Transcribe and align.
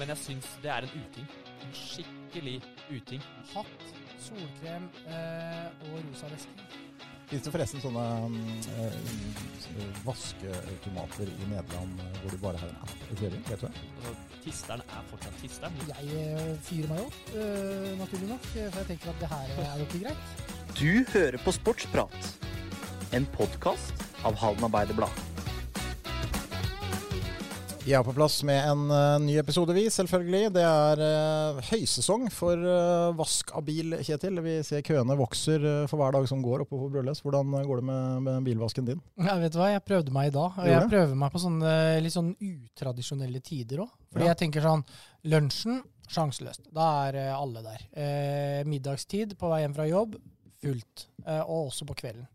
men 0.00 0.14
jeg 0.14 0.22
syns 0.24 0.50
det 0.64 0.70
er 0.72 0.86
en 0.86 0.92
uting. 0.96 1.26
En 1.60 1.72
skikkelig 1.76 2.56
uting. 2.88 3.24
Hatt, 3.52 3.90
solkrem 4.20 4.88
eh, 5.06 5.66
og 5.90 5.98
rosa 6.08 6.30
væske. 6.32 6.68
Fins 7.30 7.44
det 7.46 7.52
forresten 7.54 7.82
sånne 7.84 8.04
eh, 8.74 8.94
vaskeautomater 10.02 11.28
i 11.30 11.50
Nederland 11.52 12.00
eh, 12.02 12.16
hvor 12.22 12.34
du 12.34 12.40
bare 12.42 12.62
har 12.62 12.72
en 12.72 12.80
app? 12.82 12.96
Vet 13.12 13.20
du 13.20 13.36
det? 13.36 13.42
Altså, 13.54 13.70
tisteren 14.42 14.82
er 14.88 15.06
fortsatt 15.12 15.38
tisteren. 15.44 15.78
Jeg 15.92 16.24
eh, 16.24 16.52
fyrer 16.66 16.90
meg 16.90 17.06
opp, 17.06 17.20
eh, 17.36 17.90
naturlig 18.00 18.32
nok, 18.32 18.48
for 18.56 18.80
jeg 18.80 18.90
tenker 18.94 19.14
at 19.14 19.22
det 19.22 19.32
her 19.36 19.56
er 19.68 19.82
jo 19.82 19.88
ikke 19.90 20.04
greit. 20.08 20.46
Du 20.80 21.12
hører 21.12 21.42
på 21.44 21.54
Sportsprat, 21.54 22.32
en 23.14 23.28
podkast 23.36 24.08
av 24.24 24.38
Halden 24.40 24.66
Arbeiderblad. 24.70 25.29
Vi 27.90 27.96
er 27.98 28.04
på 28.06 28.12
plass 28.14 28.36
med 28.46 28.60
en 28.70 28.82
uh, 28.86 29.16
ny 29.18 29.32
episode, 29.40 29.74
vi, 29.74 29.82
selvfølgelig. 29.90 30.52
Det 30.54 30.62
er 30.62 31.00
uh, 31.02 31.56
høysesong 31.72 32.28
for 32.30 32.60
uh, 32.62 33.08
vask 33.18 33.48
av 33.58 33.64
bil, 33.66 33.96
Kjetil. 34.06 34.36
Vi 34.44 34.52
ser 34.62 34.84
køene 34.86 35.16
vokser 35.18 35.64
for 35.90 35.98
hver 35.98 36.14
dag 36.14 36.28
som 36.30 36.38
går 36.44 36.62
oppe 36.62 36.78
på 36.78 36.86
Brøles. 36.92 37.18
Hvordan 37.24 37.50
går 37.66 37.80
det 37.80 37.86
med, 37.88 38.20
med 38.28 38.46
bilvasken 38.46 38.86
din? 38.86 39.00
Jeg 39.18 39.42
vet 39.42 39.58
hva, 39.58 39.72
jeg 39.72 39.82
prøvde 39.88 40.14
meg 40.14 40.28
i 40.30 40.34
dag, 40.36 40.60
og 40.62 40.68
jeg 40.70 40.84
prøver 40.92 41.18
meg 41.24 41.32
på 41.34 41.42
sånne 41.42 41.72
litt 42.04 42.14
sånn 42.14 42.28
utradisjonelle 42.38 43.42
tider 43.50 43.82
òg. 43.82 43.90
Fordi 44.12 44.28
Ja. 44.28 44.30
jeg 44.30 44.40
tenker 44.44 44.68
sånn 44.68 44.86
Lunsjen, 45.34 45.82
sjanseløst. 46.06 46.70
Da 46.78 46.86
er 47.08 47.18
alle 47.32 47.64
der. 47.66 47.88
Middagstid 48.70 49.34
på 49.40 49.50
vei 49.50 49.64
hjem 49.64 49.74
fra 49.80 49.88
jobb, 49.90 50.14
fullt. 50.62 51.08
Og 51.40 51.72
også 51.72 51.90
på 51.90 51.98
kvelden. 52.04 52.30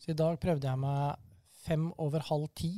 Så 0.00 0.16
i 0.16 0.18
dag 0.24 0.40
prøvde 0.40 0.72
jeg 0.72 0.84
meg 0.88 1.20
fem 1.68 1.86
over 2.00 2.24
halv 2.32 2.48
ti. 2.56 2.72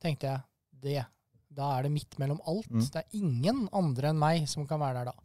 Tenkte 0.00 0.32
jeg, 0.32 0.44
det. 0.88 1.06
Da 1.54 1.72
er 1.78 1.88
det 1.88 1.92
midt 1.94 2.18
mellom 2.20 2.40
alt. 2.46 2.68
Mm. 2.70 2.84
Det 2.84 3.02
er 3.02 3.18
ingen 3.18 3.64
andre 3.72 4.12
enn 4.12 4.18
meg 4.20 4.44
som 4.50 4.66
kan 4.68 4.80
være 4.82 5.00
der 5.02 5.12
da. 5.12 5.16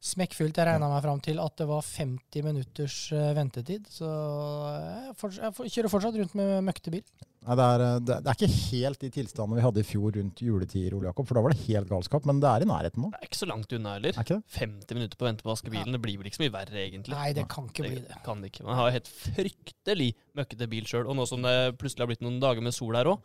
Smekkfullt. 0.00 0.56
Jeg 0.56 0.64
regna 0.64 0.86
meg 0.88 1.02
fram 1.04 1.18
til 1.20 1.40
at 1.42 1.58
det 1.60 1.66
var 1.68 1.82
50 1.84 2.44
minutters 2.46 2.94
eh, 3.12 3.32
ventetid. 3.36 3.88
Så 3.92 4.06
jeg, 4.08 5.16
forts- 5.20 5.40
jeg 5.42 5.52
for- 5.58 5.68
kjører 5.68 5.92
fortsatt 5.92 6.16
rundt 6.16 6.36
med 6.38 6.62
møkkete 6.64 6.94
bil. 6.94 7.02
Nei, 7.44 7.56
det, 7.56 7.66
er, 7.66 7.82
eh, 7.84 7.98
det, 8.08 8.16
det 8.24 8.30
er 8.32 8.38
ikke 8.38 8.56
helt 8.70 9.02
de 9.04 9.10
tilstandene 9.12 9.58
vi 9.58 9.64
hadde 9.66 9.82
i 9.82 9.88
fjor 9.90 10.14
rundt 10.16 10.40
juletid, 10.44 10.94
Ole 10.96 11.10
Jakob, 11.10 11.28
for 11.28 11.36
da 11.36 11.42
var 11.44 11.52
det 11.52 11.66
helt 11.66 11.90
galskap. 11.92 12.24
Men 12.30 12.40
det 12.40 12.48
er 12.48 12.64
i 12.64 12.68
nærheten 12.70 13.04
nå. 13.04 13.10
Det 13.12 13.20
er 13.20 13.28
ikke 13.28 13.40
så 13.42 13.48
langt 13.50 13.74
unna 13.76 13.92
heller. 13.98 14.16
Er 14.16 14.24
ikke 14.24 14.38
det? 14.40 14.56
50 14.56 14.98
minutter 15.00 15.20
på 15.20 15.26
å 15.26 15.28
vente 15.28 15.44
på 15.44 15.50
å 15.50 15.52
vaske 15.52 15.74
bilen. 15.74 15.92
Det 15.98 16.00
blir 16.06 16.16
vel 16.22 16.30
ikke 16.32 16.40
så 16.40 16.44
mye 16.46 16.54
verre, 16.56 16.80
egentlig. 16.86 17.16
Nei, 17.18 17.26
det 17.36 17.44
kan 17.52 17.68
ikke 17.68 17.84
bli 17.90 17.98
det. 18.00 18.22
kan 18.24 18.40
det 18.40 18.54
ikke. 18.54 18.64
Man 18.70 18.80
har 18.80 18.88
jo 18.88 18.96
helt 18.96 19.12
fryktelig 19.12 20.08
møkkete 20.40 20.70
bil 20.72 20.88
sjøl. 20.88 21.04
Og 21.12 21.20
nå 21.20 21.28
som 21.28 21.44
det 21.44 21.56
plutselig 21.80 22.06
har 22.06 22.12
blitt 22.14 22.24
noen 22.24 22.40
dager 22.40 22.64
med 22.64 22.76
sol 22.76 22.96
her 22.96 23.12
òg, 23.12 23.20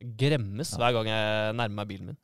gremmes 0.00 0.72
Ja. 0.72 0.78
hver 0.82 0.92
gang 0.98 1.06
jeg 1.12 1.54
nærmer 1.60 1.76
meg 1.82 1.88
bilen 1.88 2.06
min. 2.12 2.18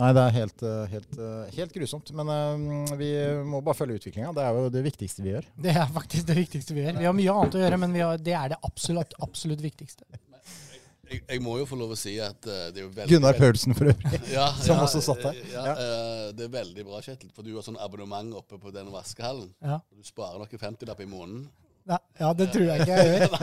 Nei, 0.00 0.12
det 0.16 0.22
er 0.22 0.30
helt, 0.32 0.62
eh, 0.64 0.84
helt, 0.88 1.16
eh, 1.18 1.50
helt 1.58 1.72
grusomt. 1.74 2.10
Men 2.16 2.28
uh, 2.30 2.92
vi 2.96 3.10
må 3.44 3.58
bare 3.60 3.76
følge 3.76 3.98
utviklinga. 3.98 4.30
Det 4.32 4.44
er 4.46 4.54
jo 4.56 4.70
det 4.72 4.82
viktigste 4.86 5.22
vi 5.26 5.34
gjør. 5.34 5.48
Det 5.66 5.74
er 5.76 5.90
faktisk 5.92 6.26
det 6.30 6.36
viktigste 6.38 6.72
vi 6.76 6.84
gjør. 6.86 6.98
Vi 7.02 7.08
har 7.10 7.16
mye 7.18 7.34
annet 7.34 7.58
å 7.58 7.62
gjøre, 7.64 7.78
men 7.82 7.92
vi 7.92 8.00
har, 8.06 8.16
det 8.30 8.32
er 8.38 8.52
det 8.54 8.58
absolutt, 8.64 9.12
absolutt 9.20 9.60
viktigste. 9.60 10.06
Jeg, 11.10 11.24
jeg 11.26 11.42
må 11.42 11.56
jo 11.58 11.66
få 11.66 11.74
lov 11.76 11.90
å 11.92 11.98
si 11.98 12.14
at 12.22 12.38
uh, 12.46 12.68
det 12.70 12.80
er 12.80 12.84
jo 12.86 12.92
veldig 12.94 13.16
Gunnar 13.16 13.34
Paulsen 13.36 13.74
for 13.74 13.90
øvrig. 13.90 14.20
ja, 14.38 14.46
som 14.62 14.78
også 14.78 15.02
satt 15.02 15.24
der. 15.26 15.40
Ja, 15.50 15.64
Ja. 15.66 15.74
eh, 15.74 16.28
det 16.38 16.46
er 16.46 16.52
veldig 16.54 16.84
bra, 16.86 17.00
Kjetil, 17.02 17.32
for 17.34 17.42
du 17.42 17.50
har 17.56 17.66
sånn 17.66 17.80
abonnement 17.82 18.30
oppe 18.38 18.60
på 18.62 18.70
den 18.72 18.88
vaskehallen. 18.94 19.50
Ja, 19.60 19.80
Du 19.90 20.06
sparer 20.06 20.38
noen 20.38 20.62
50-lapp 20.64 21.02
i 21.02 21.10
måneden. 21.10 21.48
ja, 21.90 21.98
ja 22.22 22.30
det 22.38 22.52
tror 22.54 22.70
jeg 22.70 22.86
ikke 22.86 23.02
jeg 23.02 23.26
gjør. 23.26 23.36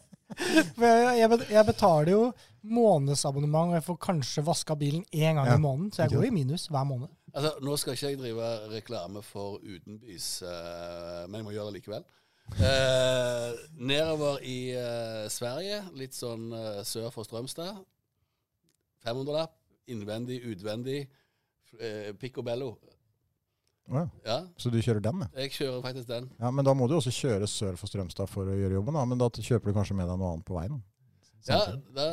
For 0.76 0.86
jeg, 0.88 1.18
jeg, 1.20 1.40
jeg 1.50 1.66
betaler 1.68 2.12
jo 2.12 2.24
månedsabonnement, 2.64 3.74
og 3.74 3.78
jeg 3.78 3.86
får 3.86 4.00
kanskje 4.08 4.44
vaska 4.46 4.76
bilen 4.80 5.04
én 5.12 5.38
gang 5.38 5.48
Ja, 5.50 5.56
i 5.58 5.62
måneden. 5.62 5.92
Så 5.92 6.04
jeg 6.04 6.14
går 6.14 6.28
i 6.28 6.34
minus 6.34 6.66
hver 6.72 6.84
måned. 6.88 7.12
Altså, 7.34 7.54
Nå 7.66 7.76
skal 7.76 7.96
ikke 7.96 8.12
jeg 8.12 8.20
drive 8.20 8.50
reklame 8.72 9.22
for 9.26 9.58
utenbys, 9.62 10.28
eh, 10.46 11.24
men 11.28 11.40
jeg 11.40 11.48
må 11.48 11.56
gjøre 11.56 11.72
det 11.72 11.80
likevel. 11.80 12.06
Eh, 12.52 13.50
nedover 13.80 14.38
i 14.44 14.58
eh, 14.76 15.24
Sverige, 15.32 15.80
litt 15.98 16.14
sånn 16.14 16.50
eh, 16.52 16.80
sør 16.86 17.10
for 17.14 17.26
Strømstad. 17.26 17.80
500-lapp. 19.04 19.56
Innvendig, 19.92 20.38
utvendig. 20.48 21.02
Uh, 21.74 22.14
Picobello. 22.16 22.70
Å 23.92 24.00
ja. 24.00 24.04
Ja, 24.24 24.38
Så 24.56 24.70
du 24.72 24.78
kjører 24.80 25.02
den, 25.04 25.20
ja. 25.26 25.42
jeg 25.42 25.52
kjører 25.58 25.82
faktisk 25.84 26.08
den. 26.08 26.30
ja. 26.40 26.50
Men 26.50 26.64
da 26.64 26.72
må 26.76 26.88
du 26.88 26.96
også 26.96 27.12
kjøre 27.12 27.48
sør 27.50 27.76
for 27.76 27.90
Strømstad 27.90 28.30
for 28.32 28.48
å 28.48 28.56
gjøre 28.56 28.78
jobben. 28.78 28.96
da. 28.96 29.04
Men 29.10 29.20
da 29.20 29.28
kjøper 29.28 29.70
du 29.70 29.76
kanskje 29.76 29.96
med 29.98 30.08
deg 30.08 30.20
noe 30.20 30.32
annet 30.34 30.46
på 30.48 30.56
veien? 30.56 30.80
Ja, 31.44 31.58
da 31.92 32.06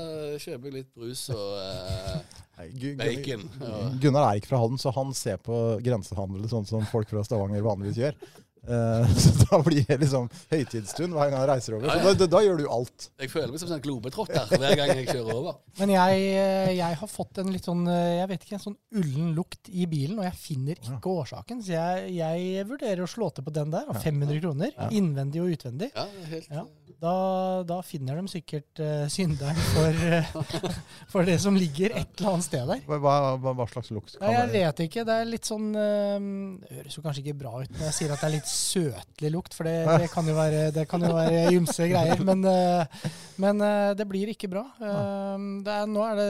kjøper 0.44 0.68
jeg 0.68 0.74
litt 0.76 0.90
brus 0.92 1.22
og 1.32 1.54
eh, 1.64 2.96
bacon. 3.00 3.46
Og, 3.64 3.94
Gunnar 4.04 4.28
er 4.28 4.42
ikke 4.42 4.52
fra 4.52 4.60
Halden, 4.60 4.82
så 4.82 4.92
han 4.92 5.14
ser 5.16 5.40
på 5.40 5.56
grensehandel 5.86 6.50
sånn 6.52 6.68
som 6.68 6.84
folk 6.92 7.08
fra 7.08 7.24
Stavanger 7.24 7.64
vanligvis 7.64 8.02
gjør. 8.02 8.18
Eh, 8.62 9.14
så 9.24 9.32
da 9.50 9.58
blir 9.66 9.82
det 9.88 9.98
liksom 10.04 10.28
høytidsstund 10.52 11.16
hver 11.18 11.32
gang 11.32 11.40
han 11.42 11.50
reiser 11.50 11.78
over. 11.78 11.88
Ja, 11.90 11.96
Så 11.98 12.12
da, 12.12 12.14
da, 12.20 12.28
da 12.36 12.42
gjør 12.46 12.60
du 12.62 12.68
alt. 12.70 13.08
jeg 13.24 13.32
føler 13.34 13.54
meg 13.56 13.62
som 13.64 13.72
en 13.74 13.82
globetrotter 13.82 14.52
hver 14.54 14.76
gang 14.78 14.92
jeg 15.00 15.08
kjører 15.10 15.34
over. 15.40 15.58
Men 15.80 15.94
jeg, 15.96 16.20
eh, 16.44 16.74
jeg 16.78 17.00
har 17.02 17.10
fått 17.10 17.42
en 17.42 17.50
litt 17.56 17.66
sånn 17.66 17.82
eh, 17.90 18.20
jeg 18.20 18.30
vet 18.34 18.46
ikke, 18.46 18.60
en 18.60 18.66
sånn 18.68 18.78
ullen 19.02 19.32
lukt 19.38 19.72
i 19.74 19.88
bilen, 19.90 20.20
og 20.22 20.28
jeg 20.30 20.38
finner 20.38 20.78
ikke 20.86 21.16
årsaken. 21.24 21.64
Så 21.66 21.74
jeg, 21.74 22.14
jeg 22.20 22.68
vurderer 22.70 23.02
å 23.06 23.10
slå 23.10 23.32
til 23.34 23.48
på 23.48 23.56
den 23.56 23.74
der. 23.74 23.90
Og 23.90 23.98
500 24.04 24.44
kroner, 24.44 24.76
Ja. 24.78 24.92
innvendig 24.94 25.42
og 25.42 25.52
utvendig. 25.58 25.90
Ja, 25.96 26.06
helt 26.30 26.52
Ja. 26.52 26.68
Da, 27.02 27.64
da 27.66 27.80
finner 27.82 28.20
de 28.20 28.30
sikkert 28.30 28.78
uh, 28.78 29.08
synderen 29.10 29.58
for, 29.72 30.02
uh, 30.06 30.60
for 31.12 31.26
det 31.26 31.40
som 31.42 31.56
ligger 31.58 31.96
et 31.98 32.12
eller 32.20 32.36
annet 32.36 32.46
sted 32.46 32.68
der. 32.70 32.84
Hva, 32.86 33.00
hva, 33.02 33.54
hva- 33.58 33.66
slags 33.72 33.90
lukt 33.90 34.20
Nei, 34.22 34.30
jeg 34.36 34.52
vet 34.54 34.82
ikke. 34.86 35.06
Det 35.10 35.16
er 35.24 35.26
litt 35.32 35.50
sånn 35.50 35.72
uh, 35.74 36.20
Det 36.62 36.76
høres 36.78 36.98
jo 37.00 37.04
kanskje 37.08 37.24
ikke 37.24 37.40
bra 37.42 37.56
ut 37.64 37.74
når 37.74 37.88
jeg 37.88 37.96
sier 37.98 38.14
at 38.14 38.22
det 38.22 38.30
er 38.30 38.36
litt 38.36 38.51
søtlig 38.52 39.32
lukt, 39.34 39.56
for 39.58 39.68
det, 39.68 39.78
det 40.04 40.10
kan 40.14 40.28
jo 40.28 40.36
være, 40.38 40.66
det 40.76 40.84
kan 40.92 41.04
jo 41.08 41.14
være 41.16 41.46
ymse 41.56 41.88
greier. 41.92 42.22
Men, 42.28 42.44
eh, 42.46 43.08
men 43.42 43.64
eh, 43.66 43.94
det 43.98 44.08
blir 44.10 44.32
ikke 44.34 44.50
bra. 44.52 44.66
Eh, 44.80 45.48
det 45.66 45.78
er, 45.80 45.90
nå, 45.92 46.04
er 46.12 46.20
det, 46.20 46.30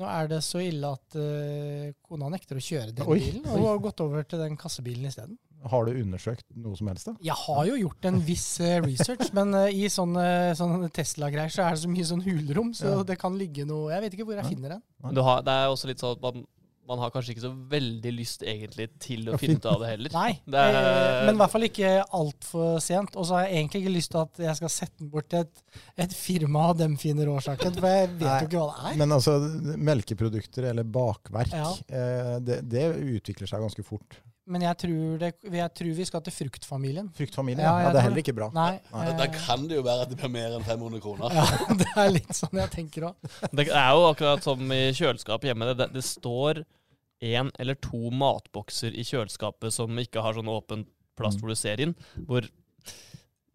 nå 0.00 0.08
er 0.08 0.30
det 0.32 0.40
så 0.46 0.62
ille 0.64 0.90
at 0.96 1.16
kona 2.08 2.30
nekter 2.32 2.58
å 2.58 2.64
kjøre 2.64 2.94
den 2.96 3.06
Oi, 3.10 3.18
bilen, 3.20 3.46
og 3.52 3.66
har 3.68 3.80
gått 3.90 4.02
over 4.04 4.26
til 4.28 4.42
den 4.42 4.56
kassebilen 4.60 5.08
isteden. 5.10 5.38
Har 5.70 5.84
du 5.84 5.92
undersøkt 6.00 6.46
noe 6.56 6.72
som 6.78 6.88
helst? 6.88 7.10
da? 7.10 7.12
Jeg 7.20 7.36
har 7.36 7.66
jo 7.68 7.74
gjort 7.82 8.06
en 8.08 8.20
viss 8.24 8.46
research, 8.86 9.28
men 9.36 9.52
i 9.68 9.90
sånne, 9.92 10.24
sånne 10.56 10.88
Tesla-greier 10.96 11.52
så 11.52 11.66
er 11.66 11.76
det 11.76 11.82
så 11.82 11.90
mye 11.92 12.06
sånn 12.08 12.24
hulrom, 12.24 12.70
så 12.72 12.94
Ja. 12.94 13.02
det 13.10 13.18
kan 13.20 13.36
ligge 13.36 13.66
noe 13.68 13.90
Jeg 13.92 14.06
vet 14.06 14.16
ikke 14.16 14.24
hvor 14.30 14.38
jeg 14.40 14.46
Ja. 14.46 14.48
finner 14.54 14.76
den. 14.78 15.14
Du 15.14 15.20
har, 15.26 15.42
det 15.44 15.52
er 15.52 15.68
også 15.74 15.90
litt 15.92 16.00
sånn 16.00 16.16
at 16.16 16.24
man, 16.24 16.46
man 16.90 16.98
har 17.04 17.12
kanskje 17.14 17.32
ikke 17.36 17.44
så 17.46 17.52
veldig 17.70 18.12
lyst 18.16 18.42
egentlig 18.42 18.88
til 19.02 19.30
å 19.30 19.38
finne 19.40 19.60
ut 19.60 19.68
av 19.70 19.80
det 19.84 19.92
heller. 19.92 20.14
Nei, 20.16 20.32
Det 20.44 20.58
er- 20.58 20.78
eh, 20.80 21.26
men 21.28 21.36
i 21.36 21.38
hvert 21.38 21.54
fall 21.54 21.66
ikke 21.68 21.92
altfor 22.20 22.80
sent. 22.82 23.14
Og 23.16 23.26
så 23.28 23.36
har 23.38 23.46
jeg 23.46 23.60
egentlig 23.62 23.82
ikke 23.84 23.94
lyst 23.96 24.10
til 24.16 24.20
at 24.24 24.42
jeg 24.48 24.56
skal 24.60 24.74
sette 24.74 24.98
den 24.98 25.10
bort 25.14 25.28
til 25.30 25.44
et, 25.46 25.62
et 26.06 26.16
firma 26.18 26.66
av 26.72 26.78
dem 26.82 26.96
finner 27.00 27.30
årsaken, 27.30 27.78
for 27.78 27.86
jeg 27.88 28.10
vet 28.18 28.26
jo 28.42 28.48
ikke 28.50 28.58
hva 28.64 28.72
det 28.74 28.90
er. 28.92 28.98
Men 29.04 29.14
altså, 29.16 29.38
melkeprodukter 29.90 30.66
eller 30.70 30.84
bakverk, 30.84 31.52
Ja. 31.54 31.70
eh, 31.88 32.34
det, 32.44 32.60
det 32.68 32.88
utvikler 32.96 33.48
seg 33.50 33.62
ganske 33.64 33.84
fort. 33.86 34.18
Men 34.50 34.64
jeg 34.64 34.78
tror, 34.82 35.18
det, 35.20 35.28
jeg 35.46 35.70
tror 35.78 35.90
vi 35.94 36.04
skal 36.08 36.22
til 36.26 36.32
fruktfamilien. 36.34 37.10
Fruktfamilien, 37.14 37.62
Ja, 37.62 37.74
ja, 37.84 37.90
det 37.94 38.00
er 38.00 38.06
heller 38.08 38.22
ikke 38.24 38.34
bra. 38.34 38.48
Nei, 38.56 38.80
Nei. 38.90 39.04
Da, 39.06 39.12
da 39.20 39.26
eh, 39.28 39.36
kan 39.46 39.68
det 39.70 39.76
jo 39.78 39.84
være 39.86 40.02
at 40.02 40.10
det 40.10 40.18
blir 40.18 40.32
mer 40.32 40.56
enn 40.56 40.64
500 40.66 41.00
kroner. 41.04 41.30
ja, 41.36 41.44
det 41.84 41.86
er 41.94 42.10
litt 42.16 42.34
sånn 42.34 42.58
jeg 42.58 42.72
tenker 42.72 43.06
òg. 43.12 43.30
Det 43.54 43.68
er 43.68 43.92
jo 43.94 44.08
akkurat 44.10 44.42
som 44.42 44.64
i 44.74 44.80
kjøleskapet 44.96 45.52
hjemme. 45.52 45.70
Det, 45.78 45.86
det 45.94 46.02
står 46.02 46.64
én 47.22 47.50
eller 47.58 47.74
to 47.74 48.10
matbokser 48.10 48.94
i 48.96 49.04
kjøleskapet 49.04 49.72
som 49.72 49.90
ikke 50.00 50.22
har 50.24 50.34
sånn 50.34 50.48
åpen 50.48 50.86
plast 51.16 51.36
Mm. 51.38 51.40
hvor 51.42 51.48
du 51.48 51.54
ser 51.60 51.80
inn. 51.80 51.94
Hvor 52.26 52.46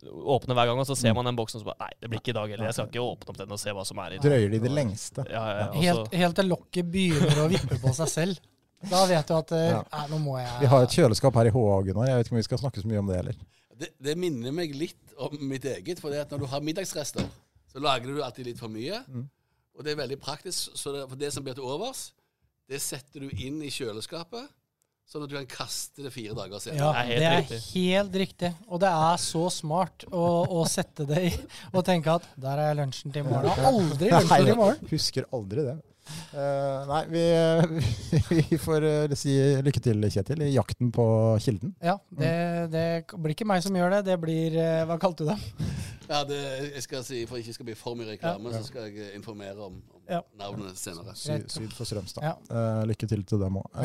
åpner 0.05 0.53
hver 0.53 0.67
gang, 0.69 0.79
og 0.79 0.85
så 0.85 0.95
ser 0.97 1.13
man 1.17 1.25
den 1.25 1.37
boksen 1.37 1.57
og 1.59 1.63
så 1.63 1.69
bare 1.71 1.79
Nei, 1.87 1.93
det 2.01 2.09
blir 2.11 2.19
ikke 2.21 2.29
i 2.33 2.37
dag 2.37 2.49
heller. 2.53 2.65
Jeg 2.69 2.75
skal 2.77 2.89
ikke 2.91 3.05
åpne 3.05 3.31
opp 3.31 3.37
den 3.39 3.51
og 3.55 3.59
se 3.61 3.73
hva 3.73 3.85
som 3.89 4.01
er 4.03 4.13
i 4.13 4.17
den. 4.19 4.25
Drøyer 4.27 4.51
de 4.53 4.59
det 4.61 4.71
lengste. 4.71 5.25
Ja, 5.31 5.45
ja, 5.49 5.57
ja, 5.63 5.71
Helt, 5.81 6.11
så- 6.11 6.17
helt 6.21 6.35
til 6.35 6.45
lokket 6.51 6.91
begynner 6.91 7.41
å 7.41 7.47
vippe 7.49 7.79
på 7.81 7.93
seg 7.95 8.07
selv. 8.11 8.39
Da 8.89 9.05
vet 9.09 9.25
du 9.27 9.33
at 9.33 9.51
eh, 9.51 9.69
Ja. 9.71 9.83
nei, 9.91 10.07
nå 10.11 10.19
må 10.21 10.37
jeg 10.37 10.59
Vi 10.61 10.65
har 10.67 10.83
et 10.83 10.89
kjøleskap 10.89 11.33
her 11.33 11.45
i 11.47 11.49
HA, 11.49 11.81
Gunnar. 11.87 12.05
Jeg 12.07 12.17
vet 12.17 12.25
ikke 12.27 12.33
om 12.33 12.37
vi 12.37 12.43
skal 12.43 12.57
snakke 12.59 12.81
så 12.83 12.85
mye 12.91 12.99
om 12.99 13.07
det 13.07 13.15
heller. 13.15 13.35
Det, 13.79 13.89
det 14.01 14.17
minner 14.17 14.51
meg 14.53 14.75
litt 14.75 15.15
om 15.17 15.35
mitt 15.49 15.63
eget. 15.65 15.99
For 15.99 16.09
det 16.11 16.19
at 16.21 16.29
når 16.29 16.39
du 16.39 16.45
har 16.45 16.61
middagsrester, 16.61 17.25
så 17.73 17.79
lager 17.81 18.05
du 18.13 18.21
alltid 18.21 18.45
litt 18.45 18.59
for 18.59 18.67
mye. 18.69 19.01
Mm. 19.09 19.25
Og 19.77 19.83
det 19.83 19.91
er 19.97 20.03
veldig 20.05 20.19
praktisk. 20.21 20.69
Så 20.77 20.93
det, 20.93 21.09
for 21.09 21.15
det 21.15 21.33
som 21.33 21.43
blir 21.43 21.55
til 21.55 21.63
overs, 21.63 22.11
det 22.69 22.79
setter 22.81 23.25
du 23.25 23.29
inn 23.45 23.59
i 23.65 23.69
kjøleskapet. 23.73 24.47
Sånn 25.05 25.21
at 25.21 25.29
du 25.29 25.35
kan 25.37 25.45
kaste 25.45 26.01
det 26.01 26.09
fire 26.09 26.33
dager 26.33 26.57
senere. 26.63 26.81
Ja, 26.81 26.91
Det 26.91 26.97
er 26.97 27.05
helt 27.05 27.19
det 27.21 27.25
er 27.27 27.35
riktig. 27.43 27.59
helt 27.75 28.15
riktig. 28.23 28.49
Og 28.73 28.79
det 28.81 28.89
er 28.89 29.19
så 29.21 29.43
smart 29.53 30.05
å, 30.09 30.23
å 30.49 30.63
sette 30.65 31.05
det 31.05 31.19
i 31.27 31.33
og 31.77 31.83
tenke 31.85 32.15
at 32.17 32.25
der 32.41 32.61
er 32.63 32.79
lunsjen 32.79 33.13
til 33.13 33.21
i 33.21 33.27
morgen. 33.29 33.67
Aldri 33.69 34.09
lunsjen 34.09 34.31
til 34.33 34.49
i 34.49 34.57
morgen. 34.57 34.89
Husker 34.89 35.27
aldri 35.37 35.67
det. 35.67 35.75
Eh, 36.35 36.85
nei, 36.89 37.01
vi, 37.09 37.23
vi 38.51 38.57
får 38.61 38.85
eh, 38.85 39.15
si 39.17 39.33
lykke 39.65 39.81
til, 39.83 40.05
Kjetil, 40.11 40.43
i 40.45 40.53
jakten 40.53 40.91
på 40.93 41.05
kilden. 41.41 41.73
Ja, 41.83 41.97
det, 42.13 42.31
det 42.73 42.85
blir 43.15 43.33
ikke 43.35 43.47
meg 43.49 43.63
som 43.65 43.75
gjør 43.77 43.97
det. 43.97 44.01
Det 44.11 44.17
blir 44.21 44.57
eh, 44.59 44.83
Hva 44.89 44.99
kalte 45.01 45.25
du 45.25 45.33
det? 45.33 45.39
Ja, 46.05 46.19
det, 46.21 46.35
jeg 46.75 46.83
skal 46.85 47.01
si, 47.01 47.23
For 47.25 47.39
ikke 47.41 47.55
skal 47.55 47.65
bli 47.65 47.73
for 47.79 47.97
mye 47.97 48.11
reklame, 48.11 48.51
Ja. 48.53 48.59
så 48.61 48.67
skal 48.67 48.91
jeg 48.93 49.15
informere 49.17 49.57
om, 49.65 49.79
om 49.89 50.03
Ja. 50.11 50.19
navnet 50.37 50.77
senere. 50.77 51.15
Sy, 51.17 51.39
syd 51.49 51.71
for 51.73 51.89
Strømstad. 51.89 52.21
Ja. 52.21 52.35
Uh, 52.45 52.83
lykke 52.85 53.09
til 53.09 53.23
til 53.25 53.41
dem 53.41 53.57
òg. 53.57 53.79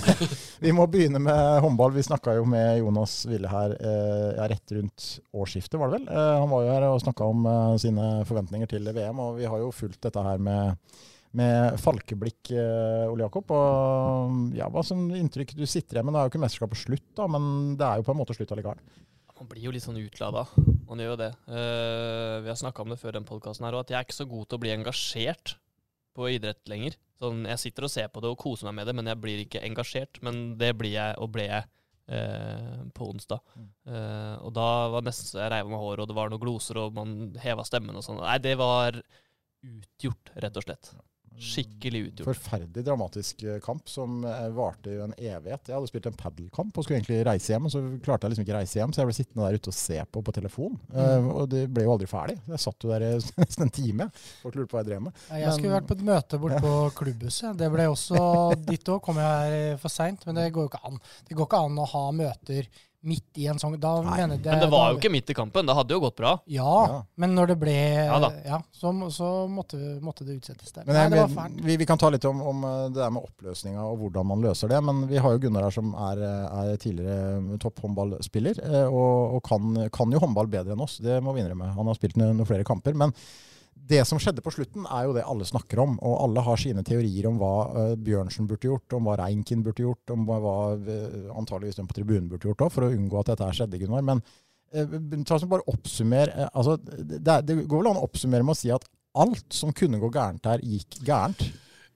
vi 0.64 0.72
må 0.72 0.86
begynne 0.88 1.20
med 1.20 1.60
håndball. 1.60 1.92
Vi 1.92 2.06
snakka 2.06 2.38
jo 2.38 2.46
med 2.48 2.78
Jonas 2.80 3.18
Ville 3.28 3.52
her 3.52 3.76
eh, 3.76 4.30
ja, 4.38 4.48
rett 4.54 4.72
rundt 4.72 5.10
årsskiftet, 5.36 5.76
var 5.76 5.92
det 5.92 5.98
vel? 6.00 6.08
Han 6.16 6.48
var 6.48 6.64
jo 6.64 6.72
her 6.72 6.88
og 6.88 7.04
snakka 7.04 7.28
om 7.28 7.44
sine 7.84 8.08
forventninger 8.24 8.72
til 8.72 8.88
VM, 8.96 9.20
og 9.20 9.36
vi 9.36 9.44
har 9.52 9.60
jo 9.60 9.68
fulgt 9.74 10.00
dette 10.08 10.24
her 10.24 10.40
med 10.40 10.80
med 11.36 11.76
falkeblikk, 11.78 12.50
eh, 12.56 13.10
Ole 13.10 13.26
Jakob. 13.26 13.52
Og 13.54 14.56
ja, 14.56 14.68
Hva 14.72 14.82
som 14.86 15.06
inntrykk 15.14 15.54
du 15.58 15.64
sitter 15.66 15.98
igjen 15.98 16.08
med? 16.08 16.16
Det 16.16 16.22
er 16.22 16.26
jo 16.26 16.32
ikke 16.34 16.42
mesterskapet 16.44 16.82
slutt, 16.82 17.08
da, 17.18 17.28
men 17.30 17.76
det 17.78 17.86
er 17.86 18.00
jo 18.00 18.06
på 18.08 18.14
en 18.14 18.20
måte 18.20 18.36
slutt 18.36 18.52
allikevel. 18.54 18.82
Man 19.40 19.48
blir 19.48 19.68
jo 19.68 19.72
litt 19.72 19.86
sånn 19.86 20.00
utlada. 20.02 20.44
Man 20.88 21.00
gjør 21.00 21.14
jo 21.14 21.20
det. 21.22 21.30
Uh, 21.48 22.42
vi 22.44 22.50
har 22.50 22.58
snakka 22.60 22.82
om 22.84 22.90
det 22.92 22.98
før 23.00 23.14
den 23.16 23.28
podkasten 23.28 23.64
her 23.64 23.78
òg, 23.78 23.86
at 23.86 23.92
jeg 23.94 23.96
er 23.96 24.08
ikke 24.08 24.18
så 24.18 24.28
god 24.28 24.48
til 24.50 24.58
å 24.58 24.62
bli 24.66 24.72
engasjert 24.74 25.54
på 26.18 26.28
idrett 26.34 26.60
lenger. 26.68 26.98
Sånn, 27.20 27.46
jeg 27.48 27.62
sitter 27.62 27.86
og 27.86 27.92
ser 27.92 28.10
på 28.12 28.20
det 28.20 28.32
og 28.32 28.40
koser 28.40 28.68
meg 28.68 28.80
med 28.80 28.90
det, 28.90 28.96
men 28.98 29.08
jeg 29.08 29.20
blir 29.22 29.44
ikke 29.46 29.62
engasjert. 29.64 30.20
Men 30.26 30.42
det 30.60 30.74
blir 30.76 30.92
jeg, 30.98 31.20
og 31.20 31.36
ble 31.36 31.50
jeg, 31.50 31.68
Uh, 32.10 32.88
på 32.90 33.06
onsdag. 33.06 33.38
Uh, 33.86 34.34
og 34.42 34.48
da 34.56 34.64
var 34.90 35.04
nesten 35.06 35.28
så 35.28 35.44
jeg 35.44 35.52
reiv 35.52 35.68
meg 35.70 35.78
håret, 35.78 36.00
og 36.02 36.08
det 36.10 36.16
var 36.16 36.32
noen 36.32 36.42
gloser, 36.42 36.80
og 36.82 36.96
man 36.96 37.12
heva 37.38 37.62
stemmen 37.62 37.94
og 37.94 38.02
sånn. 38.02 38.18
Nei, 38.18 38.34
det 38.42 38.56
var 38.58 38.98
utgjort, 39.62 40.32
rett 40.42 40.58
og 40.58 40.66
slett. 40.66 40.90
Skikkelig 41.40 42.00
utgjort. 42.10 42.26
Forferdelig 42.28 42.84
dramatisk 42.84 43.42
eh, 43.48 43.56
kamp 43.64 43.88
som 43.88 44.18
eh, 44.28 44.48
varte 44.52 44.92
jo 44.92 45.06
en 45.06 45.14
evighet. 45.16 45.70
Jeg 45.70 45.76
hadde 45.78 45.88
spilt 45.88 46.08
en 46.10 46.18
padelkamp 46.20 46.76
og 46.76 46.84
skulle 46.84 46.98
egentlig 47.00 47.22
reise 47.24 47.54
hjem, 47.54 47.68
og 47.68 47.72
så 47.72 47.80
klarte 48.04 48.26
jeg 48.28 48.34
liksom 48.34 48.44
ikke 48.46 48.58
reise 48.58 48.76
hjem, 48.80 48.92
så 48.92 49.00
jeg 49.02 49.08
ble 49.10 49.16
sittende 49.16 49.46
der 49.48 49.56
ute 49.62 49.72
og 49.72 49.76
se 49.78 49.98
på 50.12 50.22
på 50.26 50.34
telefon. 50.36 50.76
Eh, 50.92 51.30
og 51.32 51.48
det 51.54 51.62
ble 51.72 51.86
jo 51.86 51.94
aldri 51.94 52.10
ferdig. 52.10 52.36
Jeg 52.52 52.62
satt 52.66 52.84
jo 52.84 52.92
der 52.92 53.06
nesten 53.40 53.66
en 53.66 53.72
time. 53.80 54.10
Folk 54.42 54.58
lurte 54.60 54.70
på 54.74 54.78
hva 54.78 54.84
jeg 54.84 54.90
drev 54.92 55.06
med. 55.08 55.24
Ja, 55.30 55.40
Jeg 55.46 55.56
skulle 55.56 55.72
Men- 55.72 55.78
vært 55.78 55.88
på 55.90 55.96
et 55.98 56.06
møte 56.12 56.42
borte 56.44 56.60
på 56.68 56.74
klubbhuset. 57.00 57.56
Det 57.64 57.72
ble 57.72 57.88
også 57.94 58.22
Dit 58.68 58.92
òg 58.92 59.00
kom 59.08 59.16
jeg 59.22 59.56
her 59.56 59.80
for 59.80 59.92
seint, 59.96 60.28
men 60.28 60.36
det 60.42 60.50
går 60.52 60.68
jo 60.68 60.72
ikke 60.74 60.84
an. 60.92 61.00
Det 61.28 61.40
går 61.40 61.48
ikke 61.48 61.64
an 61.70 61.80
å 61.80 61.88
ha 61.96 62.04
møter 62.20 62.68
midt 63.02 63.38
i 63.40 63.46
en 63.48 63.56
sånn 63.56 63.78
Da 63.80 63.94
Nei, 64.04 64.16
mener 64.18 64.36
jeg 64.36 64.44
Men 64.44 64.60
det 64.60 64.68
var 64.70 64.82
da- 64.84 64.92
jo 64.92 64.98
ikke 64.98 65.10
midt 65.10 65.30
i 65.30 65.34
kampen. 65.34 65.64
Det 65.66 65.74
hadde 65.74 65.94
jo 65.94 66.00
gått 66.00 66.16
bra. 66.16 66.32
Ja, 66.46 66.72
Ja. 66.86 67.02
men 67.16 67.34
når 67.34 67.46
det 67.48 67.58
ble 67.60 67.72
Ja 67.72 68.18
Ja, 68.44 68.58
så, 68.72 68.92
så 69.10 69.48
måtte, 69.48 69.78
måtte 70.02 70.24
det 70.26 70.36
utsettes 70.40 70.72
der. 70.72 70.84
Men 70.84 70.94
Nei, 70.96 71.08
det 71.08 71.20
var 71.34 71.44
fælt. 71.48 71.60
vi, 71.64 71.76
vi 71.76 71.86
kan 71.86 71.96
ta 71.98 72.10
litt 72.10 72.24
om, 72.28 72.42
om 72.42 72.64
eh, 72.64 72.88
det 72.90 73.00
der 73.00 73.10
med 73.10 73.22
oppløsninga 73.24 73.80
og 73.80 73.98
hvordan 74.02 74.26
man 74.26 74.42
løser 74.42 74.68
det. 74.68 74.82
Men 74.84 75.06
vi 75.08 75.16
har 75.16 75.32
jo 75.32 75.38
Gunnar 75.38 75.62
her 75.62 75.70
som 75.70 75.94
er, 75.94 76.20
eh, 76.20 76.72
er 76.72 76.76
tidligere 76.76 77.58
topphåndballspiller, 77.58 78.60
eh, 78.64 78.86
og, 78.86 79.36
og 79.36 79.42
kan, 79.48 79.88
kan 79.90 80.10
jo 80.12 80.20
håndball 80.20 80.46
bedre 80.52 80.72
enn 80.76 80.82
oss. 80.84 80.98
Det 80.98 81.22
må 81.22 81.32
vi 81.34 81.40
innrømme. 81.40 81.72
Han 81.74 81.86
har 81.86 81.94
spilt 81.96 82.16
noen, 82.20 82.36
noen 82.36 82.46
flere 82.48 82.64
kamper. 82.68 82.94
Men 82.94 83.12
det 83.90 84.02
som 84.08 84.20
skjedde 84.22 84.42
på 84.44 84.52
slutten, 84.54 84.84
er 84.86 85.06
jo 85.06 85.14
det 85.16 85.24
alle 85.26 85.46
snakker 85.48 85.80
om. 85.82 85.96
Og 86.06 86.18
alle 86.24 86.44
har 86.46 86.60
sine 86.60 86.84
teorier 86.86 87.28
om 87.30 87.40
hva 87.40 87.54
uh, 87.70 87.94
Bjørnsen 87.98 88.48
burde 88.50 88.68
gjort, 88.68 88.96
om 88.96 89.08
hva 89.08 89.16
Reinkin 89.22 89.64
burde 89.66 89.84
gjort, 89.86 90.12
om 90.14 90.28
hva, 90.28 90.54
eh, 90.76 91.32
antageligvis 91.34 91.80
den 91.80 91.90
på 91.90 91.96
tribunen 91.98 92.28
burde 92.30 92.50
gjort 92.50 92.66
òg, 92.66 92.72
for 92.74 92.86
å 92.86 92.92
unngå 92.94 93.20
at 93.20 93.32
dette 93.32 93.48
her 93.48 93.58
skjedde, 93.58 93.80
Gunnar. 93.82 94.06
Men 94.06 94.22
uh, 94.76 95.18
ta 95.26 95.40
bare 95.50 95.66
oppsummer. 95.72 96.32
uh, 96.36 96.46
altså, 96.52 96.78
det, 96.78 97.40
det 97.48 97.58
går 97.64 97.82
vel 97.82 97.92
an 97.92 98.00
å 98.02 98.06
oppsummere 98.06 98.46
med 98.46 98.58
å 98.58 98.60
si 98.60 98.72
at 98.74 98.86
alt 99.20 99.46
som 99.54 99.74
kunne 99.74 99.98
gå 100.02 100.12
gærent 100.14 100.46
her, 100.46 100.62
gikk 100.62 101.02
gærent. 101.06 101.44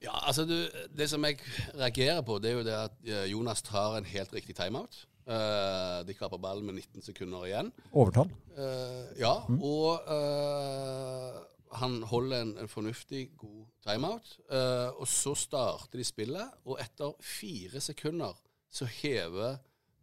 Ja, 0.03 0.13
altså 0.27 0.43
du, 0.45 0.57
Det 0.93 1.07
som 1.09 1.23
jeg 1.25 1.39
reagerer 1.73 2.21
på, 2.27 2.37
det 2.43 2.51
er 2.51 2.57
jo 2.59 2.65
det 2.67 2.75
at 2.77 3.11
Jonas 3.31 3.63
tar 3.65 3.95
en 3.97 4.05
helt 4.05 4.33
riktig 4.35 4.53
timeout. 4.57 5.05
Uh, 5.25 6.05
de 6.05 6.13
kapper 6.13 6.37
ballen 6.37 6.67
med 6.67 6.75
19 6.77 7.01
sekunder 7.01 7.47
igjen. 7.47 7.71
Overtall. 7.91 8.29
Uh, 8.53 9.09
ja, 9.17 9.33
og 9.57 10.05
eh, 10.13 11.39
han 11.73 12.03
holder 12.03 12.41
en, 12.41 12.57
en 12.61 12.69
fornuftig, 12.69 13.29
god 13.37 13.65
timeout. 13.87 14.37
Eh, 14.51 14.89
og 14.99 15.07
så 15.07 15.35
starter 15.35 15.99
de 15.99 16.05
spillet, 16.07 16.59
og 16.65 16.79
etter 16.81 17.15
fire 17.23 17.81
sekunder 17.81 18.37
så 18.71 18.87
hever 19.01 19.57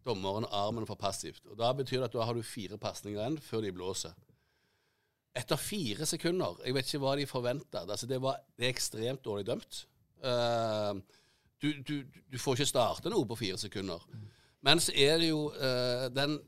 dommeren 0.05 0.47
armen 0.51 0.87
for 0.87 0.99
passivt. 0.99 1.45
Og 1.47 1.59
Da 1.59 1.73
betyr 1.73 2.01
det 2.01 2.11
at 2.11 2.19
da 2.19 2.27
har 2.27 2.35
du 2.35 2.43
fire 2.43 2.79
pasninger 2.79 3.21
igjen 3.21 3.39
før 3.41 3.63
de 3.63 3.73
blåser. 3.73 4.15
Etter 5.37 5.57
fire 5.57 6.05
sekunder 6.07 6.59
Jeg 6.65 6.75
vet 6.75 6.87
ikke 6.87 7.01
hva 7.01 7.17
de 7.17 7.27
forventa. 7.27 7.87
Altså 7.87 8.07
det, 8.07 8.21
det 8.59 8.67
er 8.67 8.75
ekstremt 8.75 9.25
dårlig 9.25 9.47
dømt. 9.47 9.87
Eh, 10.25 10.95
du, 11.63 11.73
du, 11.89 11.95
du 12.33 12.39
får 12.39 12.59
ikke 12.59 12.73
starte 12.73 13.11
noe 13.13 13.27
på 13.29 13.39
fire 13.39 13.59
sekunder. 13.59 14.03
Men 14.63 14.81
så 14.83 14.93
er 14.95 15.19
det 15.23 15.31
jo 15.31 15.47
eh, 15.55 16.09
den 16.15 16.41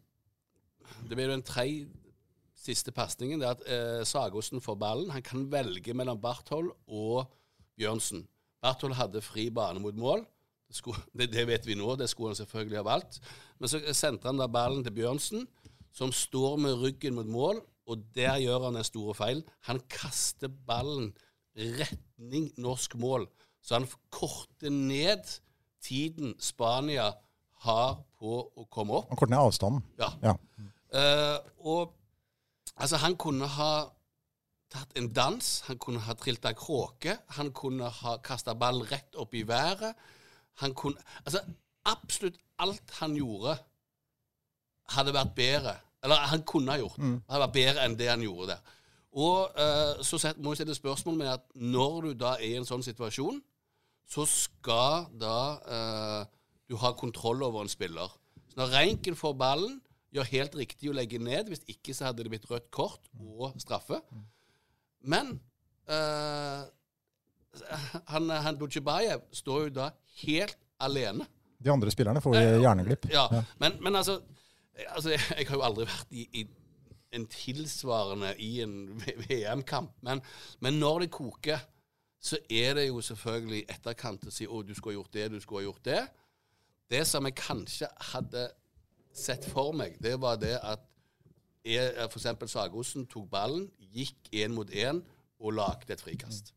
Det 1.09 1.17
blir 1.17 1.31
jo 1.31 1.39
en 1.39 1.43
tredje 1.43 1.87
siste 2.65 2.93
pasningen. 2.95 3.43
Det 3.43 3.49
er 3.49 3.57
at 3.57 3.67
eh, 3.67 4.05
Sagosen 4.09 4.63
får 4.65 4.79
ballen. 4.81 5.13
Han 5.15 5.25
kan 5.25 5.45
velge 5.53 5.95
mellom 5.97 6.21
Barthold 6.21 6.73
og 6.87 7.27
Bjørnsen. 7.79 8.25
Barthold 8.65 8.97
hadde 8.99 9.25
fri 9.25 9.51
bane 9.55 9.83
mot 9.83 9.97
mål. 9.97 10.25
Det, 10.69 10.79
skulle, 10.79 11.03
det, 11.19 11.31
det 11.35 11.47
vet 11.51 11.69
vi 11.69 11.77
nå, 11.79 11.95
det 12.01 12.09
skulle 12.11 12.33
han 12.33 12.41
selvfølgelig 12.41 12.81
ha 12.81 12.87
valgt. 12.89 13.21
Men 13.61 13.71
så 13.73 13.83
sendte 13.93 14.31
han 14.31 14.41
da 14.41 14.49
ballen 14.51 14.85
til 14.87 14.97
Bjørnsen, 14.97 15.47
som 15.95 16.13
står 16.15 16.59
med 16.65 16.81
ryggen 16.81 17.15
mot 17.19 17.29
mål, 17.31 17.63
og 17.87 18.07
der 18.17 18.41
gjør 18.41 18.71
han 18.71 18.81
en 18.81 18.87
store 18.87 19.15
feil. 19.15 19.45
Han 19.69 19.81
kaster 19.93 20.49
ballen 20.49 21.13
retning 21.55 22.49
norsk 22.59 22.97
mål, 22.99 23.29
så 23.63 23.79
han 23.79 23.87
korter 24.13 24.73
ned 24.73 25.29
tiden 25.85 26.35
Spania 26.41 27.13
har 27.65 28.01
på 28.19 28.41
å 28.57 28.65
komme 28.73 28.99
opp. 28.99 29.13
Han 29.13 29.21
korter 29.21 29.35
ned 29.37 29.45
avstanden. 29.45 29.85
Ja. 30.01 30.11
Ja. 30.25 30.35
Uh, 30.95 31.39
og 31.61 31.95
altså, 32.77 32.97
han 33.03 33.17
kunne 33.17 33.47
ha 33.47 33.73
tatt 34.75 34.97
en 34.99 35.09
dans, 35.15 35.49
han 35.69 35.79
kunne 35.79 36.01
ha 36.03 36.15
trilt 36.19 36.45
av 36.49 36.55
kråke, 36.59 37.19
han 37.37 37.53
kunne 37.55 37.89
ha 38.03 38.17
kasta 38.25 38.55
ball 38.59 38.83
rett 38.91 39.15
opp 39.21 39.35
i 39.35 39.43
været. 39.47 39.95
Han 40.63 40.75
kunne 40.75 40.97
Altså, 41.25 41.41
absolutt 41.87 42.39
alt 42.59 42.91
han 43.01 43.15
gjorde, 43.19 43.59
hadde 44.95 45.15
vært 45.15 45.35
bedre. 45.37 45.75
Eller 46.05 46.17
han 46.31 46.43
kunne 46.47 46.73
ha 46.75 46.79
gjort. 46.79 46.99
Hadde 47.31 47.41
vært 47.47 47.55
bedre 47.55 47.85
enn 47.87 47.95
det 47.99 48.09
han 48.11 48.23
gjorde 48.25 48.51
der. 48.53 48.73
Og 49.15 49.55
eh, 49.63 50.03
så 50.05 50.19
set- 50.19 50.39
må 50.43 50.51
jeg 50.53 50.57
stille 50.65 50.75
spørsmål 50.75 51.17
med 51.17 51.29
at 51.33 51.45
når 51.55 52.01
du 52.03 52.13
da 52.19 52.33
er 52.35 52.49
i 52.49 52.57
en 52.59 52.67
sånn 52.67 52.83
situasjon, 52.83 53.39
så 54.11 54.27
skal 54.29 55.07
da 55.21 55.37
eh, 55.77 56.27
du 56.69 56.77
ha 56.83 56.91
kontroll 56.99 57.43
over 57.47 57.63
en 57.63 57.71
spiller. 57.73 58.11
Så 58.51 58.59
når 58.59 58.75
Reinken 58.75 59.17
får 59.17 59.33
ballen, 59.39 59.79
gjør 60.15 60.31
helt 60.31 60.57
riktig 60.59 60.91
å 60.91 60.97
legge 60.97 61.21
ned. 61.23 61.51
Hvis 61.53 61.65
ikke 61.71 61.95
så 61.97 62.09
hadde 62.09 62.25
det 62.25 62.33
blitt 62.35 62.49
rødt 62.51 62.71
kort 62.75 63.11
og 63.19 63.59
straffe. 63.63 64.01
Men 65.05 65.37
uh, 65.91 66.65
han, 68.13 68.31
han 68.47 68.59
Dujibayev 68.61 69.27
står 69.35 69.69
jo 69.69 69.75
da 69.83 69.91
helt 70.25 70.59
alene. 70.83 71.27
De 71.65 71.73
andre 71.73 71.93
spillerne 71.93 72.23
får 72.25 72.39
hjerneglipp. 72.63 73.09
Ja, 73.13 73.29
Men, 73.61 73.79
men 73.83 73.97
altså, 73.97 74.19
altså 74.89 75.15
jeg, 75.15 75.23
jeg 75.39 75.49
har 75.49 75.59
jo 75.59 75.67
aldri 75.67 75.89
vært 75.89 76.13
i, 76.13 76.27
i 76.41 76.47
en 77.15 77.29
tilsvarende 77.31 78.35
i 78.43 78.59
en 78.65 78.75
VM-kamp. 78.99 79.95
Men, 80.03 80.21
men 80.61 80.81
når 80.83 81.05
det 81.05 81.15
koker, 81.15 81.63
så 82.25 82.39
er 82.51 82.79
det 82.79 82.89
jo 82.89 83.01
selvfølgelig 83.05 83.65
etterkant 83.69 84.27
å 84.27 84.33
si 84.33 84.47
å, 84.49 84.63
du 84.65 84.73
skulle 84.75 84.95
ha 84.95 85.03
gjort 85.03 85.17
det, 85.17 85.31
du 85.35 85.41
skulle 85.43 85.63
ha 85.63 85.69
gjort 85.69 85.85
det. 85.87 86.03
Det 86.91 87.03
som 87.09 87.27
jeg 87.29 87.37
kanskje 87.39 87.89
hadde 88.13 88.49
sett 89.15 89.47
for 89.47 89.75
meg, 89.77 89.97
det 90.03 90.17
var 90.21 90.39
det 90.43 90.57
at 90.59 90.83
f.eks. 91.65 92.27
Sagosen 92.51 93.07
tok 93.09 93.29
ballen, 93.31 93.69
gikk 93.95 94.29
én 94.35 94.53
mot 94.53 94.71
én 94.71 95.01
og 95.41 95.55
lagde 95.57 95.95
et 95.95 96.03
frikast. 96.03 96.53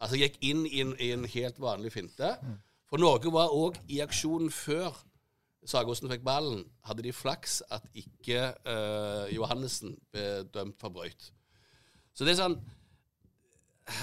Altså 0.00 0.18
gikk 0.18 0.38
inn 0.46 0.64
i 0.66 0.80
en, 0.82 0.94
i 0.98 1.12
en 1.14 1.26
helt 1.28 1.60
vanlig 1.60 1.92
finte. 1.94 2.32
For 2.88 3.00
Norge 3.02 3.30
var 3.34 3.52
òg 3.54 3.78
i 3.92 4.00
aksjonen 4.04 4.50
før 4.54 4.96
Sagosen 5.68 6.08
fikk 6.08 6.22
ballen, 6.24 6.62
hadde 6.86 7.02
de 7.04 7.12
flaks 7.12 7.58
at 7.74 7.84
ikke 7.98 8.44
uh, 8.64 9.26
Johannessen 9.34 9.96
ble 10.14 10.46
dømt 10.54 10.78
for 10.80 10.94
brøyt. 10.94 11.32
Så 12.14 12.24
det 12.24 12.32
er 12.34 12.38
sånn 12.38 12.56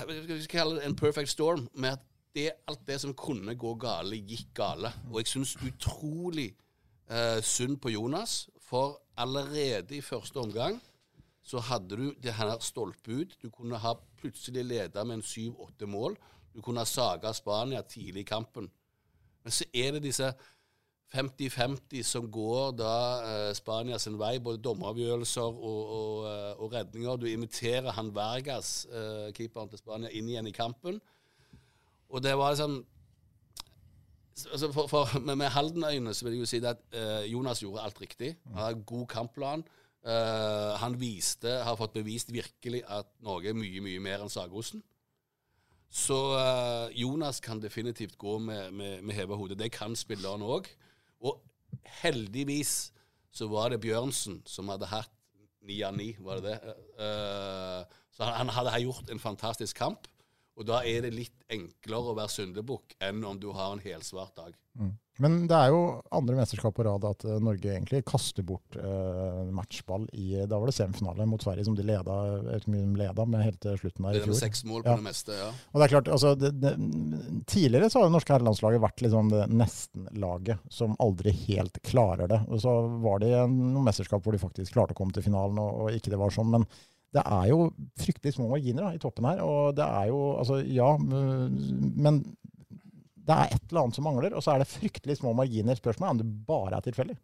Vi 0.09 0.41
skal 0.43 0.51
kalle 0.51 0.77
det 0.77 0.85
en 0.85 0.97
perfect 0.99 1.31
storm, 1.31 1.65
med 1.73 1.95
at 1.95 2.03
det, 2.35 2.51
alt 2.67 2.83
det 2.87 2.99
som 3.01 3.15
kunne 3.17 3.55
gå 3.55 3.71
gale, 3.79 4.19
gikk 4.19 4.51
gale. 4.57 4.91
Og 5.11 5.21
jeg 5.21 5.31
syns 5.31 5.55
utrolig 5.63 6.49
eh, 7.09 7.41
synd 7.43 7.79
på 7.81 7.89
Jonas, 7.89 8.49
for 8.61 9.01
allerede 9.17 9.95
i 9.95 10.01
første 10.01 10.37
omgang 10.41 10.81
så 11.45 11.61
hadde 11.61 11.97
du 11.97 12.13
det 12.23 12.33
her 12.33 12.57
stolpe 12.59 13.21
ut. 13.21 13.37
Du 13.41 13.49
kunne 13.53 13.77
ha 13.77 13.93
plutselig 14.17 14.65
leda 14.65 15.03
med 15.03 15.19
en 15.19 15.25
syv-åtte 15.25 15.85
mål. 15.85 16.17
Du 16.55 16.61
kunne 16.61 16.81
ha 16.81 16.89
saga 16.89 17.33
Spania 17.33 17.81
tidlig 17.81 18.23
i 18.23 18.29
kampen. 18.29 18.69
Men 19.43 19.53
så 19.53 19.67
er 19.73 19.91
det 19.91 20.07
disse 20.07 20.31
50-50 21.13 22.01
som 22.03 22.25
går 22.31 22.71
da 22.79 22.93
eh, 23.21 23.51
Spania 23.55 23.99
sin 24.01 24.17
vei, 24.19 24.39
både 24.41 24.63
dommeravgjørelser 24.65 25.45
og, 25.45 25.83
og, 25.97 26.25
eh, 26.31 26.51
og 26.57 26.73
redninger. 26.73 27.19
Du 27.21 27.27
inviterer 27.29 27.93
han 27.93 28.09
Vergas, 28.15 28.87
eh, 28.89 29.29
keeperen 29.37 29.69
til 29.69 29.83
Spania, 29.83 30.09
inn 30.09 30.31
igjen 30.31 30.49
i 30.49 30.55
kampen. 30.55 30.99
Og 32.09 32.23
det 32.23 32.33
var 32.37 32.55
liksom 32.55 32.81
altså 34.43 34.71
for, 34.75 34.87
for, 34.91 35.19
med, 35.19 35.35
med 35.39 35.51
Halden-øyne 35.53 36.13
så 36.13 36.25
vil 36.25 36.35
jeg 36.35 36.43
jo 36.43 36.49
si 36.49 36.59
at 36.65 36.81
eh, 36.93 37.31
Jonas 37.31 37.61
gjorde 37.63 37.83
alt 37.85 38.01
riktig. 38.01 38.35
Han 38.47 38.61
har 38.63 38.81
god 38.85 39.07
kampplan. 39.11 39.63
Eh, 40.05 40.73
han 40.81 40.99
viste, 40.99 41.49
har 41.65 41.77
fått 41.79 41.95
bevist 41.95 42.33
virkelig 42.33 42.83
at 42.87 43.07
Norge 43.25 43.49
er 43.49 43.57
mye, 43.57 43.81
mye 43.81 44.03
mer 44.03 44.25
enn 44.25 44.33
Sagosen. 44.33 44.83
Så 45.89 46.17
eh, 46.35 46.97
Jonas 47.01 47.39
kan 47.39 47.61
definitivt 47.63 48.17
gå 48.19 48.37
med, 48.43 48.73
med, 48.75 49.01
med 49.01 49.15
heva 49.15 49.37
hode. 49.39 49.57
Det 49.57 49.71
kan 49.73 49.95
spilleren 49.95 50.43
òg. 50.43 50.67
Og 51.23 51.39
heldigvis 52.01 52.91
så 53.35 53.47
var 53.51 53.71
det 53.71 53.81
Bjørnsen 53.83 54.41
som 54.47 54.69
hadde 54.71 54.91
hatt 54.91 55.11
ni 55.65 55.79
av 55.83 55.95
ni, 55.97 56.11
var 56.21 56.43
det 56.43 56.53
det? 56.53 56.75
Eh, 57.01 58.01
så 58.13 58.27
han, 58.27 58.49
han 58.49 58.53
hadde 58.59 58.83
gjort 58.83 59.09
en 59.11 59.19
fantastisk 59.19 59.79
kamp. 59.79 60.05
Og 60.55 60.63
da 60.69 60.81
er 60.87 61.01
det 61.03 61.13
litt 61.13 61.33
enklere 61.51 62.13
å 62.13 62.15
være 62.15 62.31
syndebukk 62.31 62.93
enn 63.03 63.23
om 63.27 63.35
du 63.39 63.49
har 63.51 63.73
en 63.75 63.81
helsvart 63.83 64.35
dag. 64.39 64.53
Men 65.23 65.45
det 65.47 65.55
er 65.55 65.69
jo 65.71 66.01
andre 66.11 66.35
mesterskap 66.35 66.73
på 66.75 66.83
rad 66.83 67.05
at 67.07 67.21
eh, 67.23 67.37
Norge 67.39 67.69
egentlig 67.71 68.01
kaster 68.07 68.43
bort 68.43 68.75
eh, 68.75 69.37
matchball 69.55 70.03
i 70.11 70.41
Da 70.43 70.57
var 70.59 70.67
det 70.67 70.73
semifinale 70.75 71.23
mot 71.31 71.39
Sverige 71.43 71.63
som 71.69 71.77
de 71.77 71.85
leda, 71.87 72.15
leda 72.67 73.23
med 73.23 73.45
helt 73.45 73.61
til 73.63 73.77
slutten 73.79 74.03
der 74.09 74.17
Det 74.17 74.19
i 74.19 74.23
er 74.25 74.27
med 74.27 74.35
fjor. 74.35 74.41
seks 74.43 74.65
mål 74.67 74.83
på 74.83 74.89
Ja. 74.91 74.95
det 74.99 75.05
meste, 75.07 75.37
ja. 75.39 75.47
Og 75.71 75.79
det 75.79 75.85
er 75.87 75.93
klart, 75.93 76.11
altså, 76.17 76.33
det, 76.35 76.51
det, 76.59 76.73
Tidligere 77.47 77.87
så 77.89 78.01
har 78.01 78.09
det 78.09 78.15
norske 78.17 78.35
herrelandslaget 78.35 78.83
vært 78.83 79.05
liksom 79.05 79.31
det 79.31 79.45
nesten-laget 79.63 80.59
som 80.81 80.97
aldri 80.99 81.31
helt 81.45 81.79
klarer 81.87 82.27
det. 82.31 82.41
Og 82.49 82.59
så 82.65 82.75
var 83.05 83.23
det 83.23 83.31
noen 83.31 83.87
mesterskap 83.87 84.23
hvor 84.25 84.35
de 84.35 84.43
faktisk 84.43 84.75
klarte 84.75 84.91
å 84.95 84.99
komme 84.99 85.15
til 85.15 85.23
finalen, 85.23 85.59
og, 85.63 85.85
og 85.85 85.95
ikke 85.95 86.11
det 86.11 86.19
var 86.19 86.35
sånn. 86.35 86.51
Men 86.57 86.67
det 87.15 87.23
er 87.23 87.45
jo 87.51 87.59
fryktelig 88.01 88.35
små 88.35 88.49
marginer 88.51 88.89
da, 88.89 88.95
i 88.95 89.01
toppen 89.01 89.27
her. 89.29 89.43
Og 89.45 89.75
det 89.77 89.85
er 89.85 90.09
jo 90.11 90.23
Altså, 90.39 90.59
ja, 90.67 90.89
men 90.99 92.19
det 93.25 93.33
er 93.35 93.55
et 93.55 93.63
eller 93.71 93.85
annet 93.87 93.97
som 93.97 94.05
mangler, 94.05 94.35
og 94.37 94.43
så 94.45 94.53
er 94.53 94.61
det 94.61 94.69
fryktelig 94.69 95.15
små 95.21 95.31
marginer. 95.37 95.77
Spørsmålet 95.79 96.09
er 96.11 96.15
om 96.17 96.19
det 96.21 96.33
bare 96.49 96.77
er 96.77 96.85
tilfeldig. 96.85 97.15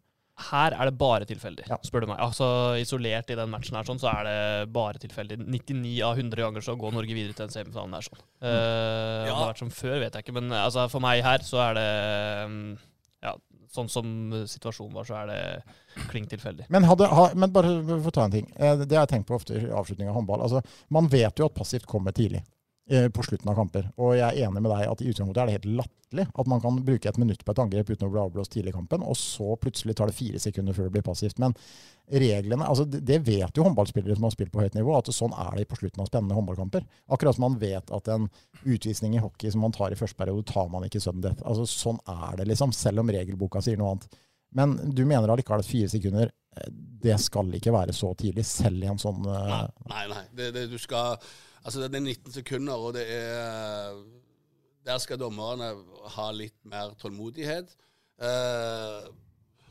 Her 0.48 0.72
er 0.74 0.88
det 0.88 0.96
bare 0.98 1.26
tilfeldig, 1.28 1.66
Ja. 1.68 1.76
spør 1.84 2.02
du 2.02 2.06
meg. 2.08 2.18
Altså 2.24 2.46
Isolert 2.80 3.28
i 3.30 3.36
den 3.36 3.50
matchen 3.52 3.76
her, 3.76 3.84
sånn, 3.84 4.00
så 4.00 4.08
er 4.10 4.24
det 4.26 4.72
bare 4.72 4.98
tilfeldig. 4.98 5.36
99 5.44 6.00
av 6.02 6.16
100 6.16 6.40
ganger 6.40 6.64
så 6.64 6.74
går 6.80 6.94
Norge 6.96 7.14
videre 7.14 7.36
til 7.36 7.44
en 7.46 7.52
semifinale 7.52 7.92
der. 7.92 8.06
sånn. 8.08 8.22
Uh, 8.40 8.48
ja. 8.48 9.26
det 9.28 9.36
har 9.36 9.50
vært 9.52 9.62
som 9.62 9.70
før, 9.76 9.98
vet 10.00 10.16
jeg 10.16 10.24
ikke, 10.24 10.36
men 10.40 10.50
altså, 10.56 10.88
for 10.90 11.04
meg 11.04 11.22
her 11.22 11.44
så 11.46 11.60
er 11.68 11.78
det 11.78 11.88
um, 12.48 12.78
Ja, 13.22 13.36
sånn 13.72 13.88
som 13.88 14.06
situasjonen 14.48 14.94
var, 14.98 15.06
så 15.08 15.16
er 15.22 15.30
det 15.30 16.06
kling 16.10 16.26
tilfeldig. 16.28 16.66
Men, 16.72 16.84
hadde, 16.88 17.08
ha, 17.08 17.28
men 17.34 17.52
bare 17.52 17.70
for 17.88 18.10
å 18.12 18.14
ta 18.14 18.26
en 18.28 18.34
ting. 18.34 18.50
Eh, 18.56 18.76
Det 18.84 18.96
har 18.96 19.06
jeg 19.06 19.14
tenkt 19.16 19.28
på 19.30 19.36
ofte 19.38 19.56
i 19.56 19.70
avslutning 19.72 20.10
av 20.12 20.18
håndball. 20.20 20.44
Altså, 20.44 20.62
man 20.92 21.08
vet 21.12 21.40
jo 21.40 21.48
at 21.48 21.56
passivt 21.56 21.86
kommer 21.88 22.12
tidlig 22.12 22.44
på 22.88 23.22
slutten 23.22 23.48
av 23.48 23.54
kamper. 23.56 23.86
Og 24.02 24.16
jeg 24.18 24.26
er 24.26 24.48
enig 24.48 24.60
med 24.60 24.72
deg 24.72 24.88
at 24.90 25.02
i 25.02 25.06
utgangspunktet 25.06 25.42
er 25.42 25.48
det 25.48 25.54
helt 25.54 25.68
latterlig 25.78 26.24
at 26.42 26.48
man 26.50 26.60
kan 26.60 26.80
bruke 26.84 27.08
et 27.08 27.18
minutt 27.20 27.44
på 27.44 27.54
et 27.54 27.60
angrep 27.62 27.92
uten 27.92 28.08
å 28.08 28.12
bli 28.12 28.20
avblåst 28.20 28.52
tidlig 28.52 28.72
i 28.72 28.76
kampen, 28.76 29.04
og 29.06 29.16
så 29.16 29.54
plutselig 29.60 29.94
tar 29.96 30.10
det 30.10 30.16
fire 30.16 30.40
sekunder 30.42 30.76
før 30.76 30.88
det 30.88 30.94
blir 30.96 31.04
passivt. 31.06 31.38
Men 31.40 31.54
reglene 32.12 32.66
altså 32.66 32.84
det, 32.84 33.20
vet 33.24 33.56
jo 33.56 33.64
håndballspillere 33.64 34.18
som 34.18 34.26
har 34.26 34.34
spilt 34.34 34.52
på 34.52 34.64
høyt 34.64 34.76
nivå, 34.76 34.96
at 34.98 35.12
sånn 35.14 35.32
er 35.38 35.60
det 35.60 35.68
på 35.70 35.78
slutten 35.78 36.02
av 36.02 36.10
spennende 36.10 36.36
håndballkamper. 36.36 36.84
Akkurat 37.14 37.38
som 37.38 37.46
man 37.46 37.60
vet 37.62 37.94
at 37.94 38.10
en 38.12 38.28
utvisning 38.64 39.16
i 39.16 39.22
hockey 39.22 39.54
som 39.54 39.64
man 39.64 39.74
tar 39.74 39.94
i 39.94 39.98
første 39.98 40.18
periode, 40.18 40.44
tar 40.50 40.68
man 40.72 40.84
ikke 40.88 41.00
sudden 41.00 41.24
death. 41.24 41.46
Altså, 41.46 41.68
sånn 41.70 42.02
er 42.10 42.36
det, 42.40 42.50
liksom, 42.50 42.74
selv 42.76 43.04
om 43.04 43.14
regelboka 43.14 43.62
sier 43.64 43.80
noe 43.80 43.94
annet. 43.94 44.20
Men 44.52 44.74
du 44.92 45.06
mener 45.08 45.30
allikevel 45.32 45.62
at 45.64 45.68
fire 45.68 45.88
sekunder, 45.88 46.28
eh, 46.58 46.68
det 47.06 47.16
skal 47.22 47.48
ikke 47.56 47.72
være 47.72 47.94
så 47.96 48.12
tidlig, 48.18 48.44
selv 48.48 48.84
i 48.84 48.90
en 48.90 49.00
sånn 49.00 49.24
eh, 49.24 49.48
Nei, 49.54 49.64
nei. 49.88 50.04
nei. 50.12 50.26
Det, 50.36 50.50
det, 50.58 50.66
du 50.74 50.76
skal 50.82 51.16
Altså, 51.64 51.80
det 51.86 51.94
er 51.94 52.00
19 52.00 52.32
sekunder, 52.32 52.74
og 52.74 52.94
det 52.94 53.06
er 53.08 54.02
Der 54.82 54.98
skal 54.98 55.18
dommerne 55.18 55.74
ha 56.16 56.30
litt 56.34 56.58
mer 56.66 56.96
tålmodighet. 56.98 57.76
Uh, 58.18 59.06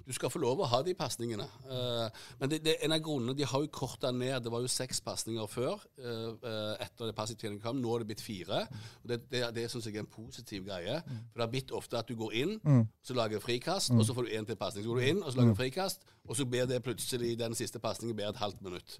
du 0.07 0.13
skal 0.15 0.31
få 0.31 0.39
lov 0.41 0.61
å 0.63 0.67
ha 0.71 0.79
de 0.87 0.93
pasningene. 0.95 1.43
Uh, 1.67 2.07
men 2.39 2.51
det, 2.51 2.61
det 2.63 2.77
en 2.85 2.95
av 2.95 3.01
grunnene 3.03 3.35
De 3.35 3.43
har 3.47 3.63
jo 3.63 3.69
korta 3.75 4.13
ned. 4.15 4.37
Det 4.43 4.53
var 4.53 4.63
jo 4.63 4.71
seks 4.71 5.01
pasninger 5.03 5.51
før, 5.51 5.83
uh, 5.99 6.77
etter 6.79 7.11
det 7.11 7.15
passivtreningen 7.17 7.59
kom. 7.63 7.81
Nå 7.83 7.91
er 7.91 8.05
det 8.05 8.07
blitt 8.13 8.23
fire. 8.23 8.61
Og 9.03 9.11
Det, 9.11 9.19
det, 9.33 9.43
det 9.57 9.65
syns 9.71 9.89
jeg 9.89 9.99
er 9.99 10.05
en 10.05 10.13
positiv 10.15 10.63
greie. 10.69 10.95
For 11.03 11.41
det 11.41 11.45
har 11.45 11.51
blitt 11.57 11.75
ofte 11.75 11.99
at 11.99 12.07
du 12.07 12.15
går 12.19 12.37
inn, 12.45 12.55
så 13.03 13.17
lager 13.17 13.43
frikast, 13.43 13.91
og 13.91 14.05
så 14.07 14.15
får 14.15 14.29
du 14.29 14.37
én 14.39 14.47
til 14.47 14.59
pasning. 14.59 14.87
Så 14.87 14.93
går 14.93 15.03
du 15.03 15.09
inn, 15.11 15.21
og 15.25 15.33
så 15.33 15.41
lager 15.41 15.57
du 15.57 15.59
frikast, 15.59 16.07
og 16.23 16.39
så 16.39 16.47
blir 16.47 16.71
det 16.71 16.79
plutselig 16.87 17.35
den 17.39 17.59
siste 17.59 17.83
pasningen 17.83 18.15
blir 18.15 18.31
et 18.31 18.41
halvt 18.41 18.63
minutt. 18.63 18.95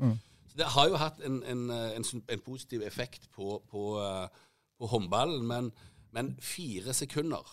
Så 0.52 0.58
Det 0.60 0.68
har 0.76 0.88
jo 0.92 1.00
hatt 1.00 1.22
en, 1.24 1.40
en, 1.48 1.70
eh, 1.72 1.96
en, 1.96 2.06
en 2.28 2.44
positiv 2.44 2.84
effekt 2.84 3.30
på, 3.32 3.62
på, 3.72 3.84
eh, 4.04 4.28
på 4.80 4.90
håndballen, 4.92 5.46
men, 5.48 5.72
men 6.12 6.34
fire 6.44 6.94
sekunder 6.94 7.48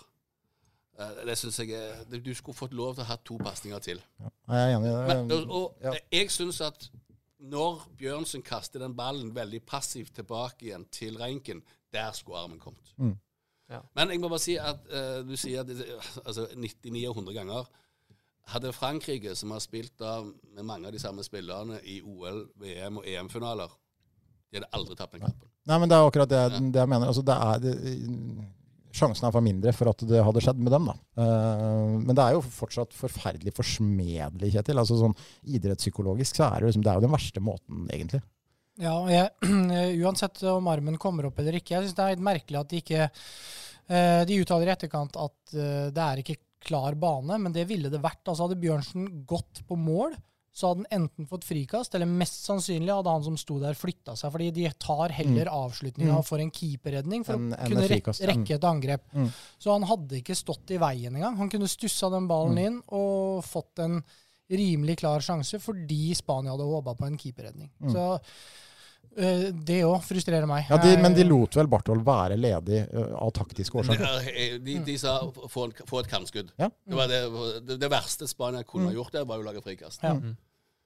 eh, 0.98 1.20
det 1.28 1.38
synes 1.38 1.60
jeg 1.62 1.70
er, 1.78 2.18
Du 2.18 2.34
skulle 2.34 2.58
fått 2.58 2.74
lov 2.74 2.96
til 2.96 3.06
å 3.06 3.10
ha 3.12 3.18
to 3.22 3.38
pasninger 3.38 3.78
til. 3.78 4.02
Jeg 4.18 4.64
er 4.64 4.74
enig 4.74 4.90
i 4.90 4.96
det. 4.96 5.04
Men, 5.12 5.30
og, 5.38 5.54
og 5.60 5.86
ja. 5.86 5.94
jeg 6.18 6.34
syns 6.34 6.60
at 6.66 6.90
når 7.38 7.84
Bjørnsen 8.00 8.42
kaster 8.42 8.82
den 8.82 8.96
ballen 8.98 9.30
veldig 9.34 9.62
passivt 9.62 10.16
tilbake 10.18 10.66
igjen 10.66 10.88
til 10.90 11.20
Reinken, 11.20 11.62
der 11.94 12.10
skulle 12.18 12.42
armen 12.42 12.58
kommet. 12.58 12.90
Mm. 12.96 13.14
Ja. 13.70 13.78
Men 13.94 14.10
jeg 14.10 14.20
må 14.20 14.30
bare 14.32 14.42
si 14.42 14.56
at 14.58 14.80
uh, 14.90 15.20
du 15.28 15.36
sier 15.38 15.62
at 15.62 15.70
altså 16.24 16.48
99 16.56 17.04
av 17.06 17.14
100 17.14 17.36
ganger 17.36 17.68
hadde 18.52 18.72
Frankrike, 18.76 19.34
som 19.36 19.52
har 19.54 19.62
spilt 19.64 19.94
da 20.00 20.20
med 20.22 20.66
mange 20.66 20.88
av 20.88 20.94
de 20.94 21.00
samme 21.02 21.24
spillerne 21.26 21.80
i 21.84 22.00
OL, 22.02 22.46
VM 22.60 23.00
og 23.00 23.08
EM-finaler, 23.08 23.74
de 24.48 24.60
hadde 24.60 24.70
aldri 24.76 24.96
tapt 24.96 25.16
den 25.16 25.26
kampen. 25.26 25.50
Nei, 25.68 25.76
men 25.82 25.90
det 25.90 25.98
er 25.98 26.06
akkurat 26.08 26.30
det, 26.32 26.44
det 26.72 26.80
jeg 26.80 26.88
mener. 26.88 27.10
Altså, 27.10 27.24
det 27.28 27.36
er, 27.36 27.60
det, 27.60 27.74
sjansen 28.96 29.28
er 29.28 29.34
for 29.34 29.44
mindre 29.44 29.74
for 29.76 29.92
at 29.92 30.04
det 30.08 30.22
hadde 30.24 30.42
skjedd 30.44 30.62
med 30.64 30.72
dem. 30.72 30.88
Da. 30.88 30.96
Uh, 31.20 31.98
men 32.00 32.16
det 32.16 32.24
er 32.24 32.38
jo 32.38 32.42
fortsatt 32.56 32.96
forferdelig 32.96 33.52
forsmedelig, 33.56 34.54
Kjetil. 34.56 34.80
Altså, 34.80 34.96
sånn, 35.02 35.16
idrettspsykologisk 35.44 36.40
så 36.40 36.48
er 36.48 36.62
det, 36.62 36.72
liksom, 36.72 36.86
det 36.86 36.92
er 36.92 37.00
jo 37.00 37.06
den 37.06 37.16
verste 37.18 37.44
måten, 37.44 37.84
egentlig. 37.92 38.22
Ja, 38.78 38.94
og 38.94 39.10
jeg, 39.10 39.30
uansett 40.06 40.40
om 40.48 40.68
armen 40.70 40.98
kommer 41.02 41.28
opp 41.28 41.40
eller 41.42 41.58
ikke, 41.58 41.74
jeg 41.74 41.88
syns 41.88 41.96
det 41.98 42.04
er 42.04 42.14
litt 42.14 42.28
merkelig 42.28 42.60
at 42.60 42.68
de 42.70 42.78
ikke 42.78 43.00
eh, 43.02 44.20
De 44.28 44.36
uttaler 44.38 44.70
i 44.70 44.74
etterkant 44.76 45.18
at 45.18 45.54
eh, 45.58 45.88
det 45.90 46.04
er 46.04 46.22
ikke 46.22 46.36
klar 46.60 46.94
bane, 46.98 47.38
men 47.38 47.52
det 47.54 47.66
ville 47.68 47.90
det 47.90 48.00
vært. 48.02 48.24
Altså 48.26 48.46
Hadde 48.48 48.60
Bjørnsen 48.60 49.24
gått 49.26 49.62
på 49.68 49.76
mål, 49.78 50.16
så 50.58 50.72
hadde 50.72 50.86
han 50.90 51.02
enten 51.04 51.26
fått 51.30 51.44
frikast, 51.46 51.94
eller 51.94 52.06
mest 52.10 52.40
sannsynlig 52.48 52.90
hadde 52.90 53.12
han 53.14 53.22
som 53.22 53.36
sto 53.38 53.60
der, 53.62 53.76
flytta 53.78 54.16
seg. 54.18 54.32
Fordi 54.34 54.48
de 54.56 54.64
tar 54.82 55.12
heller 55.14 55.46
avslutninga 55.46 56.16
Mm. 56.18 56.24
for 56.26 56.38
en 56.42 56.50
keeperredning 56.50 57.24
for 57.24 57.34
en, 57.38 57.52
å 57.52 57.68
kunne 57.68 57.84
rek 57.86 58.02
frikast, 58.02 58.24
rekke 58.26 58.54
et 58.56 58.64
angrep. 58.66 59.04
Mm. 59.14 59.28
Så 59.58 59.70
han 59.72 59.82
hadde 59.86 60.18
ikke 60.18 60.34
stått 60.34 60.70
i 60.74 60.78
veien 60.82 61.14
engang. 61.14 61.36
Han 61.36 61.48
kunne 61.48 61.68
stussa 61.70 62.10
den 62.10 62.26
ballen 62.26 62.56
Mm. 62.58 62.66
inn 62.66 62.82
og 62.88 63.44
fått 63.44 63.78
en 63.78 64.02
rimelig 64.50 64.98
klar 64.98 65.20
sjanse 65.20 65.60
fordi 65.60 66.14
Spania 66.16 66.50
hadde 66.56 66.64
håpa 66.64 66.96
på 66.96 67.06
en 67.06 67.18
keeperredning. 67.18 67.70
Mm. 67.80 67.92
Så 67.92 68.20
det 69.16 69.78
òg 69.86 70.02
frustrerer 70.06 70.46
meg. 70.46 70.66
Ja, 70.70 70.76
de, 70.82 70.92
men 71.02 71.14
de 71.16 71.24
lot 71.26 71.56
vel 71.58 71.66
Barthold 71.70 72.04
være 72.06 72.36
ledig 72.38 72.82
eh, 72.86 73.14
av 73.18 73.32
taktiske 73.34 73.80
årsaker. 73.80 74.04
er- 74.30 74.58
De, 74.62 74.76
de 74.86 74.98
sa 74.98 75.16
få, 75.50 75.68
få 75.88 76.00
et 76.04 76.10
kantskudd. 76.10 76.52
Ja. 76.60 76.68
Det, 76.86 77.06
det, 77.10 77.22
det, 77.66 77.78
det 77.82 77.90
verste 77.92 78.28
Spania 78.30 78.62
kunne 78.68 78.90
ha 78.92 78.94
gjort, 78.94 79.12
det 79.16 79.24
var 79.26 79.38
å 79.42 79.46
lage 79.46 79.62
frikast. 79.64 80.02
Ja. 80.04 80.14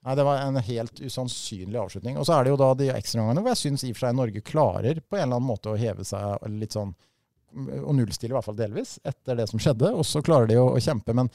Nei, 0.03 0.15
Det 0.19 0.25
var 0.27 0.41
en 0.43 0.57
helt 0.57 0.99
usannsynlig 1.05 1.79
avslutning. 1.79 2.17
Og 2.19 2.27
så 2.27 2.35
er 2.39 2.45
det 2.45 2.51
jo 2.55 2.59
da 2.59 2.73
de 2.75 2.89
ekstraomgangene 2.91 3.45
hvor 3.45 3.53
jeg 3.55 3.61
syns 3.67 3.85
i 3.87 3.93
og 3.93 3.99
for 3.99 4.07
seg 4.09 4.17
Norge 4.19 4.41
klarer 4.43 4.99
på 5.05 5.17
en 5.19 5.27
eller 5.29 5.37
annen 5.39 5.47
måte 5.53 5.71
å 5.71 5.79
heve 5.79 6.03
seg 6.09 6.49
litt 6.59 6.75
sånn 6.75 6.91
Og 7.85 7.93
nullstille 7.95 8.33
i 8.33 8.37
hvert 8.39 8.47
fall 8.49 8.57
delvis 8.59 8.97
etter 9.05 9.37
det 9.39 9.45
som 9.51 9.61
skjedde. 9.63 9.93
Og 9.95 10.07
så 10.09 10.23
klarer 10.25 10.49
de 10.51 10.57
å, 10.59 10.71
å 10.75 10.81
kjempe. 10.83 11.13
Men 11.15 11.29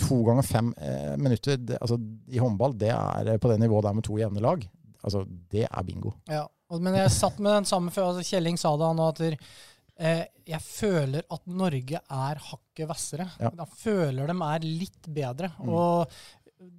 to 0.00 0.22
ganger 0.26 0.42
fem 0.48 0.70
eh, 0.80 1.12
minutter 1.20 1.58
det, 1.60 1.76
altså, 1.78 1.98
i 2.32 2.40
håndball, 2.40 2.72
det 2.80 2.88
er 2.90 3.34
eh, 3.34 3.38
på 3.38 3.50
det 3.52 3.58
nivået 3.60 3.84
der 3.84 3.98
med 3.98 4.06
to 4.08 4.16
jevne 4.18 4.40
lag. 4.42 4.64
Altså, 5.02 5.24
det 5.50 5.64
er 5.68 5.82
bingo. 5.86 6.12
Ja, 6.30 6.44
men 6.78 6.94
jeg 6.94 7.10
satt 7.12 7.38
med 7.42 7.52
den 7.60 7.66
samme 7.68 7.90
før. 7.94 8.12
Altså 8.12 8.24
Kjelling 8.30 8.56
sa 8.60 8.70
det, 8.78 8.86
han 8.86 9.00
òg, 9.02 9.08
at 9.12 9.40
eh, 9.98 10.22
jeg 10.48 10.62
føler 10.64 11.26
at 11.30 11.42
Norge 11.46 11.98
er 12.00 12.40
hakket 12.50 12.86
hvassere. 12.88 13.26
Ja. 13.40 13.50
Jeg 13.58 13.68
føler 13.82 14.30
de 14.30 14.36
er 14.48 14.66
litt 14.66 15.10
bedre. 15.12 15.50
Mm. 15.58 15.68
Og 15.74 16.14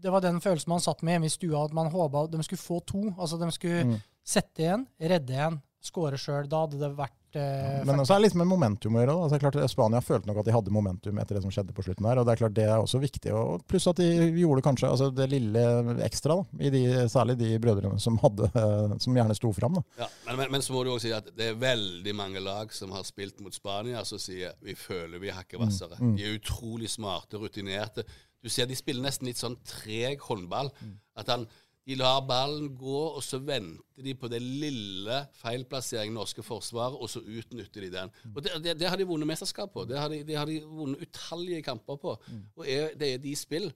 det 0.04 0.12
var 0.16 0.24
den 0.24 0.40
følelsen 0.44 0.72
man 0.72 0.82
satt 0.84 1.04
med 1.04 1.18
hjemme 1.18 1.28
i 1.30 1.34
stua, 1.36 1.66
at 1.68 1.76
man 1.76 1.92
håpa 1.92 2.26
de 2.32 2.42
skulle 2.48 2.64
få 2.64 2.80
to. 2.88 3.04
Altså 3.18 3.38
de 3.42 3.52
skulle 3.52 3.84
Mm. 3.86 3.98
sette 4.24 4.64
igjen, 4.64 4.88
redde 5.00 5.34
igjen, 5.36 5.62
skåre 5.84 6.18
sjøl. 6.18 6.48
Da 6.48 6.64
hadde 6.64 6.80
det 6.80 6.94
vært 6.98 7.18
eh, 7.40 7.84
Men 7.88 8.02
så 8.04 8.16
er 8.16 8.22
det 8.22 8.28
litt 8.28 8.40
med 8.42 8.50
momentum 8.50 8.98
å 8.98 9.04
gjøre. 9.04 9.14
Da. 9.14 9.26
Altså, 9.26 9.36
det 9.36 9.40
er 9.40 9.46
klart, 9.46 9.72
Spania 9.72 10.02
følte 10.04 10.30
nok 10.32 10.42
at 10.42 10.50
de 10.50 10.56
hadde 10.56 10.74
momentum 10.74 11.22
etter 11.22 11.38
det 11.38 11.44
som 11.46 11.54
skjedde 11.54 11.76
på 11.78 11.86
slutten 11.86 12.10
der. 12.10 12.22
og 12.22 12.28
Det 12.28 12.34
er 12.36 12.42
klart 12.42 12.58
det 12.58 12.68
er 12.68 12.76
også 12.82 13.02
viktig. 13.04 13.34
Og 13.38 13.64
pluss 13.70 13.88
at 13.92 14.02
de 14.02 14.10
gjorde 14.42 14.66
kanskje 14.66 14.90
altså 14.90 15.12
det 15.14 15.30
lille 15.32 15.64
ekstra, 16.06 16.40
da, 16.42 16.66
i 16.66 16.74
de, 16.74 16.84
særlig 17.14 17.38
de 17.40 17.54
brødrene 17.64 18.02
som, 18.04 18.18
hadde, 18.24 18.50
eh, 18.50 18.98
som 19.06 19.22
gjerne 19.22 19.38
sto 19.38 19.54
fram. 19.56 19.80
Da. 19.80 19.86
Ja, 20.04 20.12
men, 20.28 20.42
men, 20.42 20.54
men 20.58 20.66
så 20.66 20.76
må 20.76 20.84
du 20.84 20.92
også 20.96 21.08
si 21.08 21.16
at 21.16 21.32
det 21.38 21.52
er 21.54 21.62
veldig 21.62 22.18
mange 22.18 22.44
lag 22.44 22.74
som 22.74 22.92
har 22.96 23.06
spilt 23.08 23.40
mot 23.44 23.54
Spania, 23.56 24.04
som 24.08 24.22
sier 24.22 24.58
vi 24.64 24.76
føler 24.78 25.22
vi 25.22 25.32
hakker 25.32 25.44
hakket 25.44 25.62
hvassere. 25.62 26.00
Mm, 26.00 26.12
mm. 26.12 26.16
De 26.18 26.24
er 26.26 26.38
utrolig 26.38 26.90
smarte, 26.90 27.38
rutinerte. 27.38 28.04
Du 28.44 28.50
ser 28.50 28.68
de 28.68 28.76
spiller 28.76 29.04
nesten 29.04 29.28
litt 29.28 29.40
sånn 29.40 29.58
treg 29.68 30.22
håndball. 30.22 30.72
Mm. 30.82 30.96
At 31.20 31.30
han, 31.32 31.46
de 31.86 31.96
lar 32.00 32.22
ballen 32.28 32.70
gå, 32.80 33.00
og 33.18 33.24
så 33.24 33.42
venter 33.44 34.04
de 34.06 34.14
på 34.16 34.30
det 34.32 34.40
lille 34.42 35.18
feilplasseringen 35.42 36.16
norske 36.16 36.44
forsvaret, 36.46 36.96
og 36.96 37.10
så 37.12 37.20
utnytter 37.20 37.84
de 37.84 37.90
den. 37.92 38.12
Mm. 38.24 38.36
Og 38.36 38.44
Det, 38.46 38.54
det, 38.64 38.76
det 38.80 38.90
har 38.90 38.98
de 39.02 39.08
vunnet 39.10 39.28
mesterskap 39.28 39.74
på. 39.74 39.84
Det 39.90 39.98
har 40.00 40.08
de, 40.14 40.22
det 40.24 40.38
har 40.40 40.48
de 40.48 40.62
vunnet 40.64 41.02
utallige 41.04 41.62
kamper 41.66 42.00
på. 42.00 42.16
Og 42.56 42.64
er, 42.68 42.94
det 42.96 43.14
er 43.14 43.18
de 43.26 43.36
spill. 43.36 43.68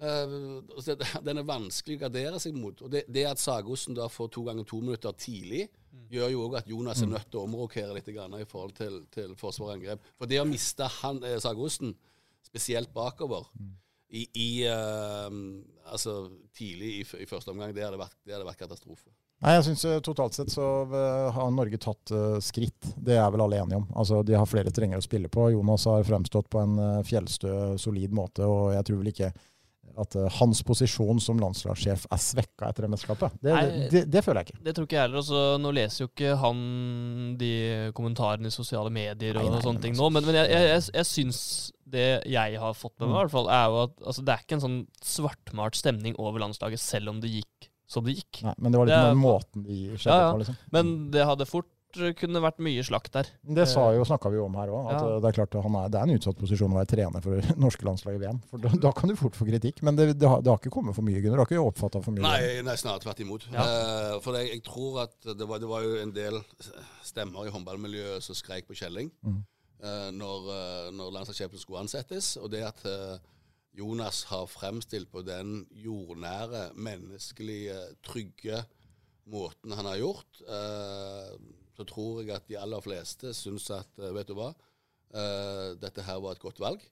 Uh, 0.00 0.60
det- 0.84 0.98
den 1.24 1.38
er 1.40 1.46
vanskelig 1.48 1.96
å 1.96 2.02
gardere 2.06 2.40
seg 2.40 2.56
mot. 2.56 2.80
Og 2.84 2.90
det, 2.92 3.04
det 3.08 3.26
at 3.28 3.40
Sagosen 3.40 3.96
da 3.96 4.08
får 4.12 4.28
to 4.32 4.42
ganger 4.44 4.64
to 4.68 4.80
minutter 4.80 5.12
tidlig, 5.16 5.68
gjør 6.12 6.32
jo 6.32 6.42
òg 6.48 6.58
at 6.58 6.68
Jonas 6.68 7.00
er 7.02 7.08
nødt 7.08 7.30
til 7.30 7.40
å 7.40 7.46
omrokere 7.48 7.94
litt 7.96 8.08
i 8.08 8.44
forhold 8.48 8.74
til, 8.76 9.02
til 9.12 9.32
forsvar 9.36 9.70
og 9.70 9.74
angrep. 9.78 10.00
For 10.18 10.26
det 10.28 10.40
å 10.40 10.48
miste 10.48 10.84
han, 11.00 11.22
eh, 11.24 11.38
Sagosen, 11.40 11.94
spesielt 12.44 12.92
bakover, 12.94 13.48
i, 14.08 14.26
i 14.38 14.48
uh, 14.70 15.30
altså 15.92 16.28
tidlig 16.56 16.92
i, 17.00 17.06
i 17.22 17.28
første 17.28 17.52
omgang, 17.52 17.74
det 17.74 17.84
hadde 17.84 18.00
vært, 18.00 18.18
det 18.26 18.36
hadde 18.36 18.48
vært 18.48 18.60
katastrofe. 18.64 19.10
Nei, 19.44 19.52
jeg 19.58 19.66
synes 19.66 19.82
eh, 19.84 19.98
Totalt 20.04 20.36
sett 20.36 20.52
så 20.52 20.66
eh, 20.86 21.26
har 21.34 21.50
Norge 21.52 21.76
tatt 21.82 22.12
uh, 22.14 22.38
skritt. 22.40 22.94
Det 22.96 23.18
er 23.20 23.26
vel 23.32 23.42
alle 23.44 23.58
enige 23.60 23.82
om. 23.82 23.84
Altså, 23.92 24.22
De 24.24 24.32
har 24.36 24.48
flere 24.48 24.72
strenger 24.72 25.02
å 25.02 25.04
spille 25.04 25.28
på. 25.32 25.50
Jonas 25.52 25.84
har 25.90 26.06
fremstått 26.08 26.48
på 26.52 26.62
en 26.62 26.78
uh, 26.80 27.02
fjellstø, 27.04 27.76
solid 27.80 28.16
måte. 28.16 28.46
og 28.48 28.72
Jeg 28.72 28.88
tror 28.88 29.02
vel 29.02 29.12
ikke 29.12 29.32
at 30.02 30.16
eh, 30.18 30.28
hans 30.38 30.62
posisjon 30.66 31.20
som 31.22 31.40
landslagssjef 31.40 32.06
er 32.12 32.22
svekka 32.22 32.70
etter 32.70 32.86
det 32.86 32.90
mesterskapet. 32.92 33.38
Det, 33.42 34.04
det, 34.12 34.22
føler 34.24 34.42
jeg 34.42 34.50
ikke. 34.50 34.64
Det 34.66 34.74
tror 34.76 34.88
ikke 34.88 34.98
jeg 34.98 35.04
heller. 35.06 35.22
Altså, 35.22 35.44
nå 35.62 35.72
leser 35.76 36.04
jo 36.04 36.10
ikke 36.10 36.34
han 36.42 36.58
de 37.40 37.52
kommentarene 37.96 38.50
i 38.50 38.54
sosiale 38.54 38.92
medier 38.92 39.38
og 39.38 39.46
Nei, 39.46 39.54
nei, 39.56 39.62
sånne 39.64 39.84
ting 39.84 39.96
nå, 39.98 40.10
men, 40.14 40.26
men 40.28 40.40
jeg, 40.40 40.50
jeg, 40.52 40.68
jeg, 40.72 40.84
jeg 40.98 41.10
syns 41.12 41.40
det 41.86 42.08
jeg 42.26 42.58
har 42.58 42.74
fått 42.74 42.96
med 42.98 43.08
meg, 43.08 43.14
i 43.14 43.20
hvert 43.20 43.34
fall, 43.36 43.48
er 43.52 43.70
jo 43.70 43.80
at 43.84 43.96
altså, 44.02 44.26
det 44.26 44.34
er 44.34 44.44
ikke 44.44 44.58
en 44.58 44.66
sånn 44.66 44.78
svartmalt 45.06 45.78
stemning 45.78 46.18
over 46.18 46.42
landslaget, 46.42 46.82
selv 46.82 47.14
om 47.14 47.22
det 47.22 47.30
gikk 47.38 47.70
som 47.86 48.02
det 48.06 48.16
gikk. 48.18 48.42
Nei, 48.42 48.54
men 48.58 48.74
det 48.74 48.80
var 48.80 48.88
litt 48.88 48.96
Det 48.98 49.18
måten 49.20 49.62
de 49.62 49.76
skjedde 49.94 50.14
Ja, 50.16 50.22
ja. 50.24 50.30
på. 50.32 50.40
liksom. 50.42 50.56
Men 50.74 50.92
det 51.14 51.26
hadde 51.28 51.46
fort 51.46 51.70
kunne 52.18 52.40
vært 52.44 52.58
mye 52.60 52.82
slakt 52.84 53.12
der. 53.14 53.28
Det 53.56 53.64
sa 53.70 53.86
jo, 53.96 54.02
snakka 54.04 54.28
vi 54.32 54.36
jo 54.36 54.44
om 54.48 54.56
her 54.58 54.68
òg. 54.74 54.88
Ja. 54.92 54.96
eh, 55.00 55.18
det 55.24 55.30
er 55.30 55.36
klart 55.38 55.56
han 55.64 55.76
er, 55.80 55.88
det 55.92 56.00
er 56.00 56.08
en 56.10 56.18
utsatt 56.18 56.36
posisjon 56.40 56.74
å 56.74 56.78
være 56.80 56.90
trener 56.92 57.24
for 57.24 57.38
det 57.38 57.54
norske 57.64 57.86
landslaget 57.86 58.20
i 58.20 58.24
VM. 58.26 58.40
For 58.50 58.62
da, 58.64 58.72
da 58.86 58.92
kan 58.98 59.08
du 59.12 59.16
fort 59.16 59.38
få 59.38 59.46
kritikk. 59.48 59.80
Men 59.86 59.96
det, 59.96 60.08
det, 60.20 60.28
har, 60.28 60.42
det 60.44 60.52
har 60.52 60.60
ikke 60.60 60.74
kommet 60.74 60.96
for 60.98 61.06
mye, 61.06 61.20
Gunnar. 61.24 61.38
Du 61.38 61.44
har 61.44 61.50
ikke 61.50 61.64
oppfatta 61.70 62.02
for 62.04 62.16
mye? 62.16 62.24
Nei, 62.26 62.62
nei 62.66 62.76
snarere 62.80 63.04
tvert 63.06 63.22
imot. 63.24 63.46
Ja. 63.54 63.64
Eh, 63.64 64.16
for 64.24 64.36
jeg, 64.40 64.50
jeg 64.58 64.64
tror 64.66 65.00
at 65.06 65.16
det 65.30 65.48
var, 65.48 65.62
det 65.62 65.70
var 65.70 65.86
jo 65.86 65.96
en 66.02 66.12
del 66.16 66.40
stemmer 67.06 67.46
i 67.48 67.54
håndballmiljøet 67.54 68.24
som 68.26 68.36
skreik 68.38 68.68
på 68.68 68.76
Kjelling 68.76 69.12
Mm. 69.24 69.40
eh, 69.82 70.10
når, 70.16 70.50
uh, 70.50 70.90
når 70.96 71.14
landslagssjefen 71.20 71.60
skulle 71.62 71.82
ansettes. 71.86 72.34
Og 72.42 72.50
det 72.52 72.62
at 72.66 72.84
eh, 72.88 73.16
Jonas 73.76 74.22
har 74.30 74.46
fremstilt 74.48 75.10
på 75.12 75.20
den 75.26 75.62
jordnære, 75.76 76.70
menneskelige, 76.80 77.76
trygge 78.06 78.62
måten 79.28 79.72
han 79.74 79.88
har 79.90 79.98
gjort, 80.00 80.38
eh, 80.48 81.32
så 81.76 81.84
tror 81.88 82.22
jeg 82.22 82.34
at 82.36 82.48
de 82.48 82.58
aller 82.60 82.82
fleste 82.84 83.34
syns 83.36 83.68
at 83.74 84.00
eh, 84.00 84.14
Vet 84.16 84.32
du 84.32 84.36
hva? 84.38 84.50
Eh, 85.12 85.76
dette 85.80 86.04
her 86.06 86.18
var 86.24 86.36
et 86.36 86.42
godt 86.42 86.60
valg. 86.62 86.82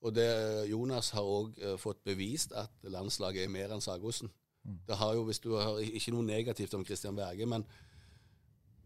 Og 0.00 0.14
det, 0.16 0.26
Jonas 0.70 1.10
har 1.12 1.26
òg 1.28 1.58
fått 1.76 2.00
bevist 2.08 2.54
at 2.56 2.72
landslaget 2.88 3.44
er 3.44 3.52
mer 3.52 3.74
enn 3.74 3.84
Sagosen. 3.84 4.30
Det 4.64 4.96
har 4.96 5.14
jo, 5.16 5.26
hvis 5.28 5.40
du 5.44 5.50
har 5.56 5.78
Ikke 5.84 6.12
noe 6.14 6.24
negativt 6.24 6.74
om 6.76 6.84
Christian 6.84 7.16
Berge, 7.16 7.46
men 7.48 7.64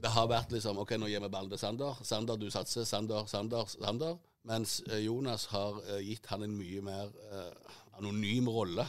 det 0.05 0.11
har 0.13 0.27
vært 0.29 0.53
liksom 0.53 0.79
OK, 0.83 0.97
nå 0.99 1.09
gir 1.09 1.23
vi 1.23 1.31
ballen 1.33 1.53
til 1.53 1.61
Sander. 1.61 2.01
Sander, 2.05 2.37
du 2.37 2.51
satser. 2.53 2.85
Sander, 2.85 3.25
Sander, 3.31 3.65
Sander. 3.71 4.19
Mens 4.45 4.81
eh, 4.91 5.01
Jonas 5.07 5.47
har 5.55 5.79
eh, 5.87 6.03
gitt 6.05 6.27
han 6.29 6.45
en 6.45 6.57
mye 6.59 6.83
mer 6.85 7.15
eh, 7.31 7.79
anonym 7.97 8.51
rolle. 8.53 8.85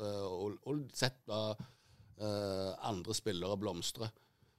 eh, 0.00 0.24
og, 0.24 0.56
og 0.70 0.86
sett 0.96 1.18
da 1.28 1.42
eh, 1.52 2.70
andre 2.88 3.16
spillere 3.16 3.58
blomstre. 3.60 4.08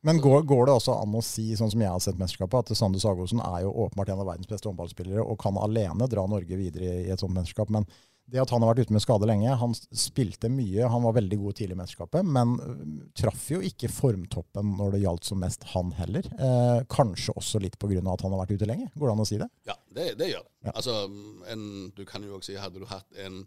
Men 0.04 0.22
går, 0.22 0.42
går 0.50 0.66
det 0.66 0.76
også 0.80 0.96
an 0.98 1.18
å 1.18 1.22
si, 1.26 1.52
sånn 1.58 1.70
som 1.70 1.82
jeg 1.84 1.94
har 1.94 2.02
sett 2.02 2.18
mesterskapet, 2.18 2.72
at 2.72 2.78
Sande 2.78 3.02
Sagosen 3.02 3.42
er 3.46 3.66
jo 3.68 3.74
åpenbart 3.84 4.10
en 4.10 4.24
av 4.24 4.32
verdens 4.32 4.50
beste 4.50 4.70
håndballspillere 4.70 5.22
og 5.22 5.38
kan 5.42 5.60
alene 5.62 6.08
dra 6.10 6.24
Norge 6.30 6.58
videre 6.58 7.04
i 7.04 7.12
et 7.14 7.22
sånt 7.22 7.36
mesterskap. 7.36 7.70
Men 7.74 7.86
det 8.32 8.40
at 8.42 8.52
han 8.54 8.64
har 8.64 8.72
vært 8.72 8.88
ute 8.88 8.96
med 8.96 9.04
skade 9.04 9.28
lenge 9.28 9.54
Han 9.60 9.74
spilte 9.76 10.48
mye, 10.52 10.88
han 10.88 11.04
var 11.04 11.16
veldig 11.18 11.38
god 11.42 11.58
tidlig 11.58 11.76
i 11.76 11.80
mesterskapet, 11.82 12.28
men 12.38 12.54
traff 13.18 13.48
jo 13.52 13.60
ikke 13.66 13.90
formtoppen 13.92 14.76
når 14.80 14.96
det 14.96 15.02
gjaldt 15.04 15.28
som 15.28 15.42
mest, 15.44 15.66
han 15.74 15.92
heller. 15.98 16.30
Eh, 16.38 16.84
kanskje 16.92 17.36
også 17.38 17.62
litt 17.62 17.78
pga. 17.82 18.00
at 18.00 18.24
han 18.24 18.34
har 18.34 18.44
vært 18.44 18.56
ute 18.56 18.70
lenge. 18.70 18.88
Går 18.96 19.10
det 19.10 19.16
an 19.16 19.26
å 19.26 19.28
si 19.28 19.42
det? 19.42 19.50
Ja, 19.68 19.76
det, 19.92 20.08
det 20.22 20.32
gjør 20.32 20.46
det. 20.46 20.54
Ja. 20.70 20.76
Altså, 20.76 20.96
en, 21.52 21.68
du 21.98 22.06
kan 22.08 22.24
jo 22.24 22.38
også 22.38 22.54
si, 22.54 22.58
hadde 22.62 22.82
du 22.82 22.88
hatt 22.90 23.22
en, 23.26 23.44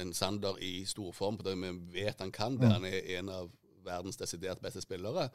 en 0.00 0.12
Sander 0.16 0.58
i 0.64 0.82
storform 0.88 1.38
på 1.38 1.46
det 1.46 1.56
vi 1.60 1.72
vet 2.00 2.20
han 2.20 2.34
kan, 2.34 2.58
der 2.60 2.76
han 2.76 2.88
er 2.88 3.14
en 3.20 3.32
av 3.32 3.48
verdens 3.86 4.18
desidert 4.20 4.60
beste 4.60 4.82
spillere, 4.82 5.30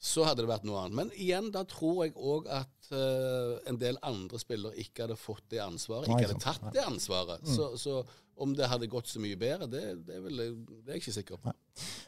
så 0.00 0.24
hadde 0.24 0.46
det 0.46 0.48
vært 0.48 0.64
noe 0.64 0.80
annet. 0.80 0.96
Men 0.96 1.12
igjen, 1.12 1.50
da 1.52 1.62
tror 1.68 2.06
jeg 2.06 2.14
òg 2.16 2.48
at 2.48 2.90
uh, 2.94 3.58
en 3.68 3.76
del 3.80 4.00
andre 4.06 4.40
spillere 4.40 4.80
ikke 4.80 5.04
hadde 5.04 5.18
fått 5.20 5.44
det 5.52 5.60
ansvaret, 5.60 6.08
ikke 6.08 6.30
hadde 6.30 6.40
tatt 6.40 6.70
det 6.72 6.86
ansvaret. 6.86 7.44
Så, 7.44 7.74
så 7.80 8.00
om 8.40 8.54
det 8.56 8.70
hadde 8.70 8.88
gått 8.88 9.10
så 9.10 9.20
mye 9.20 9.36
bedre, 9.36 9.68
det, 9.68 9.82
det, 10.06 10.16
er, 10.16 10.24
vel, 10.24 10.40
det 10.40 10.88
er 10.88 10.96
jeg 10.96 11.02
ikke 11.02 11.16
sikker 11.18 11.40
på. 11.42 11.52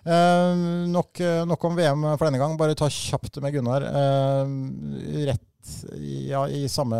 Uh, 0.09 0.89
nok, 0.89 1.21
eh, 1.21 1.43
nok 1.49 1.69
om 1.69 1.77
VM 1.77 2.07
for 2.15 2.27
denne 2.27 2.41
gang. 2.41 2.57
Bare 2.61 2.77
ta 2.79 2.89
kjapt 2.89 3.37
med 3.45 3.53
Gunnar. 3.59 3.85
Uh, 3.85 5.27
rett 5.29 5.45
ja, 6.27 6.43
i 6.49 6.69
samme 6.69 6.97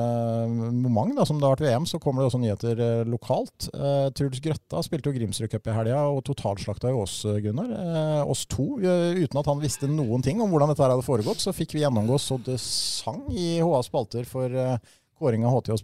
moment 0.73 1.17
da, 1.17 1.25
som 1.27 1.39
det 1.41 1.47
har 1.47 1.57
vært 1.57 1.65
VM, 1.65 1.87
så 1.89 1.99
kommer 2.03 2.23
det 2.23 2.29
også 2.29 2.41
nyheter 2.43 2.83
eh, 2.83 3.03
lokalt. 3.11 3.67
Eh, 3.75 4.07
Truls 4.15 4.43
Grøtta 4.45 4.83
spilte 4.87 5.11
jo 5.11 5.17
Grimsrud 5.17 5.51
Cup 5.51 5.67
i 5.67 5.75
helga 5.75 6.05
og 6.13 6.23
totalslakta 6.29 6.93
jo 6.93 7.03
oss, 7.03 7.17
eh, 7.27 7.41
Gunnar. 7.43 7.73
Eh, 7.75 8.21
oss 8.23 8.45
to. 8.47 8.79
uten 8.83 9.41
at 9.41 9.51
han 9.51 9.63
visste 9.63 9.91
noen 9.91 10.23
ting 10.23 10.41
om 10.43 10.53
hvordan 10.53 10.71
dette 10.71 10.85
hadde 10.85 11.07
foregått, 11.07 11.43
så 11.43 11.55
fikk 11.57 11.75
vi 11.75 11.83
gjennomgå 11.83 12.19
så 12.23 12.39
det 12.47 12.59
sang 12.63 13.25
i 13.35 13.57
HA 13.59 13.83
spalter 13.87 14.29
for 14.29 14.47
eh, 14.47 14.77
kåring 15.19 15.47
av 15.47 15.59
HTHs 15.59 15.83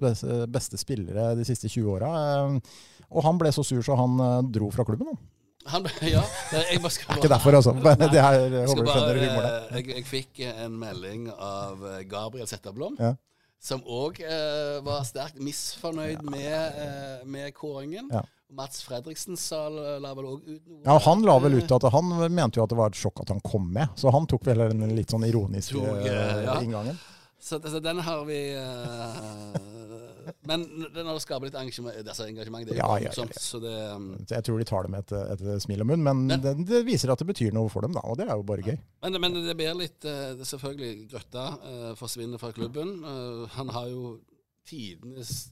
beste, 0.51 0.79
spillere 0.79 1.33
de 1.39 1.47
siste 1.49 1.71
20 1.71 1.91
åra. 1.99 2.13
Eh, 2.23 2.79
og 3.09 3.25
han 3.25 3.41
ble 3.41 3.51
så 3.55 3.65
sur 3.65 3.83
så 3.83 3.97
han 3.99 4.19
dro 4.53 4.71
fra 4.75 4.85
klubben. 4.87 5.15
Han. 5.15 5.21
Han, 5.73 5.87
ja, 6.15 6.23
jeg 6.71 6.81
bare 6.83 6.91
skal 6.95 7.07
Det 7.09 7.15
er 7.15 7.23
ikke 7.23 7.31
derfor, 7.35 7.57
altså. 7.59 7.73
Det 7.77 8.23
her 8.25 8.39
jeg 8.39 8.67
håper 8.71 8.85
du 8.85 8.91
skjønner 8.93 9.21
humoren. 9.23 9.49
eh, 9.51 9.77
jeg, 9.79 9.89
jeg 9.97 10.07
fikk 10.09 10.43
en 10.53 10.79
melding 10.81 11.29
av 11.35 11.85
eh, 11.93 12.03
Gabriel 12.11 12.49
Zetterblom, 12.51 12.97
Ja. 13.03 13.13
som 13.61 13.81
òg 13.85 14.21
eh, 14.23 14.79
var 14.87 15.05
sterkt 15.09 15.41
misfornøyd 15.43 16.23
med, 16.31 16.83
eh, 16.85 17.23
med 17.27 17.55
kåringen. 17.57 18.09
Ja. 18.15 18.25
Mats 18.49 18.81
Fredriksen 18.87 19.37
sa, 19.37 19.67
la 19.69 20.15
vel 20.17 20.25
òg 20.31 20.47
ut 20.47 20.63
noe. 20.71 20.79
Ja, 20.87 20.95
Han 21.05 21.21
la 21.27 21.35
vel 21.45 21.59
ut 21.59 21.73
at 21.77 21.85
han 21.93 22.15
mente 22.33 22.57
jo 22.57 22.65
at 22.65 22.71
det 22.73 22.79
var 22.79 22.89
et 22.95 22.97
sjokk 22.97 23.21
at 23.27 23.29
han 23.35 23.43
kom 23.45 23.67
med, 23.75 23.91
så 24.01 24.09
han 24.15 24.25
tok 24.31 24.47
vel 24.49 24.63
den 24.71 24.95
litt 24.97 25.13
sånn 25.13 25.27
ironiske 25.29 25.77
Tok, 25.77 26.07
eh, 26.07 26.15
eh, 26.15 26.45
ja. 26.47 26.55
inngangen. 26.65 26.97
Så, 27.39 27.61
så 27.61 27.79
den 27.85 28.01
har 28.03 28.25
vi 28.27 28.39
eh, 28.57 29.78
Men 30.49 30.65
den 30.95 31.09
har 31.09 31.19
skapt 31.23 31.47
litt 31.47 31.57
engasjement, 31.59 31.97
altså 32.03 32.27
engasjement 32.29 32.67
det 32.69 32.75
er 32.75 32.79
jo 32.79 32.85
Ja, 32.85 32.99
ja, 33.03 33.13
ja, 33.13 33.27
ja. 33.29 33.43
så 33.43 33.61
det 33.63 33.75
um, 33.95 34.09
Jeg 34.31 34.47
tror 34.47 34.59
de 34.63 34.67
tar 34.69 34.87
det 34.87 34.93
med 34.95 35.05
et, 35.07 35.35
et 35.35 35.63
smil 35.65 35.85
om 35.85 35.91
munnen, 35.93 36.05
men 36.07 36.25
Men- 36.27 36.45
det, 36.45 36.55
det 36.69 36.83
viser 36.87 37.13
at 37.13 37.23
det 37.23 37.29
betyr 37.31 37.55
noe 37.57 37.71
for 37.73 37.87
dem, 37.87 37.95
da, 37.97 38.05
og 38.05 38.19
det 38.21 38.29
er 38.29 38.35
jo 38.35 38.47
bare 38.49 38.67
gøy. 38.67 38.79
Men, 39.05 39.21
men 39.23 39.39
det 39.47 39.57
blir 39.59 39.77
litt 39.79 40.05
eh, 40.09 40.35
det 40.39 40.47
er 40.47 40.51
Selvfølgelig, 40.53 41.09
Grøtta 41.13 41.45
uh, 41.63 41.93
forsvinner 41.99 42.41
fra 42.43 42.53
klubben. 42.57 42.99
Uh, 43.05 43.47
han 43.59 43.73
har 43.77 43.89
jo 43.93 44.19
tidenes 44.69 45.49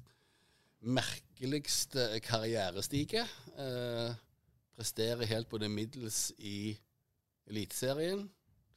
merkeligste 0.87 2.09
karrierestige. 2.25 3.25
Uh, 3.59 4.15
presterer 4.77 5.25
helt 5.27 5.49
på 5.49 5.59
det 5.59 5.71
middels 5.73 6.33
i 6.39 6.77
Eliteserien. 7.49 8.27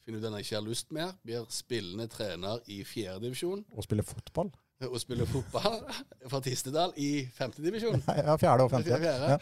Finner 0.05 0.19
ut 0.21 0.25
at 0.25 0.31
han 0.31 0.41
ikke 0.43 0.55
har 0.55 0.65
lyst 0.65 0.91
mer. 0.95 1.13
Blir 1.25 1.45
spillende 1.53 2.07
trener 2.11 2.63
i 2.71 2.81
fjerdedivisjon. 2.87 3.65
Og 3.75 3.85
spiller 3.85 4.07
fotball. 4.07 4.51
Og 4.87 4.95
spiller 5.01 5.27
fotball 5.27 5.79
for 6.31 6.39
Tistedal 6.45 6.93
i 6.95 7.25
femtedivisjon. 7.35 7.99
Ja, 8.07 8.35
fjerde 8.39 8.63
og 8.63 8.71
femte. 8.71 8.95
Fjerde. 9.01 9.33
Ja. 9.33 9.37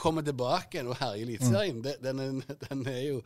Kommer 0.00 0.24
tilbake 0.26 0.78
igjen 0.78 0.88
og 0.90 0.96
herjer 0.98 1.26
Eliteserien. 1.28 1.78
Mm. 1.78 1.84
Den, 2.02 2.42
den 2.64 2.82
er 2.90 3.02
jo 3.04 3.20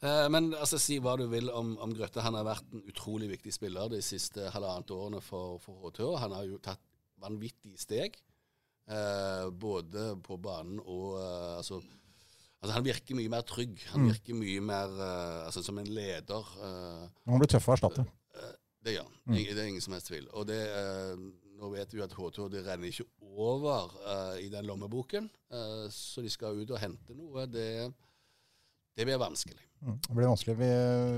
eh, 0.00 0.28
Men 0.32 0.52
altså, 0.54 0.78
si 0.80 0.96
hva 1.04 1.16
du 1.20 1.26
vil 1.28 1.50
om, 1.52 1.74
om 1.82 1.92
Grøtte. 1.96 2.22
Han 2.24 2.38
har 2.38 2.46
vært 2.48 2.72
en 2.72 2.84
utrolig 2.88 3.28
viktig 3.34 3.52
spiller 3.52 3.90
de 3.92 4.00
siste 4.04 4.48
halvannet 4.54 4.94
årene 4.96 5.20
for, 5.24 5.58
for 5.64 5.76
HTH. 5.90 6.08
Han 6.24 6.36
har 6.38 6.48
jo 6.48 6.60
tatt 6.64 6.80
vanvittige 7.20 7.76
steg. 7.80 8.16
Eh, 8.88 9.46
både 9.52 10.10
på 10.24 10.36
banen 10.44 10.80
og 10.84 11.14
eh, 11.20 11.52
altså, 11.60 11.78
altså 12.60 12.74
Han 12.78 12.84
virker 12.88 13.16
mye 13.20 13.32
mer 13.32 13.44
trygg. 13.48 13.76
Han 13.92 14.04
Mm. 14.04 14.10
virker 14.12 14.36
mye 14.40 14.60
mer 14.72 14.88
eh, 15.04 15.38
altså, 15.50 15.62
som 15.64 15.78
en 15.84 15.88
leder. 16.00 16.52
eh, 16.64 17.08
Han 17.28 17.40
blir 17.44 17.52
tøff 17.58 17.68
å 17.68 17.76
erstatte. 17.76 18.04
Det 18.84 18.96
gjør 18.96 19.08
han. 19.08 19.18
Mm. 19.24 19.40
Det 19.40 19.58
er 19.58 19.68
ingen 19.72 19.84
som 19.84 19.96
helst 19.96 20.10
tvil. 20.10 20.28
Og 20.36 20.46
det, 20.48 20.60
eh, 20.68 21.26
nå 21.60 21.70
vet 21.72 21.94
vi 21.94 22.02
at 22.04 22.12
at 22.12 22.18
HTH 22.18 22.48
det 22.52 22.64
renner 22.66 22.90
ikke 22.90 23.06
over 23.34 23.94
eh, 24.04 24.46
i 24.46 24.48
den 24.52 24.66
lommeboken, 24.68 25.28
eh, 25.52 25.84
så 25.90 26.24
de 26.24 26.32
skal 26.32 26.58
ut 26.60 26.74
og 26.74 26.82
hente 26.82 27.16
noe. 27.16 27.46
Det, 27.50 27.68
det 28.94 29.06
blir 29.08 29.20
vanskelig. 29.20 29.62
Mm. 29.84 29.98
Det 30.08 30.14
blir 30.16 30.28
vanskelig. 30.30 30.54
Vi, 30.56 30.68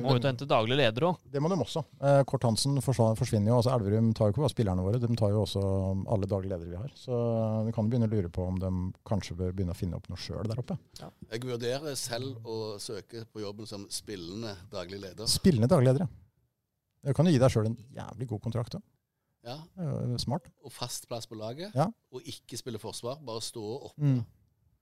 Må 0.03 0.17
ut 0.17 0.25
og 0.25 0.27
hente 0.27 0.47
daglig 0.51 0.79
leder 0.81 1.05
òg. 1.07 1.19
det 1.31 1.43
må 1.43 1.51
de 1.53 1.59
også. 1.63 1.85
Eh, 2.03 2.23
Kort 2.27 2.47
Hansen 2.49 2.81
forsvinner 2.83 3.53
jo. 3.53 3.61
altså 3.61 3.75
Elverum 3.77 4.11
tar 4.17 4.31
jo 4.31 4.35
ikke 4.35 4.43
bare 4.43 4.55
spillerne 4.55 4.87
våre, 4.87 5.01
de 5.03 5.19
tar 5.19 5.35
jo 5.35 5.45
også 5.45 5.63
alle 6.15 6.31
daglige 6.31 6.55
ledere 6.55 6.73
vi 6.73 6.81
har. 6.81 6.93
Så 6.99 7.21
vi 7.69 7.75
kan 7.77 7.91
begynne 7.91 8.11
å 8.11 8.15
lure 8.15 8.33
på 8.33 8.47
om 8.47 8.59
de 8.63 8.73
kanskje 9.07 9.39
bør 9.39 9.55
begynne 9.55 9.77
å 9.77 9.79
finne 9.79 10.01
opp 10.01 10.11
noe 10.11 10.19
sjøl 10.19 10.51
der 10.51 10.63
oppe. 10.63 10.79
Jeg 10.99 11.45
vurderer 11.47 11.99
selv 12.01 12.43
å 12.43 12.77
søke 12.83 13.27
på 13.31 13.45
jobben 13.45 13.71
som 13.71 13.87
spillende 13.93 14.57
daglig 14.73 15.03
leder. 15.05 15.31
Spillende 15.31 15.71
daglig 15.71 15.93
leder, 15.93 16.07
ledere. 16.07 16.26
Det 17.07 17.15
kan 17.17 17.29
jo 17.29 17.33
gi 17.35 17.39
deg 17.43 17.53
sjøl 17.55 17.69
en 17.71 17.77
jævlig 17.95 18.27
god 18.35 18.43
kontrakt 18.45 18.75
òg. 18.79 18.83
Ja, 19.47 19.61
Smart. 20.19 20.49
og 20.67 20.73
fast 20.75 21.05
plass 21.07 21.29
på 21.31 21.37
laget. 21.39 21.71
Ja. 21.79 21.87
Og 22.11 22.25
ikke 22.27 22.59
spille 22.59 22.81
forsvar, 22.83 23.21
bare 23.23 23.43
stå 23.47 23.63
oppe. 23.63 24.03
Mm. 24.03 24.25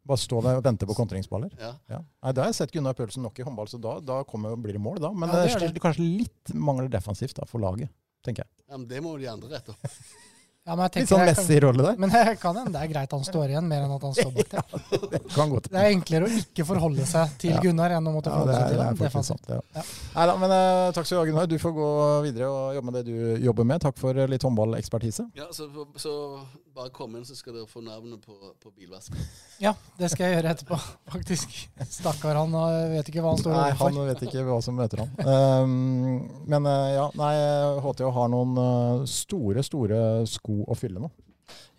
Bare 0.09 0.21
stå 0.21 0.41
der 0.45 0.57
og 0.59 0.65
vente 0.65 0.89
på 0.89 0.97
kontringsballer. 0.97 1.53
Ja. 1.61 1.75
Ja. 1.89 1.99
Nei, 2.25 2.33
Da 2.33 2.43
har 2.47 2.49
jeg 2.49 2.57
sett 2.59 2.73
Gunnar 2.73 2.97
Pølsen 2.97 3.23
nok 3.25 3.39
i 3.41 3.45
håndball, 3.45 3.69
så 3.69 3.81
da, 3.81 3.99
da 4.01 4.23
kommer, 4.29 4.57
blir 4.57 4.73
det 4.77 4.81
mål. 4.81 4.99
da. 5.05 5.11
Men 5.13 5.29
Ja, 5.29 5.45
det 5.45 5.73
det, 5.77 5.83
kanskje 5.85 6.05
litt 6.05 6.55
mangler 6.57 6.89
defensivt 6.93 7.37
da, 7.37 7.45
for 7.49 7.61
laget, 7.61 7.93
tenker 8.25 8.45
jeg. 8.45 8.65
ja, 8.69 8.77
men 8.79 8.89
det 8.89 9.03
må 9.05 9.15
jo 9.19 9.25
de 9.25 9.29
andre 9.33 9.53
rette 9.59 9.73
opp. 9.77 9.85
Ja, 10.65 10.73
men 10.79 10.87
jeg 10.89 11.03
Litt 11.03 11.11
sånn 11.11 11.27
Messi-rolle 11.29 11.85
der. 11.85 11.97
Men 12.01 12.09
det 12.09 12.21
kan 12.41 12.57
hende 12.57 12.71
det 12.73 12.81
er 12.87 12.89
greit 12.89 13.11
han 13.13 13.25
står 13.27 13.51
igjen, 13.53 13.67
mer 13.69 13.83
enn 13.85 13.91
at 13.99 14.05
han 14.07 14.15
står 14.17 14.31
bak 14.33 14.49
der. 14.55 15.27
Kan 15.35 15.51
godt. 15.53 15.67
Det 15.69 15.77
er 15.77 15.91
enklere 15.93 16.25
å 16.25 16.39
ikke 16.41 16.65
forholde 16.65 17.05
seg 17.11 17.35
til 17.43 17.59
Gunnar 17.61 17.93
enn 17.99 18.09
å 18.09 18.15
måtte 18.15 18.33
Ja, 18.33 18.39
forholde 18.41 18.55
er, 18.55 18.63
seg 18.63 18.73
til 18.73 18.81
det 18.81 18.87
er 18.87 18.97
faktisk 18.97 19.05
defensivt. 19.05 19.45
sant. 19.45 19.53
Ja. 19.53 19.61
Ja. 19.77 19.85
Neida, 20.15 20.37
men 20.41 20.55
uh, 20.57 20.89
takk 20.97 21.05
skal 21.11 21.19
du 21.19 21.21
ha, 21.21 21.27
Gunnar. 21.29 21.51
Du 21.53 21.57
får 21.61 21.75
gå 21.77 21.89
videre 22.31 22.49
og 22.49 22.79
jobbe 22.79 22.89
med 22.89 22.97
det 22.97 23.05
du 23.13 23.45
jobber 23.45 23.69
med. 23.75 23.83
Takk 23.85 24.01
for 24.01 24.23
litt 24.33 24.47
håndballekspertise. 24.49 25.27
Ja, 25.37 25.51
så, 25.53 25.69
så 26.01 26.15
bare 26.75 26.89
kom 26.97 27.13
inn, 27.21 27.29
så 27.29 27.37
skal 27.37 27.59
dere 27.59 27.69
få 27.69 27.85
navnet 27.85 28.25
på, 28.25 28.33
på 28.65 28.73
bilvasken. 28.73 29.21
Ja, 29.61 29.75
det 30.01 30.09
skal 30.15 30.31
jeg 30.31 30.39
gjøre 30.39 30.57
etterpå, 30.57 30.81
faktisk. 31.15 31.53
Stakkar, 31.93 32.41
han 32.41 32.57
vet 32.97 33.13
ikke 33.13 33.21
hva 33.21 33.37
han 33.37 33.45
står 33.45 33.53
Nei, 33.53 33.69
overfor. 33.77 33.93
han 34.01 34.11
vet 34.15 34.25
ikke 34.31 34.49
hva 34.49 34.59
som 34.65 34.81
møter 34.81 35.05
han. 35.05 35.13
Um, 35.29 36.25
men 36.49 36.73
uh, 36.73 36.89
ja, 36.97 37.07
nei, 37.21 37.33
HTH 37.85 38.11
har 38.17 38.33
noen 38.33 38.57
uh, 38.57 39.05
store, 39.13 39.61
store 39.69 40.01
sko 40.33 40.54
å 40.63 40.77
fylle 40.79 41.03
nå. 41.03 41.11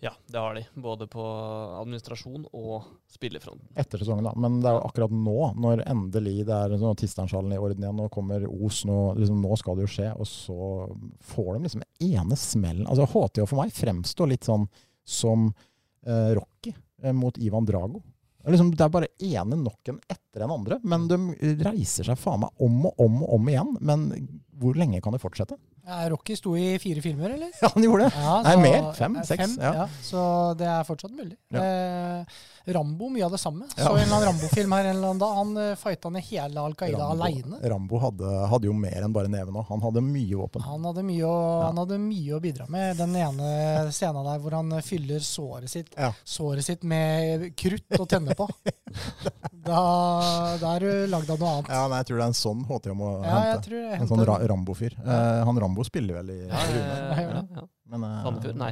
Ja, 0.00 0.12
det 0.26 0.38
har 0.38 0.54
de. 0.54 0.62
Både 0.74 1.06
på 1.10 1.22
administrasjon 1.80 2.44
og 2.52 2.84
spillerfronten. 3.10 3.68
Etter 3.74 4.00
sesongen, 4.00 4.26
da. 4.28 4.34
Men 4.38 4.60
det 4.62 4.70
er 4.70 4.76
jo 4.76 4.84
akkurat 4.86 5.14
nå, 5.14 5.36
når 5.58 5.82
endelig 5.88 6.44
det 6.46 6.54
er 6.56 6.76
sånn 6.80 6.98
Tistanshallen 7.00 7.54
i 7.56 7.60
orden 7.60 7.82
igjen, 7.82 7.96
nå 7.98 8.08
kommer 8.12 8.46
Os, 8.46 8.84
nå, 8.88 8.98
liksom, 9.18 9.40
nå 9.42 9.58
skal 9.58 9.78
det 9.78 9.86
jo 9.86 9.92
skje, 9.96 10.10
og 10.14 10.28
så 10.30 10.58
får 11.32 11.52
de 11.54 11.62
liksom 11.66 11.86
ene 12.10 12.38
smellen. 12.40 12.86
Altså 12.86 13.08
HTH 13.08 13.46
for 13.46 13.62
meg 13.62 13.74
fremstår 13.74 14.30
litt 14.34 14.46
sånn 14.46 14.68
som 15.06 15.48
eh, 16.06 16.30
Rocky 16.36 16.74
eh, 17.02 17.16
mot 17.16 17.38
Ivan 17.42 17.66
Drago. 17.66 18.02
Det 18.46 18.52
er, 18.52 18.54
liksom, 18.54 18.74
det 18.78 18.84
er 18.84 18.90
bare 18.94 19.14
ene 19.26 19.56
knocken 19.58 19.96
etter 20.06 20.44
den 20.44 20.52
andre, 20.54 20.78
men 20.86 21.08
de 21.10 21.16
reiser 21.66 22.06
seg 22.06 22.20
faen 22.20 22.44
meg 22.44 22.62
om 22.62 22.84
og 22.86 23.00
om 23.02 23.22
og 23.24 23.32
om 23.40 23.48
igjen. 23.50 23.72
Men 23.82 24.04
hvor 24.60 24.78
lenge 24.78 25.00
kan 25.02 25.16
det 25.16 25.22
fortsette? 25.24 25.56
Ja, 25.86 26.08
Rocky 26.10 26.34
sto 26.34 26.56
i 26.58 26.78
fire 26.82 27.02
filmer, 27.02 27.30
eller? 27.36 27.52
Ja, 27.62 27.70
han 27.74 27.84
gjorde 27.86 28.08
det. 28.08 28.12
Ja, 28.18 28.34
Nei, 28.42 28.56
mer. 28.64 28.88
Fem, 28.98 29.16
eh, 29.20 29.26
seks, 29.28 29.42
Fem, 29.44 29.52
ja. 29.62 29.72
ja. 29.82 29.88
Så 30.02 30.20
det 30.58 30.66
er 30.66 30.86
fortsatt 30.88 31.14
mulig. 31.14 31.36
Eh, 31.54 32.40
Rambo, 32.66 33.08
mye 33.14 33.24
av 33.26 33.30
det 33.34 33.38
samme. 33.38 33.66
Ja. 33.76 33.84
Så 33.86 33.92
en 33.96 34.02
eller 34.02 34.16
annen 34.16 34.26
Rambo-film 34.28 34.72
her 34.74 34.84
en 34.84 34.96
eller 34.96 35.08
annen 35.12 35.20
dag. 35.22 35.34
Han 35.36 35.52
uh, 35.56 35.74
fighta 35.78 36.10
ned 36.10 36.24
hele 36.26 36.60
Al 36.60 36.74
Qaida 36.74 36.98
Rambo, 36.98 37.22
aleine. 37.24 37.60
Rambo 37.70 38.00
hadde, 38.02 38.32
hadde 38.50 38.66
jo 38.70 38.74
mer 38.74 39.06
enn 39.06 39.14
bare 39.14 39.30
neven 39.30 39.54
òg. 39.60 39.68
Han 39.70 39.84
hadde 39.86 40.02
mye 40.02 40.40
våpen. 40.40 40.64
Han 40.66 40.88
hadde, 40.90 41.04
mye 41.06 41.28
å, 41.28 41.36
han 41.68 41.78
hadde 41.82 41.98
mye 42.02 42.34
å 42.34 42.40
bidra 42.42 42.66
med. 42.72 42.96
Den 42.98 43.14
ene 43.20 43.52
scenen 43.94 44.26
der 44.26 44.42
hvor 44.42 44.58
han 44.58 44.72
eh, 44.78 44.82
fyller 44.86 45.22
såret 45.22 45.70
sitt, 45.70 45.92
Ja. 45.96 46.10
såret 46.24 46.66
sitt 46.66 46.82
med 46.82 47.52
krutt 47.56 48.00
å 48.00 48.06
tenne 48.10 48.34
på. 48.38 48.48
Da, 49.66 49.78
da 50.62 50.68
er 50.76 50.84
du 50.84 50.90
lagd 51.10 51.30
av 51.34 51.40
noe 51.42 51.52
annet. 51.56 51.70
Ja, 51.74 51.86
nei, 51.90 51.96
jeg 51.98 52.06
tror 52.06 52.20
det 52.20 52.22
er 52.22 52.30
en 52.30 52.36
sånn 52.38 52.60
HT 52.68 52.84
må 52.94 53.08
Ja, 53.24 53.38
hente. 53.48 53.80
En 53.96 54.06
sånn 54.06 54.22
ra 54.28 54.36
Rambo-fyr. 54.46 54.94
Eh, 55.02 55.40
han 55.48 55.58
Rambo 55.58 55.82
spiller 55.88 56.20
vel 56.20 56.30
i 56.30 56.36
Ja, 56.44 56.60
Rune? 56.70 56.84
ja, 56.86 57.24
ja, 57.24 57.40
ja. 57.56 57.64
Men, 57.90 58.04
eh, 58.06 58.20
Sandefjord? 58.22 58.60
Nei. 58.60 58.70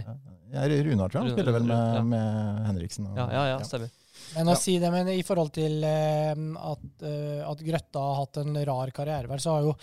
Ja, 0.55 0.65
Runar, 0.87 1.11
tror 1.13 1.21
jeg. 1.21 1.31
Han 1.31 1.37
spiller 1.37 1.57
vel 1.59 1.69
med, 1.69 1.99
ja. 1.99 2.03
med 2.15 2.67
Henriksen. 2.71 3.11
Og, 3.11 3.19
ja, 3.19 3.29
ja, 3.35 3.45
ja 3.53 3.59
stemmer. 3.67 3.93
Men 4.37 4.51
å 4.51 4.55
Ja. 4.55 4.61
si 4.63 4.79
det, 4.79 4.91
men 4.95 5.09
i 5.13 5.23
forhold 5.27 5.53
til 5.55 5.85
eh, 5.85 6.33
at, 6.35 6.87
eh, 7.03 7.43
at 7.45 7.67
Grøtta 7.67 8.03
har 8.09 8.21
hatt 8.23 8.41
en 8.45 8.57
rar 8.67 8.95
karriere, 8.95 9.39
så 9.43 9.57
har 9.59 9.69
jo 9.69 9.75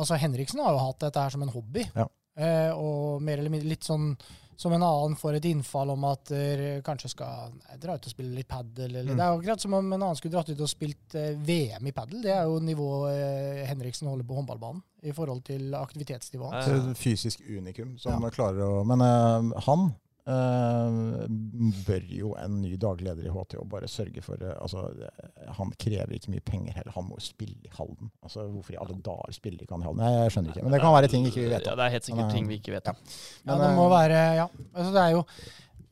altså 0.00 0.16
Henriksen 0.20 0.60
har 0.64 0.76
jo 0.76 0.84
hatt 0.84 1.00
dette 1.06 1.24
her 1.24 1.32
som 1.34 1.42
en 1.44 1.52
hobby. 1.52 1.84
Ja. 1.96 2.06
Eh, 2.40 2.70
og 2.72 3.20
mer 3.24 3.40
eller 3.40 3.52
mindre 3.52 3.68
litt 3.68 3.84
sånn 3.84 4.14
som 4.60 4.74
en 4.76 4.82
annen 4.84 5.16
får 5.16 5.38
et 5.38 5.46
innfall 5.48 5.88
om 5.94 6.02
at 6.04 6.28
dere 6.28 6.82
kanskje 6.84 7.08
skal 7.14 7.48
nei, 7.54 7.78
dra 7.80 7.94
ut 7.96 8.04
og 8.04 8.12
spille 8.12 8.34
litt 8.36 8.48
padel. 8.48 8.90
Eller, 8.90 9.08
Mm. 9.08 9.16
Det 9.16 9.24
er 9.24 9.30
jo 9.30 9.38
akkurat 9.40 9.60
som 9.64 9.74
om 9.78 9.92
en 9.92 10.02
annen 10.02 10.18
skulle 10.18 10.34
dratt 10.36 10.50
ut 10.52 10.60
og 10.60 10.68
spilt 10.68 11.16
uh, 11.16 11.30
VM 11.48 11.88
i 11.88 11.92
padel. 11.96 12.20
Det 12.20 12.34
er 12.34 12.44
jo 12.44 12.58
nivået 12.60 13.16
uh, 13.16 13.62
Henriksen 13.70 14.10
holder 14.12 14.28
på 14.28 14.36
håndballbanen 14.36 14.82
i 15.02 15.14
forhold 15.16 15.40
til 15.48 15.72
aktivitetsnivået. 15.74 16.68
Et 16.68 17.00
fysisk 17.00 17.40
unikum 17.48 17.96
som 17.98 18.20
klarer 18.28 18.60
å 18.60 18.84
Men 18.84 19.00
han 19.64 19.94
eh, 20.26 21.26
bør 21.86 22.04
jo 22.12 22.34
en 22.40 22.60
ny 22.62 22.74
daglig 22.80 23.06
leder 23.08 23.26
i 23.28 23.32
HTH 23.34 23.62
bare 23.70 23.88
sørge 23.90 24.22
for 24.24 24.40
uh, 24.42 24.52
altså, 24.62 24.84
eh, 25.06 25.52
Han 25.58 25.72
krever 25.80 26.12
ikke 26.16 26.30
mye 26.34 26.44
penger 26.44 26.76
heller. 26.76 26.92
Han 26.96 27.08
må 27.08 27.16
jo 27.18 27.24
spille 27.24 27.56
i 27.64 27.72
Halden. 27.76 28.10
Altså, 28.22 28.44
hvorfor 28.50 28.74
i 28.76 28.80
alle 28.80 28.98
dager 29.06 29.32
spiller 29.36 29.62
ikke 29.64 29.74
han 29.76 29.82
i 29.84 29.88
Halden? 29.88 30.02
Nei, 30.04 30.12
Jeg 30.24 30.34
skjønner 30.36 30.54
ikke. 30.54 30.66
Men 30.66 30.76
det 30.76 30.80
kan 30.84 30.94
være 30.96 31.10
ting 31.14 31.26
ikke 31.30 31.40
vi 31.44 31.48
vet 31.54 31.66
Ja, 31.70 31.74
det 31.78 31.86
er 31.86 31.94
helt 31.96 32.04
sikkert 32.10 32.26
Men, 32.26 32.34
ting 32.36 32.48
vi 32.50 32.60
ikke 32.60 32.76
vet 32.76 32.92
om. 32.92 33.00
Ja, 33.06 33.56
Men, 33.56 33.64
det 33.64 33.72
må 33.78 33.88
være 33.92 34.20
Ja. 34.40 34.46
Altså, 34.74 34.90
det 34.96 35.02
er 35.06 35.16
jo 35.16 35.24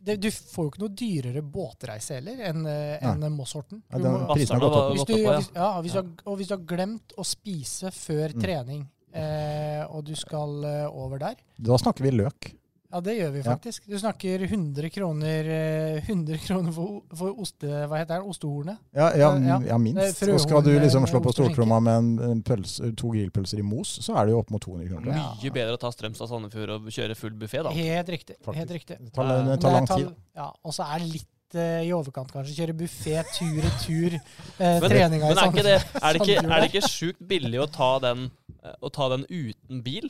det, 0.09 0.15
Du 0.23 0.29
får 0.31 0.65
jo 0.65 0.71
ikke 0.73 0.83
noe 0.85 0.95
dyrere 1.03 1.43
båtreise 1.43 2.15
heller 2.21 2.39
enn 2.49 2.63
en 2.69 3.33
Moss-Horten. 3.35 3.83
Ja, 3.91 3.99
den 3.99 4.13
må- 4.15 4.29
prisen 4.33 4.55
har 4.57 4.63
gått 4.63 4.77
opp. 4.79 4.93
Hvis 4.95 5.09
du, 5.11 5.17
ja. 5.19 5.35
hvis, 5.37 5.51
ja, 5.57 5.73
hvis 5.83 5.93
du 5.93 5.99
har, 5.99 6.07
og 6.25 6.39
hvis 6.39 6.49
du 6.49 6.55
har 6.55 6.63
glemt 6.71 7.13
å 7.19 7.25
spise 7.27 7.91
før 7.93 8.33
Mm. 8.33 8.41
trening, 8.41 8.87
eh, 9.13 9.83
og 9.91 10.05
du 10.05 10.15
skal 10.17 10.65
over 10.93 11.19
der 11.19 11.35
Da 11.61 11.77
snakker 11.77 12.07
vi 12.07 12.11
løk. 12.15 12.53
Ja, 12.89 13.01
det 13.05 13.19
gjør 13.19 13.33
vi 13.35 13.39
Ja. 13.43 13.45
faktisk. 13.53 13.85
Du 13.87 13.99
snakker 14.01 14.41
100 14.49 14.89
kroner, 14.91 15.45
eh, 15.45 16.01
100 16.09 16.39
kroner 16.41 16.73
for, 16.73 17.03
for 17.15 17.35
oste, 17.43 17.69
hva 17.69 17.99
heter 18.01 18.17
det, 18.23 18.29
ostehornet. 18.31 18.79
Ja, 18.97 19.11
ja, 19.13 19.29
Ja. 19.37 19.59
ja 19.61 19.77
minst. 19.79 20.23
Er 20.23 20.33
Og 20.33 20.41
skal 20.41 20.63
du 20.65 20.71
liksom 20.81 21.05
slå 21.07 21.21
på 21.21 21.33
stortromma 21.35 21.81
med 21.85 22.21
en, 22.25 22.43
pølse, 22.43 22.95
to 22.97 23.11
grillpølser 23.13 23.59
i 23.59 23.63
mos, 23.63 23.99
så 24.01 24.17
er 24.17 24.27
det 24.27 24.33
jo 24.33 24.39
opp 24.39 24.51
mot 24.51 24.63
200 24.65 24.89
kroner. 24.89 25.13
Ja. 25.15 25.35
Mye 25.43 25.53
bedre 25.53 25.77
å 25.77 25.81
ta 25.83 25.91
Strømstad-Sandefjord 25.93 26.71
og 26.79 26.87
kjøre 26.89 27.15
full 27.15 27.37
buffé, 27.37 27.63
da. 27.63 27.71
Helt 27.77 28.09
riktig. 28.09 28.37
Faktisk. 28.41 28.57
helt 28.57 28.71
riktig. 28.71 28.97
Det 29.05 29.13
tar, 29.13 29.45
det 29.45 29.61
tar 29.61 29.73
lang 29.77 29.87
tid. 29.87 30.15
Ja, 30.35 30.49
og 30.65 30.73
så 30.73 30.87
er 30.89 30.99
det 31.05 31.11
litt 31.13 31.55
eh, 31.61 31.83
i 31.89 31.93
overkant, 31.93 32.33
kanskje. 32.33 32.57
Kjøre 32.57 32.77
buffé 32.79 33.21
tur-retur. 33.37 34.17
Eh, 34.17 34.81
Men, 34.81 34.89
treninga 34.89 35.29
i 35.29 35.35
men 35.35 35.39
er, 35.39 35.53
ikke 35.53 35.63
det, 35.67 35.77
er, 36.03 36.13
det 36.13 36.23
ikke, 36.25 36.41
er 36.41 36.61
det 36.65 36.71
ikke 36.73 36.89
sjukt 36.89 37.21
billig 37.29 37.61
å 37.61 37.69
ta 37.71 37.99
den, 38.01 38.31
eh, 38.65 38.73
å 38.81 38.89
ta 38.91 39.09
den 39.13 39.27
uten 39.29 39.83
bil? 39.85 40.09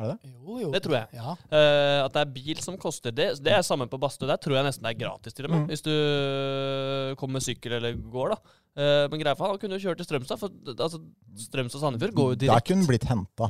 Er 0.00 0.06
det 0.06 0.14
det? 0.14 0.30
Jo, 0.32 0.54
jo. 0.62 0.70
Det 0.72 0.80
tror 0.84 0.96
jeg. 0.96 1.18
Ja. 1.18 1.34
Uh, 1.36 1.98
at 2.06 2.14
det 2.14 2.22
er 2.22 2.32
bil 2.32 2.62
som 2.64 2.78
koster 2.80 3.12
det. 3.12 3.28
Det 3.44 3.52
er 3.52 3.66
samme 3.66 3.88
på 3.90 4.00
badstue. 4.00 4.28
Der 4.30 4.40
tror 4.40 4.56
jeg 4.56 4.68
nesten 4.70 4.86
det 4.86 4.94
er 4.94 5.02
gratis, 5.02 5.36
til 5.36 5.48
og 5.48 5.52
med. 5.52 5.66
Mm. 5.66 5.68
Hvis 5.68 5.84
du 5.84 5.92
øh, 5.92 7.16
kommer 7.20 7.38
med 7.38 7.44
sykkel 7.44 7.76
eller 7.76 7.98
går, 8.00 8.34
da. 8.34 8.56
Uh, 8.80 9.10
men 9.10 9.18
greia 9.18 9.34
for 9.34 9.44
han, 9.44 9.56
han 9.56 9.60
kunne 9.60 9.76
jo 9.76 9.82
kjørt 9.82 9.98
til 9.98 10.06
Strømstad, 10.06 10.38
for 10.40 10.52
altså, 10.70 11.00
Strømstad 11.42 11.80
og 11.80 11.82
Sandefjord 11.82 12.14
går 12.16 12.28
jo 12.28 12.36
Der 12.36 12.42
direkte. 12.44 12.68
kunne 12.70 12.84
den 12.84 12.88
blitt 12.88 13.06
henta, 13.10 13.48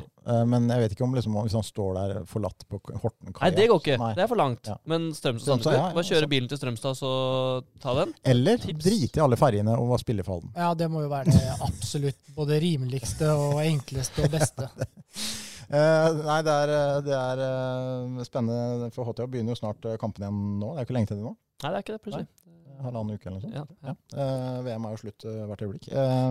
men 0.49 0.69
jeg 0.73 0.83
vet 0.83 0.95
ikke 0.95 1.05
om 1.05 1.15
liksom, 1.17 1.37
hvis 1.45 1.57
han 1.59 1.67
står 1.67 1.91
der 1.99 2.15
forlatt 2.29 2.65
på 2.71 2.81
Horten 3.03 3.35
Nei, 3.35 3.51
det 3.57 3.67
går 3.69 3.83
ikke. 3.83 3.99
Nei. 4.01 4.11
Det 4.17 4.25
er 4.25 4.31
for 4.31 4.41
langt. 4.41 4.71
Ja. 4.73 4.79
Men 4.91 5.11
Strømstad 5.17 5.53
og 5.55 5.61
Sandefjord, 5.61 5.77
ja, 5.77 5.91
ja, 5.91 5.99
bare 5.99 6.09
kjøre 6.09 6.31
bilen 6.33 6.49
til 6.51 6.61
Strømstad, 6.63 6.99
så 6.99 7.13
ta 7.85 7.95
den. 8.01 8.17
Eller 8.33 8.65
Tips. 8.65 8.85
drite 8.89 9.21
i 9.21 9.25
alle 9.27 9.39
ferjene 9.41 9.77
og 9.77 9.93
spille 10.03 10.25
for 10.27 10.39
Halden. 10.41 10.57
ja, 10.57 10.73
det 10.83 10.91
må 10.93 11.05
jo 11.05 11.13
være 11.13 11.37
det 11.37 11.45
absolutt 11.69 12.35
både 12.41 12.59
rimeligste 12.65 13.31
og 13.37 13.61
enkleste 13.67 14.25
og 14.25 14.35
beste. 14.39 14.73
Eh, 15.71 16.21
nei, 16.27 16.41
det 16.43 16.55
er, 16.65 16.71
eh, 16.75 17.01
det 17.07 17.15
er 17.15 17.41
uh, 17.47 18.23
spennende. 18.27 18.89
For 18.95 19.07
HTH 19.07 19.29
begynner 19.31 19.55
jo 19.55 19.61
snart 19.61 19.87
kampen 20.03 20.25
igjen 20.27 20.39
nå. 20.59 20.73
Det 20.73 20.81
er 20.81 20.83
jo 20.83 20.89
ikke 20.89 20.97
lenge 20.99 21.11
til 21.13 21.21
det 21.21 21.27
nå. 21.29 21.35
Nei, 21.61 21.69
det 21.69 21.77
er 21.77 21.85
ikke 21.85 21.95
det, 21.95 22.03
plutselig. 22.07 22.31
Halvannen 22.81 23.19
uke 23.21 23.29
eller 23.29 23.37
noe 23.37 23.45
sånt. 23.45 23.55
Ja, 23.55 23.91
ja. 23.91 23.93
uh, 24.17 24.59
VM 24.65 24.87
er 24.89 24.95
jo 24.95 25.01
slutt 25.03 25.27
hvert 25.29 25.63
øyeblikk. 25.67 25.89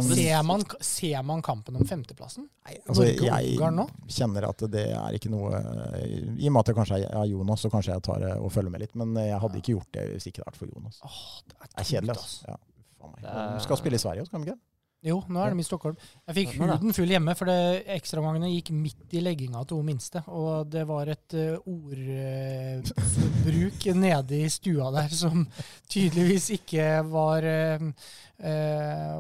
Ser 0.10 0.40
man, 0.50 0.64
ser 0.84 1.26
man 1.30 1.44
kampen 1.46 1.78
om 1.78 1.86
femteplassen? 1.88 2.48
altså, 2.66 3.06
jeg 3.06 3.74
nå? 3.78 3.86
kjenner 4.10 4.48
at 4.50 4.64
det 4.74 4.88
er 4.98 5.18
ikke 5.20 5.30
noe 5.32 5.62
I 6.02 6.50
og 6.50 6.56
med 6.56 6.60
at 6.64 6.72
jeg 6.72 6.80
kanskje 6.80 7.00
er 7.06 7.30
Jonas, 7.30 7.62
så 7.64 7.72
kanskje 7.72 7.94
jeg 7.94 8.06
tar 8.10 8.26
og 8.40 8.50
følger 8.56 8.74
med 8.74 8.84
litt. 8.84 8.98
Men 8.98 9.14
jeg 9.22 9.38
hadde 9.46 9.62
ikke 9.62 9.78
gjort 9.78 9.94
det 9.96 10.08
hvis 10.16 10.28
ikke 10.32 10.42
det 10.42 10.48
hadde 10.48 10.56
vært 10.56 10.64
for 10.66 10.74
Jonas. 10.74 11.00
Åh, 11.06 11.22
det 11.46 11.60
er, 11.60 11.70
Det 11.70 11.86
er 11.86 11.90
kjedelig, 11.94 12.18
altså. 12.18 12.50
Ja, 12.50 12.58
faen 12.98 13.14
meg. 13.14 13.22
Det 13.24 13.36
er- 13.36 13.54
Vi 13.54 13.68
skal 13.70 13.82
spille 13.84 14.02
i 14.02 14.04
Sverige 14.08 14.26
også, 14.26 14.34
kan 14.34 14.44
vi 14.44 14.52
ikke? 14.52 14.62
Jo, 15.00 15.22
nå 15.32 15.40
er 15.40 15.54
de 15.56 15.64
i 15.64 15.66
Stockholm. 15.66 15.96
Jeg 16.28 16.36
fikk 16.36 16.58
huden 16.60 16.92
full 16.96 17.08
hjemme, 17.08 17.32
for 17.40 17.48
ekstraomgangene 17.96 18.50
gikk 18.52 18.74
midt 18.76 19.14
i 19.16 19.22
legginga 19.24 19.62
til 19.68 19.78
hun 19.80 19.88
minste. 19.88 20.20
Og 20.28 20.68
det 20.68 20.84
var 20.90 21.08
et 21.14 21.36
uh, 21.40 21.56
ordbruk 21.72 23.80
nede 24.04 24.42
i 24.42 24.50
stua 24.52 24.92
der 24.98 25.08
som 25.16 25.46
tydeligvis 25.88 26.50
ikke 26.58 27.00
var, 27.08 27.48
uh, 27.48 27.80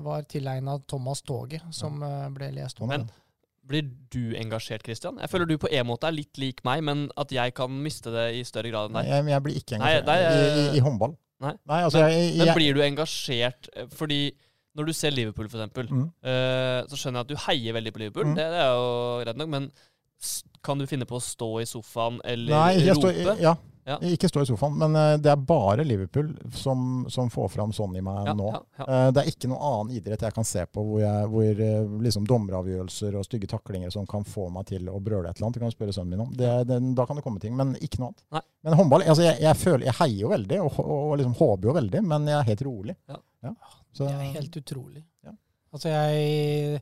var 0.03 0.27
tilegna 0.27 0.75
Thomas 0.83 1.23
Toget, 1.23 1.63
som 1.71 2.03
uh, 2.03 2.27
ble 2.35 2.51
lest 2.57 2.81
om. 2.83 2.91
Men 2.91 3.07
blir 3.69 3.85
du 4.11 4.35
engasjert, 4.35 4.83
Christian? 4.83 5.15
Jeg 5.23 5.31
føler 5.31 5.47
du 5.47 5.55
på 5.63 5.71
en 5.71 5.87
måte 5.87 6.03
er 6.09 6.15
litt 6.17 6.35
lik 6.41 6.59
meg, 6.67 6.83
men 6.83 7.07
at 7.15 7.31
jeg 7.31 7.53
kan 7.55 7.71
miste 7.71 8.11
det 8.11 8.35
i 8.35 8.43
større 8.43 8.67
grad 8.73 8.89
enn 8.89 8.97
deg. 8.99 9.07
jeg, 9.13 9.23
jeg 9.31 9.41
blir 9.47 9.55
ikke 9.63 9.79
Nei, 9.79 9.95
engasjert 10.01 10.27
jeg, 10.27 10.27
I, 10.27 10.59
i, 10.59 10.75
i 10.75 10.83
håndball. 10.83 11.15
nei. 11.45 11.55
altså, 11.79 12.03
jeg, 12.03 12.35
Men 12.35 12.47
jeg, 12.49 12.55
blir 12.59 12.71
du 12.75 12.81
engasjert 12.83 13.71
fordi 13.95 14.35
når 14.79 14.89
du 14.89 14.93
ser 14.97 15.11
Liverpool, 15.15 15.49
eksempel, 15.51 15.89
Mm. 15.91 16.07
Uh, 16.23 16.81
så 16.89 16.95
skjønner 16.99 17.21
jeg 17.21 17.27
at 17.27 17.33
du 17.35 17.43
heier 17.47 17.75
veldig 17.79 17.93
på 17.95 18.03
Liverpool. 18.05 18.29
Mm. 18.31 18.35
Det, 18.39 18.49
det 18.55 18.61
er 18.65 18.75
jo 18.75 18.91
greit 19.25 19.41
nok, 19.43 19.53
men 19.57 19.71
kan 20.65 20.79
du 20.81 20.83
finne 20.89 21.05
på 21.07 21.15
å 21.15 21.23
stå 21.23 21.47
i 21.61 21.65
sofaen 21.69 22.17
eller 22.27 22.51
Nei, 22.51 22.71
jeg 22.81 22.95
rope? 22.97 23.11
står, 23.13 23.37
ja, 23.39 23.53
Ja. 23.89 23.95
Ikke 24.05 24.27
stå 24.29 24.43
i 24.43 24.45
sofaen, 24.49 24.75
men 24.77 24.93
uh, 24.93 25.15
det 25.17 25.31
er 25.31 25.39
bare 25.49 25.81
Liverpool 25.87 26.27
som, 26.53 27.05
som 27.09 27.29
får 27.33 27.47
fram 27.55 27.71
sånn 27.73 27.95
i 27.97 28.03
meg 28.05 28.27
Ja, 28.27 28.33
nå. 28.37 28.49
ja. 28.77 28.83
Eh, 28.85 29.05
Det 29.15 29.23
er 29.23 29.29
ikke 29.31 29.49
noen 29.49 29.63
annen 29.65 29.95
idrett 29.97 30.21
jeg 30.27 30.35
kan 30.35 30.45
se 30.45 30.65
på 30.69 30.83
hvor, 30.85 30.99
jeg, 31.01 31.29
hvor 31.31 31.63
liksom 32.05 32.27
dommeravgjørelser 32.29 33.15
og 33.17 33.25
stygge 33.25 33.49
taklinger 33.49 33.89
som 33.95 34.05
kan 34.05 34.27
få 34.27 34.49
meg 34.53 34.67
til 34.69 34.91
å 34.91 34.99
brøle 35.01 35.31
et 35.31 35.39
eller 35.39 35.47
annet. 35.47 35.57
Det 35.57 35.63
kan 35.63 35.71
du 35.73 35.77
spørre 35.77 35.95
sønnen 35.95 36.13
min 36.13 36.25
om. 36.27 36.35
Det, 36.37 36.51
det, 36.69 36.77
da 36.99 37.07
kan 37.09 37.17
det 37.17 37.25
komme 37.25 37.41
ting, 37.41 37.55
men 37.57 37.73
ikke 37.79 38.03
noe 38.03 38.11
annet. 38.11 38.25
Nei. 38.37 38.43
Men 38.67 38.77
håndball 38.83 39.07
altså 39.07 39.25
jeg, 39.25 39.39
jeg, 39.47 39.57
føler, 39.63 39.87
jeg 39.87 39.97
heier 40.03 40.21
jo 40.27 40.33
veldig 40.35 40.61
og, 40.67 40.79
og, 40.83 40.95
og 40.99 41.17
liksom 41.23 41.37
håper 41.39 41.71
jo 41.71 41.77
veldig, 41.79 42.03
men 42.13 42.29
jeg 42.29 42.37
er 42.43 42.49
helt 42.51 42.65
rolig. 42.69 42.97
Ja. 43.09 43.21
Ja. 43.47 43.55
Så, 43.91 44.05
Det 44.05 44.13
er 44.13 44.35
helt 44.37 44.59
utrolig. 44.61 45.03
Ja. 45.25 45.33
Altså, 45.73 45.89
jeg 45.89 46.81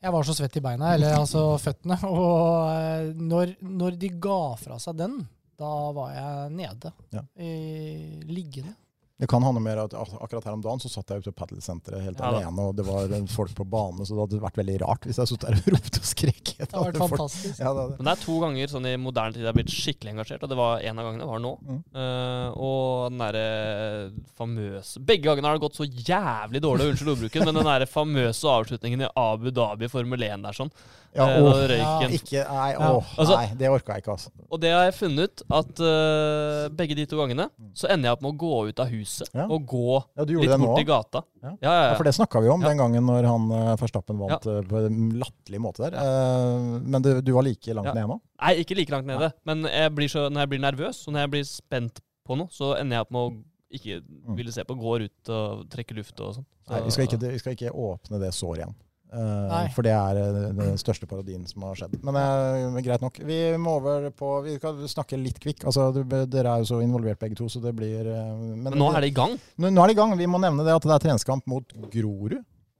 Jeg 0.00 0.12
var 0.14 0.22
så 0.22 0.34
svett 0.38 0.56
i 0.56 0.62
beina, 0.62 0.92
eller 0.94 1.16
altså 1.18 1.42
føttene. 1.66 1.98
Og 2.06 2.68
eh, 2.70 3.08
når, 3.18 3.56
når 3.66 3.96
de 3.98 4.12
ga 4.22 4.40
fra 4.60 4.78
seg 4.82 4.98
den, 5.00 5.16
da 5.58 5.72
var 5.96 6.12
jeg 6.14 6.52
nede. 6.54 6.92
Ja. 7.14 7.24
I, 7.42 8.20
liggende. 8.28 8.76
Det 9.18 9.26
kan 9.26 9.42
handle 9.42 9.58
mer 9.58 9.80
at 9.82 9.94
akkurat 9.98 10.44
her 10.46 10.54
om 10.54 10.60
dagen 10.62 10.78
så 10.78 10.88
satt 10.92 11.10
jeg 11.10 11.24
ute 11.24 11.32
på 11.34 11.40
padelsenteret 11.40 12.04
helt 12.04 12.20
Ja 12.22 12.28
alene, 12.28 12.68
og 12.70 12.76
det 12.78 12.84
var 12.86 13.10
folk 13.32 13.50
på 13.58 13.64
bane, 13.66 14.04
så 14.06 14.14
det 14.14 14.22
hadde 14.22 14.38
vært 14.44 14.60
veldig 14.60 14.76
rart 14.84 15.08
hvis 15.08 15.18
jeg 15.18 15.30
satt 15.32 15.46
der 15.48 15.56
og 15.58 15.70
ropte 15.74 15.98
og 15.98 16.06
skrek. 16.06 16.52
Det 16.58 16.68
hadde 16.70 16.84
vært 16.84 17.00
fantastisk. 17.02 17.58
Ja, 17.58 17.72
det, 17.74 17.86
det. 17.90 17.96
Men 17.98 18.06
det 18.06 18.12
er 18.12 18.22
to 18.22 18.36
ganger 18.44 18.70
sånn 18.70 18.86
i 18.86 18.92
moderne 19.02 19.34
tid 19.34 19.42
jeg 19.42 19.50
har 19.50 19.56
blitt 19.58 19.74
skikkelig 19.74 20.12
engasjert, 20.14 20.44
og 20.46 20.52
det 20.52 20.58
var 20.60 20.84
en 20.86 21.02
av 21.02 21.08
gangene 21.08 21.28
var 21.32 21.42
nå. 21.42 21.52
Mm. 21.66 21.80
Uh, 21.98 22.60
og 22.68 22.84
den 23.10 23.24
derre 23.24 23.48
famøse 24.38 25.02
Begge 25.08 25.26
gangene 25.26 25.50
har 25.50 25.58
det 25.58 25.64
gått 25.66 25.80
så 25.80 25.88
jævlig 25.88 26.62
dårlig, 26.62 26.86
unnskyld 26.92 27.12
ordbruken, 27.16 27.48
men 27.48 27.58
den 27.58 27.68
derre 27.72 27.90
famøse 27.90 28.54
avslutningen 28.54 29.02
i 29.02 29.10
Abu 29.18 29.50
Dhabi 29.50 29.90
Formel 29.90 30.28
1 30.28 30.46
der 30.46 30.60
sånn, 30.60 30.70
Ja, 31.16 31.24
eh, 31.24 31.42
åh, 31.42 31.50
da 31.56 31.66
røyken 31.72 32.14
ikke, 32.14 32.44
nei, 32.44 32.70
Ja. 32.76 32.92
åh, 32.94 33.12
Altså- 33.18 33.36
nei, 33.40 33.54
det 33.58 33.70
orka 33.72 33.96
jeg 33.96 34.04
ikke, 34.04 34.14
altså. 34.14 34.30
Og 34.46 34.60
det 34.62 34.70
har 34.76 34.84
jeg 34.86 34.94
funnet, 35.00 35.18
ut, 35.18 35.42
at 35.50 35.80
uh, 35.82 36.68
begge 36.78 36.94
de 36.94 37.06
to 37.08 37.18
gangene 37.18 37.48
så 37.74 37.90
ender 37.90 38.12
jeg 38.12 38.18
opp 38.18 38.22
med 38.22 38.36
å 38.36 38.38
gå 38.38 38.68
ut 38.68 38.82
av 38.84 38.92
huset 38.92 39.07
Ja. 39.34 39.44
og 39.48 39.66
gå 39.68 39.98
Ja, 40.16 40.24
litt 40.24 40.50
bort 40.58 40.68
også. 40.74 40.80
i 40.80 40.86
gata. 40.88 41.22
Ja. 41.62 41.74
For 41.98 42.04
det 42.08 42.14
snakka 42.16 42.40
vi 42.44 42.48
om 42.52 42.60
den 42.64 42.76
gangen 42.80 43.06
når 43.08 43.28
han 43.28 43.46
uh, 43.52 43.76
Verstappen 43.80 44.18
vant 44.20 44.46
eh, 44.46 44.62
på 44.68 44.82
en 44.86 44.98
latterlig 45.20 45.60
måte 45.64 45.84
der. 45.90 45.98
Eh, 45.98 46.80
men 46.84 47.02
du, 47.04 47.10
du 47.22 47.32
var 47.36 47.42
like 47.46 47.74
langt 47.74 47.90
Ja. 47.92 47.94
ned 47.94 48.08
nå? 48.12 48.20
Nei, 48.40 48.54
ikke 48.62 48.76
like 48.78 48.90
langt 48.94 49.06
nede. 49.10 49.32
Men 49.48 49.64
jeg 49.68 49.94
blir 49.94 50.08
så, 50.12 50.28
når 50.30 50.44
jeg 50.46 50.52
blir 50.54 50.60
nervøs, 50.66 51.04
og 51.08 51.14
når 51.14 51.20
jeg 51.26 51.30
blir 51.36 51.46
spent 51.48 52.00
på 52.28 52.36
noe, 52.36 52.48
så 52.52 52.74
ender 52.80 52.98
jeg 53.00 53.06
opp 53.08 53.14
med 53.16 53.22
å 53.22 53.44
ikke 53.78 54.00
ville 54.36 54.52
se 54.52 54.62
på, 54.64 54.76
går 54.80 55.02
ut 55.08 55.28
og 55.34 55.66
trekke 55.72 55.96
luft 55.96 56.20
og 56.24 56.34
sånn. 56.38 56.44
Så- 56.44 56.68
Mm. 56.68 56.74
Nei, 56.76 56.84
vi 56.84 56.90
skal, 56.92 57.04
ikke, 57.08 57.18
vi 57.32 57.38
skal 57.40 57.52
ikke 57.56 57.70
åpne 57.72 58.18
det 58.20 58.30
såret 58.36 58.60
igjen. 58.62 58.74
Eh, 59.08 59.46
Nei. 59.48 59.62
for 59.72 59.86
det 59.86 59.94
er 59.96 60.18
eh, 60.20 60.38
den 60.58 60.76
største 60.80 61.06
parodien 61.08 61.46
som 61.48 61.64
har 61.64 61.78
skjedd. 61.80 61.94
Men 62.04 62.18
uh, 62.18 62.80
greit 62.84 63.00
nok. 63.00 63.16
Vi 63.24 63.38
må 63.56 63.78
over 63.78 64.10
på 64.12 64.34
Vi 64.44 64.58
skal 64.58 64.82
snakke 64.92 65.16
litt 65.16 65.38
kvikk. 65.40 65.64
Altså, 65.64 65.88
dere 66.28 66.52
er 66.52 66.64
jo 66.64 66.68
så 66.68 66.82
involvert 66.84 67.20
begge 67.22 67.38
to, 67.38 67.48
så 67.48 67.62
det 67.64 67.72
blir 67.78 68.04
uh, 68.04 68.36
Men 68.36 68.76
nå 68.76 68.90
er 68.92 69.06
det 69.06 69.14
i 69.14 69.16
gang. 69.16 69.38
Nå, 69.56 69.70
nå 69.72 69.84
er 69.84 69.92
det 69.92 69.96
i 69.96 70.00
gang. 70.02 70.12
Vi 70.20 70.28
må 70.28 70.40
nevne 70.42 70.66
det 70.66 70.76
at 70.76 70.84
det 70.84 70.92
er 70.98 71.04
treningskamp 71.06 71.48
mot 71.48 71.72
Grorud 71.92 72.36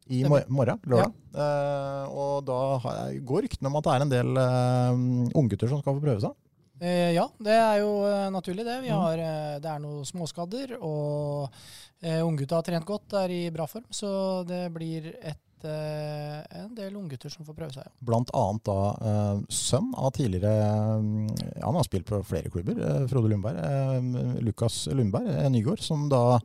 i 0.09 0.23
mor 0.25 0.45
morgen, 0.49 0.79
lørdag. 0.88 1.12
Eh, 1.37 2.05
og 2.17 2.45
da 2.49 2.59
har, 2.81 3.11
går 3.29 3.43
ryktene 3.45 3.69
om 3.69 3.75
at 3.77 3.85
det 3.85 3.93
er 3.95 4.05
en 4.05 4.12
del 4.12 4.38
uh, 4.41 5.35
unggutter 5.37 5.69
som 5.69 5.83
skal 5.83 5.99
få 5.99 6.01
prøve 6.01 6.23
seg. 6.25 6.33
Eh, 6.81 7.11
ja, 7.12 7.27
det 7.45 7.57
er 7.59 7.83
jo 7.83 7.91
naturlig 8.33 8.64
det. 8.64 8.79
Vi 8.87 8.88
Mm. 8.88 8.97
har, 9.03 9.21
det 9.61 9.69
er 9.69 9.83
noen 9.83 10.07
småskader, 10.09 10.79
og 10.81 11.51
uh, 11.53 12.23
unggutta 12.25 12.57
har 12.57 12.64
trent 12.71 12.88
godt, 12.88 13.19
er 13.21 13.35
i 13.37 13.43
bra 13.53 13.67
form. 13.69 13.85
Så 13.93 14.09
det 14.49 14.62
blir 14.73 15.11
et, 15.21 15.43
eh, 15.64 16.42
en 16.62 16.75
del 16.77 16.94
unggutter 16.97 17.31
som 17.33 17.44
får 17.47 17.55
prøve 17.59 17.73
seg. 17.75 17.85
Ja. 17.88 17.92
Blant 18.11 18.31
annet 18.37 18.64
da 18.68 18.79
eh, 19.11 19.40
sønn 19.51 19.90
av 19.99 20.12
tidligere 20.12 20.53
ja, 20.55 21.66
Han 21.66 21.75
har 21.79 21.87
spilt 21.87 22.07
på 22.07 22.21
flere 22.27 22.51
klubber, 22.53 22.79
eh, 22.79 23.07
Frode 23.11 23.29
Lundberg. 23.33 23.59
eh, 23.59 24.40
Lukas 24.47 24.87
Lundberg 24.92 25.29
eh, 25.35 25.49
Nygård, 25.51 25.81
som 25.83 26.09
da 26.12 26.38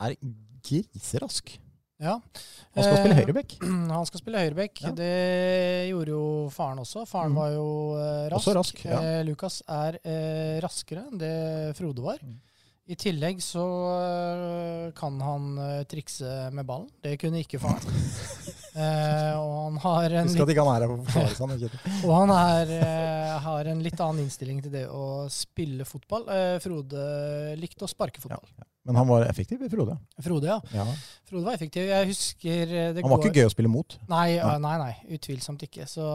er 0.00 0.14
griserask. 0.68 1.58
Ja. 1.98 2.20
Han 2.76 2.84
skal 2.84 2.98
spille 3.00 3.16
høyreback. 3.18 3.54
Han 3.98 4.06
skal 4.06 4.20
spille 4.22 4.38
høyreback. 4.44 4.82
Ja. 4.84 4.92
Det 4.94 5.88
gjorde 5.90 6.12
jo 6.14 6.24
faren 6.54 6.78
også. 6.84 7.02
Faren 7.10 7.32
Mhm. 7.32 7.38
var 7.40 7.48
jo 7.56 7.68
rask. 8.30 8.52
Rask, 8.54 8.84
ja. 8.86 9.00
Lukas 9.26 9.62
er 9.66 9.98
raskere 10.62 11.08
enn 11.08 11.18
det 11.18 11.32
Frode 11.78 12.04
var. 12.04 12.20
Mhm. 12.22 12.36
I 12.88 12.96
tillegg 12.96 13.42
så 13.44 13.64
eh, 14.00 14.92
kan 14.96 15.20
han 15.20 15.58
eh, 15.60 15.82
trikse 15.84 16.48
med 16.56 16.64
ballen. 16.64 16.88
Det 17.04 17.18
kunne 17.20 17.42
ikke 17.44 17.60
faren. 17.60 17.84
eh, 18.74 19.34
og 19.38 19.54
han 19.68 19.76
har 19.84 20.16
en 20.22 20.28
Husk 20.28 20.40
at 20.44 20.52
ikke 20.52 20.64
han 20.64 20.74
er 20.76 20.84
her 20.84 20.90
for 20.90 20.98
å 20.98 21.04
forsvare 21.08 21.58
seg. 21.58 21.76
Sånn, 21.76 22.04
Og 22.08 22.14
han 22.16 22.32
er, 22.36 22.72
eh, 22.78 23.36
har 23.44 23.70
en 23.72 23.82
litt 23.84 24.00
annen 24.00 24.24
innstilling 24.26 24.62
til 24.64 24.72
det 24.74 24.86
å 24.90 25.28
spille 25.32 25.86
fotball. 25.88 26.26
Eh, 26.28 26.56
Frode 26.64 27.04
likte 27.60 27.84
å 27.86 27.90
sparke 27.90 28.20
fotball. 28.20 28.44
Men 28.88 28.96
han 28.96 29.08
var 29.10 29.26
effektiv, 29.28 29.60
Frode. 29.68 29.98
Frode, 30.24 30.46
ja. 30.48 30.54
Ja. 30.72 30.84
Frode 31.28 31.44
var 31.44 31.58
effektiv. 31.58 31.90
Jeg 31.90 32.06
husker 32.08 32.62
eh, 32.72 32.92
det 32.96 33.02
Han 33.04 33.10
var 33.12 33.18
går- 33.20 33.28
ikke 33.28 33.42
gøy 33.42 33.48
å 33.50 33.52
spille 33.52 33.68
mot. 33.72 33.98
Nei, 34.08 34.38
Nei. 34.38 34.54
eh, 34.54 34.58
nei, 34.64 34.76
nei, 34.80 34.94
utvilsomt 35.18 35.60
ikke. 35.66 35.84
Så 35.90 36.06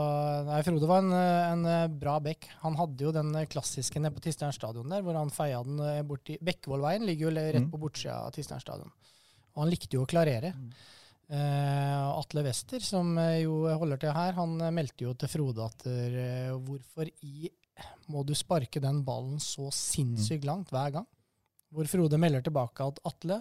nei, 0.47 0.61
Frode 0.65 0.89
var 0.89 1.03
en, 1.03 1.11
eh, 1.13 1.51
en 1.51 1.99
bra 2.01 2.15
bekk. 2.23 2.47
Han 2.63 2.73
hadde 2.79 3.05
jo 3.05 3.11
den 3.13 3.29
klassiske 3.51 4.01
nede 4.01 4.15
på 4.17 4.23
Tistern 4.25 4.55
stadion 4.55 4.89
der, 4.89 5.05
hvor 5.05 5.13
han 5.19 5.29
feia 5.29 5.61
den 5.67 5.77
eh, 5.85 6.01
bort 6.01 6.33
i 6.33 6.39
Bekkevollveien, 6.41 7.05
ligger 7.05 7.29
jo 7.29 7.35
rett 7.37 7.61
Mm. 7.61 7.69
på 7.69 7.77
bortsida 7.85 8.15
av 8.25 8.31
Tistern 8.33 8.59
stadion. 8.63 8.89
Og 9.53 9.61
han 9.61 9.69
likte 9.69 9.93
jo 9.93 10.01
å 10.07 10.09
klarere. 10.09 10.55
Mm. 10.57 10.71
Eh, 11.33 12.19
Atle 12.19 12.43
Wester, 12.45 12.83
som 12.83 13.15
eh, 13.17 13.41
jo 13.41 13.63
holder 13.65 14.03
til 14.03 14.13
her, 14.13 14.35
han 14.37 14.53
eh, 14.61 14.73
meldte 14.75 15.07
jo 15.07 15.15
til 15.17 15.31
Frode 15.31 15.65
at 15.65 15.85
uh, 15.89 16.53
hvorfor 16.61 17.09
i 17.25 17.49
må 18.13 18.21
du 18.27 18.35
sparke 18.37 18.81
den 18.83 18.99
ballen 19.07 19.39
så 19.41 19.71
sinnssykt 19.73 20.45
langt 20.45 20.69
hver 20.69 20.91
gang? 20.99 21.07
Hvor 21.73 21.89
Frode 21.89 22.19
melder 22.21 22.43
tilbake 22.45 22.85
at 22.85 23.01
Atle, 23.09 23.39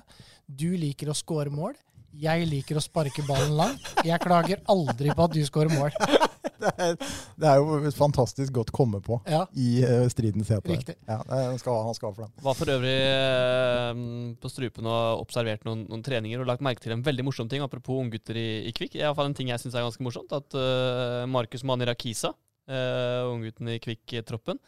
du 0.49 0.71
liker 0.81 1.13
å 1.13 1.19
score 1.19 1.53
mål. 1.53 1.77
Jeg 2.17 2.49
liker 2.49 2.81
å 2.81 2.85
sparke 2.85 3.27
ballen 3.29 3.59
langt. 3.59 3.93
Jeg 4.09 4.25
klager 4.25 4.65
aldri 4.73 5.13
på 5.13 5.27
at 5.27 5.37
du 5.37 5.43
scorer 5.45 5.73
mål. 5.77 5.93
Det 6.63 6.71
er, 6.79 6.97
det 7.43 7.49
er 7.51 7.59
jo 7.61 7.91
fantastisk 7.97 8.53
godt 8.55 8.71
komme 8.75 9.01
på 9.03 9.17
Ja, 9.29 9.43
i 9.59 9.83
uh, 9.83 10.07
stridens 10.13 10.49
hete. 10.53 10.77
Ja, 11.09 11.19
han 11.27 11.59
skal, 11.61 11.75
ha- 11.75 11.87
han 11.89 11.97
skal 11.99 12.09
ha 12.11 12.15
for 12.17 12.25
den. 12.27 12.33
Var 12.47 12.57
for 12.59 12.73
øvrig 12.77 12.95
uh, 13.11 14.03
på 14.43 14.51
strupen 14.53 14.89
og 14.91 15.23
observert 15.25 15.67
noen, 15.69 15.85
noen 15.91 16.05
treninger 16.07 16.43
og 16.43 16.49
lagt 16.49 16.65
merke 16.65 16.85
til 16.85 16.95
en 16.95 17.03
veldig 17.07 17.27
morsom 17.27 17.51
ting, 17.51 17.65
apropos 17.65 17.99
unggutter 18.05 18.39
i, 18.39 18.47
i 18.71 18.75
Kvikk. 18.77 18.97
I 19.01 19.05
hvert 19.05 19.19
fall 19.19 19.31
en 19.33 19.37
ting 19.39 19.51
jeg 19.53 19.63
syns 19.63 19.75
er 19.79 19.87
ganske 19.87 20.07
morsomt. 20.07 20.33
At 20.39 20.55
uh, 20.59 21.23
Markus 21.31 21.65
Manirakisa, 21.69 22.33
uh, 22.71 23.23
unggutten 23.33 23.75
i 23.75 23.81
Kvikk-troppen, 23.83 24.61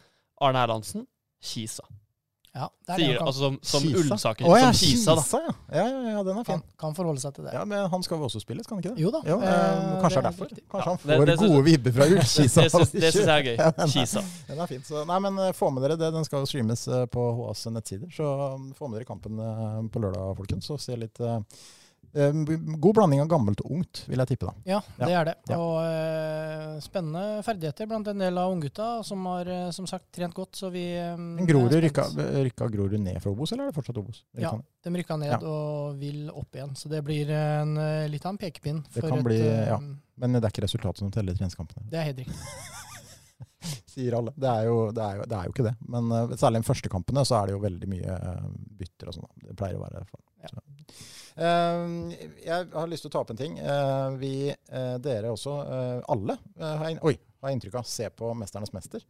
Arne 0.45 0.65
Erlandsen, 0.67 1.07
Kisa. 1.45 1.87
Ja, 2.55 2.69
det 2.87 2.93
er 2.95 2.99
det 3.01 3.05
Sier, 3.05 3.09
han 3.09 3.19
kan, 3.19 3.27
altså 3.27 3.41
som, 3.43 3.55
som 3.67 3.83
Kisa? 3.83 3.99
Ullsaker. 4.15 4.47
Å 4.47 4.59
ja, 4.61 4.67
som 4.71 4.77
Kisa, 4.79 5.15
da. 5.19 5.23
ja. 5.43 5.55
Ja, 5.75 5.87
ja, 5.91 6.11
ja, 6.15 6.21
den 6.23 6.37
er 6.39 6.45
fin. 6.47 6.61
kan, 6.61 6.61
kan 6.79 6.95
forholde 6.95 7.19
seg 7.25 7.35
til 7.35 7.49
det. 7.49 7.55
Ja, 7.57 7.65
Men 7.67 7.89
han 7.91 8.05
skal 8.07 8.21
vel 8.21 8.29
også 8.29 8.43
spille, 8.45 8.63
skal 8.63 8.77
han 8.77 8.85
ikke 8.85 8.93
det? 8.95 9.03
Jo 9.03 9.11
da. 9.11 9.23
Jo, 9.27 9.39
eh, 9.43 9.51
eh, 9.51 9.97
kanskje 10.05 10.15
det 10.15 10.21
er 10.23 10.29
derfor. 10.29 10.51
riktig. 10.53 10.65
Kanskje 10.71 10.89
han 10.93 10.99
får 11.03 11.09
det- 11.11 11.27
det 11.33 11.39
synes- 11.41 11.51
gode 11.57 11.65
vibber 11.67 11.93
fra 11.97 12.05
Det, 12.07 12.13
Ullkisa. 12.21 12.63
det 12.63 12.71
syns 12.71 12.93
det 12.95 13.13
syns 13.13 13.27
jeg 13.27 13.35
er 13.35 13.45
gøy. 13.49 13.57
Ja, 13.65 13.87
Kisa. 13.97 14.23
Den 14.53 14.61
er 14.61 14.67
fin. 14.71 14.83
Så, 14.87 15.05
nei, 15.11 15.19
men 15.27 15.39
eh, 15.49 15.53
få 15.53 15.71
med 15.75 15.83
dere 15.89 15.97
det. 15.99 16.13
Den 16.15 16.25
skal 16.31 16.45
jo 16.47 16.47
streames 16.53 16.87
eh, 16.87 17.07
på 17.11 17.27
HAs 17.43 17.67
nettsider. 17.75 18.09
Så 18.15 18.31
um, 18.55 18.71
få 18.79 18.87
med 18.89 19.01
dere 19.01 19.11
kampen 19.11 19.41
eh, 19.43 19.81
på 19.91 20.05
lørdag, 20.07 20.37
folkens. 20.39 20.71
Og 20.71 20.79
se 20.81 20.95
litt 20.97 21.19
eh, 21.21 21.41
God 22.15 22.95
blanding 22.95 23.21
av 23.25 23.29
gammelt 23.29 23.61
og 23.65 23.73
ungt, 23.75 24.05
vil 24.07 24.21
jeg 24.23 24.29
tippe. 24.31 24.47
da. 24.47 24.53
Ja, 24.65 24.81
Ja. 24.99 25.07
det 25.07 25.15
er 25.19 25.25
det. 25.25 25.35
Ja. 25.51 25.57
Og 25.59 25.75
uh, 25.83 26.81
spennende 26.85 27.43
ferdigheter 27.43 27.89
blant 27.91 28.07
en 28.13 28.19
del 28.23 28.39
av 28.39 28.53
unggutta, 28.55 29.03
som 29.05 29.25
har 29.27 29.51
uh, 29.51 29.71
som 29.75 29.87
sagt 29.91 30.13
trent 30.15 30.35
godt. 30.35 30.55
Så 30.55 30.71
vi 30.71 30.85
Um, 30.95 31.37
Grorud, 31.47 31.73
rykka, 31.83 32.05
rykka 32.47 32.69
Grorud 32.71 33.01
ned 33.03 33.19
fra 33.23 33.33
Obos, 33.35 33.51
eller 33.53 33.65
er 33.67 33.73
det 33.73 33.77
fortsatt 33.77 33.99
Obos? 33.99 34.23
Ja, 34.39 34.53
ned. 34.55 34.63
de 34.85 34.91
rykka 35.01 35.17
ned 35.19 35.33
Ja. 35.35 35.39
og 35.43 35.97
vil 35.99 36.31
opp 36.31 36.55
igjen. 36.55 36.75
Så 36.79 36.89
det 36.89 37.03
blir 37.05 37.31
en, 37.35 37.77
eh, 37.77 38.07
litt 38.09 38.25
av 38.25 38.31
en 38.35 38.39
pekepinn. 38.39 38.85
Det 38.95 39.03
kan 39.03 39.19
et, 39.19 39.25
bli, 39.25 39.39
ja. 39.43 39.79
Men 40.17 40.33
det 40.39 40.45
er 40.45 40.51
ikke 40.55 40.65
resultatet 40.69 40.99
som 41.03 41.11
teller 41.11 41.33
i 41.35 41.37
treningskampene. 41.37 41.89
Det 41.91 41.99
er 41.99 42.05
helt 42.13 42.19
riktig. 42.23 42.35
Sier 43.95 44.15
alle. 44.19 44.33
Det 44.37 44.49
er, 44.49 44.65
jo, 44.69 44.91
det, 44.93 45.03
er 45.03 45.17
jo, 45.21 45.25
det 45.31 45.37
er 45.39 45.45
jo 45.49 45.53
ikke 45.55 45.67
det. 45.67 45.75
Men 45.89 46.11
uh, 46.13 46.35
særlig 46.39 46.63
de 46.63 46.69
første 46.69 46.89
kampene 46.93 47.25
så 47.27 47.41
er 47.43 47.47
det 47.51 47.55
jo 47.57 47.63
veldig 47.65 47.89
mye 47.91 48.17
bytter 48.79 49.09
og 49.11 49.15
sånn. 49.19 49.29
Det 49.49 49.57
pleier 49.59 49.79
å 49.79 49.85
være 49.85 50.05
For, 50.11 50.21
Ja. 50.45 50.49
Så. 50.89 51.41
Eh, 51.41 52.29
jeg 52.47 52.69
har 52.73 52.87
lyst 52.91 53.03
til 53.07 53.11
å 53.11 53.15
ta 53.17 53.23
opp 53.25 53.31
en 53.35 53.41
ting. 53.41 53.59
Eh, 53.59 54.09
vi, 54.21 54.33
eh, 54.51 54.97
dere 55.05 55.33
også, 55.35 55.57
eh, 55.67 56.01
alle, 56.15 56.39
eh, 56.59 56.77
har, 56.83 56.99
oi, 57.03 57.17
har 57.43 57.51
inntrykk 57.55 57.75
av 57.81 57.85
se 57.89 58.09
på 58.11 58.35
'Mesternes 58.35 58.73
mester'. 58.73 59.05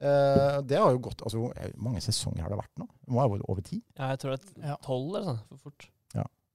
Eh, 0.00 0.60
det 0.62 0.78
har 0.80 0.90
jo 0.92 0.98
gått 0.98 1.20
altså, 1.20 1.36
Hvor 1.36 1.52
mange 1.76 2.00
sesonger 2.00 2.40
har 2.40 2.48
det 2.48 2.56
vært 2.58 2.78
nå? 2.78 2.86
Det 3.04 3.12
må 3.12 3.20
ha 3.20 3.28
vært 3.28 3.44
over 3.50 3.60
ti? 3.60 3.82
Ja, 3.98 4.08
jeg 4.14 4.18
tror 4.20 4.30
det 4.30 4.40
er 4.64 4.68
Ja. 4.68 4.76
tolv 4.82 5.14
eller 5.14 5.26
sånn. 5.26 5.40
For 5.48 5.56
fort. 5.70 5.90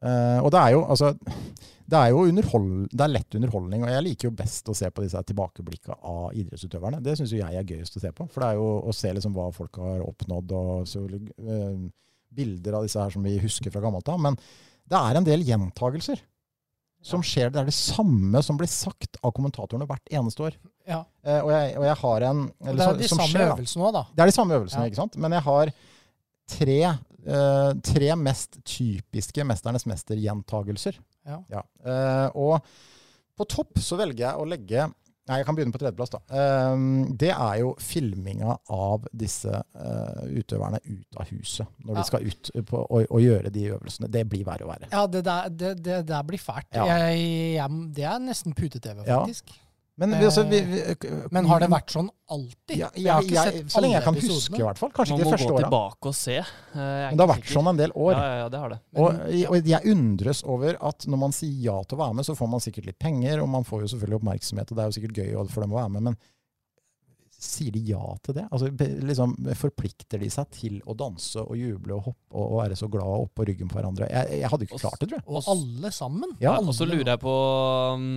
Eh, 0.03 0.39
og 0.43 0.51
det 0.51 0.59
er 0.59 0.71
jo 0.75 0.81
altså 0.85 1.17
Det 1.87 1.97
er 1.97 2.09
jo 2.09 2.25
det 2.25 3.01
er 3.01 3.07
lett 3.13 3.35
underholdning, 3.35 3.83
og 3.83 3.89
jeg 3.89 4.03
liker 4.03 4.27
jo 4.27 4.31
best 4.31 4.65
å 4.65 4.75
se 4.75 4.89
på 4.89 5.01
disse 5.03 5.21
tilbakeblikka 5.23 5.95
av 6.03 6.31
idrettsutøverne. 6.33 7.01
Det 7.01 7.15
syns 7.17 7.31
jo 7.31 7.37
jeg 7.37 7.53
er 7.55 7.63
gøyest 7.63 7.95
å 7.97 8.01
se 8.01 8.11
på. 8.11 8.27
For 8.29 8.41
det 8.41 8.49
er 8.49 8.55
jo 8.55 8.81
å 8.81 8.93
se 8.93 9.13
liksom 9.13 9.33
hva 9.33 9.51
folk 9.53 9.75
har 9.77 10.01
oppnådd, 10.01 10.51
og 10.51 10.87
så, 10.89 11.05
bilder 12.35 12.77
av 12.79 12.85
disse 12.87 13.01
her 13.01 13.13
som 13.13 13.25
vi 13.25 13.37
husker 13.41 13.73
fra 13.73 13.81
gammelt 13.83 14.07
av. 14.11 14.19
Men 14.21 14.37
det 14.85 14.99
er 14.99 15.19
en 15.19 15.27
del 15.27 15.43
gjentagelser 15.47 16.21
som 17.05 17.21
skjer. 17.25 17.51
Det 17.53 17.61
er 17.61 17.67
det 17.69 17.75
samme 17.77 18.41
som 18.45 18.57
blir 18.57 18.69
sagt 18.71 19.19
av 19.21 19.33
kommentatorene 19.35 19.85
hvert 19.89 20.13
eneste 20.13 20.47
år. 20.47 20.55
Ja. 20.89 21.03
Eh, 21.25 21.41
og, 21.41 21.51
jeg, 21.53 21.75
og 21.79 21.85
jeg 21.85 21.97
har 22.01 22.25
en 22.31 22.39
eller 22.65 22.79
det 22.81 22.87
er 22.87 23.01
de 23.03 23.09
som 23.11 23.21
samme 23.21 23.33
skjer, 23.33 23.51
øvelsene 23.53 23.85
òg, 23.89 23.93
da. 23.97 24.03
Det 24.13 24.23
er 24.25 24.31
de 24.31 24.37
samme 24.39 24.57
øvelsene, 24.57 24.85
Ja. 24.85 24.91
ikke 24.93 25.01
sant? 25.03 25.17
Men 25.21 25.35
jeg 25.37 25.45
har 25.45 25.71
tre, 26.55 26.79
eh, 26.85 27.71
tre 27.91 28.09
mest 28.21 28.59
typiske 28.65 29.45
'Mesternes 29.45 29.85
mester'-gjentagelser. 29.89 30.99
Ja. 31.25 31.63
Eh, 31.85 32.27
og 32.37 32.61
på 33.37 33.47
topp 33.49 33.79
så 33.81 33.97
velger 33.97 34.27
jeg 34.27 34.35
å 34.41 34.45
legge 34.47 34.85
Nei, 35.27 35.39
jeg 35.39 35.45
kan 35.47 35.55
begynne 35.57 35.73
på 35.73 35.79
tredjeplass, 35.81 36.11
da. 36.13 36.19
Ehm, 36.37 37.15
det 37.17 37.31
er 37.33 37.55
jo 37.63 37.71
filminga 37.81 38.59
av 38.69 39.07
disse 39.11 39.49
eh, 39.49 40.19
utøverne 40.37 40.77
ut 40.85 41.17
av 41.17 41.31
huset. 41.31 41.65
Når 41.81 41.95
Ja. 41.95 41.99
de 42.01 42.03
skal 42.11 42.27
ut 42.29 42.51
på, 42.69 42.77
og, 42.85 43.07
og 43.09 43.21
gjøre 43.23 43.49
de 43.49 43.63
øvelsene. 43.73 44.11
Det 44.13 44.21
blir 44.29 44.45
verre 44.45 44.67
og 44.67 44.69
verre. 44.75 44.91
Ja, 44.91 45.07
det 45.07 45.23
der, 45.25 45.49
det, 45.49 45.71
det 45.85 46.03
der 46.07 46.21
blir 46.29 46.37
fælt. 46.37 46.69
Ja. 46.77 46.85
Jeg, 46.85 47.25
jeg, 47.57 47.69
det 47.97 48.05
er 48.05 48.19
nesten 48.21 48.53
pute-TV, 48.53 49.01
Ja. 49.07 49.23
Men, 49.97 50.11
vi, 50.19 50.25
altså, 50.27 50.43
vi, 50.43 50.59
vi, 50.67 50.81
Men 51.31 51.45
har 51.47 51.61
det 51.63 51.69
vært 51.71 51.93
sånn 51.93 52.09
alltid? 52.27 52.73
ja, 52.81 52.89
jeg 52.99 53.07
har 53.07 53.21
jeg, 53.21 53.29
ikke 53.29 53.35
jeg, 53.37 53.61
sett 53.61 53.71
Så 53.71 53.83
lenge 53.83 53.95
jeg 53.95 54.03
kan 54.03 54.17
huske, 54.19 54.59
i 54.59 54.65
hvert 54.65 54.81
fall. 54.81 54.91
Kanskje 54.97 55.15
Man 55.15 55.21
ikke 55.21 55.29
må 55.29 55.31
de 55.31 55.37
første 55.37 55.53
gå 55.53 55.61
tilbake 55.63 56.11
og 56.11 56.17
se. 56.19 56.35
Eh, 56.41 56.81
Men 56.81 57.15
det 57.15 57.23
har 57.23 57.31
vært 57.31 57.53
sånn 57.53 57.69
en 57.71 57.79
del 57.79 57.95
år. 57.95 58.11
Ja, 58.11 58.25
ja, 58.25 58.37
ja, 58.41 58.49
det 58.51 58.59
har 58.65 58.73
det. 58.73 58.79
Og, 58.99 59.07
Men- 59.21 59.47
og 59.47 59.71
jeg 59.71 59.95
undres 59.95 60.43
over 60.43 60.79
at 60.91 61.07
når 61.07 61.21
man 61.23 61.35
sier 61.39 61.55
ja 61.69 61.77
til 61.87 61.95
å 61.95 62.03
være 62.03 62.19
med, 62.19 62.27
så 62.27 62.35
får 62.35 62.51
man 62.51 62.65
sikkert 62.67 62.91
litt 62.91 62.99
penger, 62.99 63.39
og 63.39 63.49
man 63.55 63.63
får 63.63 63.85
jo 63.85 63.91
selvfølgelig 63.95 64.19
oppmerksomhet, 64.19 64.71
og 64.71 64.75
det 64.75 64.83
er 64.83 64.91
jo 64.91 64.97
sikkert 64.99 65.21
gøy 65.23 65.49
for 65.55 65.63
dem 65.63 65.71
å 65.77 65.79
være 65.79 65.93
med, 65.95 66.09
men 66.11 66.19
sier 67.45 67.71
de 67.71 67.81
ja 67.87 68.03
til 68.25 68.37
det? 68.37 68.45
Altså, 68.51 68.69
liksom, 69.05 69.35
forplikter 69.59 70.21
de 70.21 70.29
seg 70.33 70.51
til 70.55 70.77
å 70.87 70.95
danse 70.97 71.39
og 71.39 71.55
juble 71.59 71.97
og 71.97 72.07
hoppe 72.09 72.35
og, 72.35 72.45
og 72.45 72.61
være 72.63 72.77
så 72.79 72.89
glad 72.91 73.07
og 73.07 73.27
opp 73.27 73.35
på 73.39 73.47
ryggen 73.47 73.71
på 73.71 73.79
hverandre? 73.79 74.07
Jeg, 74.11 74.39
jeg 74.41 74.51
hadde 74.51 74.67
ikke 74.67 74.79
klart 74.81 74.99
det, 74.99 75.09
tror 75.11 75.19
jeg. 75.19 75.27
Og 75.29 75.51
alle 75.55 75.91
sammen. 75.95 76.35
Ja, 76.43 76.57
Og 76.59 76.73
så 76.75 76.87
lurer 76.89 77.13
jeg 77.15 77.21
på 77.23 77.35
um, 77.95 78.15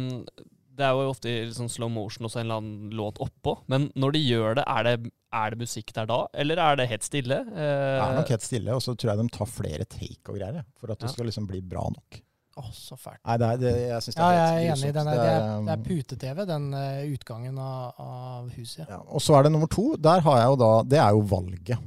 Det 0.78 0.86
er 0.86 0.94
jo 0.94 1.08
ofte 1.10 1.30
i 1.32 1.48
sånn 1.54 1.70
slow 1.72 1.90
motion 1.90 2.28
og 2.28 2.30
så 2.32 2.38
en 2.40 2.46
eller 2.46 2.60
annen 2.62 2.92
låt 2.98 3.18
oppå. 3.24 3.56
Men 3.72 3.88
når 3.98 4.14
de 4.14 4.20
gjør 4.22 4.60
det, 4.60 4.64
er 4.70 4.86
det, 4.86 4.94
er 5.34 5.50
det 5.54 5.58
musikk 5.64 5.90
der 5.96 6.06
da, 6.08 6.20
eller 6.38 6.62
er 6.62 6.78
det 6.80 6.86
helt 6.92 7.04
stille? 7.06 7.40
Det 7.50 7.66
er 7.66 8.14
nok 8.16 8.24
Eh, 8.28 8.32
helt 8.36 8.46
stille, 8.46 8.76
og 8.78 8.80
så 8.84 8.94
tror 8.94 9.12
jeg 9.12 9.20
de 9.24 9.28
tar 9.36 9.50
flere 9.50 9.84
take 9.90 10.30
og 10.32 10.38
greier, 10.38 10.62
for 10.78 10.94
at 10.94 10.98
det 11.02 11.10
Ja. 11.10 11.12
skal 11.16 11.26
liksom 11.26 11.46
bli 11.50 11.60
bra 11.60 11.82
nok. 11.90 12.20
Å, 12.58 12.62
så 12.74 12.96
fælt. 12.98 13.20
Nei, 13.22 13.36
det 13.38 13.46
er, 13.48 13.58
det, 13.62 13.72
jeg 13.88 14.02
synes 14.02 14.14
det 14.16 14.22
Ja, 14.22 14.30
er 14.30 14.38
jeg 14.38 14.70
helt 14.70 14.78
er 14.78 14.86
enig. 14.88 14.94
Den 14.96 15.08
er, 15.08 15.18
det, 15.18 15.28
er, 15.34 15.58
um, 15.58 15.66
det 15.68 15.74
er 15.74 15.82
pute-TV, 15.90 16.46
den 16.48 16.64
eh, 16.74 17.04
utgangen 17.14 17.58
av, 17.62 18.00
av 18.02 18.48
huset. 18.56 18.88
Ja, 18.88 18.98
og 19.06 19.22
så 19.22 19.36
er 19.38 19.46
det 19.46 19.52
nummer 19.54 19.70
to. 19.70 19.84
Der 19.96 20.20
har 20.26 20.40
jeg 20.40 20.48
jo 20.50 20.56
da 20.64 20.70
Det 20.82 20.98
er 20.98 21.10
jo 21.14 21.20
valget. 21.30 21.78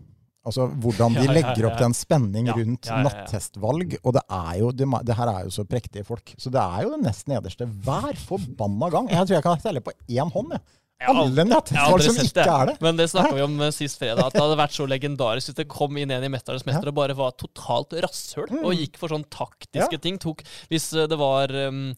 Altså 0.46 0.66
hvordan 0.82 1.14
de 1.20 1.28
legger 1.30 1.68
opp 1.70 1.78
den 1.78 1.94
spenning 1.94 2.48
rundt 2.50 2.90
nattestvalg. 2.90 3.98
Og 4.02 4.14
det 4.18 4.24
er 4.34 4.54
jo 4.62 4.72
det, 4.74 4.88
det 5.06 5.18
her 5.20 5.30
er 5.32 5.48
jo 5.48 5.54
så 5.54 5.66
prektige 5.70 6.06
folk. 6.08 6.34
Så 6.42 6.50
det 6.54 6.62
er 6.62 6.86
jo 6.88 6.94
det 6.96 7.02
nest 7.06 7.28
nederste 7.30 7.68
hver 7.86 8.18
forbanna 8.28 8.90
gang. 8.94 9.10
Jeg 9.14 9.28
tror 9.28 9.38
jeg 9.38 9.46
kan 9.46 9.62
telle 9.66 9.84
på 9.86 9.94
én 10.10 10.32
hånd. 10.34 10.56
Jeg. 10.58 10.64
Alle 11.10 11.46
nattestvalg 11.50 12.04
som 12.06 12.18
ikke 12.22 12.44
er 12.46 12.68
det. 12.70 12.76
Men 12.86 12.98
det 13.00 13.08
snakka 13.10 13.34
vi 13.34 13.42
om 13.42 13.56
eh, 13.66 13.72
sist 13.74 13.98
fredag, 13.98 14.28
at 14.28 14.36
det 14.36 14.42
hadde 14.44 14.58
vært 14.60 14.76
så 14.76 14.86
legendarisk 14.86 15.50
hvis 15.50 15.58
det 15.58 15.66
kom 15.72 15.98
inn 15.98 16.12
en 16.14 16.26
i 16.28 16.30
'Mesternes 16.30 16.66
mester' 16.68 16.92
og 16.92 16.98
bare 17.00 17.16
var 17.18 17.34
totalt 17.42 17.96
rasshøl 18.06 18.52
Mm. 18.52 18.66
og 18.66 18.76
gikk 18.78 19.00
for 19.02 19.10
sånn 19.10 19.26
taktiske 19.34 19.98
ting. 20.02 20.20
Tok, 20.22 20.44
hvis 20.70 20.92
eh, 20.94 21.08
det 21.10 21.18
var 21.18 21.50
um, 21.70 21.96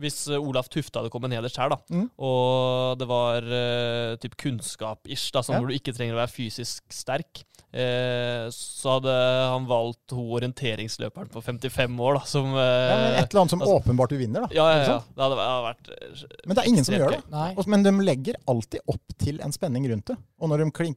hvis 0.00 0.28
eh, 0.28 0.40
Olaf 0.40 0.68
Tufte 0.68 0.98
hadde 1.00 1.10
kommet 1.12 1.30
nederst 1.30 1.56
her, 1.60 1.68
da, 1.70 1.78
Mm. 1.90 2.08
og 2.18 2.98
det 2.98 3.06
var 3.08 3.42
uh, 3.46 4.16
typ 4.22 4.34
kunnskap-ish, 4.40 5.30
da, 5.32 5.40
sånn 5.42 5.54
Ja. 5.54 5.60
hvor 5.62 5.68
du 5.70 5.74
ikke 5.76 5.94
trenger 5.94 6.14
å 6.16 6.22
være 6.24 6.32
fysisk 6.34 6.82
sterk, 6.90 7.44
uh, 7.74 8.48
så 8.54 8.96
hadde 8.98 9.14
han 9.54 9.66
valgt 9.70 10.14
hun 10.14 10.30
orienteringsløperen 10.38 11.30
på 11.30 11.42
55 11.42 12.00
år, 12.00 12.18
da, 12.18 12.24
som 12.26 12.50
uh, 12.54 12.58
Ja, 12.60 12.96
men 12.98 13.18
et 13.22 13.30
eller 13.30 13.40
annet 13.44 13.50
som 13.54 13.60
altså- 13.62 13.78
åpenbart 13.82 14.10
du 14.14 14.18
vinner, 14.18 14.46
da. 14.46 14.48
ja, 14.54 14.66
ja, 14.72 14.84
ja. 14.84 14.98
Det 15.14 15.22
hadde 15.24 15.38
vært- 15.68 16.46
Men 16.46 16.54
det 16.56 16.64
er 16.64 16.68
ingen 16.68 16.84
som 16.84 16.94
gjør 16.94 17.10
det. 17.16 17.22
Nei. 17.30 17.54
Og- 17.56 17.68
Men 17.68 17.82
de 17.82 17.90
legger 17.92 18.34
alltid 18.48 18.80
opp 18.88 19.18
til 19.18 19.40
en 19.40 19.52
spenning 19.52 19.88
rundt 19.90 20.06
det. 20.06 20.16
Og 20.40 20.48
når 20.50 20.58
de 20.64 20.70
kling, 20.70 20.94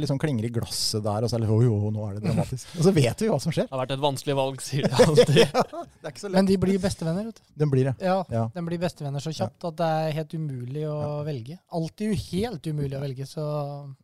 liksom 0.00 0.18
klinger 0.18 0.44
i 0.46 0.48
glasset 0.48 1.02
der, 1.02 1.24
og 1.24 1.28
så 1.28 1.36
er 1.36 1.40
det 1.40 1.48
sånn, 1.50 1.60
jo, 1.60 1.80
jo, 1.82 1.90
nå 1.90 2.06
er 2.08 2.14
det 2.18 2.22
dramatisk. 2.24 2.66
Og 2.78 2.84
så 2.86 2.92
vet 2.94 3.18
vi 3.20 3.28
hva 3.28 3.40
som 3.42 3.52
skjer. 3.52 3.66
Det 3.68 3.74
har 3.74 3.82
vært 3.86 3.92
et 3.92 4.00
vanskelig 4.00 4.36
valg, 4.38 4.60
sier 4.64 4.82
de 4.88 5.04
alltid. 5.04 5.26
Det 5.34 6.06
er 6.06 6.10
ikke 6.14 6.22
så 6.22 6.28
lett. 6.30 6.38
Men 6.38 6.46
de 6.46 6.56
blir 6.56 6.78
bestevenner, 6.80 7.24
vet 7.28 7.34
du. 7.36 7.42
De 7.58 7.66
blir 7.70 7.84
det. 7.90 7.94
Ja, 8.00 8.19
Ja. 8.28 8.44
den 8.54 8.66
blir 8.68 8.80
bestevenner 8.82 9.22
så 9.24 9.32
kjapt 9.34 9.64
at 9.70 9.78
det 9.80 9.88
er 10.02 10.14
helt 10.18 10.34
umulig 10.36 10.84
å 10.90 11.22
velge. 11.26 11.58
Alltid 11.72 12.14
helt 12.28 12.66
umulig 12.66 12.98
å 12.98 13.02
velge, 13.02 13.26
så 13.28 13.44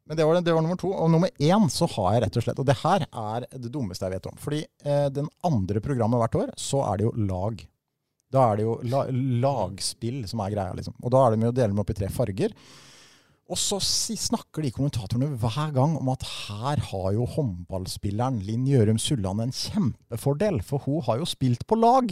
Men 0.06 0.18
det 0.18 0.26
var, 0.26 0.40
det 0.40 0.56
var 0.56 0.64
nummer 0.64 0.80
to. 0.80 0.92
Og 0.94 1.12
nummer 1.12 1.30
én 1.38 1.68
så 1.72 1.88
har 1.96 2.16
jeg 2.16 2.24
rett 2.26 2.40
og 2.40 2.46
slett 2.46 2.60
Og 2.62 2.68
det 2.68 2.78
her 2.82 3.06
er 3.06 3.46
det 3.52 3.72
dummeste 3.74 4.06
jeg 4.08 4.16
vet 4.16 4.28
om. 4.30 4.40
Fordi 4.40 4.64
eh, 4.64 5.06
den 5.12 5.30
andre 5.46 5.82
programmet 5.84 6.22
hvert 6.22 6.40
år, 6.42 6.54
så 6.60 6.84
er 6.88 7.00
det 7.00 7.08
jo 7.08 7.14
lag. 7.28 7.62
Da 8.32 8.48
er 8.50 8.58
det 8.58 8.66
jo 8.66 8.74
la, 8.90 9.04
lagspill 9.44 10.24
som 10.30 10.42
er 10.42 10.56
greia, 10.56 10.74
liksom. 10.76 10.96
Og 11.02 11.12
da 11.14 11.22
er 11.24 11.34
det 11.34 11.40
med 11.44 11.52
å 11.52 11.56
dele 11.56 11.72
dem 11.74 11.82
opp 11.82 11.92
i 11.92 11.98
tre 11.98 12.10
farger. 12.12 12.54
Og 13.46 13.58
så 13.60 13.78
snakker 13.78 14.64
de 14.64 14.72
kommentatorene 14.74 15.28
hver 15.38 15.70
gang 15.74 15.94
om 16.00 16.08
at 16.10 16.24
her 16.26 16.80
har 16.88 17.10
jo 17.14 17.28
håndballspilleren 17.30 18.40
Linn 18.42 18.64
Gjørum 18.66 18.98
Sulland 18.98 19.44
en 19.44 19.54
kjempefordel, 19.54 20.58
for 20.66 20.82
hun 20.82 21.04
har 21.06 21.20
jo 21.20 21.28
spilt 21.30 21.62
på 21.70 21.78
lag. 21.78 22.10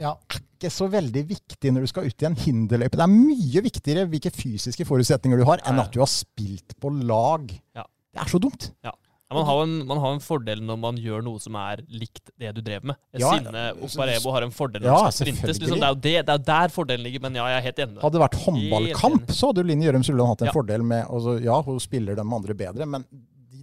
Ja. 0.00 0.14
Ikke 0.60 0.70
så 0.72 0.88
veldig 0.92 1.22
viktig 1.28 1.70
når 1.72 1.86
du 1.86 1.90
skal 1.92 2.08
ut 2.10 2.24
i 2.24 2.26
en 2.28 2.34
hinderløype. 2.36 2.96
Det 2.98 3.04
er 3.06 3.12
mye 3.12 3.62
viktigere 3.64 4.06
hvilke 4.10 4.32
fysiske 4.34 4.84
forutsetninger 4.88 5.40
du 5.40 5.46
har, 5.48 5.62
enn 5.68 5.80
at 5.80 5.92
du 5.94 6.00
har 6.02 6.10
spilt 6.10 6.74
på 6.80 6.90
lag. 7.04 7.46
Ja. 7.76 7.86
Det 8.10 8.24
er 8.24 8.32
så 8.32 8.40
dumt. 8.42 8.72
Ja, 8.84 8.92
man, 9.30 9.44
har 9.46 9.60
en, 9.62 9.74
man 9.86 10.00
har 10.02 10.14
en 10.16 10.20
fordel 10.24 10.58
når 10.66 10.78
man 10.82 10.96
gjør 10.98 11.22
noe 11.22 11.38
som 11.38 11.54
er 11.60 11.84
likt 11.86 12.32
det 12.40 12.50
du 12.56 12.60
drev 12.66 12.82
med. 12.90 12.98
Ja, 13.14 13.30
Sinne 13.38 13.68
Oparebo 13.86 14.32
har 14.34 14.42
en 14.48 14.50
fordel 14.56 14.82
når 14.82 14.90
Ja, 14.90 14.96
han 15.06 15.14
skal 15.14 15.28
sprintes. 15.30 15.60
Liksom, 15.62 15.78
det, 15.78 15.86
er 15.86 15.94
jo 15.94 16.00
det, 16.08 16.14
det 16.26 16.34
er 16.34 16.44
der 16.50 16.74
fordelen 16.74 17.06
ligger, 17.06 17.22
men 17.28 17.38
ja, 17.38 17.46
jeg 17.52 17.60
er 17.60 17.66
helt 17.68 17.82
enig. 17.86 18.00
Hadde 18.02 18.18
det 18.18 18.24
vært 18.24 18.38
håndballkamp, 18.42 19.30
så 19.36 19.52
hadde 19.52 19.62
jo 19.62 19.70
Linn 19.70 19.84
Gjørum 19.86 20.06
Sulland 20.08 20.32
hatt 20.34 20.42
en 20.44 20.50
Ja. 20.50 20.56
fordel 20.58 20.82
med 20.92 21.04
altså, 21.06 21.36
Ja, 21.44 21.60
hun 21.62 21.78
spiller 21.80 22.18
de 22.18 22.26
andre 22.40 22.58
bedre, 22.64 22.90
men 22.90 23.06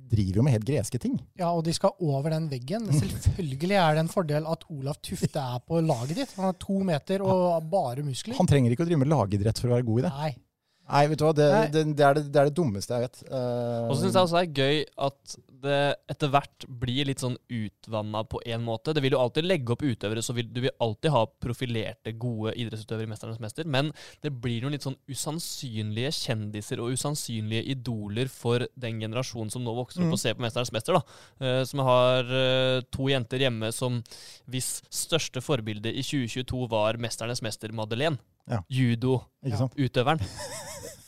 driver 0.09 0.39
jo 0.39 0.45
med 0.47 0.55
helt 0.57 0.67
greske 0.67 0.99
ting. 1.03 1.17
ja, 1.39 1.49
og 1.51 1.63
de 1.67 1.73
skal 1.75 1.93
over 1.99 2.31
den 2.33 2.47
veggen. 2.51 2.87
Selvfølgelig 2.93 3.77
er 3.77 3.97
det 3.97 4.03
en 4.05 4.11
fordel 4.11 4.47
at 4.49 4.65
Olaf 4.73 4.99
Tufte 5.03 5.39
er 5.43 5.61
på 5.67 5.79
laget 5.83 6.15
ditt. 6.23 6.33
Han 6.39 6.49
er 6.51 6.59
to 6.61 6.79
meter 6.87 7.23
og 7.25 7.63
bare 7.71 8.03
muskler. 8.07 8.37
Han 8.39 8.49
trenger 8.49 8.73
ikke 8.73 8.85
å 8.85 8.89
drive 8.89 9.03
med 9.03 9.11
lagidrett 9.11 9.59
for 9.61 9.71
å 9.71 9.77
være 9.77 9.87
god 9.87 9.99
i 10.03 10.05
det. 10.07 10.13
Nei. 10.17 10.33
Nei, 10.87 11.01
vet 11.11 11.19
du 11.19 11.23
hva, 11.25 11.33
det, 11.35 11.45
det, 11.73 11.81
det, 11.99 12.03
er, 12.07 12.13
det, 12.15 12.21
det 12.31 12.39
er 12.39 12.47
det 12.47 12.55
dummeste 12.55 12.95
jeg 12.95 13.09
vet. 13.09 13.17
Uh, 13.27 13.89
Og 13.89 13.97
så 13.97 14.05
syns 14.05 14.15
jeg 14.15 14.23
også 14.23 14.37
det 14.37 14.43
er 14.45 14.61
gøy 14.63 14.77
at 15.09 15.33
det 15.61 15.95
etter 16.11 16.29
hvert 16.31 16.65
blir 16.81 17.07
litt 17.09 17.21
sånn 17.23 17.37
utvanna 17.49 18.23
på 18.29 18.41
en 18.45 18.63
måte. 18.65 18.93
Det 18.93 19.01
vil 19.03 19.15
jo 19.15 19.21
alltid 19.21 19.47
legge 19.47 19.73
opp 19.73 19.83
utøvere, 19.85 20.23
så 20.23 20.35
vil, 20.37 20.49
du 20.53 20.61
vil 20.65 20.73
alltid 20.83 21.11
ha 21.13 21.23
profilerte, 21.43 22.13
gode 22.19 22.53
idrettsutøvere 22.59 23.07
i 23.07 23.11
'Mesternes 23.11 23.41
mester', 23.43 23.65
men 23.65 23.91
det 24.21 24.31
blir 24.31 24.61
noen 24.61 24.75
litt 24.75 24.85
sånn 24.85 24.97
usannsynlige 25.09 26.11
kjendiser 26.13 26.81
og 26.83 26.93
usannsynlige 26.93 27.65
idoler 27.73 28.27
for 28.31 28.67
den 28.75 28.99
generasjonen 29.01 29.51
som 29.51 29.63
nå 29.63 29.75
vokser 29.75 30.01
opp 30.01 30.07
Mm. 30.07 30.13
og 30.13 30.19
ser 30.19 30.33
på 30.35 30.41
'Mesternes 30.45 30.71
mester'. 30.71 30.93
da. 30.93 31.03
Uh, 31.41 31.63
som 31.63 31.79
har 31.79 32.23
uh, 32.23 32.81
to 32.91 33.09
jenter 33.09 33.39
hjemme 33.39 33.71
som 33.73 34.03
hvis 34.49 34.81
største 34.89 35.41
forbilde 35.41 35.93
i 35.93 36.01
2022 36.01 36.67
var 36.69 36.93
'Mesternes 36.97 37.41
mester' 37.41 37.71
Madeleine. 37.73 38.17
Ja. 38.47 38.61
judo-utøveren. 38.71 40.21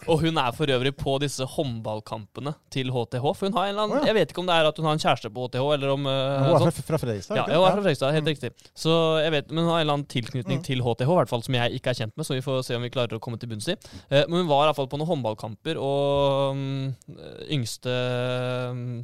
Og 0.09 0.21
hun 0.23 0.37
er 0.41 0.53
for 0.55 0.65
øvrig 0.71 0.93
på 0.97 1.11
disse 1.21 1.43
håndballkampene 1.45 2.53
til 2.73 2.87
HTH. 2.89 3.19
For 3.35 3.45
hun 3.45 3.53
har 3.53 3.67
en 3.67 3.73
eller 3.73 3.83
annen, 3.83 3.97
oh, 3.99 4.01
ja. 4.01 4.07
Jeg 4.09 4.15
vet 4.15 4.31
ikke 4.31 4.41
om 4.41 4.47
det 4.47 4.55
er 4.55 4.69
at 4.69 4.77
hun 4.79 4.87
har 4.87 4.95
en 4.95 5.01
kjæreste 5.03 5.29
på 5.35 5.43
HTH, 5.45 5.65
eller 5.75 5.91
om 5.91 6.07
uh, 6.07 6.13
Hun 6.39 6.55
er 6.55 6.71
fra, 6.71 6.85
fra 6.87 6.99
Fredrikstad? 7.03 7.35
Ja, 7.37 7.43
hun 7.45 7.53
er 7.67 7.75
fra 7.75 7.81
Fredrikstad, 7.83 8.15
helt 8.15 8.29
riktig. 8.31 8.49
Så 8.79 8.93
jeg 9.21 9.33
vet, 9.35 9.51
Men 9.51 9.65
hun 9.65 9.69
har 9.69 9.81
en 9.81 9.85
eller 9.85 9.97
annen 9.99 10.07
tilknytning 10.09 10.61
Mm. 10.61 10.65
til 10.65 10.81
HTH, 10.81 11.03
i 11.11 11.17
hvert 11.19 11.29
fall, 11.29 11.43
som 11.45 11.53
jeg 11.59 11.77
ikke 11.77 11.91
er 11.91 11.99
kjent 11.99 12.15
med. 12.17 12.25
Så 12.25 12.33
vi 12.39 12.41
får 12.47 12.63
se 12.65 12.79
om 12.79 12.87
vi 12.87 12.89
klarer 12.95 13.19
å 13.19 13.21
komme 13.21 13.37
til 13.37 13.51
bunns 13.51 13.67
i. 13.69 13.75
Uh, 14.09 14.23
men 14.31 14.39
hun 14.39 14.49
var 14.49 14.63
i 14.63 14.67
hvert 14.71 14.79
fall 14.79 14.89
på 14.95 14.97
noen 15.03 15.11
håndballkamper, 15.11 15.77
og 15.77 16.55
um, 16.55 16.95
yngste 17.51 17.93
um, 18.71 19.01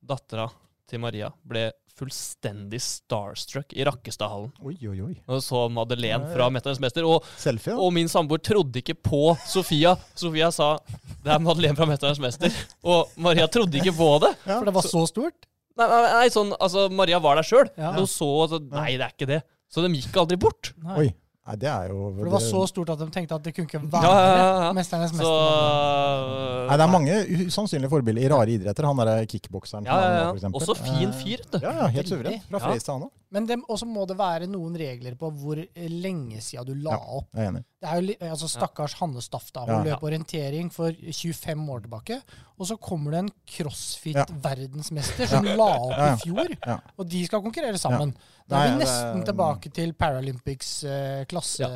dattera 0.00 0.46
til 0.88 1.02
Maria 1.04 1.28
ble 1.44 1.68
fullstendig 1.98 2.80
starstruck 2.82 3.72
i 3.72 3.84
Rakkestadhallen. 3.86 4.50
Oi, 4.66 4.74
oi, 4.90 4.98
oi. 5.04 5.14
Og 5.30 5.42
så 5.44 5.64
Madeleine 5.72 6.26
fra 6.32 6.48
'Mesternes 6.50 6.82
mester'. 6.82 7.06
Og 7.06 7.24
Selfie, 7.38 7.72
ja. 7.72 7.78
og 7.78 7.92
min 7.94 8.10
samboer 8.10 8.42
trodde 8.42 8.82
ikke 8.82 8.96
på 8.98 9.36
Sofia. 9.46 9.96
Sofia 10.14 10.50
sa 10.50 10.76
'det 11.22 11.34
er 11.36 11.38
Madeleine 11.38 11.76
fra 11.76 11.86
'Mesternes 11.86 12.20
mester'. 12.22 12.52
Og 12.82 13.10
Maria 13.16 13.46
trodde 13.46 13.78
ikke 13.78 13.96
på 13.96 14.18
det. 14.26 14.34
Ja. 14.46 14.58
For 14.58 14.64
det 14.64 14.74
var 14.74 14.82
så 14.82 15.06
stort. 15.06 15.46
Nei, 15.74 15.86
nei, 15.90 16.02
nei 16.12 16.28
sånn, 16.30 16.52
altså 16.60 16.88
Maria 16.90 17.18
var 17.18 17.36
der 17.36 17.46
sjøl. 17.46 17.68
Ja. 17.76 17.96
Og 17.98 18.06
så 18.06 18.28
så, 18.50 18.60
Nei, 18.62 18.94
det 18.94 19.06
er 19.08 19.14
ikke 19.14 19.30
det. 19.30 19.42
Så 19.70 19.82
de 19.82 19.90
gikk 19.94 20.16
aldri 20.22 20.38
bort. 20.38 20.72
Nei. 20.82 20.98
Oi. 20.98 21.08
Nei, 21.44 21.56
det 21.60 21.68
er 21.68 21.90
jo 21.92 22.06
For 22.16 22.24
det 22.24 22.32
var 22.32 22.40
så 22.40 22.60
stort 22.70 22.88
at 22.94 22.98
de 23.02 23.06
tenkte 23.12 23.34
at 23.36 23.42
det 23.44 23.52
kunne 23.52 23.66
ikke 23.68 23.80
være 23.92 24.02
Ja, 24.08 24.12
ja, 24.16 24.36
ja, 24.36 24.62
ja. 24.64 24.68
Mesternes 24.72 25.10
Så 25.12 25.18
mester. 25.18 26.62
Nei, 26.70 26.76
det 26.80 26.84
er 26.86 26.92
mange 26.94 27.16
usannsynlige 27.44 27.90
forbilder 27.92 28.24
i 28.24 28.30
rare 28.32 28.54
idretter. 28.54 28.86
Han 28.88 28.96
derre 29.02 29.26
kickbokseren. 29.28 29.84
Ja, 29.84 29.98
ja, 30.00 30.22
ja. 30.32 30.48
Også 30.56 30.72
fin 30.78 31.12
fyr, 31.12 31.42
du. 31.52 31.58
Ja, 31.60 31.74
ja, 31.82 31.90
helt 31.98 32.08
suveren. 32.08 32.40
Fra 32.48 32.62
Freistad, 32.64 32.96
han 32.96 33.02
òg. 33.10 33.12
Men 33.34 33.46
det- 33.46 33.58
også 33.68 33.84
må 33.84 34.06
det 34.06 34.16
være 34.16 34.46
noen 34.46 34.76
regler 34.78 35.16
på 35.18 35.28
hvor 35.36 35.58
lenge 35.76 36.40
siden 36.40 36.64
du 36.64 36.74
la 36.74 36.92
Ja. 36.92 36.96
opp. 37.18 37.26
Jeg 37.34 37.44
er 37.44 37.50
enig. 37.50 37.64
Det 37.82 37.90
er 37.90 38.00
jo, 38.00 38.30
altså 38.30 38.48
Stakkars 38.48 38.92
Hanne 39.00 39.20
Stafta. 39.20 39.60
hun 39.66 39.84
Ja. 39.84 39.94
løp 39.96 40.02
orientering 40.02 40.70
for 40.72 40.92
25 40.92 41.68
år 41.68 41.80
tilbake. 41.82 42.22
Og 42.58 42.66
så 42.66 42.76
kommer 42.80 43.10
det 43.10 43.18
en 43.18 43.30
crossfit-verdensmester 43.46 45.26
som 45.28 45.44
la 45.44 45.66
opp 45.76 45.90
Ja, 45.90 46.06
ja. 46.06 46.14
i 46.14 46.16
fjor. 46.22 46.56
Ja. 46.66 46.78
Og 46.98 47.08
de 47.10 47.24
skal 47.26 47.42
konkurrere 47.42 47.78
sammen. 47.78 48.14
Da 48.46 48.58
er 48.60 48.72
vi 48.74 48.78
det- 48.78 48.86
nesten 48.86 49.24
tilbake 49.24 49.70
til 49.72 49.92
Paralympics 49.96 50.84
eh. 50.84 51.24
Ja. 51.24 51.68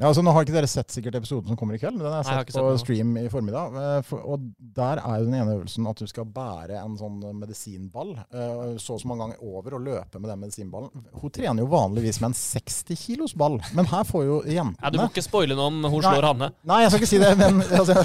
Ja, 0.00 0.08
altså 0.08 0.22
Nå 0.24 0.32
har 0.32 0.44
ikke 0.46 0.54
dere 0.56 0.66
sett 0.70 0.88
sikkert 0.90 1.14
episoden 1.18 1.48
som 1.48 1.56
kommer 1.60 1.74
i 1.74 1.78
kveld, 1.78 1.98
men 1.98 2.04
den 2.06 2.12
har 2.12 2.22
Nei, 2.24 2.30
jeg 2.32 2.38
har 2.38 2.44
sett 2.46 2.62
på 2.62 2.70
sett 2.78 2.84
stream 2.86 3.16
i 3.20 3.28
formiddag. 3.28 3.76
Eh, 4.00 4.14
Og 4.24 4.40
der 4.74 4.96
er 5.04 5.18
jo 5.20 5.24
den 5.26 5.34
ene 5.34 5.56
øvelsen 5.58 5.86
at 5.90 5.96
du 6.00 6.06
skal 6.06 6.24
bære 6.24 6.78
en 6.82 6.96
sånn 6.96 7.20
medisinball 7.36 8.14
eh, 8.32 8.78
så 8.80 8.94
og 8.94 9.00
så 9.02 9.06
mange 9.10 9.24
ganger 9.26 9.42
over 9.42 9.74
og 9.74 9.84
løpe 9.84 10.20
med 10.20 10.30
den 10.30 10.40
medisinballen. 10.40 10.90
Hun 11.20 11.30
trener 11.30 11.60
jo 11.62 11.66
vanligvis 11.68 12.20
med 12.22 12.30
en 12.30 12.34
60 12.38 12.96
kilos 13.04 13.34
ball, 13.34 13.60
men 13.74 13.84
her 13.86 14.04
får 14.04 14.24
jo 14.24 14.40
jentene 14.46 14.80
Nei, 14.80 14.90
du 14.90 14.98
må 14.98 15.08
ikke 15.10 15.22
spoile 15.26 15.54
noe 15.58 15.66
om 15.66 15.82
hun 15.84 16.00
Nei. 16.00 16.14
slår 16.14 16.28
Hanne. 16.30 16.52
Nei, 16.64 16.80
jeg 16.82 16.90
skal 16.94 17.00
ikke 17.02 17.12
si 17.12 17.18
det, 17.18 17.36
men 17.38 17.60
altså, 17.80 17.98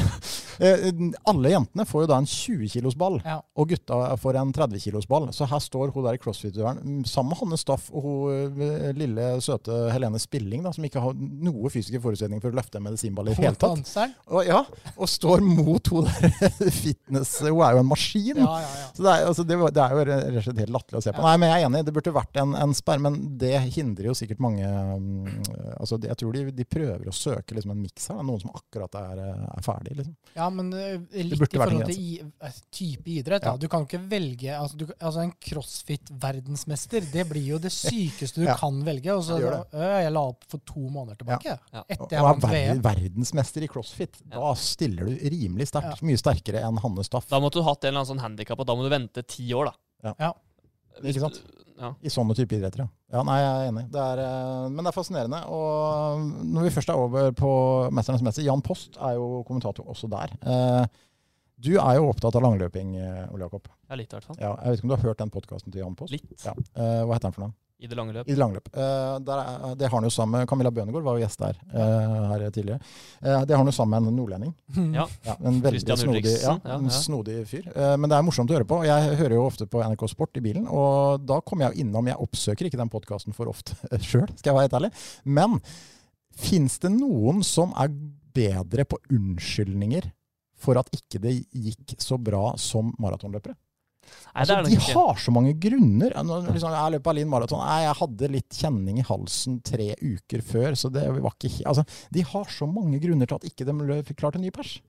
eh, 0.59 0.91
alle 1.32 1.49
jentene 1.55 1.86
får 1.88 2.03
jo 2.03 2.07
da 2.11 2.17
en 2.17 2.25
20 2.25 2.67
kilos 2.75 2.95
ball, 2.99 3.21
Ja. 3.25 3.39
og 3.55 3.69
gutta 3.69 4.17
får 4.19 4.36
en 4.41 4.51
30 4.53 4.80
kilos 4.84 5.07
ball. 5.07 5.30
Så 5.32 5.47
her 5.47 5.59
står 5.63 5.93
hun 5.93 6.03
der 6.03 6.17
i 6.17 6.21
crossfit-døren 6.21 6.82
mm, 6.84 7.05
sammen 7.07 7.30
med 7.30 7.38
Hanne 7.39 7.57
Staff 7.70 7.89
og 7.93 8.05
hun 8.05 8.63
eh, 8.65 8.89
lille, 8.97 9.30
søte 9.45 9.76
Helene 9.93 10.20
Spilling, 10.22 10.63
da, 10.65 10.74
som 10.76 10.86
ikke 10.86 11.03
har 11.03 11.15
noe 11.15 11.70
fysiske 11.72 12.01
forutsetninger 12.01 12.41
for 12.43 12.53
å 12.53 12.59
løfte 12.59 12.80
en 12.80 12.88
medisinball 12.88 13.30
i 13.30 13.36
det 13.36 13.45
hele 13.45 13.59
tatt. 13.59 13.93
Og, 14.28 14.41
ja, 14.47 14.63
og 14.95 15.09
står 15.09 15.43
mot 15.45 15.91
hun 15.93 16.07
der 16.09 16.72
fitness 16.84 17.36
Hun 17.43 17.61
er 17.65 17.78
jo 17.78 17.84
en 17.84 17.89
maskin. 17.89 18.41
Ja, 18.41 18.49
ja, 18.63 18.72
ja. 18.82 18.88
Så 18.95 19.05
det 19.05 19.13
er, 19.13 19.26
altså, 19.30 19.45
det, 19.47 19.59
det 19.76 19.84
er 19.84 19.95
jo 19.95 20.05
rett 20.09 20.39
og 20.39 20.47
slett 20.47 20.61
helt 20.63 20.76
latterlig 20.76 21.01
å 21.01 21.05
se 21.05 21.13
på. 21.15 21.26
Nei, 21.26 21.36
men 21.41 21.53
jeg 21.53 21.63
er 21.63 21.70
enig, 21.70 21.84
det 21.88 21.95
burde 21.95 22.15
vært 22.15 22.41
en, 22.41 22.55
en 22.59 22.76
sperr, 22.78 23.03
men 23.05 23.20
det 23.41 23.53
hindrer 23.78 24.09
jo 24.09 24.17
sikkert 24.17 24.41
mange 24.43 24.65
mm, 24.65 25.30
altså, 25.78 25.99
Jeg 26.09 26.20
tror 26.20 26.36
de, 26.36 26.45
de 26.55 26.67
prøver 26.67 27.09
å 27.09 27.15
søke 27.15 27.57
liksom, 27.57 27.76
en 27.76 27.84
miks 27.84 28.09
her. 28.09 28.20
da, 28.20 28.26
Noen 28.30 28.43
som 28.43 28.53
akkurat 28.55 28.99
er, 29.01 29.24
er 29.49 29.65
ferdig. 29.65 29.99
Liksom. 30.01 30.15
Ja, 30.38 30.49
men 30.53 30.72
eh, 30.74 30.97
litt 31.26 31.45
i 31.45 31.61
forhold 31.61 31.86
til 31.89 31.99
i, 31.99 32.17
eh, 32.20 32.59
type 32.74 33.13
idrett. 33.20 33.45
Ja. 33.45 33.55
Da. 33.55 33.61
Du 33.61 33.70
kan 33.72 33.86
ikke 33.86 34.01
velge 34.09 34.55
altså, 34.55 34.80
du, 34.80 34.88
altså 34.97 35.24
En 35.26 35.34
crossfit-verdensmester, 35.49 37.05
det 37.13 37.26
blir 37.30 37.45
jo 37.55 37.59
det 37.62 37.72
sykeste 37.74 38.41
du 38.41 38.45
Ja. 38.47 38.55
kan 38.60 38.82
velge. 38.86 39.12
Og 39.16 39.24
så, 39.28 39.38
øh, 39.39 40.01
jeg 40.03 40.12
la 40.16 40.24
opp 40.32 40.43
for 40.47 40.60
to 40.66 40.80
måneder 40.89 41.18
tilbake. 41.20 41.55
Ja. 41.74 41.84
Etter 41.89 42.18
jeg 42.18 42.24
vant 42.26 42.43
er 42.43 42.53
VM. 42.55 42.82
verdensmester 42.82 43.64
i 43.64 43.68
crossfit. 43.72 44.20
Da 44.30 44.53
stiller 44.55 45.05
du 45.05 45.16
rimelig 45.30 45.68
sterkt. 45.72 46.01
Mye 46.05 46.18
sterkere 46.18 46.64
enn 46.66 46.78
Hanne 46.84 47.03
Staff. 47.03 47.28
Da 47.30 47.39
måtte 47.39 47.60
du 47.60 47.64
hatt 47.64 47.84
en 47.84 47.93
eller 47.93 48.03
annen 48.05 48.12
sånn 48.18 48.24
handikap, 48.26 48.60
og 48.60 48.66
da 48.68 48.76
må 48.76 48.84
du 48.84 48.89
vente 48.89 49.24
ti 49.28 49.49
år, 49.53 49.72
da. 50.03 50.14
Ja. 50.20 50.34
Hvis 51.01 51.16
Ikke 51.16 51.28
sant? 51.30 51.41
Ja. 51.80 51.93
I 52.03 52.10
sånne 52.12 52.36
type 52.36 52.57
idretter, 52.57 52.80
ja. 52.84 52.88
ja. 53.14 53.22
Nei, 53.24 53.38
jeg 53.39 53.51
er 53.55 53.70
enig. 53.72 53.84
Det 53.93 54.01
er, 54.03 54.20
eh, 54.20 54.70
men 54.70 54.84
det 54.84 54.88
er 54.91 54.95
fascinerende. 54.97 55.38
Og 55.47 56.26
når 56.43 56.66
vi 56.68 56.74
først 56.76 56.89
er 56.91 56.99
over 56.99 57.32
på 57.32 57.51
Mesternes 57.95 58.22
mester, 58.26 58.43
Jan 58.43 58.62
Post 58.62 58.97
er 58.99 59.14
jo 59.16 59.43
kommentator 59.47 59.88
også 59.88 60.10
der. 60.12 60.34
Eh, 60.43 60.86
Du 61.60 61.74
er 61.76 61.95
jo 61.99 62.07
opptatt 62.07 62.36
av 62.39 62.43
langløping, 62.45 62.93
eh, 62.95 63.24
Ole 63.34 63.47
Jakob. 63.47 63.66
Ja, 63.89 63.97
litt 63.99 64.14
i 64.14 64.16
hvert 64.16 64.28
fall. 64.30 64.38
Ja, 64.39 64.53
jeg 64.64 64.72
vet 64.72 64.80
ikke 64.80 64.88
om 64.88 64.91
du 64.91 64.95
har 64.95 65.10
hørt 65.10 65.24
den 65.24 65.34
podkasten 65.34 65.74
til 65.74 65.82
Jan 65.82 65.97
Post? 65.99 66.14
Litt. 66.16 66.45
Ja. 66.45 66.53
Eh, 66.55 67.01
hva 67.03 67.18
heter 67.18 67.28
den 67.28 67.36
for 67.36 67.45
noe? 67.47 67.55
I 67.80 67.88
det 67.88 67.95
lange 67.95 68.12
løp. 68.12 68.28
I 68.28 68.36
langløp. 68.36 68.66
Uh, 68.76 69.22
der 69.24 69.39
er, 69.39 69.76
det 69.80 69.88
har 69.88 69.93
han 69.93 70.03
jo 70.03 70.12
sammen 70.12 70.47
Camilla 70.51 70.68
Bønegård, 70.76 71.03
var 71.03 71.16
jo 71.16 71.24
gjest 71.24 71.39
der 71.39 71.62
her 71.72 72.41
tidligere. 72.51 72.80
Det 73.24 73.55
har 73.55 73.62
han 73.62 73.72
jo 73.72 73.76
sammen 73.78 74.03
med 74.03 74.12
en 74.12 74.18
nordlending. 74.20 74.51
Ja. 74.97 75.05
Ja, 75.24 75.38
en 75.47 75.62
veldig 75.64 75.95
snodig, 75.95 76.34
ja, 76.41 76.57
en 76.60 76.89
ja. 76.89 76.97
snodig 76.97 77.38
fyr. 77.47 77.70
Men 77.95 78.12
det 78.12 78.18
er 78.18 78.28
morsomt 78.28 78.51
å 78.51 78.57
høre 78.57 78.68
på. 78.68 78.82
og 78.82 78.89
Jeg 78.89 79.16
hører 79.22 79.38
jo 79.38 79.45
ofte 79.45 79.70
på 79.72 79.80
NRK 79.80 80.03
Sport 80.12 80.41
i 80.41 80.43
bilen, 80.43 80.68
og 80.68 81.24
da 81.24 81.39
kommer 81.39 81.70
jeg 81.70 81.78
jo 81.78 81.86
innom 81.86 82.12
Jeg 82.12 82.20
oppsøker 82.28 82.68
ikke 82.68 82.82
den 82.84 82.91
podkasten 82.91 83.38
for 83.38 83.47
ofte 83.47 83.80
sjøl, 84.10 84.28
skal 84.36 84.51
jeg 84.51 84.57
være 84.60 84.68
helt 84.68 84.80
ærlig. 84.82 84.91
Men 85.24 85.55
fins 86.36 86.82
det 86.84 86.91
noen 86.97 87.45
som 87.47 87.72
er 87.80 87.95
bedre 88.36 88.84
på 88.91 88.99
unnskyldninger 89.07 90.12
for 90.60 90.80
at 90.82 90.89
ikke 90.95 91.22
det 91.24 91.34
gikk 91.55 91.95
så 92.03 92.18
bra 92.22 92.53
som 92.60 92.93
maratonløpere? 93.01 93.55
Altså, 94.34 94.55
de 94.66 94.74
ikke. 94.74 94.93
har 94.95 95.20
så 95.22 95.32
mange 95.34 95.51
grunner. 95.62 96.14
Liksom, 96.49 96.74
jeg 96.74 96.93
løp 96.95 97.03
Berlin 97.05 97.30
maraton. 97.30 97.62
Jeg 97.62 97.93
hadde 97.99 98.30
litt 98.34 98.57
kjenning 98.57 98.97
i 99.01 99.05
halsen 99.05 99.60
tre 99.66 99.91
uker 100.01 100.41
før. 100.45 100.74
så 100.80 100.89
det 100.93 101.03
var 101.20 101.36
ikke... 101.36 101.51
Altså, 101.70 101.84
De 102.14 102.24
har 102.26 102.49
så 102.53 102.66
mange 102.70 102.97
grunner 103.03 103.30
til 103.30 103.38
at 103.38 103.45
ikke 103.51 103.68
de 103.70 104.01
fikk 104.07 104.18
klart 104.24 104.39
en 104.39 104.45
ny 104.47 104.49
pers. 104.55 104.80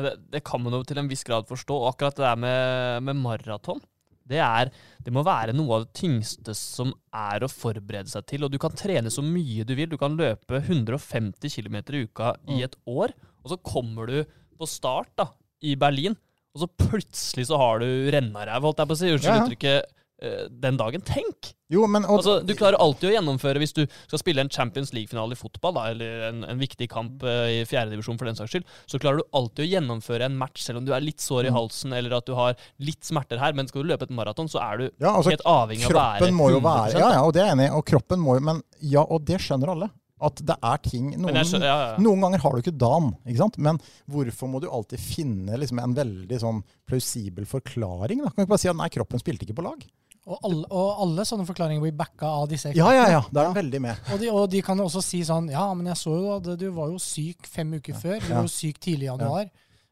Det, 0.00 0.14
det 0.32 0.40
kan 0.46 0.62
man 0.62 0.72
jo 0.72 0.82
til 0.88 1.00
en 1.02 1.10
viss 1.10 1.24
grad 1.26 1.48
forstå. 1.50 1.76
Og 1.82 1.90
akkurat 1.92 2.16
det 2.16 2.24
der 2.24 2.40
med, 2.40 3.02
med 3.10 3.20
maraton, 3.20 3.82
det, 4.30 4.38
er, 4.40 4.70
det 5.04 5.12
må 5.12 5.24
være 5.26 5.52
noe 5.56 5.76
av 5.80 5.84
det 5.88 5.96
tyngste 6.00 6.54
som 6.56 6.94
er 7.12 7.44
å 7.44 7.50
forberede 7.50 8.08
seg 8.12 8.24
til. 8.30 8.46
Og 8.46 8.52
du 8.54 8.60
kan 8.62 8.72
trene 8.78 9.10
så 9.12 9.24
mye 9.26 9.66
du 9.68 9.74
vil. 9.76 9.90
Du 9.90 9.98
kan 10.00 10.16
løpe 10.16 10.62
150 10.64 11.50
km 11.60 11.80
i 11.92 12.04
uka 12.06 12.36
i 12.48 12.60
Mm. 12.60 12.64
et 12.70 12.76
år, 12.88 13.12
og 13.44 13.52
så 13.52 13.60
kommer 13.60 14.06
du 14.08 14.20
på 14.60 14.68
start 14.68 15.10
da, 15.18 15.28
i 15.64 15.74
Berlin, 15.80 16.16
og 16.54 16.64
så 16.64 16.68
plutselig 16.80 17.46
så 17.50 17.58
har 17.60 17.80
du 17.82 17.88
rennaræv, 18.12 18.62
holdt 18.66 18.80
jeg 18.84 18.90
på 18.90 18.96
å 18.96 19.00
si. 19.00 19.10
Unnskyld 19.14 19.30
Ja, 19.34 19.40
uttrykket. 19.46 19.96
eh, 20.22 20.48
Den 20.50 20.76
dagen. 20.76 21.00
Tenk! 21.06 21.54
Jo, 21.70 21.84
men 21.86 22.02
og, 22.04 22.18
Altså, 22.18 22.32
du 22.44 22.50
klarer 22.58 22.74
alltid 22.82 23.06
å 23.08 23.12
gjennomføre 23.14 23.60
hvis 23.62 23.72
du 23.76 23.84
skal 23.86 24.18
spille 24.18 24.42
en 24.42 24.50
Champions 24.50 24.90
League-finale 24.92 25.36
i 25.36 25.38
fotball, 25.38 25.72
da, 25.76 25.84
eller 25.92 26.24
en, 26.32 26.40
en 26.50 26.58
viktig 26.58 26.88
kamp 26.90 27.22
uh, 27.22 27.46
i 27.46 27.60
fjerdedivisjon 27.70 28.18
for 28.18 28.26
den 28.26 28.34
saks 28.34 28.50
skyld, 28.56 28.66
så 28.90 28.98
klarer 28.98 29.20
du 29.22 29.28
alltid 29.38 29.62
å 29.62 29.68
gjennomføre 29.76 30.26
en 30.26 30.34
match 30.36 30.64
selv 30.66 30.80
om 30.82 30.84
du 30.88 30.90
er 30.96 31.04
litt 31.06 31.22
sår 31.22 31.46
i 31.46 31.52
Mm. 31.52 31.56
halsen 31.60 31.94
eller 31.94 32.16
at 32.18 32.26
du 32.26 32.34
har 32.34 32.58
litt 32.82 33.06
smerter 33.06 33.38
her. 33.38 33.54
Men 33.54 33.70
skal 33.70 33.84
du 33.86 33.92
løpe 33.92 34.02
et 34.02 34.10
maraton, 34.18 34.50
så 34.50 34.58
er 34.66 34.82
du 34.82 34.84
ja, 34.98 35.14
altså, 35.14 35.30
helt 35.30 35.46
avhengig 35.46 35.86
av 35.86 35.94
å 35.94 36.00
være 36.00 36.18
kroppen 36.18 36.34
må 36.42 36.50
jo 36.50 36.58
100 36.58 36.74
være 36.74 36.98
Ja, 37.04 37.12
ja, 37.14 37.22
og 37.22 37.32
det 37.38 37.42
er 37.44 37.46
jeg 37.52 37.54
enig 37.60 37.68
i. 37.70 37.72
Og 37.78 37.86
kroppen 37.94 38.18
må 38.26 38.34
jo 38.40 38.40
Men 38.50 38.62
ja, 38.82 39.06
og 39.06 39.24
det 39.30 39.38
skjønner 39.46 39.72
alle. 39.76 39.90
At 40.20 40.36
det 40.44 40.56
er 40.62 40.76
ting 40.84 41.06
Noen, 41.16 41.38
skjønner, 41.44 41.64
ja, 41.66 41.76
ja. 41.94 41.96
noen 42.04 42.20
ganger 42.20 42.42
har 42.44 42.52
du 42.52 42.58
ikke 42.60 42.76
dagen, 42.78 43.14
ikke 43.24 43.38
sant? 43.40 43.56
Men 43.58 43.78
hvorfor 44.10 44.50
må 44.52 44.60
du 44.60 44.68
alltid 44.68 45.00
finne 45.00 45.56
liksom 45.56 45.78
en 45.80 45.94
veldig 45.96 46.38
sånn 46.42 46.58
plausibel 46.86 47.46
forklaring? 47.48 48.20
Da? 48.24 48.28
Kan 48.30 48.42
du 48.42 48.44
ikke 48.44 48.52
bare 48.54 48.62
si 48.64 48.68
at 48.68 48.76
nei, 48.76 48.88
kroppen 48.92 49.22
spilte 49.22 49.46
ikke 49.48 49.56
på 49.62 49.64
lag? 49.64 49.86
Og 50.30 50.36
alle, 50.44 50.66
og 50.68 50.98
alle 51.06 51.24
sånne 51.24 51.46
forklaringer 51.48 51.80
blir 51.80 51.94
backa 51.96 52.28
av 52.28 52.44
disse 52.50 52.74
Ja, 52.76 52.90
ja, 52.92 53.06
ja. 53.08 53.22
Da 53.32 53.46
er 53.46 53.54
de 53.54 53.60
veldig 53.62 53.80
med. 53.80 53.96
Og 54.12 54.20
de, 54.20 54.28
og 54.30 54.44
de 54.52 54.60
kan 54.62 54.76
jo 54.78 54.84
også 54.90 55.00
si 55.02 55.22
sånn 55.24 55.48
Ja, 55.50 55.64
men 55.74 55.86
jeg 55.88 55.96
så 55.96 56.12
jo 56.12 56.34
at 56.36 56.50
du 56.60 56.66
var 56.76 56.92
jo 56.92 56.98
syk 57.00 57.48
fem 57.48 57.72
uker 57.80 57.96
før. 57.96 58.20
Du 58.20 58.28
Ja. 58.28 58.34
var 58.36 58.44
jo 58.44 58.52
syk 58.52 58.78
tidlig 58.84 59.08
i 59.08 59.10
januar. 59.10 59.48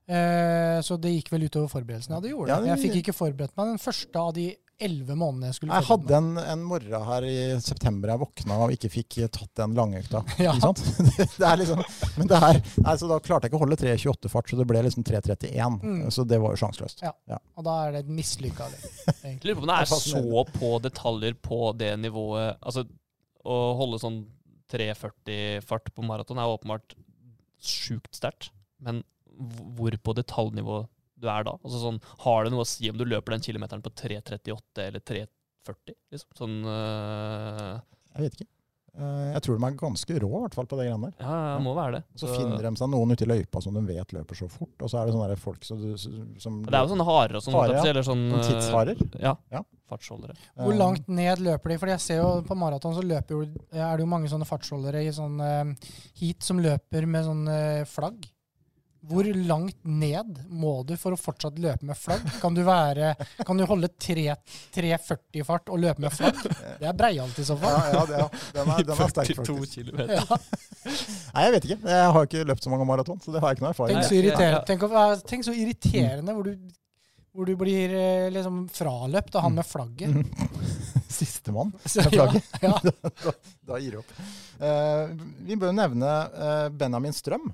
Eh, 0.08 0.78
så 0.84 0.96
det 1.00 1.10
gikk 1.16 1.32
vel 1.32 1.48
utover 1.48 1.68
forberedelsene. 1.72 2.16
Ja, 2.16 2.20
det 2.20 2.30
gjorde 2.32 2.60
det- 2.60 2.68
Jeg 2.76 2.82
fikk 2.84 2.96
ikke 3.02 3.16
forberedt 3.16 3.56
meg 3.56 3.66
den 3.72 3.78
første 3.78 4.16
av 4.16 4.32
de 4.34 4.46
elleve 4.78 5.14
månedene 5.18 5.48
jeg 5.50 5.56
skulle 5.56 5.78
Jeg 5.78 5.86
hadde 5.88 6.14
en, 6.18 6.28
en 6.38 6.62
morgen 6.66 7.06
her 7.08 7.26
i 7.26 7.36
september 7.62 8.12
jeg 8.12 8.22
våkna 8.22 8.58
og 8.64 8.74
ikke 8.74 8.90
fikk 8.92 9.16
tatt 9.34 9.50
den 9.58 9.74
langøkta. 9.78 10.22
Ja. 10.46 10.54
Ikke 10.54 10.68
sant? 10.68 10.82
Det 11.38 11.46
er 11.48 11.58
liksom, 11.60 11.82
men 12.18 12.30
det 12.30 12.38
er, 12.38 12.60
altså 12.84 13.08
da 13.10 13.18
klarte 13.22 13.46
jeg 13.46 13.52
ikke 13.52 13.58
å 13.58 13.62
holde 13.64 13.78
3.28-fart, 13.80 14.50
så 14.50 14.58
det 14.60 14.66
ble 14.70 14.82
liksom 14.86 15.04
3.31. 15.06 15.78
Mm. 15.82 16.00
Så 16.14 16.24
det 16.28 16.38
var 16.42 16.54
jo 16.54 16.60
sjanseløst. 16.62 17.02
Ja. 17.04 17.12
Ja. 17.30 17.40
Og 17.58 17.66
da 17.66 17.74
er 17.84 17.96
det 17.96 18.04
et 18.04 18.12
mislykka 18.20 18.68
løp. 18.70 18.86
Lurer 19.44 19.58
på 19.58 19.64
om 19.64 19.70
det 19.70 19.78
er 19.78 19.88
er 19.88 20.02
så 20.04 20.44
på 20.54 20.72
detaljer 20.84 21.38
på 21.42 21.60
det 21.78 21.92
nivået 22.02 22.58
Altså, 22.62 22.84
å 23.48 23.58
holde 23.78 24.00
sånn 24.02 24.22
3.40-fart 24.72 25.92
på 25.96 26.04
maraton 26.06 26.40
er 26.40 26.50
åpenbart 26.52 26.94
sjukt 27.58 28.14
sterkt. 28.16 28.52
Men 28.84 29.02
hvor 29.78 29.94
på 30.02 30.14
detaljnivå 30.18 30.82
du 31.18 31.28
er 31.28 31.46
da? 31.48 31.56
Altså 31.62 31.80
sånn, 31.82 31.98
Har 32.24 32.44
det 32.46 32.52
noe 32.54 32.64
å 32.66 32.68
si 32.68 32.90
om 32.90 32.98
du 33.00 33.04
løper 33.08 33.34
den 33.36 33.44
kilometeren 33.44 33.82
på 33.84 33.90
3.38 34.02 34.86
eller 34.88 35.00
3.40? 35.00 35.96
Liksom? 36.14 36.30
Sånn 36.38 36.60
øh, 36.64 37.74
Jeg 38.16 38.24
vet 38.28 38.38
ikke. 38.40 38.48
Eh, 38.98 39.32
Jeg 39.36 39.42
tror 39.44 39.58
de 39.60 39.66
er 39.68 39.74
ganske 39.78 40.14
rå, 40.24 40.28
i 40.28 40.40
hvert 40.42 40.54
fall 40.58 40.66
på 40.70 40.78
det 40.78 40.86
greiene 40.88 41.10
der. 41.10 41.18
Ja, 41.22 41.34
det 41.58 41.62
må 41.62 41.74
være 41.76 41.98
det. 41.98 42.00
Så 42.18 42.30
finner 42.32 42.64
de 42.64 42.72
seg 42.80 42.90
noen 42.90 43.12
ute 43.14 43.26
i 43.26 43.28
løypa 43.30 43.60
som 43.62 43.76
de 43.76 43.82
vet 43.86 44.14
løper 44.16 44.38
så 44.40 44.48
fort, 44.50 44.72
og 44.82 44.90
så 44.90 44.98
er 45.02 45.06
det 45.10 45.14
sånne 45.14 45.36
folk 45.38 45.66
som, 45.68 45.82
som 46.42 46.56
Det 46.66 46.74
er 46.74 46.86
jo 46.86 46.92
sånne 46.94 47.06
harer 47.06 47.38
og 47.38 47.44
sånn. 47.44 47.58
Ja. 47.70 47.82
Eller 47.92 48.06
sånn 48.06 48.24
Sånn 48.32 48.40
øh, 48.40 48.46
tidsharer. 48.48 49.04
Ja. 49.22 49.34
Ja. 49.54 49.62
Fartsholdere. 49.88 50.34
Hvor 50.56 50.72
Eh, 50.74 50.80
langt 50.80 51.06
ned 51.08 51.38
løper 51.46 51.70
de? 51.74 51.78
For 51.84 51.92
jeg 51.94 52.02
ser 52.04 52.18
jo 52.24 52.32
på 52.48 52.56
maraton 52.58 52.96
så 52.96 53.04
løper 53.06 53.36
jo, 53.38 53.44
er 53.70 53.94
det 53.96 54.02
jo 54.04 54.10
mange 54.10 54.28
sånne 54.32 54.48
fartsholdere 54.48 55.04
i 55.06 55.12
sånn 55.14 55.38
eh, 55.40 55.92
heat 56.20 56.42
som 56.44 56.58
løper 56.64 57.06
med 57.06 57.24
sånn 57.28 57.46
eh, 57.52 57.84
flagg. 57.88 58.26
Hvor 59.08 59.24
langt 59.48 59.78
ned 59.88 60.40
må 60.52 60.74
du 60.84 60.92
for 61.00 61.16
å 61.16 61.18
fortsatt 61.20 61.56
løpe 61.62 61.86
med 61.88 61.96
flagg? 61.96 62.26
Kan 62.42 62.56
du, 62.56 62.60
være, 62.66 63.14
kan 63.46 63.56
du 63.56 63.64
holde 63.68 63.88
3,40 63.88 65.44
fart 65.48 65.70
og 65.72 65.80
løpe 65.80 66.04
med 66.04 66.12
flagg? 66.12 66.40
Det 66.80 66.88
er 66.90 66.96
breialt 66.96 67.38
i 67.40 67.46
så 67.48 67.56
fall. 67.60 67.78
ja, 67.94 68.02
det, 68.10 68.18
er, 68.18 68.42
Den, 68.58 68.72
er, 68.74 68.82
den 68.90 69.04
er 69.06 69.12
sterk, 69.14 69.30
42 69.32 69.46
faktisk. 69.46 69.78
kilometer. 69.78 70.18
Ja. 70.18 70.40
Nei, 71.34 71.46
jeg 71.46 71.54
vet 71.54 71.68
ikke. 71.68 71.78
Jeg 71.94 72.10
har 72.16 72.28
ikke 72.28 72.44
løpt 72.50 72.66
så 72.66 72.72
mange 72.72 72.88
maraton, 72.88 73.22
så 73.24 73.32
det 73.32 73.40
har 73.42 73.52
jeg 73.54 73.58
ikke 73.58 73.66
noe 73.66 73.72
erfaring 73.72 73.96
med. 73.96 74.08
tenk, 74.68 74.84
tenk 75.30 75.46
så 75.48 75.54
irriterende 75.56 76.34
hvor, 76.36 76.50
du, 76.50 76.68
hvor 77.32 77.48
du 77.48 77.54
blir 77.60 77.94
eh, 77.96 78.26
liksom 78.34 78.66
fraløpt 78.74 79.38
av 79.38 79.46
han 79.46 79.56
med 79.56 79.68
flagget. 79.68 80.20
Sistemann. 81.18 81.72
Så, 81.84 82.04
Med 82.04 82.12
flagget. 82.12 82.52
ja. 82.60 82.74
da, 83.24 83.32
da 83.72 83.80
gir 83.80 83.96
du 83.96 84.02
opp. 84.02 84.12
Uh, 84.58 85.16
vi 85.48 85.56
bør 85.58 85.72
nevne 85.74 86.12
eh, 86.28 86.68
Benjamin 86.76 87.16
Strøm. 87.16 87.48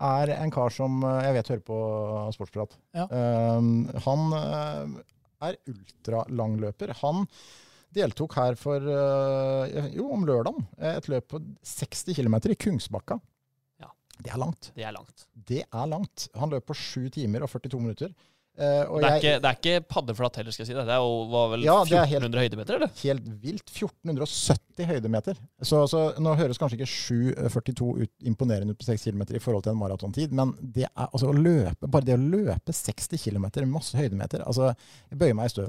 Er 0.00 0.32
en 0.34 0.50
kar 0.50 0.70
som 0.74 1.02
eh, 1.06 1.20
jeg 1.28 1.34
vet 1.38 1.50
hører 1.52 1.64
på 1.68 1.76
Sportsprat. 2.34 2.74
Ja. 2.96 3.04
Um, 3.58 3.86
han 4.06 4.32
eh, 4.38 4.96
er 5.50 5.58
ultralangløper. 5.70 6.92
Han 7.02 7.26
deltok 7.94 8.34
her 8.40 8.56
for 8.58 8.82
eh, 8.90 9.90
jo, 9.94 10.08
om 10.14 10.24
lørdagen. 10.26 10.66
eh, 10.80 10.96
Et 10.98 11.08
løp 11.12 11.28
på 11.30 11.40
60 11.62 12.16
km 12.18 12.34
i 12.50 12.56
Kungsbakka. 12.58 13.20
Ja. 13.82 13.90
Det 14.18 14.32
er 14.34 14.40
langt. 14.42 14.72
Det 14.74 14.84
er 14.88 14.96
langt. 14.96 15.26
Det 15.34 15.62
er 15.64 15.86
langt. 15.90 16.28
Han 16.34 16.50
løp 16.50 16.66
på 16.70 16.74
7 16.74 17.10
timer 17.14 17.46
og 17.46 17.52
42 17.54 17.80
minutter. 17.80 18.14
Eh, 18.56 18.84
og 18.86 19.00
Det 19.02 19.08
er, 19.08 19.14
jeg- 19.14 19.22
ikke, 19.22 19.40
det 19.42 19.48
er 19.50 19.56
ikke 19.58 19.88
paddeflatt 19.90 20.36
heller, 20.36 20.52
skal 20.54 20.62
jeg 20.62 20.68
si. 20.68 20.74
Det 20.74 20.84
Det 20.86 20.94
er 20.94 21.30
var 21.32 21.48
vel 21.50 21.62
Ja, 21.64 21.76
det 21.84 21.92
er 21.98 22.04
helt- 22.06 22.22
1400 22.30 22.42
høydemeter, 22.44 22.74
eller? 22.76 22.90
helt 23.02 23.24
vilt. 23.42 23.66
1470 23.74 24.86
høydemeter. 24.86 25.34
Så, 25.62 25.80
så 25.90 26.02
nå 26.22 26.36
høres 26.38 26.58
kanskje 26.58 26.78
ikke 26.78 26.86
7,42 26.86 28.02
ut, 28.04 28.10
imponerende 28.22 28.70
ut 28.70 28.78
på 28.78 28.84
6 28.86 29.04
km 29.10 29.22
i 29.34 29.42
forhold 29.42 29.64
til 29.66 29.72
en 29.74 29.78
maratontid, 29.80 30.32
men 30.32 30.54
det 30.60 30.84
er 30.86 31.08
altså 31.10 31.32
løpe, 31.34 31.88
bare 31.90 32.04
det 32.06 32.14
å 32.14 32.22
løpe 32.22 32.72
60 32.72 33.18
km, 33.26 33.48
masse 33.70 33.96
høydemeter 33.98 34.44
altså, 34.46 34.74
Jeg 35.10 35.18
bøyer 35.18 35.34
meg 35.34 35.46
i 35.46 35.54
støv. 35.54 35.68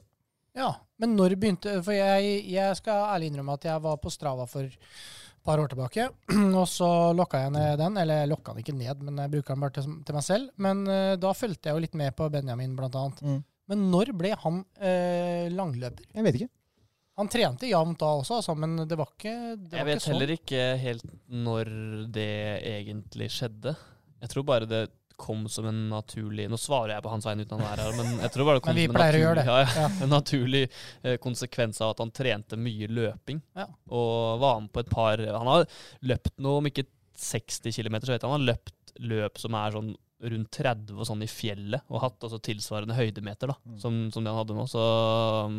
Ja, 0.55 0.71
men 1.01 1.15
når 1.17 1.35
begynte 1.35 1.77
For 1.83 1.95
jeg, 1.95 2.39
jeg 2.47 2.79
skal 2.79 3.09
ærlig 3.11 3.31
innrømme 3.31 3.57
at 3.57 3.67
jeg 3.67 3.83
var 3.83 3.97
på 4.01 4.11
Strava 4.13 4.47
for 4.47 4.67
et 4.67 4.77
par 5.45 5.61
år 5.61 5.69
tilbake. 5.71 6.07
Og 6.61 6.67
så 6.71 6.89
lokka 7.17 7.43
jeg 7.43 7.53
ned 7.53 7.79
den. 7.81 7.99
Eller 8.01 8.23
jeg 8.23 8.31
lokka 8.31 8.55
den 8.55 8.63
ikke 8.63 8.77
ned, 8.77 9.03
men 9.05 9.19
jeg 9.21 9.33
bruker 9.35 9.53
den 9.53 9.65
bare 9.65 9.75
til, 9.77 9.97
til 10.07 10.17
meg 10.17 10.25
selv. 10.25 10.53
Men 10.67 10.85
uh, 10.89 11.13
da 11.21 11.33
fulgte 11.37 11.69
jeg 11.69 11.77
jo 11.77 11.83
litt 11.85 11.97
med 11.99 12.15
på 12.17 12.29
Benjamin, 12.33 12.77
blant 12.77 12.97
annet. 13.01 13.21
Mm. 13.25 13.41
Men 13.71 13.87
når 13.91 14.13
ble 14.17 14.31
han 14.41 14.61
uh, 14.63 15.45
langløper? 15.53 16.07
Jeg 16.15 16.27
vet 16.27 16.39
ikke. 16.39 16.51
Han 17.15 17.29
trente 17.31 17.67
jevnt 17.69 18.01
da 18.01 18.09
også, 18.19 18.41
altså, 18.41 18.53
men 18.59 18.75
det 18.89 18.97
var 18.99 19.07
ikke 19.13 19.33
det 19.55 19.77
Jeg 19.77 19.87
vet 19.87 19.99
ikke 20.01 20.03
sånn. 20.03 20.13
heller 20.17 20.33
ikke 20.33 20.63
helt 20.81 21.05
når 21.47 21.69
det 22.17 22.31
egentlig 22.73 23.29
skjedde. 23.31 23.71
Jeg 24.19 24.31
tror 24.33 24.47
bare 24.49 24.67
det 24.67 24.81
kom 25.17 25.45
som 25.51 25.65
en 25.69 25.81
naturlig 25.89 26.45
Nå 26.51 26.57
svarer 26.59 26.95
jeg 26.95 27.03
på 27.05 27.11
hans 27.13 27.25
vegne 27.27 27.45
uten 27.45 27.61
han 27.61 27.71
er 27.73 27.81
her, 27.85 27.95
men 27.99 28.19
jeg 28.25 28.33
tror 28.33 28.47
bare 28.49 28.59
det 28.59 28.63
kom 28.67 28.75
som 28.75 28.95
en 28.95 28.99
å 28.99 29.05
naturlig, 29.05 29.45
ja, 29.51 29.57
Ja. 29.81 29.89
en 30.05 30.13
naturlig 30.13 30.63
eh, 31.03 31.17
konsekvens 31.23 31.81
av 31.81 31.93
at 31.95 32.03
han 32.03 32.11
trente 32.15 32.59
mye 32.59 32.87
løping. 32.91 33.41
Ja. 33.55 33.67
Og 33.91 34.39
var 34.43 34.59
med 34.61 34.71
på 34.75 34.83
et 34.83 34.91
par 34.91 35.23
Han 35.25 35.51
har 35.51 35.67
løpt 36.01 36.35
noe, 36.43 36.59
om 36.61 36.69
ikke 36.71 36.87
60 37.15 37.71
km, 37.71 38.01
så 38.03 38.11
vet 38.11 38.19
jeg 38.21 38.27
han 38.29 38.35
har 38.39 38.49
løpt 38.53 38.95
løp 39.03 39.39
som 39.41 39.55
er 39.59 39.73
sånn 39.75 39.93
rundt 40.23 40.49
30 40.55 40.95
og 40.95 41.05
sånn 41.05 41.21
i 41.25 41.27
fjellet, 41.27 41.81
og 41.91 41.99
hatt 42.01 42.23
altså 42.23 42.39
tilsvarende 42.39 42.95
høydemeter 42.95 43.51
da, 43.51 43.55
Mm. 43.65 43.77
som, 43.81 43.97
som 44.15 44.23
det 44.23 44.31
han 44.31 44.39
hadde 44.39 44.55
nå. 44.55 44.63
Så 44.71 44.79
um, 45.45 45.57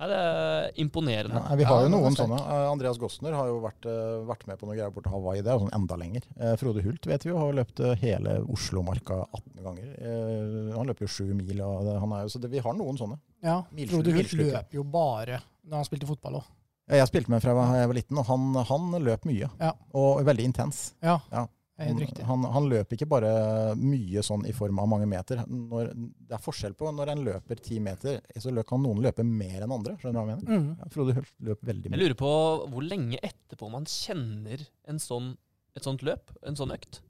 nei, 0.00 0.08
det 0.10 0.16
er 0.18 0.70
imponerende. 0.82 1.38
Ja, 1.48 1.54
vi 1.60 1.64
har 1.68 1.84
jo 1.84 1.92
noen 1.92 2.16
sånne. 2.18 2.40
Eh, 2.42 2.64
Andreas 2.72 2.98
Gossner 2.98 3.32
har 3.38 3.46
jo 3.46 3.60
vært, 3.62 3.86
eh, 3.86 4.16
vært 4.26 4.46
med 4.50 4.58
på 4.58 4.66
noe 4.66 4.74
greier 4.76 4.90
borte 4.90 5.06
til 5.06 5.14
Hawaii. 5.14 5.40
Det 5.44 5.52
er 5.52 5.58
jo 5.60 5.64
sånn 5.66 5.76
enda 5.78 5.96
lenger. 6.02 6.26
Eh, 6.36 6.56
Frode 6.60 6.82
Hult 6.84 7.06
vet 7.06 7.24
vi 7.24 7.30
jo 7.30 7.38
har 7.38 7.54
løpt 7.56 7.84
hele 8.02 8.36
Oslomarka 8.52 9.20
18 9.30 9.62
ganger. 9.64 9.88
Eh, 10.02 10.76
han 10.76 10.86
løper 10.90 11.06
jo 11.06 11.12
sju 11.14 11.24
mil. 11.38 11.62
Og 11.62 11.86
det, 11.86 11.96
han 12.02 12.12
er 12.18 12.26
jo, 12.26 12.34
så 12.34 12.42
det, 12.42 12.50
vi 12.50 12.58
har 12.66 12.74
noen 12.74 12.98
sånne. 13.00 13.18
Ja, 13.46 13.60
Milslu- 13.72 14.00
Frode 14.02 14.16
Hult 14.18 14.32
løp 14.42 14.74
jo 14.80 14.82
bare 14.84 15.40
når 15.66 15.76
han 15.80 15.88
spilte 15.88 16.10
fotball 16.10 16.40
òg. 16.42 16.52
Jeg 16.90 17.08
spilte 17.10 17.30
med 17.32 17.42
fra 17.42 17.54
jeg 17.74 17.88
var 17.90 17.96
liten, 17.96 18.18
og 18.18 18.26
han, 18.28 18.52
han 18.68 18.92
løp 19.02 19.24
mye. 19.26 19.48
Ja. 19.58 19.72
Og 19.98 20.20
veldig 20.26 20.44
intens. 20.52 20.92
Ja, 21.02 21.20
Ja. 21.32 21.46
Han, 21.76 21.98
han, 22.24 22.44
han 22.54 22.68
løper 22.70 22.96
ikke 22.96 23.08
bare 23.10 23.30
mye 23.76 24.22
sånn 24.24 24.46
i 24.48 24.52
form 24.56 24.78
av 24.80 24.86
mange 24.88 25.08
meter. 25.10 25.42
Når, 25.46 25.90
det 25.96 26.32
er 26.38 26.40
forskjell 26.40 26.72
på 26.78 26.88
når 26.96 27.10
en 27.12 27.24
løper 27.26 27.60
ti 27.60 27.76
meter, 27.84 28.22
så 28.40 28.52
kan 28.64 28.80
noen 28.80 29.02
løpe 29.04 29.24
mer 29.28 29.60
enn 29.66 29.74
andre. 29.76 29.96
Skjønner 30.00 30.16
du 30.16 30.20
hva 30.22 30.36
jeg 30.36 30.46
mener? 30.46 30.62
Mm. 30.62 30.70
Ja, 30.80 30.88
Frode 30.94 31.16
løp 31.50 31.66
veldig 31.68 31.92
Jeg 31.92 32.00
lurer 32.00 32.16
på 32.22 32.30
hvor 32.72 32.86
lenge 32.86 33.20
etterpå 33.20 33.68
man 33.74 33.84
kjenner 33.84 34.64
en 34.88 35.02
sånn, 35.02 35.34
et 35.76 35.84
sånt 35.84 36.04
løp, 36.06 36.32
en 36.48 36.56
sånn 36.56 36.72
økt. 36.72 37.02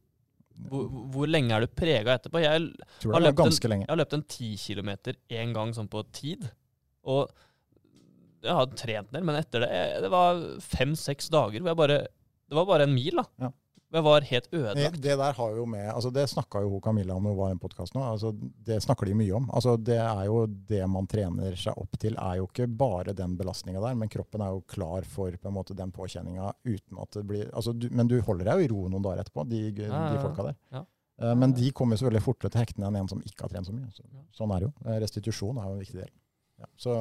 Hvor, 0.66 0.86
hvor 1.14 1.28
lenge 1.30 1.52
er 1.54 1.62
du 1.66 1.70
prega 1.76 2.16
etterpå? 2.16 2.40
Jeg, 2.42 2.70
Tror 3.02 3.12
har 3.18 3.22
løpt 3.28 3.42
en- 3.44 3.58
jeg 3.84 3.90
har 3.92 4.00
løpt 4.00 4.14
en 4.16 4.22
ti 4.34 4.54
kilometer 4.56 5.18
én 5.30 5.52
gang 5.54 5.74
sånn 5.76 5.88
på 5.92 6.02
tid. 6.16 6.48
Og 7.06 7.30
jeg 8.42 8.54
har 8.56 8.66
trent 8.78 9.12
ned, 9.14 9.22
men 9.26 9.36
etter 9.38 9.62
det 9.62 10.02
Det 10.02 10.10
var 10.12 10.40
fem-seks 10.62 11.30
dager 11.32 11.60
hvor 11.62 11.70
jeg 11.72 11.78
bare 11.78 11.98
Det 12.46 12.54
var 12.58 12.66
bare 12.68 12.82
en 12.86 12.94
mil, 12.94 13.14
da. 13.18 13.24
Ja. 13.46 13.50
Jeg 13.96 14.04
var 14.04 14.26
helt 14.28 14.48
Det, 14.50 14.58
ødelagt. 14.60 14.98
det 15.02 15.14
der 15.18 15.36
har 15.38 15.54
jo 15.56 15.64
med, 15.72 15.86
altså 15.94 16.10
det 16.12 16.26
snakka 16.28 16.60
jo 16.66 16.80
Camilla 16.84 17.14
om 17.16 17.24
hun 17.30 17.36
var 17.38 17.48
i 17.48 17.54
en 17.56 17.60
podkast 17.62 17.94
nå. 17.96 18.02
altså 18.04 18.32
Det 18.36 18.76
snakker 18.84 19.08
de 19.08 19.14
mye 19.16 19.32
om. 19.38 19.46
altså 19.56 19.76
Det 19.80 19.96
er 19.96 20.24
jo 20.28 20.42
det 20.68 20.82
man 20.92 21.06
trener 21.08 21.56
seg 21.56 21.78
opp 21.80 21.96
til, 22.02 22.14
er 22.20 22.36
jo 22.42 22.48
ikke 22.50 22.66
bare 22.68 23.14
den 23.16 23.36
belastninga 23.40 23.80
der, 23.80 23.94
men 23.96 24.08
kroppen 24.12 24.44
er 24.44 24.52
jo 24.52 24.60
klar 24.68 25.06
for 25.08 25.32
på 25.32 25.48
en 25.48 25.56
måte 25.56 25.74
den 25.78 25.90
påkjenninga 25.96 26.50
uten 26.66 27.00
at 27.00 27.10
det 27.16 27.24
blir 27.26 27.48
altså 27.56 27.72
du, 27.72 27.88
Men 27.90 28.06
du 28.12 28.20
holder 28.20 28.44
deg 28.52 28.60
jo 28.60 28.66
i 28.68 28.70
ro 28.74 28.88
noen 28.92 29.02
dager 29.08 29.24
etterpå, 29.24 29.48
de, 29.48 29.62
de 29.72 30.20
folka 30.22 30.50
der. 30.50 30.56
Ja. 30.76 30.84
Eh, 31.22 31.34
Men 31.34 31.52
de 31.56 31.70
kommer 31.72 31.96
selvfølgelig 31.96 32.26
fortere 32.28 32.50
til 32.52 32.60
hektene 32.66 32.90
enn 32.90 33.00
en 33.00 33.08
som 33.08 33.22
ikke 33.24 33.46
har 33.46 33.54
trent 33.54 33.66
så 33.70 33.72
mye. 33.72 33.88
Så, 33.96 34.04
sånn 34.36 34.52
er 34.52 34.60
det 34.60 34.68
jo. 34.68 34.74
Eh, 34.84 35.00
Restitusjon 35.00 35.56
er 35.56 35.70
jo 35.70 35.78
en 35.78 35.80
viktig 35.86 36.02
del. 36.02 36.12
Ja, 36.60 36.66
så 36.80 36.92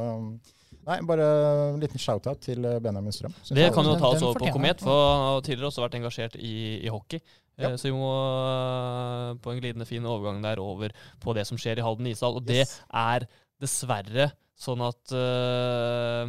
Nei, 0.85 0.99
bare 1.09 1.25
en 1.73 1.79
liten 1.81 1.97
shout-out 2.01 2.43
til 2.45 2.65
eh, 2.67 2.77
Benjamin 2.83 3.13
Strøm. 3.15 3.33
Synes 3.41 3.57
Det 3.57 3.71
kan 3.73 3.87
jo 3.89 3.95
ta 3.97 4.11
oss 4.13 4.21
over 4.21 4.37
på 4.43 4.51
Komet, 4.53 4.83
for 4.85 4.99
han 5.09 5.23
har 5.31 5.41
tidligere 5.47 5.71
også 5.71 5.81
vært 5.85 5.97
engasjert 5.97 6.35
i, 6.37 6.53
i 6.85 6.91
hockey. 6.93 7.21
Ja. 7.57 7.71
Eh, 7.71 7.77
Så 7.81 7.89
vi 7.89 7.95
må 7.95 8.11
eh, 8.11 9.31
på 9.41 9.53
en 9.53 9.61
glidende 9.63 9.87
fin 9.89 10.05
overgang 10.05 10.43
der 10.45 10.61
over 10.61 10.93
på 11.23 11.33
det 11.37 11.47
som 11.49 11.57
skjer 11.57 11.81
i 11.81 11.85
Halden 11.85 12.11
ishall. 12.11 12.37
Og 12.37 12.45
det 12.45 12.65
er 12.67 13.25
dessverre 13.61 14.29
sånn 14.55 14.79
at 14.85 15.11
uh, 15.11 16.27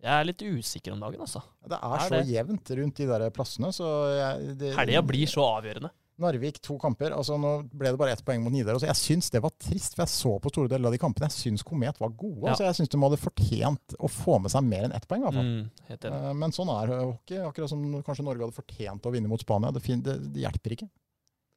Jeg 0.00 0.12
er 0.14 0.24
litt 0.28 0.40
usikker 0.40 0.94
om 0.94 1.02
dagen, 1.02 1.20
altså. 1.20 1.42
Det 1.66 1.76
er, 1.76 1.96
Er 1.96 2.06
så 2.06 2.14
det? 2.14 2.30
jevnt 2.32 2.70
rundt 2.78 3.00
de 3.02 3.08
der 3.10 3.26
plassene, 3.34 3.72
så 3.76 3.88
jeg, 4.16 4.54
det, 4.62 4.70
Helga 4.78 5.02
blir 5.04 5.28
så 5.28 5.44
avgjørende. 5.58 5.90
Narvik 6.20 6.60
to 6.62 6.76
kamper. 6.80 7.14
altså 7.16 7.38
Nå 7.40 7.50
ble 7.72 7.90
det 7.94 7.98
bare 8.00 8.12
ett 8.14 8.22
poeng 8.26 8.42
mot 8.44 8.52
Nidaros. 8.54 8.84
Jeg 8.86 8.98
syns 9.00 9.30
det 9.34 9.40
var 9.42 9.52
trist, 9.58 9.94
for 9.96 10.04
jeg 10.04 10.12
så 10.12 10.32
på 10.44 10.52
store 10.52 10.68
deler 10.72 10.90
av 10.90 10.94
de 10.96 11.00
kampene. 11.02 11.28
Jeg 11.30 11.36
syns 11.52 11.64
Komet 11.66 11.98
var 12.00 12.12
gode. 12.12 12.44
Ja. 12.46 12.52
altså 12.54 12.64
Jeg 12.68 12.78
syns 12.80 12.92
de 12.92 13.00
hadde 13.02 13.20
fortjent 13.24 13.96
å 13.98 14.10
få 14.12 14.38
med 14.44 14.52
seg 14.54 14.64
mer 14.68 14.86
enn 14.88 14.96
ett 14.96 15.08
poeng. 15.10 15.24
i 15.24 15.28
hvert 15.28 15.38
fall. 15.40 15.50
Mm, 15.50 15.84
helt 15.90 16.04
enig. 16.10 16.22
Eh, 16.30 16.34
Men 16.44 16.56
sånn 16.56 16.72
er 16.76 16.94
hockey. 17.00 17.40
Akkurat 17.48 17.72
som 17.72 17.84
kanskje 18.06 18.24
Norge 18.28 18.46
hadde 18.46 18.58
fortjent 18.60 19.06
å 19.08 19.14
vinne 19.16 19.28
mot 19.32 19.40
Spania. 19.42 19.72
Det, 19.72 19.82
det, 20.04 20.18
det 20.34 20.44
hjelper 20.46 20.76
ikke. 20.78 20.90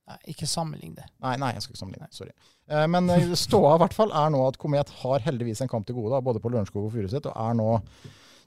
Nei, 0.03 0.18
ikke 0.34 0.47
sammenlign 0.51 0.95
det. 0.97 1.05
Nei, 1.24 1.38
nei, 1.39 1.53
jeg 1.55 1.64
skal 1.64 1.74
ikke 1.76 1.80
sammenligne. 1.86 2.09
Sorry. 2.11 2.34
Eh, 2.68 2.88
Men 2.91 3.07
eh, 3.14 3.30
ståa 3.45 3.76
i 3.78 3.84
hvert 3.86 3.93
fall 3.95 4.11
er 4.11 4.34
nå 4.34 4.41
at 4.49 4.57
Komet 4.59 4.89
har 5.03 5.24
heldigvis 5.28 5.61
en 5.64 5.72
kamp 5.72 5.86
til 5.88 5.95
gode, 5.95 6.20
både 6.26 6.41
på 6.43 6.51
Lørenskog 6.51 6.89
og 6.89 6.91
Furuset, 6.95 7.30
og 7.32 7.36
er 7.39 7.55
nå 7.59 7.70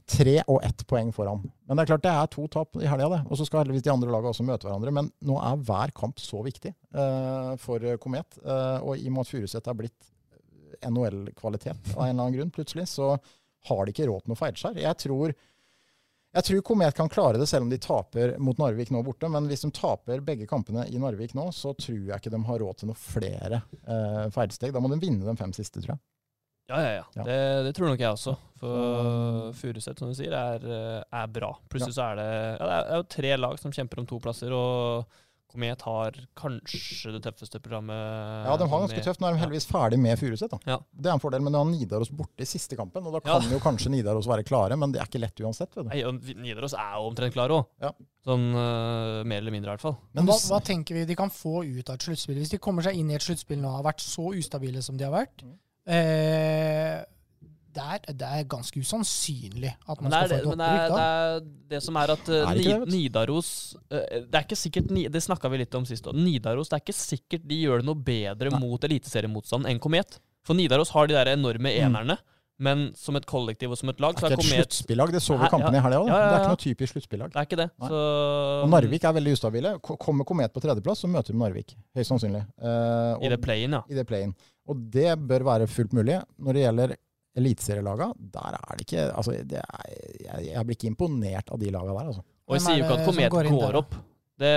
tre 0.06 0.36
og 0.46 0.60
ett 0.64 0.84
poeng 0.86 1.08
foran. 1.14 1.40
Men 1.66 1.78
det 1.78 1.84
er 1.84 1.90
klart 1.90 2.04
det 2.04 2.12
er 2.12 2.28
to 2.30 2.44
tap 2.52 2.76
i 2.78 2.86
helga, 2.86 3.08
det. 3.10 3.22
Og 3.26 3.40
så 3.40 3.46
skal 3.46 3.64
heldigvis 3.64 3.86
de 3.86 3.92
andre 3.92 4.12
lagene 4.12 4.30
også 4.30 4.46
møte 4.46 4.68
hverandre. 4.68 4.92
Men 4.94 5.10
nå 5.26 5.38
er 5.42 5.64
hver 5.66 5.94
kamp 5.96 6.22
så 6.22 6.42
viktig 6.46 6.72
uh, 6.94 7.56
for 7.62 7.82
Komet. 8.02 8.38
Uh, 8.44 8.78
og 8.86 8.92
i 9.00 9.08
og 9.08 9.16
med 9.16 9.26
at 9.26 9.32
Furuset 9.32 9.66
er 9.66 9.78
blitt 9.78 10.12
NHL-kvalitet 10.86 11.92
av 11.96 12.04
en 12.04 12.12
eller 12.12 12.22
annen 12.22 12.38
grunn 12.38 12.54
plutselig, 12.54 12.86
så 12.92 13.16
har 13.66 13.82
de 13.82 13.94
ikke 13.94 14.06
råd 14.06 14.24
til 14.24 14.32
noe 14.32 14.38
feilskjær. 14.38 14.80
Jeg 14.84 15.02
tror 15.02 15.34
jeg 16.36 16.44
tror 16.44 16.64
Komet 16.68 16.96
kan 16.96 17.08
klare 17.08 17.38
det 17.40 17.46
selv 17.48 17.64
om 17.64 17.70
de 17.72 17.78
taper 17.80 18.34
mot 18.42 18.58
Narvik 18.60 18.90
nå 18.92 19.00
borte. 19.06 19.28
Men 19.32 19.46
hvis 19.48 19.64
de 19.64 19.70
taper 19.72 20.20
begge 20.24 20.44
kampene 20.50 20.84
i 20.92 20.98
Narvik 21.00 21.32
nå, 21.36 21.46
så 21.56 21.72
tror 21.78 21.96
jeg 21.96 22.18
ikke 22.18 22.32
de 22.34 22.40
har 22.44 22.60
råd 22.60 22.82
til 22.82 22.90
noen 22.90 22.98
flere 23.00 23.62
eh, 23.86 24.26
feilsteg. 24.34 24.74
Da 24.74 24.82
må 24.84 24.90
de 24.92 25.00
vinne 25.00 25.24
de 25.24 25.36
fem 25.38 25.54
siste, 25.56 25.80
tror 25.80 25.94
jeg. 25.94 26.02
Ja, 26.68 26.80
ja, 26.82 26.92
ja. 26.98 27.04
Ja. 27.14 27.22
Det, 27.22 27.38
det 27.68 27.74
tror 27.76 27.92
nok 27.92 28.00
jeg 28.02 28.10
også. 28.10 28.36
For 28.58 29.52
Furuset, 29.54 29.98
som 30.00 30.08
du 30.10 30.16
sier, 30.18 30.32
er, 30.34 30.64
eh, 30.64 31.04
er 31.20 31.26
bra. 31.30 31.52
Plutselig 31.70 31.94
så 31.94 32.08
er 32.12 32.16
det 32.18 32.26
ja, 32.58 32.64
Det 32.66 32.72
er- 32.72 32.82
det 32.88 32.92
er 32.92 32.96
jo 33.02 33.06
tre 33.16 33.36
lag 33.36 33.58
som 33.62 33.70
kjemper 33.72 33.98
om 34.02 34.06
to 34.06 34.18
plasser, 34.18 34.50
og 34.52 35.06
Komet 35.46 35.80
har 35.86 36.10
kanskje 36.36 37.12
det 37.14 37.20
tøffeste 37.22 37.60
programmet. 37.62 37.94
Ja, 37.94 38.56
de 38.58 38.66
har 38.66 38.80
ganske 38.82 38.98
tøft. 39.04 39.20
Nå 39.22 39.28
er 39.28 39.36
de 39.36 39.38
heldigvis 39.44 39.66
ferdig 39.70 39.96
med 40.02 40.18
Furuset. 40.18 40.50
Ja. 40.66 40.80
Det 40.92 41.06
er 41.06 41.12
en 41.14 41.20
fordel, 41.22 41.40
men 41.40 41.52
de 41.54 41.58
har 41.60 41.64
Nidaros 41.70 42.10
borte 42.10 42.42
i 42.42 42.48
siste 42.50 42.74
kampen. 42.76 43.06
Og 43.06 43.12
da 43.14 43.20
Ja. 43.24 43.38
kan 43.38 43.48
jo 43.52 43.60
kanskje 43.60 43.88
Nidaros 43.94 44.26
være 44.26 44.42
klare, 44.44 44.76
men 44.76 44.90
det 44.90 45.00
er 45.00 45.06
ikke 45.06 45.20
lett 45.22 45.36
uansett. 45.40 45.70
vet 45.72 45.84
du. 45.84 45.88
Nei, 45.88 46.02
Nidaros 46.34 46.74
er 46.74 46.96
jo 46.98 47.06
omtrent 47.12 47.32
klare 47.32 47.50
òg. 47.50 47.66
Ja. 47.80 47.92
Sånn 48.26 48.50
uh, 48.56 49.22
mer 49.22 49.38
eller 49.38 49.52
mindre, 49.52 49.70
i 49.70 49.76
hvert 49.76 49.80
fall. 49.86 49.96
Men 50.14 50.24
Men 50.24 50.34
hva, 50.34 50.40
hva 50.50 50.60
tenker 50.64 50.94
vi 50.94 51.04
de 51.04 51.14
kan 51.14 51.30
få 51.30 51.62
ut 51.64 51.88
av 51.88 51.94
et 51.94 52.00
sluttspill? 52.02 52.36
Hvis 52.42 52.50
de 52.50 52.58
kommer 52.58 52.82
seg 52.82 52.96
inn 52.96 53.08
i 53.10 53.14
et 53.14 53.22
sluttspill 53.22 53.58
nå 53.62 53.68
og 53.70 53.84
har 53.84 53.92
vært 53.92 54.00
så 54.02 54.34
ustabile 54.34 54.82
som 54.82 54.96
de 54.96 55.04
har 55.04 55.12
vært, 55.14 55.44
Mm. 55.44 55.54
Eh, 55.86 57.04
det, 57.76 57.84
er, 57.84 58.14
det 58.16 58.28
er 58.38 58.44
ganske 58.48 58.80
usannsynlig 58.80 59.72
at 59.86 60.00
man 60.00 60.10
det, 60.10 60.20
skal 60.22 60.24
er, 60.24 60.30
få 60.30 60.36
et 60.36 60.46
opprykk 60.46 60.60
det, 60.60 60.68
er, 60.68 60.94
det 60.96 61.02
er 61.06 61.74
det 61.74 61.80
som 61.84 61.98
er 62.00 62.12
at 62.14 62.30
uh, 62.32 62.36
Er 62.38 62.54
det 62.56 62.62
Ni- 62.64 62.70
det? 62.72 62.92
Nidaros 62.94 63.50
uh, 63.92 63.98
Det 64.24 64.38
er 64.40 64.46
ikke 64.46 64.56
sikkert 64.56 64.94
Det 65.12 65.22
snakka 65.26 65.50
vi 65.52 65.58
litt 65.60 65.74
om 65.76 65.84
sist. 65.88 66.06
òg. 66.08 66.16
Nidaros, 66.16 66.70
det 66.72 66.78
er 66.78 66.84
ikke 66.86 66.96
sikkert 66.96 67.44
de 67.50 67.58
gjør 67.66 67.82
det 67.84 67.88
noe 67.90 68.00
bedre 68.06 68.54
Nei. 68.54 68.62
mot 68.64 68.80
eliteseriemotstand 68.88 69.68
enn 69.68 69.78
Komet. 69.82 70.16
For 70.46 70.56
Nidaros 70.56 70.90
har 70.96 71.06
de 71.10 71.18
der 71.18 71.32
enorme 71.34 71.68
Mm. 71.74 71.84
enerne, 71.90 72.16
men 72.58 72.86
som 72.96 73.16
et 73.18 73.26
kollektiv 73.28 73.74
og 73.74 73.76
som 73.76 73.90
et 73.92 73.98
lag, 74.00 74.14
Det 74.14 74.22
så 74.22 74.26
er 74.26 74.30
er 74.32 74.36
ikke 74.40 74.46
et 74.46 74.70
sluttspillag. 74.70 75.10
Det 75.12 75.20
så 75.20 75.36
vi 75.36 75.44
i 75.44 75.50
kampene 75.52 75.76
i 75.76 75.82
helga 75.84 75.98
òg. 76.00 76.06
Det 76.08 76.16
er 76.16 76.38
ikke 76.40 76.52
noe 76.54 76.62
typisk 76.64 76.92
sluttspillag. 76.94 77.32
Det 77.34 77.36
er 77.42 77.48
ikke 77.50 77.58
det. 77.60 77.66
Så 77.82 77.98
Og 78.62 78.70
Narvik 78.72 79.04
er 79.04 79.12
veldig 79.18 79.32
ustabile. 79.36 79.74
Kommer 79.84 80.24
Komet 80.24 80.54
på 80.54 80.62
tredjeplass, 80.64 81.02
så 81.04 81.10
møter 81.12 81.34
de 81.36 81.40
Narvik. 81.42 81.74
Høyst 81.98 82.08
sannsynlig. 82.14 82.46
Uh, 82.56 83.18
og- 83.18 83.24
I 83.26 83.28
det 83.34 83.40
play-in, 83.44 83.76
ja. 83.76 83.82
i 83.90 83.94
det 84.00 84.06
play-in. 84.08 84.32
Og 84.66 84.86
det 84.94 85.12
bør 85.28 85.46
være 85.46 85.68
fullt 85.70 85.94
mulig. 85.96 86.18
Når 86.42 86.56
det 86.56 86.64
gjelder 86.64 86.96
eliteserielaga, 87.36 88.10
der 88.32 88.58
er 88.58 88.76
det 88.76 88.86
ikke 88.86 89.06
altså, 89.12 89.36
det 89.44 89.60
er, 89.60 89.86
jeg, 90.24 90.50
jeg 90.50 90.66
blir 90.66 90.78
ikke 90.78 90.90
imponert 90.90 91.50
av 91.52 91.60
de 91.60 91.72
laga 91.72 91.92
der, 91.92 92.12
altså. 92.12 92.24
Og 92.46 92.54
jeg 92.56 92.62
er 92.62 92.66
sier 92.66 92.78
jo 92.78 92.84
ikke 92.86 92.96
at 92.96 93.08
Komet 93.08 93.32
går 93.34 93.48
går, 93.52 93.80
opp. 93.82 93.96
Det, 94.36 94.48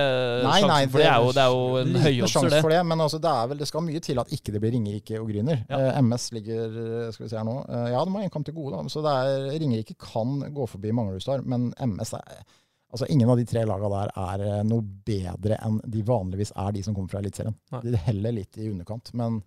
Nei, 0.43 0.57
sjansen 0.59 0.71
nei, 0.73 0.87
for 0.91 0.99
det 0.99 1.07
er 1.07 1.21
jo, 1.23 1.27
det 1.31 1.43
er 1.43 2.11
jo 2.11 2.23
en 2.25 2.31
sjanse 2.33 2.51
det. 2.51 2.61
for 2.65 2.73
det, 2.73 2.79
men 2.83 2.99
altså, 2.99 3.19
det, 3.23 3.31
er 3.31 3.51
vel, 3.51 3.59
det 3.61 3.67
skal 3.69 3.83
mye 3.85 4.01
til 4.03 4.19
at 4.19 4.33
ikke 4.35 4.51
det 4.51 4.59
blir 4.59 4.73
Ringerike 4.75 5.21
og 5.21 5.29
Gryner. 5.31 5.61
Ja. 5.69 5.79
Eh, 5.87 5.99
MS 6.03 6.25
ligger 6.35 6.79
eh, 6.81 7.11
skal 7.15 7.25
vi 7.25 7.29
se 7.31 7.37
her 7.39 7.47
nå. 7.47 7.53
Eh, 7.63 7.85
ja, 7.93 8.01
de 8.03 8.15
har 8.15 8.25
en 8.25 8.33
kamp 8.33 8.47
til 8.47 8.57
gode, 8.57 8.75
da. 8.75 8.91
så 8.91 9.03
det 9.05 9.13
er, 9.23 9.45
Ringerike 9.63 9.95
kan 10.03 10.35
gå 10.55 10.67
forbi 10.67 10.91
Manglerudstad, 10.95 11.45
men 11.47 11.71
MS 11.77 12.15
er 12.19 12.41
Altså, 12.89 13.05
Ingen 13.13 13.29
av 13.29 13.37
de 13.37 13.43
tre 13.45 13.61
lagene 13.69 13.89
der 13.93 14.41
er 14.49 14.63
noe 14.65 14.81
bedre 15.05 15.59
enn 15.61 15.75
de 15.93 15.99
vanligvis 16.07 16.49
er 16.57 16.71
de 16.73 16.81
som 16.81 16.95
kommer 16.97 17.11
fra 17.11 17.19
Eliteserien. 17.21 17.53
De 17.83 17.99
heller 18.07 18.33
litt 18.33 18.57
i 18.57 18.65
underkant, 18.71 19.11
men 19.13 19.37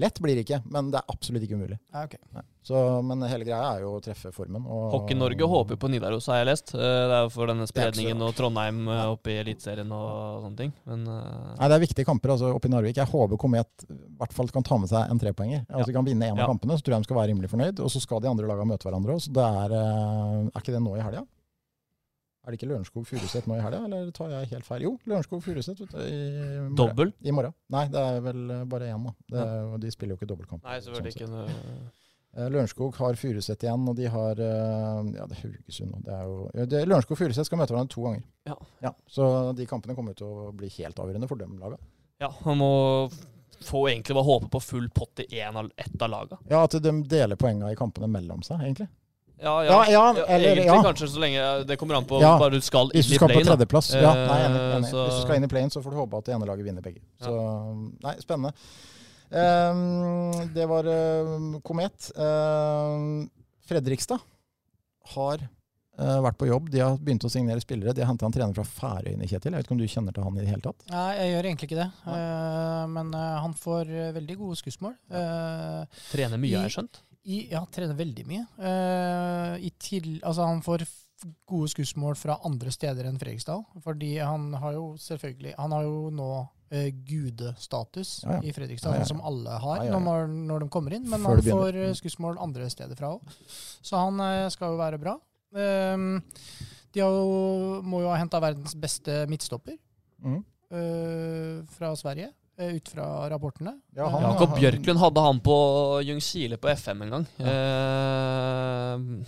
Lett 0.00 0.16
blir 0.24 0.38
det 0.38 0.46
ikke, 0.46 0.62
men 0.72 0.86
det 0.88 1.02
er 1.02 1.10
absolutt 1.12 1.42
ikke 1.44 1.56
umulig. 1.58 1.76
Ja, 1.92 2.06
okay. 2.06 2.16
Så, 2.64 2.78
men 3.04 3.20
hele 3.28 3.44
greia 3.44 3.74
er 3.74 3.82
jo 3.84 3.90
å 3.98 4.00
treffe 4.00 4.30
formen. 4.32 4.64
Og, 4.64 4.86
Hockey-Norge 4.94 5.48
håper 5.50 5.76
på 5.82 5.90
Nidaros, 5.92 6.28
har 6.30 6.38
jeg 6.40 6.48
lest. 6.48 6.72
Eh, 6.72 6.80
Det 6.80 7.16
er 7.18 7.26
jo 7.26 7.32
for 7.34 7.50
denne 7.50 7.66
spredningen 7.68 8.22
og 8.24 8.32
Trondheim 8.38 8.78
ja. 8.88 9.02
oppe 9.12 9.34
i 9.34 9.36
Eliteserien 9.42 9.90
og 9.92 10.46
sånne 10.46 10.56
ting. 10.62 10.72
Men 10.88 11.04
eh, 11.10 11.50
Nei, 11.58 11.68
Det 11.68 11.76
er 11.76 11.84
viktige 11.84 12.08
kamper 12.08 12.32
altså, 12.36 12.54
oppe 12.56 12.70
i 12.70 12.72
Narvik. 12.72 12.96
Jeg 13.02 13.10
håper 13.12 13.40
Komet 13.42 13.84
i 13.90 13.98
hvert 14.22 14.32
fall 14.38 14.48
kan 14.54 14.64
ta 14.64 14.78
med 14.80 14.88
seg 14.94 15.12
en 15.12 15.20
trepoenger. 15.20 15.66
Altså 15.68 15.92
kan 15.92 16.08
vinne 16.08 16.30
en 16.30 16.40
Ja. 16.40 16.46
av 16.46 16.54
kampene, 16.54 16.78
så 16.80 16.86
tror 16.86 16.96
jeg 16.96 17.04
de 17.04 17.10
skal 17.10 17.20
være 17.20 17.32
rimelig 17.34 17.52
fornøyd. 17.52 17.84
Og 17.84 17.92
så 17.92 18.00
skal 18.00 18.24
de 18.24 18.32
andre 18.32 18.48
lagene 18.48 18.72
møte 18.72 18.88
hverandre 18.88 19.18
også. 19.18 19.28
Så 19.28 19.36
det 19.36 19.44
er, 19.44 19.76
eh, 19.82 20.48
er 20.54 20.62
ikke 20.64 20.72
det 20.78 20.82
nå 20.86 20.96
i 20.96 21.04
helga? 21.04 21.26
Er 22.42 22.50
det 22.50 22.58
ikke 22.58 22.68
Lørenskog 22.72 23.04
Furuset 23.06 23.46
nå 23.46 23.54
i 23.54 23.62
helga, 23.62 23.84
eller 23.86 24.08
tar 24.10 24.30
jeg 24.32 24.48
helt 24.50 24.66
feil? 24.66 24.82
Jo, 24.82 24.96
Lørenskog 25.06 25.42
Furuset 25.44 25.78
i 25.78 25.86
morgen. 25.86 26.74
dobbel? 26.74 27.12
I 27.22 27.30
morgen. 27.30 27.54
Nei, 27.70 27.84
det 27.92 28.00
er 28.02 28.20
vel 28.24 28.40
bare 28.66 28.88
én, 28.90 29.04
da. 29.06 29.12
Det 29.30 29.38
er, 29.46 29.60
jo- 29.62 29.78
De 29.78 29.90
spiller 29.94 30.16
jo 30.16 30.18
ikke 30.18 30.30
dobbeltkamp. 30.32 30.64
Nei, 30.66 30.78
selvfølgelig 30.80 31.12
sånn 31.14 31.28
ikke. 31.28 31.48
sett. 31.52 32.00
Eh, 32.34 32.48
Lørenskog 32.48 32.94
har 32.96 33.14
Furuset 33.20 33.62
igjen, 33.62 33.88
og 33.88 33.94
de 33.94 34.06
har 34.08 34.32
eh, 34.40 35.12
Ja, 35.14 35.26
det 35.28 35.36
er 35.36 35.42
Haugesund 35.44 35.92
nå. 35.92 36.00
Jo, 36.08 36.50
ja, 36.56 36.64
det, 36.64 36.80
Lørenskog 36.88 37.12
og 37.14 37.18
Furuset 37.22 37.46
skal 37.46 37.58
møte 37.60 37.74
hverandre 37.76 37.92
to 37.94 38.02
ganger. 38.08 38.22
Ja. 38.82 38.92
Så 39.06 39.54
de 39.54 39.66
kampene 39.66 39.94
kommer 39.94 40.16
til 40.16 40.26
å 40.26 40.50
bli 40.56 40.68
helt 40.78 40.96
avgjørende 40.98 41.28
for 41.28 41.36
dem 41.36 41.58
laga. 41.60 41.78
Ja, 42.20 42.30
man 42.46 42.58
må 42.58 42.72
få 43.62 43.84
egentlig 43.92 44.16
bare 44.16 44.26
håpe 44.26 44.48
på 44.50 44.60
full 44.64 44.88
pott 44.90 45.20
i 45.28 45.38
en 45.44 45.56
av, 45.60 45.70
ett 45.78 46.02
av 46.02 46.10
laga. 46.10 46.38
Ja, 46.50 46.64
at 46.64 46.74
de 46.82 46.90
deler 47.06 47.36
poengene 47.38 47.70
i 47.70 47.76
kampene 47.78 48.08
mellom 48.10 48.42
seg, 48.42 48.58
egentlig. 48.64 48.88
Ja, 49.42 49.54
Ja, 49.66 49.78
ja, 49.90 50.02
eller 50.28 50.52
egentlig 50.52 50.66
ja. 50.70 50.82
kanskje 50.86 51.08
så 51.10 51.18
lenge 51.22 51.66
Det 51.66 51.76
kommer 51.80 51.96
an 51.98 52.04
på 52.06 52.20
Ja, 52.22 52.36
bare 52.38 52.54
du 52.54 52.60
skal 52.62 52.92
inn 52.92 53.00
Hvis 53.00 53.08
du 53.10 53.14
i 53.14 53.18
skal 53.18 53.28
på 53.28 53.34
playen. 53.40 53.48
tredjeplass. 53.50 53.90
Ja, 53.94 54.12
nei, 54.14 54.38
enig, 54.46 54.60
Eh, 54.62 54.76
enig. 54.78 54.90
så- 54.92 55.06
Hvis 55.08 55.18
du 55.18 55.22
skal 55.26 55.36
inn 55.36 55.44
i 55.44 55.52
playen, 55.52 55.70
så 55.74 55.82
får 55.82 55.90
du 55.90 55.96
håpe 55.98 56.18
at 56.18 56.24
det 56.30 56.34
ene 56.36 56.46
laget 56.46 56.64
vinner 56.64 56.82
begge. 56.82 57.00
Ja. 57.20 57.26
Så 57.26 57.92
nei, 58.02 58.14
spennende. 58.22 58.52
Um, 59.32 60.52
det 60.54 60.66
var 60.68 60.84
um, 60.86 61.60
Komet. 61.64 62.10
Um, 62.18 63.30
Fredrikstad 63.64 64.20
har 65.14 65.38
uh, 65.98 66.18
vært 66.24 66.36
på 66.40 66.48
jobb. 66.50 66.68
De 66.72 66.82
har 66.82 66.98
begynt 66.98 67.24
å 67.24 67.30
signere 67.32 67.62
spillere. 67.64 67.94
De 67.96 68.02
har 68.04 68.10
henta 68.12 68.26
en 68.28 68.34
trener 68.34 68.54
fra 68.54 68.64
Færøyene, 68.66 69.24
Kjetil. 69.28 69.52
Jeg 69.54 69.62
vet 69.62 69.66
ikke 69.68 69.76
om 69.76 69.80
du 69.80 69.86
kjenner 69.88 70.12
til 70.16 70.26
han 70.26 70.36
i 70.36 70.42
det 70.44 70.50
hele 70.52 70.64
tatt? 70.66 70.84
Nei, 70.92 71.06
jeg 71.16 71.32
gjør 71.32 71.48
egentlig 71.48 71.70
ikke 71.70 71.80
det. 71.80 71.88
Uh, 72.06 72.84
men 72.92 73.14
uh, 73.16 73.40
han 73.46 73.54
får 73.56 73.88
eh, 73.88 74.12
veldig 74.18 74.36
gode 74.42 74.58
skussmål. 74.60 74.94
Eh, 75.10 76.02
Trener 76.12 76.38
mye, 76.42 76.56
har 76.60 76.68
jeg 76.68 76.76
skjønt. 76.76 77.00
I, 77.22 77.44
ja, 77.52 77.62
trener 77.70 77.98
veldig 77.98 78.24
mye. 78.26 78.46
Uh, 78.58 79.54
i 79.62 79.70
til, 79.78 80.16
altså 80.26 80.48
han 80.48 80.62
får 80.64 80.84
gode 81.46 81.70
skussmål 81.70 82.16
fra 82.18 82.40
andre 82.46 82.72
steder 82.74 83.06
enn 83.06 83.20
Fredrikstad. 83.20 83.62
Fordi 83.84 84.16
han 84.18 84.50
har 84.58 84.74
jo 84.74 84.88
selvfølgelig 84.98 85.54
Han 85.58 85.74
har 85.76 85.86
jo 85.86 86.10
nå 86.10 86.30
uh, 86.42 86.88
gudestatus 87.06 88.16
Ja, 88.24 88.38
ja. 88.38 88.42
i 88.42 88.54
Fredrikstad, 88.56 88.98
Ja, 88.98 89.06
som 89.06 89.22
alle 89.22 89.60
har. 89.62 89.86
Når, 89.92 90.26
når 90.50 90.64
de 90.66 90.70
kommer 90.72 90.98
inn. 90.98 91.06
Men 91.10 91.22
han 91.28 91.44
får 91.46 91.78
eh, 91.78 91.94
skussmål 91.98 92.40
andre 92.42 92.70
steder 92.72 92.98
fra 92.98 93.14
òg. 93.14 93.38
Så 93.46 94.02
han 94.02 94.18
skal 94.50 94.74
jo 94.74 94.82
være 94.82 94.98
bra. 95.02 95.16
Ehm, 95.52 96.16
de 96.92 97.00
har 97.04 97.12
jo, 97.12 97.80
må 97.86 98.02
jo 98.02 98.10
ha 98.10 98.18
henta 98.18 98.40
verdens 98.42 98.74
beste 98.78 99.22
midtstopper 99.28 99.76
mm. 100.24 100.38
fra 101.74 101.90
Sverige, 101.96 102.30
ut 102.76 102.88
fra 102.88 103.28
rapportene. 103.30 103.74
Ja, 103.96 104.06
han- 104.08 104.22
Eh, 104.22 104.28
Jakob 104.30 104.54
Bjørklund 104.58 104.98
hadde 105.02 105.20
han 105.26 105.40
på 105.40 105.56
Jungsile 106.06 106.56
på 106.58 106.68
FM 106.76 107.02
en 107.02 107.10
gang. 107.10 107.26
Eh, 107.40 109.24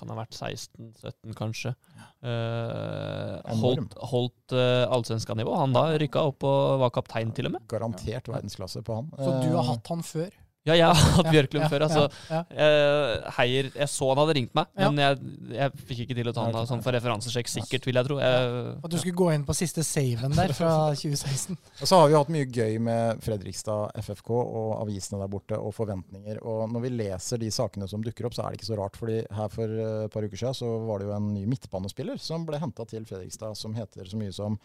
kan 0.00 0.08
ha 0.08 0.16
vært 0.16 0.32
16-17, 0.32 1.34
kanskje. 1.36 1.74
Eh, 2.22 3.54
holdt 3.60 3.94
holdt 4.10 4.52
uh, 4.56 4.84
allsvenskanivå. 4.92 5.54
Han 5.60 5.72
da 5.76 5.86
rykka 6.00 6.22
opp 6.30 6.44
og 6.48 6.80
var 6.82 6.90
kaptein, 6.96 7.32
til 7.36 7.48
og 7.48 7.52
med. 7.56 7.62
Garantert 7.68 8.28
verdensklasse 8.32 8.82
på 8.84 8.94
han. 8.98 9.10
Så 9.16 9.30
du 9.42 9.50
har 9.56 9.64
Eh, 9.64 9.70
hatt 9.74 9.86
han 9.92 10.02
før? 10.04 10.30
Ja, 10.68 10.74
jeg 10.76 10.84
har 10.84 10.98
hatt 11.16 11.28
Bjørklund 11.32 11.62
ja, 11.64 11.68
før. 11.72 11.82
altså. 11.86 12.02
ja, 12.28 12.38
ja. 12.52 12.64
Eh, 12.66 13.30
Heier 13.38 13.70
Jeg 13.72 13.88
så 13.88 14.10
han 14.10 14.18
hadde 14.20 14.34
ringt 14.36 14.50
meg, 14.58 14.66
Ja. 14.76 14.90
men 14.90 15.00
jeg, 15.00 15.30
jeg 15.56 15.72
fikk 15.88 16.02
ikke 16.04 16.16
til 16.18 16.28
å 16.28 16.34
ta 16.36 16.42
han 16.44 16.52
da, 16.52 16.64
sånn 16.68 16.82
for 16.84 16.92
referansesjekk, 16.92 17.48
sikkert, 17.48 17.86
vil 17.88 17.96
jeg 17.96 18.08
tro. 18.10 18.18
Jeg, 18.20 18.74
At 18.84 18.92
du 18.92 18.98
skulle 19.00 19.16
gå 19.22 19.30
inn 19.32 19.46
på 19.48 19.56
siste 19.56 19.80
saven 19.88 20.36
der 20.36 20.52
fra 20.52 20.74
2016. 21.00 21.56
Og 21.80 21.88
så 21.88 22.00
har 22.02 22.10
vi 22.12 22.18
hatt 22.18 22.32
mye 22.36 22.44
gøy 22.52 22.76
med 22.90 23.22
Fredrikstad 23.24 23.96
FFK 24.04 24.30
og 24.36 24.74
avisene 24.82 25.22
der 25.22 25.32
borte 25.32 25.56
og 25.56 25.72
forventninger. 25.78 26.42
Og 26.44 26.66
når 26.74 26.84
vi 26.84 26.92
leser 26.98 27.40
de 27.40 27.48
sakene 27.56 27.88
som 27.88 28.04
dukker 28.04 28.28
opp, 28.28 28.36
så 28.36 28.44
er 28.44 28.52
det 28.52 28.60
ikke 28.60 28.68
så 28.74 28.78
rart. 28.82 29.00
fordi 29.00 29.22
her 29.40 29.48
for 29.56 29.64
eh, 29.80 30.04
et 30.04 30.12
par 30.12 30.28
uker 30.28 30.36
siden 30.44 30.60
så 30.60 30.74
var 30.84 31.00
det 31.00 31.08
jo 31.08 31.16
en 31.16 31.32
ny 31.32 31.46
midtbanespiller 31.56 32.20
som 32.20 32.44
ble 32.44 32.60
henta 32.60 32.84
til 32.84 33.08
Fredrikstad, 33.08 33.56
som 33.56 33.72
heter 33.80 34.04
så 34.12 34.20
mye 34.20 34.36
som 34.36 34.60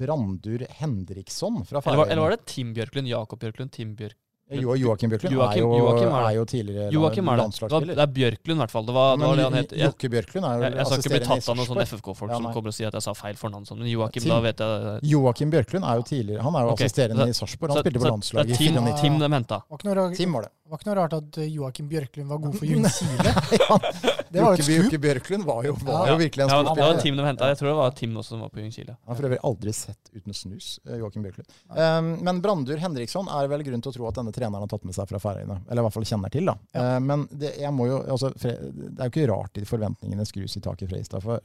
Brandur 0.00 0.64
Hendriksson 0.80 1.60
fra 1.68 1.78
eller, 1.84 2.08
eller 2.10 2.24
var 2.24 2.32
det 2.34 2.46
Tim 2.50 2.72
Bjørklund? 2.74 3.06
Jakob 3.06 3.38
Bjørklund? 3.44 3.70
Tim 3.76 3.92
Bjørk... 4.00 4.16
Jo, 4.46 4.76
Joakim 4.78 5.10
Bjørklund 5.10 5.34
Joakim- 5.34 5.56
er, 5.56 5.58
jo, 5.58 5.78
Joakim 5.80 6.08
er 6.14 6.22
er 6.28 6.34
jo 6.36 6.44
tidligere 6.46 6.90
Joakim 6.94 7.28
er. 7.28 7.36
Det 7.36 7.42
landslagsspiller. 7.42 7.94
Det 7.98 8.02
er 8.04 8.12
Bjørklund, 8.14 8.56
i 8.56 8.62
hvert 8.62 8.70
fall. 8.70 8.84
Det 8.86 8.94
var, 8.94 9.16
det, 9.16 9.26
var 9.26 9.36
det 9.36 9.42
han 9.46 9.52
het. 9.58 9.72
Jeg, 9.74 9.80
Jokke 9.90 10.10
Bjørklund 10.12 10.44
er 10.46 10.52
jo 10.54 10.62
jeg, 10.62 10.74
jeg 10.76 10.86
skal 10.86 10.98
ikke 11.02 11.10
bli 11.16 11.20
tatt 11.26 11.48
av 11.50 11.56
noen 11.58 11.66
sånne 11.66 11.86
FFK-folk 11.90 12.30
Ja, 12.30 12.36
som 12.38 12.46
kommer 12.54 12.68
og 12.70 12.76
sier 12.78 12.86
at 12.86 12.94
jeg 12.94 13.02
sa 13.02 13.14
feil 13.18 13.34
fornavn. 13.34 13.66
sånn, 13.66 13.78
Men 13.82 13.88
Joakim, 13.90 14.22
Tim- 14.22 14.30
da 14.30 14.38
vet 14.46 14.58
jeg 14.62 15.00
Joakim 15.10 15.50
Bjørklund 15.50 15.84
er 15.90 15.94
jo 15.98 16.02
tidligere 16.06 16.42
Han 16.46 16.54
er 16.54 16.62
jo 16.62 16.70
okay. 16.76 16.86
assisterende 16.86 17.26
så- 17.26 17.28
i 17.28 17.38
Sarpsborg. 17.40 17.70
Han 17.70 17.76
så- 17.76 17.82
spilte 17.82 17.98
på 17.98 18.10
landslaget 18.12 18.46
i 18.46 18.52
er 18.52 18.56
Tim, 18.56 18.74
94. 18.78 19.00
Tim 19.02 19.18
de 19.18 19.28
henta. 19.34 19.58
Var 19.66 19.78
ikke 19.78 19.88
noe, 19.90 19.94
ra- 19.98 20.14
Tim 20.14 20.32
var 20.32 20.42
det. 20.46 20.50
var 20.70 20.78
ikke 20.78 20.86
noe 20.86 20.94
rart 21.02 21.12
at 21.18 21.38
eh, 21.38 21.50
Joakim 21.50 21.88
Bjørklund 21.90 22.28
var 22.30 22.38
god 22.38 22.54
for 22.58 22.66
Ljungskile. 22.70 23.30
Det 24.30 24.42
var 24.42 24.56
jo 24.56 24.58
et 24.58 24.68
Jokke 24.68 24.90
skup. 24.90 25.00
Bjørklund 25.02 25.44
var 25.46 25.64
jo, 25.64 25.72
var 25.82 26.06
Ja. 26.06 26.12
jo 26.12 26.18
virkelig 26.22 26.42
en 26.44 26.48
Ja, 26.50 26.62
det 26.62 26.76
var 26.82 26.92
team 26.94 27.02
Tim 27.02 27.16
de 27.16 27.22
henta. 27.24 27.46
Jeg 27.50 27.58
tror 27.58 27.68
det 27.70 27.76
var 27.78 27.90
Tim 27.98 28.14
også 28.16 28.28
som 28.34 28.40
var 28.40 28.48
på 28.50 28.58
Ljungskile. 28.62 28.96
Han 29.06 29.08
har 29.10 29.14
for 29.20 29.28
øvrig 29.28 29.38
aldri 29.42 29.72
sett 29.74 30.10
uten 30.14 30.34
snus, 30.34 30.78
eh, 30.86 30.98
Joakim 30.98 31.22
Bjørklund. 31.22 31.46
Um, 31.70 32.22
men 32.24 32.40
Brandur 32.42 32.76
Henriksson 32.78 33.28
er 33.28 33.46
vel 33.48 33.62
grunn 33.62 33.80
til 33.82 33.92
å 33.92 33.94
tro 33.94 34.08
at 34.08 34.14
denne 34.18 34.32
treneren 34.36 34.64
har 34.64 34.70
tatt 34.70 34.84
med 34.86 34.96
seg 34.96 35.08
fra 35.10 35.20
Færøyene. 35.22 35.58
Eller 35.66 35.82
i 35.82 35.86
hvert 35.86 35.96
fall 35.96 36.08
kjenner 36.08 36.32
til, 36.32 36.46
da. 36.50 36.56
Ja. 36.76 36.84
Eh, 36.96 37.00
men 37.08 37.26
det, 37.32 37.54
jeg 37.62 37.72
må 37.74 37.88
jo, 37.90 38.02
altså, 38.04 38.30
det 38.36 38.52
er 38.54 39.08
jo 39.08 39.12
ikke 39.14 39.28
rart 39.32 39.56
de 39.56 39.66
forventningene 39.68 40.28
skrus 40.28 40.56
i 40.58 40.64
tak 40.64 40.84
i 40.84 40.88
Freistad. 40.90 41.24
For 41.24 41.42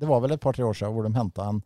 det 0.00 0.08
var 0.10 0.24
vel 0.24 0.34
et 0.34 0.42
par-tre 0.42 0.66
år 0.66 0.76
siden 0.76 0.94
hvor 0.96 1.06
de 1.06 1.14
henta 1.14 1.48
en, 1.52 1.62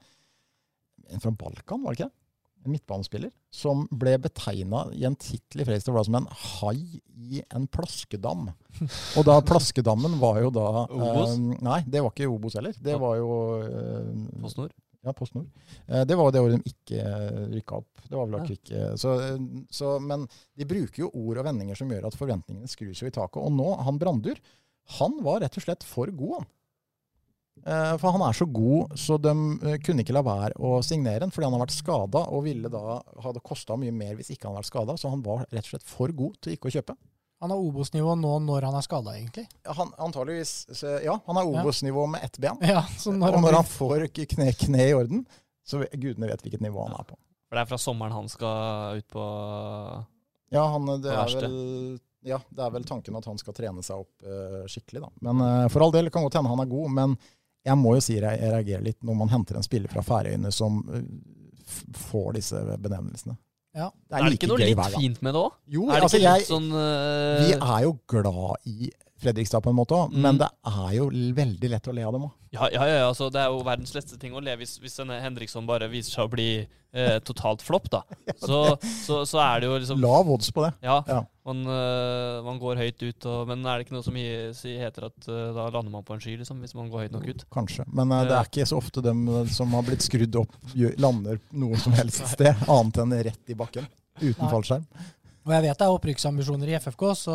en 1.15 1.23
fra 1.23 1.33
Balkan, 1.33 1.83
var 1.85 1.95
det 1.95 2.01
ikke 2.01 2.11
det? 2.11 2.19
En 2.67 2.73
midtbanespiller 2.75 3.31
som 3.55 3.85
ble 3.95 4.17
betegna 4.19 4.81
i 4.97 5.05
en 5.07 5.15
tittel 5.15 5.63
i 5.63 5.67
Freistad 5.69 5.95
som 6.09 6.17
en 6.19 6.27
hai 6.35 6.99
i 7.15 7.43
en 7.55 7.69
plaskedam. 7.71 8.49
Og 9.17 9.29
da 9.29 9.37
plaskedammen 9.47 10.17
var 10.19 10.41
jo 10.43 10.51
da 10.51 10.67
Obos? 10.89 11.37
eh, 11.37 11.61
nei, 11.63 11.79
det 11.87 12.03
var 12.03 12.11
ikke 12.11 12.27
Obos 12.33 12.59
heller. 12.59 12.75
Det 12.83 12.99
var 13.01 13.21
jo 13.21 13.31
eh. 13.63 14.11
Ja, 15.07 15.13
PostNord. 15.17 15.47
Eh, 15.89 16.03
Det 16.05 16.17
var 16.19 16.33
det 16.35 16.43
året 16.43 16.59
de 16.59 16.73
ikke 16.75 17.07
rykka 17.55 17.79
opp. 17.81 18.03
Det 18.09 18.17
var 18.19 18.27
vel 18.27 18.41
Ja. 18.41 18.57
ikke 18.59 18.83
så, 19.01 19.15
eh, 19.23 19.39
så, 19.71 19.95
Men 20.03 20.27
de 20.57 20.65
bruker 20.69 21.05
jo 21.07 21.11
ord 21.15 21.39
og 21.39 21.47
vendinger 21.49 21.77
som 21.79 21.89
gjør 21.89 22.07
at 22.11 22.19
forventningene 22.19 22.69
skrus 22.69 23.01
jo 23.03 23.07
i 23.09 23.15
taket. 23.15 23.41
Og 23.43 23.53
nå, 23.55 23.71
han 23.87 23.99
Brandur, 23.99 24.37
han 24.99 25.17
var 25.23 25.41
rett 25.41 25.57
og 25.57 25.63
slett 25.65 25.83
for 25.87 26.07
god, 26.13 26.41
han. 26.43 26.47
Eh, 27.67 27.97
For 27.97 28.13
han 28.13 28.21
er 28.23 28.35
så 28.37 28.45
god, 28.53 28.93
så 29.01 29.17
de 29.19 29.33
eh, 29.67 29.79
kunne 29.83 30.05
ikke 30.05 30.13
la 30.15 30.23
være 30.23 30.53
å 30.61 30.83
signere 30.85 31.21
han, 31.25 31.31
fordi 31.33 31.47
han 31.49 31.55
har 31.57 31.65
vært 31.67 31.73
skada 31.79 32.21
og 32.29 32.45
ville 32.45 32.69
da 32.69 33.01
hadde 33.25 33.41
kosta 33.43 33.77
mye 33.81 33.91
mer 33.97 34.15
hvis 34.15 34.29
ikke 34.35 34.45
han 34.47 34.55
hadde 34.55 34.63
vært 34.67 34.73
skada. 34.75 34.97
Så 35.01 35.09
han 35.11 35.23
var 35.25 35.47
rett 35.51 35.65
og 35.65 35.73
slett 35.73 35.83
for 35.89 36.13
god 36.13 36.37
til 36.43 36.53
ikke 36.55 36.69
å 36.69 36.75
kjøpe. 36.77 36.97
Han 37.45 37.53
har 37.53 37.61
Obos-nivå 37.61 38.15
nå 38.17 38.33
når 38.47 38.65
han 38.69 38.77
er 38.79 38.85
skada, 38.85 39.13
egentlig. 39.19 39.45
Han, 39.77 39.91
antageligvis, 40.01 40.55
så, 40.73 40.97
ja, 41.05 41.19
han 41.27 41.37
har 41.37 41.51
Obos-nivå 41.51 42.07
med 42.09 42.25
ett 42.25 42.39
ben. 42.41 42.57
Ja, 42.65 42.83
så 42.99 43.13
når 43.13 43.29
og 43.29 43.35
han 43.37 43.45
når 43.45 43.51
blir, 43.51 43.59
han 43.61 43.71
får 43.75 44.07
kne, 44.33 44.49
kne 44.57 44.89
i 44.89 44.95
orden, 44.97 45.27
så 45.67 45.83
gudene 45.93 46.31
vet 46.31 46.45
hvilket 46.47 46.65
nivå 46.65 46.87
han 46.87 46.97
er 46.97 47.05
på. 47.05 47.19
For 47.47 47.59
det 47.59 47.63
er 47.67 47.71
fra 47.71 47.79
sommeren 47.79 48.17
han 48.17 48.31
skal 48.33 48.99
ut 48.99 49.09
på 49.13 49.25
Ja, 50.55 50.65
han, 50.73 50.89
det, 51.03 51.13
på 51.13 51.15
er 51.15 51.35
vel, 51.43 51.59
ja, 52.27 52.41
det 52.49 52.65
er 52.65 52.73
vel 52.75 52.87
tanken 52.89 53.19
at 53.21 53.29
han 53.29 53.39
skal 53.39 53.55
trene 53.55 53.85
seg 53.87 54.03
opp 54.03 54.27
uh, 54.27 54.65
skikkelig. 54.71 55.05
Da. 55.05 55.13
Men 55.29 55.45
uh, 55.45 55.69
For 55.71 55.85
all 55.85 55.95
del, 55.95 56.11
kan 56.11 56.25
godt 56.27 56.39
hende 56.41 56.51
han 56.51 56.65
er 56.65 56.73
god. 56.73 56.95
Men 56.97 57.17
jeg 57.67 57.79
må 57.79 57.97
jo 57.97 58.03
si 58.05 58.17
jeg 58.17 58.41
jeg 58.41 58.53
reagerer 58.53 58.87
litt 58.87 59.03
når 59.07 59.19
man 59.21 59.33
henter 59.33 59.59
en 59.59 59.67
spiller 59.67 59.91
fra 59.91 60.05
Færøyene 60.07 60.53
som 60.55 60.79
eh, 60.95 61.07
får 61.99 62.37
disse 62.39 62.61
benevnelsene. 62.79 63.35
Ja. 63.77 63.91
Det 63.93 64.17
Er 64.17 64.19
er 64.19 64.25
det 64.25 64.33
like 64.33 64.47
ikke 64.47 64.49
noe 64.55 64.59
litt 64.65 64.95
fint 64.97 65.19
med 65.27 65.35
det 65.37 65.41
òg? 65.43 65.57
Jo, 65.69 65.83
Er 65.91 65.99
det 66.01 66.07
altså, 66.07 66.21
ikke 66.23 66.37
jeg, 66.39 66.47
sånn 66.49 66.71
uh... 66.73 67.43
vi 67.43 67.51
er 67.57 67.83
jo 67.85 67.93
glad 68.09 68.71
i 68.73 68.91
Fredrikstad 69.21 69.63
på 69.65 69.71
en 69.73 69.77
måte 69.79 69.97
òg, 69.97 70.11
Mm. 70.13 70.21
men 70.27 70.39
det 70.41 70.49
er 70.69 70.91
jo 70.99 71.07
veldig 71.11 71.71
lett 71.73 71.87
å 71.89 71.95
le 71.97 72.03
av 72.05 72.13
dem 72.17 72.25
òg. 72.29 72.33
Ja, 72.53 72.67
ja, 72.73 72.85
ja, 72.89 73.07
altså 73.09 73.31
det 73.33 73.41
er 73.41 73.53
jo 73.53 73.63
verdens 73.65 73.93
letteste 73.97 74.19
ting 74.21 74.33
å 74.37 74.41
le 74.45 74.57
hvis, 74.61 74.77
hvis 74.81 74.97
denne 75.01 75.17
Henriksson 75.21 75.67
bare 75.69 75.89
viser 75.93 76.13
seg 76.19 76.25
å 76.29 76.33
bli 76.33 76.49
eh, 76.93 77.17
totalt 77.25 77.65
flopp, 77.65 77.89
da. 77.93 78.03
Så, 78.49 78.77
så, 79.05 79.23
så 79.29 79.41
er 79.45 79.61
det 79.61 79.71
jo 79.71 79.79
liksom 79.81 80.01
Lav 80.05 80.29
odds 80.33 80.53
på 80.53 80.65
det. 80.67 80.73
Ja, 80.85 81.03
Ja. 81.09 81.23
Man, 81.47 81.61
eh, 81.71 82.43
man 82.43 82.57
går 82.59 82.81
høyt 82.81 83.03
ut, 83.05 83.27
og, 83.31 83.45
men 83.47 83.61
er 83.63 83.79
det 83.79 83.87
ikke 83.87 83.95
noe 83.95 84.07
som 84.07 84.17
heter 84.19 85.07
at 85.07 85.29
eh, 85.31 85.51
da 85.55 85.69
lander 85.71 85.93
man 85.93 86.07
på 86.07 86.17
en 86.17 86.23
sky, 86.23 86.35
liksom, 86.41 86.59
hvis 86.65 86.75
man 86.75 86.89
går 86.91 87.05
høyt 87.05 87.15
nok 87.15 87.29
ut? 87.29 87.45
Kanskje. 87.55 87.87
Men 87.95 88.15
eh, 88.17 88.25
det 88.27 88.35
er 88.35 88.51
ikke 88.51 88.67
så 88.67 88.81
ofte 88.81 89.05
dem 89.05 89.23
som 89.55 89.77
har 89.79 89.87
blitt 89.87 90.03
skrudd 90.03 90.41
opp, 90.43 90.57
lander 90.99 91.39
noe 91.55 91.79
som 91.79 91.95
helst 91.95 92.27
sted, 92.33 92.67
annet 92.67 92.99
enn 93.05 93.15
rett 93.29 93.55
i 93.55 93.59
bakken. 93.59 93.87
Uten 94.19 94.49
fallskjerm. 94.51 94.89
Og 95.47 95.53
jeg 95.55 95.63
vet 95.63 95.79
det 95.79 95.87
er 95.87 95.93
opprykksambisjoner 95.95 96.71
i 96.73 96.75
FFK, 96.83 97.03
så 97.15 97.35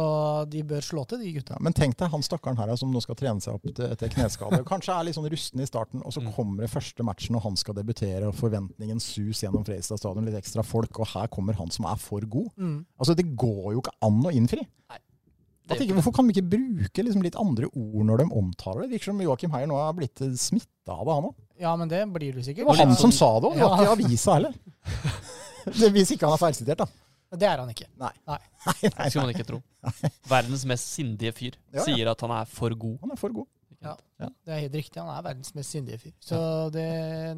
de 0.51 0.61
bør 0.67 0.81
slå 0.83 1.05
til, 1.07 1.21
de 1.23 1.29
gutta. 1.37 1.55
Ja, 1.55 1.61
men 1.63 1.71
tenk 1.77 1.95
deg 1.95 2.09
han 2.11 2.21
stakkaren 2.25 2.57
her 2.59 2.73
som 2.75 2.91
nå 2.91 2.99
skal 3.01 3.15
trene 3.15 3.39
seg 3.39 3.55
opp 3.55 3.69
til- 3.73 3.87
etter 3.87 4.11
kneskade. 4.11 4.59
Kanskje 4.67 4.91
er 4.97 5.05
litt 5.07 5.15
sånn 5.15 5.29
rusten 5.31 5.61
i 5.63 5.67
starten, 5.69 6.01
og 6.03 6.11
så 6.11 6.19
Mm. 6.21 6.33
kommer 6.35 6.61
det 6.65 6.71
første 6.73 7.05
matchen, 7.07 7.35
og 7.37 7.43
han 7.43 7.55
skal 7.55 7.73
debutere, 7.73 8.27
og 8.27 8.35
forventningen 8.35 8.99
sus 8.99 9.39
gjennom 9.41 9.63
Fredrikstad 9.63 9.97
stadion, 9.97 10.25
litt 10.25 10.35
ekstra 10.35 10.61
folk, 10.65 10.99
og 10.99 11.07
her 11.07 11.27
kommer 11.27 11.53
han 11.55 11.71
som 11.71 11.85
er 11.85 11.95
for 11.95 12.19
god. 12.19 12.49
Mm. 12.59 12.85
Altså, 12.99 13.15
det 13.15 13.33
går 13.37 13.71
jo 13.75 13.81
ikke 13.81 13.95
an 14.01 14.21
å 14.23 14.31
innfri. 14.35 14.67
Nei. 14.89 14.97
Tenker, 15.69 15.93
hvorfor 15.95 16.13
kan 16.13 16.27
vi 16.27 16.33
ikke 16.33 16.49
bruke 16.49 17.01
liksom 17.05 17.23
litt 17.23 17.35
andre 17.39 17.67
ord 17.71 18.05
når 18.05 18.17
de 18.17 18.25
omtaler 18.35 18.81
det? 18.81 18.89
Det 18.89 18.99
virker 18.99 19.05
som 19.05 19.19
Joakim 19.21 19.51
Heier 19.51 19.67
nå 19.67 19.77
er 19.79 19.93
blitt 19.93 20.19
smitta 20.37 20.89
av 20.99 21.05
det, 21.05 21.13
han 21.15 21.23
òg. 21.23 21.35
Ja, 21.61 21.75
men 21.77 21.87
det 21.87 22.11
blir 22.11 22.33
du 22.33 22.41
sikkert. 22.41 22.57
Det 22.57 22.65
var 22.65 22.75
han 22.75 22.95
som 22.95 23.11
sa 23.11 23.39
det 23.39 23.51
òg, 23.51 23.55
det 23.55 23.61
var 23.63 23.77
ikke 23.79 24.03
avisa 24.03 24.33
heller. 24.33 24.53
Hvis 25.93 26.11
ikke 26.11 26.27
han 26.27 26.33
er 26.33 26.41
feilsitert, 26.43 26.77
da. 26.83 26.85
Det 27.31 27.47
er 27.47 27.61
han 27.63 27.69
ikke. 27.71 27.87
Nei, 28.01 28.11
Nei. 28.27 28.37
nei, 28.65 28.73
nei, 28.83 28.91
nei. 28.97 29.09
skulle 29.09 29.25
man 29.27 29.33
ikke 29.35 29.47
tro. 29.47 29.61
Verdens 30.33 30.65
mest 30.67 30.91
sindige 30.91 31.31
fyr 31.37 31.55
Ja, 31.71 31.79
ja. 31.79 31.85
sier 31.87 32.09
at 32.11 32.21
han 32.25 32.33
er 32.35 32.45
for 32.51 32.75
god. 32.75 32.97
Han 33.05 33.11
er 33.15 33.19
for 33.21 33.33
god. 33.41 33.47
Ja, 33.81 33.95
Det 34.45 34.51
er 34.53 34.59
helt 34.67 34.75
riktig. 34.77 34.99
Han 35.01 35.07
er 35.09 35.23
verdens 35.25 35.55
mest 35.57 35.73
sindige 35.73 35.97
fyr. 35.97 36.11
Så 36.21 36.37
det 36.69 36.83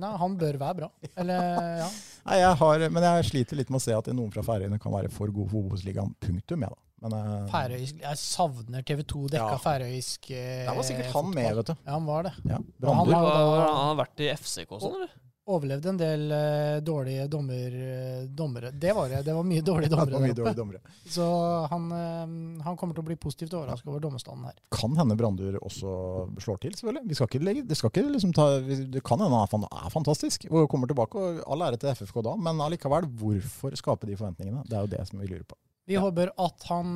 Nei, 0.02 0.10
han 0.20 0.34
bør 0.42 0.58
være 0.60 0.76
bra. 0.82 0.90
Eller, 1.16 1.46
ja. 1.80 1.86
Nei, 2.28 2.40
jeg 2.42 2.58
har, 2.60 2.84
men 2.92 3.06
jeg 3.08 3.28
sliter 3.30 3.56
litt 3.62 3.70
med 3.72 3.80
å 3.80 3.84
se 3.86 3.94
at 3.96 4.10
noen 4.12 4.34
fra 4.34 4.44
Færøyene 4.44 4.76
kan 4.84 4.92
være 4.92 5.08
for 5.14 5.32
gode 5.32 5.54
for 5.54 5.62
Obos-ligaen. 5.70 6.12
Punktum, 6.20 6.66
jeg, 6.68 6.74
da. 6.76 6.82
Men 7.04 7.16
uh, 7.16 7.48
Færøysk 7.52 7.98
Jeg 8.00 8.20
savner 8.20 8.84
TV 8.88 9.02
2 9.12 9.24
dekka 9.34 9.56
Ja. 9.56 9.62
færøysk 9.64 10.30
uh, 10.32 10.36
der 10.68 10.76
var 10.78 10.86
sikkert 10.88 11.10
han 11.10 11.14
fotball. 11.16 11.34
med, 11.36 11.56
vet 11.62 11.72
du. 11.72 11.74
Ja, 11.80 11.92
han 11.96 12.06
var 12.12 12.28
det. 12.28 12.34
Ja, 12.52 12.60
han 12.88 13.00
har 13.00 13.10
da- 13.14 13.24
han 13.64 13.80
har 13.88 13.98
vært 14.04 14.24
i 14.24 14.30
FCK 14.36 14.72
og 14.78 14.84
sånn, 14.84 14.96
eller? 15.00 15.16
Overlevde 15.46 15.90
en 15.92 15.98
del 16.00 16.22
uh, 16.32 16.78
dårlige 16.80 17.26
dommer, 17.28 17.74
uh, 17.76 18.28
dommere. 18.32 18.70
Det 18.72 18.94
var 18.96 19.10
det. 19.12 19.18
Det 19.28 19.34
var 19.36 19.44
mye 19.44 19.64
dårlige 19.66 19.92
dommere 19.94 20.22
mye 20.24 20.36
dårlige 20.38 20.56
dommere. 20.56 20.80
Så 21.04 21.26
han, 21.72 21.90
uh, 21.92 22.62
han 22.64 22.78
kommer 22.80 22.96
til 22.96 23.04
å 23.04 23.08
bli 23.10 23.18
positivt 23.20 23.56
overraska 23.60 23.92
over 23.92 24.06
dommerstanden 24.06 24.48
her. 24.48 24.62
Kan 24.72 24.96
hende 24.96 25.18
Brandur 25.20 25.58
også 25.60 25.98
slår 26.46 26.62
til, 26.64 26.78
selvfølgelig. 26.80 27.04
Vi 27.12 27.20
skal 27.20 27.28
ikke 27.28 27.44
legge, 27.44 27.66
det, 27.68 27.80
skal 27.80 27.92
ikke 27.92 28.06
liksom 28.14 28.32
ta, 28.38 28.48
det 28.64 29.04
kan 29.04 29.20
hende 29.20 29.44
han 29.44 29.68
er 29.68 29.92
fantastisk 29.92 30.48
og 30.48 30.70
kommer 30.72 30.88
tilbake. 30.88 31.20
og 31.20 31.44
All 31.52 31.68
ære 31.68 31.82
til 31.82 31.92
FFK 31.92 32.24
da, 32.24 32.38
men 32.48 32.64
allikevel, 32.64 33.12
hvorfor 33.20 33.76
skape 33.76 34.08
de 34.08 34.16
forventningene? 34.16 34.64
Det 34.70 34.80
er 34.80 34.88
jo 34.88 34.94
det 34.96 35.04
som 35.12 35.20
vi 35.20 35.28
lurer 35.28 35.44
på. 35.44 35.60
Vi 35.92 36.00
håper 36.00 36.32
at 36.40 36.70
han 36.72 36.96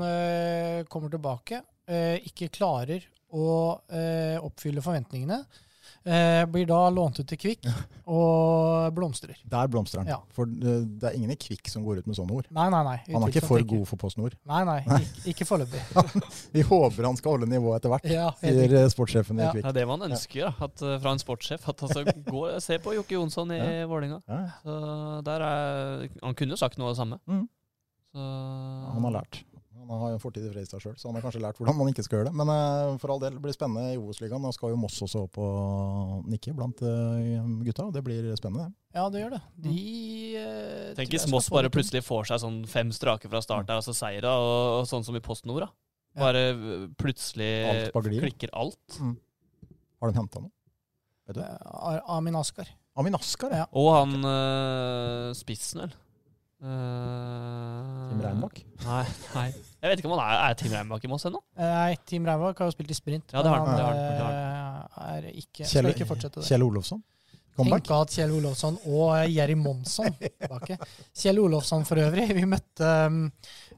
kommer 0.88 1.12
tilbake, 1.12 1.60
ikke 2.24 2.48
klarer 2.56 3.04
å 3.36 3.50
oppfylle 4.48 4.84
forventningene. 4.86 5.44
Eh, 6.08 6.46
blir 6.48 6.64
da 6.70 6.78
lånt 6.94 7.18
ut 7.20 7.28
til 7.28 7.40
Kvikk 7.42 7.66
og 8.08 8.94
blomstrer. 8.96 9.36
Der 9.52 9.68
blomstrer 9.68 10.04
han. 10.04 10.12
Ja. 10.14 10.18
For 10.32 10.48
det, 10.48 10.76
det 11.02 11.10
er 11.10 11.18
ingen 11.18 11.34
i 11.34 11.36
Kvikk 11.40 11.68
som 11.68 11.84
går 11.84 12.00
ut 12.00 12.08
med 12.08 12.16
sånne 12.16 12.38
ord. 12.38 12.48
Nei, 12.56 12.68
nei, 12.72 12.80
nei. 12.88 12.94
Han 13.12 13.26
er 13.26 13.34
ikke 13.34 13.44
for 13.44 13.66
god 13.68 13.84
for 13.90 14.00
Post 14.00 14.20
Nord. 14.22 14.38
Nei, 14.48 14.62
nei. 14.70 14.78
Ikke, 14.86 15.24
ikke 15.34 15.48
foreløpig. 15.50 15.82
Vi 16.56 16.64
håper 16.70 17.10
han 17.10 17.20
skal 17.20 17.36
holde 17.36 17.50
nivået 17.52 17.82
etter 17.82 17.92
hvert, 17.92 18.08
Ja, 18.14 18.30
sier 18.40 18.78
eh, 18.80 18.88
sportssjefen 18.94 19.42
i 19.42 19.46
Ja. 19.48 19.52
Kvikk. 19.52 19.68
Det 19.68 19.74
er 19.74 19.80
det 19.82 19.88
man 19.92 20.08
ønsker 20.08 20.48
da, 20.48 20.54
at, 20.70 20.86
eh, 20.88 20.96
fra 21.04 21.16
en 21.18 21.24
sportssjef. 21.26 21.68
At 21.74 21.84
altså, 21.90 22.06
gå, 22.32 22.46
Se 22.64 22.80
på 22.84 22.96
Jokke 22.96 23.18
Jonsson 23.20 23.52
i 23.52 23.60
Ja. 23.60 23.84
Vålerenga. 23.92 24.22
Ja, 24.32 24.40
Så 24.64 24.80
der 25.28 25.44
er, 25.50 26.08
Han 26.24 26.36
kunne 26.40 26.56
jo 26.56 26.62
sagt 26.64 26.80
noe 26.80 26.88
av 26.92 26.96
det 26.96 27.02
samme. 27.04 27.20
Mm. 27.28 27.44
Så, 28.16 28.32
han 28.96 29.04
har 29.10 29.18
lært. 29.20 29.44
Han 29.88 30.02
har 30.04 30.10
jo 30.12 30.18
en 30.18 30.22
fortid 30.24 30.44
i 30.46 30.50
Fredrikstad 30.52 30.82
sjøl, 30.84 30.96
så 31.00 31.08
han 31.10 31.16
har 31.18 31.24
kanskje 31.26 31.42
lært 31.44 31.60
hvordan 31.62 31.78
man 31.80 31.90
ikke 31.92 32.04
skal 32.06 32.20
gjøre 32.20 32.30
det. 32.30 32.36
Men 32.40 32.52
eh, 32.54 32.94
for 33.02 33.14
all 33.14 33.22
del, 33.24 33.38
det 33.38 33.44
blir 33.46 33.56
spennende 33.56 33.94
i 33.94 34.00
Obos-ligaen. 34.00 34.44
Nå 34.44 34.52
skal 34.56 34.74
jo 34.74 34.80
Moss 34.82 34.98
også 35.06 35.24
opp 35.28 35.40
og 35.44 36.28
nikke 36.32 36.54
blant 36.58 36.84
eh, 36.84 37.48
gutta, 37.68 37.88
og 37.88 37.96
det 37.96 38.04
blir 38.06 38.28
spennende. 38.40 38.68
det. 38.70 39.00
Ja, 39.00 39.06
det 39.14 39.22
gjør 39.24 39.36
det. 39.38 39.42
De 39.68 39.76
eh, 40.42 40.94
Tenk 41.00 41.16
hvis 41.16 41.28
Moss 41.32 41.48
bare 41.54 41.72
plutselig 41.74 42.04
får 42.08 42.32
seg 42.34 42.44
sånn 42.44 42.60
fem 42.70 42.92
strake 42.96 43.32
fra 43.32 43.42
start 43.46 43.70
der, 43.70 43.80
altså 43.80 43.96
seier, 43.96 44.28
og, 44.28 44.82
og 44.82 44.90
sånn 44.92 45.06
som 45.08 45.16
i 45.20 45.24
Post 45.24 45.48
Nord. 45.50 45.68
da. 45.68 45.72
Bare 46.18 46.44
eh, 46.52 46.88
plutselig 46.98 47.52
Alt 47.94 48.12
klikker 48.18 48.52
alt. 48.58 49.00
Har 49.00 50.12
de 50.12 50.18
henta 50.20 50.42
noe? 50.44 50.52
Vet 51.30 51.38
du? 51.40 51.46
Eh, 51.46 51.72
Ar- 51.94 52.04
Amin 52.18 52.36
Askar. 52.40 52.70
Amin 52.98 53.14
Askar, 53.18 53.54
ja. 53.54 53.66
Og 53.78 53.92
han 53.94 54.18
eh, 54.26 55.32
spissen, 55.38 55.84
vel. 55.86 55.96
Uh, 56.58 58.08
Tim 58.10 58.22
Reinbakk. 58.24 58.64
Nei, 58.82 59.04
nei. 59.36 59.50
Jeg 59.78 59.92
vet 59.92 60.02
ikke 60.02 60.10
om 60.10 60.16
han 60.18 60.24
er, 60.26 60.40
er 60.48 60.56
Tim 60.58 60.74
Reinbakk 60.74 61.04
i 61.06 61.10
Moss 61.12 61.28
ennå. 61.30 61.42
Eh, 61.58 61.74
Nei, 61.74 61.98
Team 62.10 62.26
Reimvak 62.26 62.58
har 62.64 62.70
jo 62.72 62.74
spilt 62.74 62.94
i 62.94 62.98
sprint. 62.98 63.30
Ja, 63.36 63.44
det 63.46 63.52
har 63.52 63.62
han, 63.62 63.70
det 63.78 63.84
har 63.86 63.94
han, 63.94 64.02
det 64.18 65.04
eh, 65.04 65.12
er 65.14 65.30
ikke, 65.36 65.62
Kjell, 65.62 65.70
skal 65.70 65.94
ikke 65.94 66.10
fortsette 66.10 66.42
det. 66.42 66.48
Kjell 66.50 66.66
Olofsson. 66.66 67.04
Comeback. 67.58 67.86
Tenk 67.86 67.94
at 67.98 68.14
Kjell 68.14 68.34
Olofsson 68.38 68.76
og 68.86 69.06
eh, 69.18 69.30
Jerry 69.34 69.58
Monsson 69.58 70.14
tilbake. 70.22 70.78
Kjell 71.18 71.42
Olofsson 71.42 71.86
for 71.90 72.02
øvrig. 72.02 72.28
Vi 72.38 72.46
møtte 72.50 72.92
um, 73.10 73.24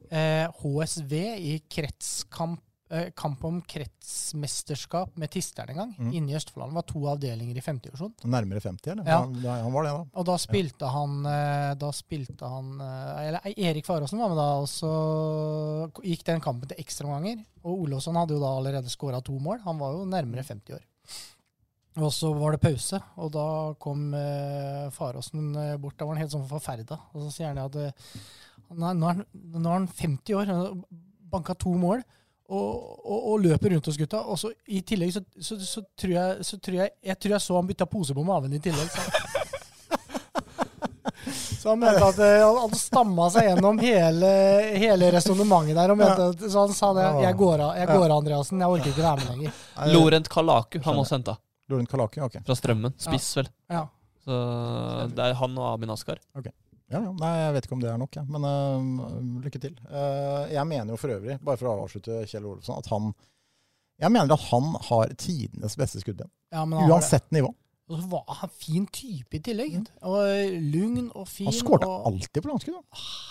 eh, 0.08 0.48
HSV 0.60 1.14
i 1.36 1.54
kretskamp 1.72 2.60
eh, 2.60 2.69
kamp 3.14 3.44
om 3.46 3.60
kretsmesterskap 3.70 5.16
med 5.20 5.30
Tisteren 5.30 5.70
en 5.70 5.80
gang, 5.80 5.92
mm. 5.98 6.08
inne 6.18 6.32
i 6.32 6.36
Østfoldland. 6.38 6.72
Det 6.72 6.78
var 6.80 6.86
to 6.88 7.02
avdelinger 7.12 7.60
i 7.60 7.62
50-årsjon. 7.62 8.12
Nærmere 8.32 8.62
50, 8.64 8.90
eller? 8.94 9.06
Ja. 9.06 9.20
Da, 9.44 9.56
han 9.62 9.74
var 9.74 9.86
det, 9.86 9.92
da. 9.94 10.04
Og 10.18 10.26
da 10.26 10.36
spilte 10.42 10.90
han 10.90 11.16
eh, 11.30 11.70
Da 11.78 11.90
spilte 11.94 12.50
han 12.50 12.72
eh, 12.82 13.22
Eller 13.28 13.54
Erik 13.54 13.86
Faråsen 13.86 14.18
var 14.20 14.32
med 14.32 14.40
da, 14.40 14.48
og 14.60 14.68
så 14.70 14.90
gikk 16.04 16.24
den 16.26 16.42
kampen 16.44 16.70
til 16.70 16.82
ekstraomganger. 16.82 17.44
Og 17.64 17.84
Olofsson 17.86 18.18
hadde 18.18 18.36
jo 18.36 18.42
da 18.42 18.54
allerede 18.58 18.92
skåra 18.92 19.22
to 19.24 19.36
mål. 19.42 19.62
Han 19.66 19.78
var 19.80 19.94
jo 19.94 20.06
nærmere 20.08 20.46
50 20.46 20.78
år. 20.78 20.86
Og 22.00 22.12
så 22.14 22.30
var 22.38 22.54
det 22.54 22.62
pause, 22.62 23.00
og 23.18 23.32
da 23.34 23.46
kom 23.82 24.12
eh, 24.14 24.86
Faråsen 24.94 25.50
eh, 25.58 25.76
bort. 25.80 25.96
Da 25.98 26.06
var 26.06 26.14
han 26.16 26.22
helt 26.24 26.34
sånn 26.34 26.46
forferda. 26.48 27.00
Og 27.14 27.26
så 27.26 27.32
sier 27.34 27.50
han 27.50 27.62
at 27.64 27.78
eh, 27.80 28.14
nå, 28.70 28.84
er, 28.86 28.94
nå, 28.94 29.08
er, 29.10 29.18
han- 29.18 29.56
nå 29.58 29.64
er 29.66 29.76
han 29.80 29.88
50 29.90 30.38
år, 30.38 30.52
banka 31.30 31.56
to 31.58 31.74
mål. 31.78 32.04
Og, 32.50 32.70
og, 33.06 33.18
og 33.30 33.42
løper 33.44 33.70
rundt 33.76 33.86
hos 33.86 33.96
gutta. 34.00 34.20
Og 34.26 34.38
så 34.40 34.48
i 34.66 34.80
tillegg 34.82 35.12
så, 35.14 35.20
så, 35.38 35.54
så, 35.62 35.82
tror 35.94 36.14
jeg, 36.16 36.44
så 36.48 36.56
tror 36.58 36.80
jeg 36.80 36.90
Jeg 37.06 37.18
tror 37.22 37.34
jeg 37.36 37.42
så 37.44 37.54
han 37.60 37.68
bytta 37.68 37.86
pose 37.86 38.16
på 38.16 38.24
maven 38.26 38.56
i 38.56 38.58
tillegg. 38.64 38.90
Så, 38.90 39.00
så 41.60 41.68
han 41.74 41.78
mente 41.82 42.00
at 42.02 42.16
han, 42.18 42.40
han 42.40 42.58
hadde 42.62 42.78
stamma 42.80 43.26
seg 43.30 43.46
gjennom 43.50 43.78
hele, 43.82 44.30
hele 44.80 45.10
resonnementet 45.14 45.76
der. 45.76 45.92
Og 45.94 45.98
mente, 46.00 46.26
at- 46.32 46.44
Så 46.50 46.64
han 46.66 46.74
sa 46.74 46.92
det. 46.96 47.06
Jeg 47.26 47.36
går 47.38 47.60
av, 47.68 47.76
jeg 47.78 47.86
går 47.92 48.06
av 48.10 48.16
Andreassen. 48.18 48.60
Jeg 48.64 48.74
orker 48.76 48.90
ikke 48.94 49.04
være 49.04 49.20
med 49.22 49.28
lenger. 49.34 49.62
Lorent 49.94 50.28
Kalaku 50.32 50.80
har 50.84 50.94
også 51.04 51.18
henta. 51.18 51.36
Lorent 51.70 51.90
Kalaku, 51.92 52.20
ok. 52.26 52.40
Fra 52.46 52.56
Strømmen. 52.58 52.94
Spiss, 52.98 53.28
vel. 53.38 53.48
Ja. 53.70 53.84
Så 54.24 54.34
det 55.14 55.22
er 55.30 55.34
han 55.38 55.54
og 55.58 55.68
Amin 55.74 55.90
Askar. 55.94 56.18
Ja, 56.90 57.00
ja. 57.04 57.12
Nei, 57.14 57.32
jeg 57.38 57.54
vet 57.54 57.66
ikke 57.68 57.76
om 57.78 57.82
det 57.84 57.90
er 57.92 57.98
nok, 58.02 58.16
ja. 58.18 58.24
men 58.26 58.46
uh, 58.46 59.42
lykke 59.44 59.60
til. 59.62 59.76
Uh, 59.86 60.50
jeg 60.50 60.66
mener 60.66 60.94
jo 60.94 60.98
for 61.00 61.14
øvrig, 61.14 61.38
bare 61.46 61.60
for 61.60 61.70
å 61.70 61.76
avslutte 61.84 62.24
Kjell 62.26 62.48
Olofsson, 62.50 62.80
at 62.82 62.90
han 62.90 63.12
Jeg 64.00 64.10
mener 64.14 64.34
at 64.34 64.46
han 64.50 64.72
har 64.88 65.14
tidenes 65.20 65.76
beste 65.78 66.00
skuddben. 66.02 66.30
Ja. 66.50 66.64
Uansett 66.66 67.28
nivå. 67.30 67.52
Og 67.90 67.98
så 67.98 68.06
var 68.06 68.36
han 68.38 68.50
fin 68.54 68.84
type 68.94 69.34
i 69.34 69.40
tillegg. 69.42 69.72
Og 70.06 70.18
eh, 70.22 70.52
lugn 70.62 71.08
og 71.18 71.26
fin. 71.26 71.48
Han 71.48 71.56
skårte 71.56 71.88
og 71.90 72.04
alltid 72.12 72.44
på 72.44 72.50
langskudd. 72.52 72.76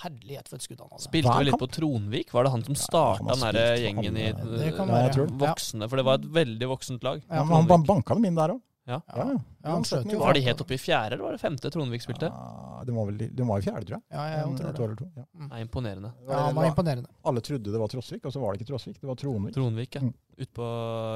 Herlighet 0.03 0.51
for 0.51 0.59
et 0.59 0.65
skudd 0.67 0.81
han 0.83 0.89
hadde. 0.91 1.03
Spilte 1.05 1.35
vel 1.37 1.47
litt 1.47 1.55
kamp. 1.55 1.63
på 1.63 1.69
Tronvik? 1.77 2.33
Var 2.35 2.47
det 2.47 2.51
han 2.57 2.65
som 2.67 2.79
starta 2.79 3.37
ja, 3.39 3.51
den 3.55 3.85
gjengen 3.85 4.19
i 4.19 4.25
Det 4.35 4.73
kan 4.75 4.91
Ja, 4.91 5.05
jeg 5.05 5.15
tror 5.15 5.31
voksne? 5.45 5.87
For 5.87 6.01
det 6.01 6.05
var 6.09 6.19
et 6.19 6.27
veldig 6.39 6.69
voksent 6.73 7.07
lag. 7.07 7.21
Ja, 7.23 7.45
men 7.45 7.55
han 7.55 7.69
ban- 7.71 7.87
banka 7.87 8.19
dem 8.19 8.27
inn 8.27 8.39
der 8.39 8.57
òg. 8.57 8.59
Ja. 8.89 8.97
Ja, 9.13 9.25
han 9.69 9.83
skjøt 9.85 10.09
jo. 10.11 10.19
Var 10.23 10.33
de 10.33 10.41
helt 10.47 10.61
oppe 10.63 10.73
i 10.73 10.79
fjerde, 10.81 11.13
eller 11.13 11.23
var 11.27 11.35
det 11.35 11.41
femte 11.43 11.69
Tronvik 11.69 12.01
spilte? 12.01 12.29
Ja, 12.31 12.83
de 12.87 12.95
var 12.95 13.05
vel 13.11 13.19
de 13.21 13.45
var 13.45 13.61
i 13.61 13.65
fjerde, 13.67 13.83
tror 13.85 13.97
jeg. 13.99 14.03
Ja, 14.15 14.23
jeg 14.33 14.39
En- 14.47 14.55
tror 14.57 14.69
et 14.69 14.75
det. 14.75 14.81
år 14.81 14.87
eller 14.89 14.95
to. 15.03 15.07
Ja. 15.15 15.25
Det 15.45 15.51
er 15.59 15.63
imponerende. 15.67 16.09
Det 16.15 16.25
Ja, 16.27 16.33
var- 16.35 16.45
han 16.49 16.55
var 16.55 16.65
imponerende. 16.71 17.09
alle 17.25 17.41
trodde 17.45 17.71
det 17.71 17.79
var 17.83 17.87
Trosvik, 17.93 18.25
og 18.25 18.33
så 18.33 18.39
var 18.41 18.53
det 18.53 18.61
ikke 18.61 18.69
Trosvik, 18.73 18.99
det 18.99 19.07
var 19.11 19.15
Tronvik. 19.15 19.53
Tronvik, 19.53 19.95
ja. 19.95 20.01
Mm. 20.01 20.13
Ute 20.39 20.51
på 20.55 20.67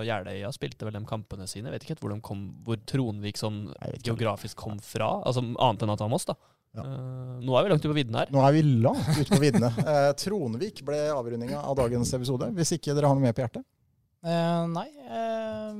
Jeløya 0.05 0.51
spilte 0.53 0.83
vel 0.85 0.93
de 0.93 1.05
kampene 1.05 1.47
sine. 1.47 1.65
Jeg 1.65 1.73
vet 1.73 1.81
ikke 1.83 1.95
helt 1.95 2.01
hvor, 2.05 2.13
de 2.13 2.21
kom, 2.21 2.41
hvor 2.63 2.77
Tronvik 2.85 3.37
sånn 3.37 3.59
Jeg 3.81 3.91
vet 3.91 3.99
ikke. 4.03 4.15
geografisk 4.15 4.55
kom 4.57 4.77
fra. 4.79 5.23
Altså 5.25 5.39
Annet 5.41 5.81
enn 5.83 5.89
at 5.89 5.99
han 5.99 6.09
var 6.09 6.09
Moss, 6.09 6.25
da. 6.25 6.35
Ja. 6.75 6.81
Eh, 6.81 7.39
nå 7.45 7.53
er 7.57 7.63
vi 7.63 7.69
langt 7.69 7.85
ute 7.85 7.93
på 7.93 7.97
vidden 8.01 8.15
her. 8.17 8.25
Nå 8.33 8.41
er 8.47 8.51
vi 8.51 8.61
langt 8.63 9.17
ute 9.17 9.29
på 9.29 9.41
viddene. 9.41 9.69
Eh, 9.87 10.13
Tronvik 10.13 10.83
ble 10.83 11.09
avrundinga 11.13 11.63
av 11.63 11.75
dagens 11.77 12.13
episode. 12.13 12.49
Hvis 12.53 12.71
ikke 12.77 12.93
dere 12.95 13.07
har 13.07 13.15
noe 13.15 13.21
mer 13.21 13.33
på 13.33 13.41
hjertet? 13.45 13.63
Eh, 14.23 14.67
nei. 14.67 14.89
eh, 15.09 15.73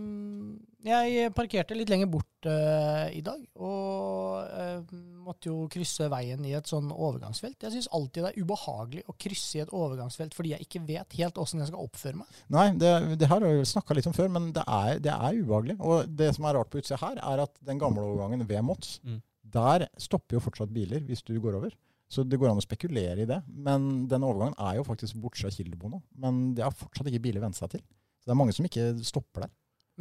jeg 0.84 1.32
parkerte 1.36 1.76
litt 1.78 1.90
lenger 1.92 2.10
bort 2.12 2.48
uh, 2.50 3.08
i 3.16 3.22
dag, 3.24 3.40
og 3.56 4.50
uh, 4.52 4.96
måtte 5.24 5.48
jo 5.48 5.68
krysse 5.72 6.10
veien 6.12 6.44
i 6.48 6.52
et 6.58 6.68
sånn 6.68 6.90
overgangsfelt. 6.92 7.62
Jeg 7.64 7.72
syns 7.76 7.88
alltid 7.96 8.26
det 8.26 8.32
er 8.34 8.44
ubehagelig 8.44 9.04
å 9.08 9.16
krysse 9.16 9.60
i 9.60 9.64
et 9.64 9.72
overgangsfelt 9.74 10.36
fordi 10.36 10.52
jeg 10.56 10.66
ikke 10.68 10.82
vet 10.90 11.16
helt 11.20 11.40
åssen 11.40 11.64
jeg 11.64 11.70
skal 11.72 11.86
oppføre 11.86 12.20
meg. 12.20 12.42
Nei, 12.54 12.66
det, 12.80 12.92
det 13.22 13.30
her 13.32 13.46
har 13.46 13.56
vi 13.62 13.64
snakka 13.72 13.96
litt 13.98 14.10
om 14.12 14.18
før, 14.18 14.28
men 14.36 14.52
det 14.56 14.66
er, 14.68 15.00
det 15.04 15.14
er 15.16 15.40
ubehagelig. 15.40 15.78
Og 15.80 16.12
det 16.20 16.34
som 16.36 16.50
er 16.50 16.60
rart 16.60 16.74
på 16.74 16.82
utsida 16.84 17.00
her, 17.06 17.22
er 17.24 17.46
at 17.46 17.56
den 17.64 17.80
gamle 17.82 18.04
overgangen 18.04 18.44
ved 18.50 18.68
Mots, 18.68 19.00
Mm. 19.04 19.22
der 19.54 19.88
stopper 20.00 20.38
jo 20.38 20.44
fortsatt 20.46 20.72
biler 20.74 21.02
hvis 21.08 21.24
du 21.28 21.34
går 21.44 21.58
over. 21.62 21.74
Så 22.14 22.22
det 22.28 22.38
går 22.40 22.52
an 22.52 22.60
å 22.62 22.64
spekulere 22.64 23.24
i 23.24 23.28
det. 23.30 23.40
Men 23.48 24.06
den 24.12 24.24
overgangen 24.28 24.54
er 24.62 24.78
jo 24.78 24.84
faktisk 24.86 25.18
bortsett 25.24 25.48
fra 25.50 25.56
Kildebo 25.56 25.90
nå. 25.90 26.00
Men 26.22 26.54
det 26.54 26.64
har 26.64 26.76
fortsatt 26.78 27.08
ikke 27.10 27.24
biler 27.24 27.42
vent 27.42 27.58
seg 27.58 27.72
til. 27.74 27.82
Så 28.22 28.30
det 28.30 28.34
er 28.36 28.40
mange 28.40 28.54
som 28.56 28.68
ikke 28.68 28.92
stopper 29.08 29.48
der. 29.48 29.52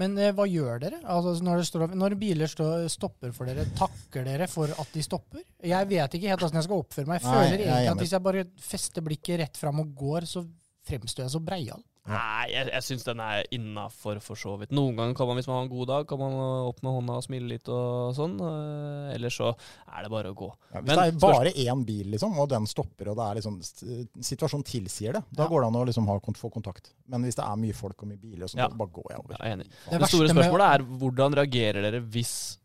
Men 0.00 0.16
eh, 0.16 0.32
hva 0.32 0.46
gjør 0.48 0.80
dere? 0.80 0.98
Altså, 1.04 1.34
når, 1.44 1.60
det 1.60 1.68
står, 1.68 1.94
når 2.00 2.16
biler 2.20 2.48
stå, 2.48 2.68
stopper 2.92 3.34
for 3.36 3.48
dere, 3.48 3.66
takker 3.76 4.24
dere 4.24 4.48
for 4.48 4.72
at 4.72 4.94
de 4.94 5.04
stopper? 5.04 5.42
Jeg 5.68 5.88
vet 5.90 6.16
ikke 6.16 6.32
helt 6.32 6.40
hvordan 6.40 6.60
jeg 6.62 6.68
skal 6.68 6.84
oppføre 6.84 7.10
meg. 7.10 7.20
Jeg 7.20 7.28
føler 7.28 7.56
nei, 7.58 7.66
egentlig 7.66 7.92
at 7.92 8.04
hvis 8.06 8.14
jeg 8.16 8.26
bare 8.28 8.44
fester 8.72 9.04
blikket 9.04 9.42
rett 9.42 9.60
fram 9.60 9.82
og 9.84 9.92
går, 9.98 10.28
så 10.30 10.46
fremstår 10.88 11.26
jeg 11.26 11.34
så 11.34 11.42
breial. 11.44 11.82
Nei, 12.10 12.48
jeg, 12.50 12.66
jeg 12.72 12.82
syns 12.82 13.04
den 13.06 13.20
er 13.22 13.44
innafor, 13.54 14.18
for 14.24 14.34
så 14.34 14.56
vidt. 14.58 14.72
Noen 14.74 14.96
ganger 14.98 15.14
kan 15.14 15.28
man, 15.28 15.36
hvis 15.38 15.46
man 15.46 15.54
har 15.60 15.66
en 15.68 15.70
god 15.70 15.86
dag, 15.86 16.06
kan 16.10 16.18
man 16.18 16.32
opp 16.66 16.80
med 16.82 16.90
hånda 16.96 17.18
og 17.20 17.22
smile 17.22 17.46
litt 17.52 17.68
og 17.70 18.10
sånn. 18.16 18.34
Øh, 18.42 19.12
Ellers 19.14 19.36
så 19.38 19.52
er 19.86 20.02
det 20.02 20.10
bare 20.10 20.32
å 20.32 20.34
gå. 20.34 20.48
Ja, 20.72 20.80
hvis 20.80 20.88
Men 20.88 20.98
det 20.98 21.04
er 21.12 21.20
bare 21.22 21.52
én 21.62 21.84
bil, 21.86 22.08
liksom, 22.10 22.34
og 22.42 22.48
den 22.50 22.66
stopper, 22.66 23.12
og 23.12 23.20
det 23.20 23.28
er 23.28 23.38
liksom, 23.38 23.60
situasjonen 24.18 24.66
tilsier 24.66 25.14
det, 25.14 25.22
da 25.30 25.44
Ja. 25.44 25.48
går 25.52 25.62
det 25.62 25.68
an 25.70 25.78
å 25.78 25.84
liksom 25.86 26.06
ha, 26.10 26.18
få 26.42 26.50
kontakt. 26.50 26.90
Men 27.06 27.22
hvis 27.22 27.38
det 27.38 27.44
er 27.46 27.56
mye 27.62 27.72
folk 27.78 28.02
og 28.02 28.08
mye 28.10 28.18
biler, 28.18 28.46
så 28.50 28.58
Ja. 28.58 28.66
bare 28.68 28.90
går 28.90 29.06
jeg 29.14 29.18
over. 29.22 29.36
Jeg 29.38 29.46
er 29.46 29.56
enig. 29.56 29.68
Det 29.90 30.00
Det 30.00 30.08
store 30.10 30.28
spørsmålet 30.34 30.74
er 30.74 30.82
hvordan 30.98 31.34
reagerer 31.38 31.82
dere 31.86 32.00
hvis 32.02 32.58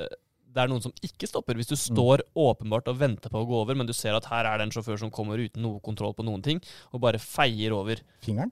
øh, 0.00 0.08
det 0.48 0.62
er 0.64 0.68
noen 0.72 0.80
som 0.82 0.92
ikke 1.04 1.28
stopper? 1.28 1.54
Hvis 1.60 1.68
du 1.68 1.76
Mm. 1.76 1.92
står 1.92 2.22
åpenbart 2.34 2.88
og 2.88 2.96
venter 2.98 3.28
på 3.28 3.44
å 3.44 3.46
gå 3.46 3.52
over, 3.60 3.74
men 3.74 3.86
du 3.86 3.92
ser 3.92 4.14
at 4.16 4.24
her 4.24 4.46
er 4.46 4.56
det 4.56 4.64
en 4.64 4.70
sjåfør 4.82 4.98
som 4.98 5.10
kommer 5.10 5.36
uten 5.36 5.60
noe 5.60 5.78
kontroll 5.80 6.14
på 6.14 6.24
noen 6.24 6.42
ting, 6.42 6.58
og 6.94 7.02
bare 7.02 7.18
feier 7.18 7.70
over. 7.72 7.96
Fingeren? 8.22 8.50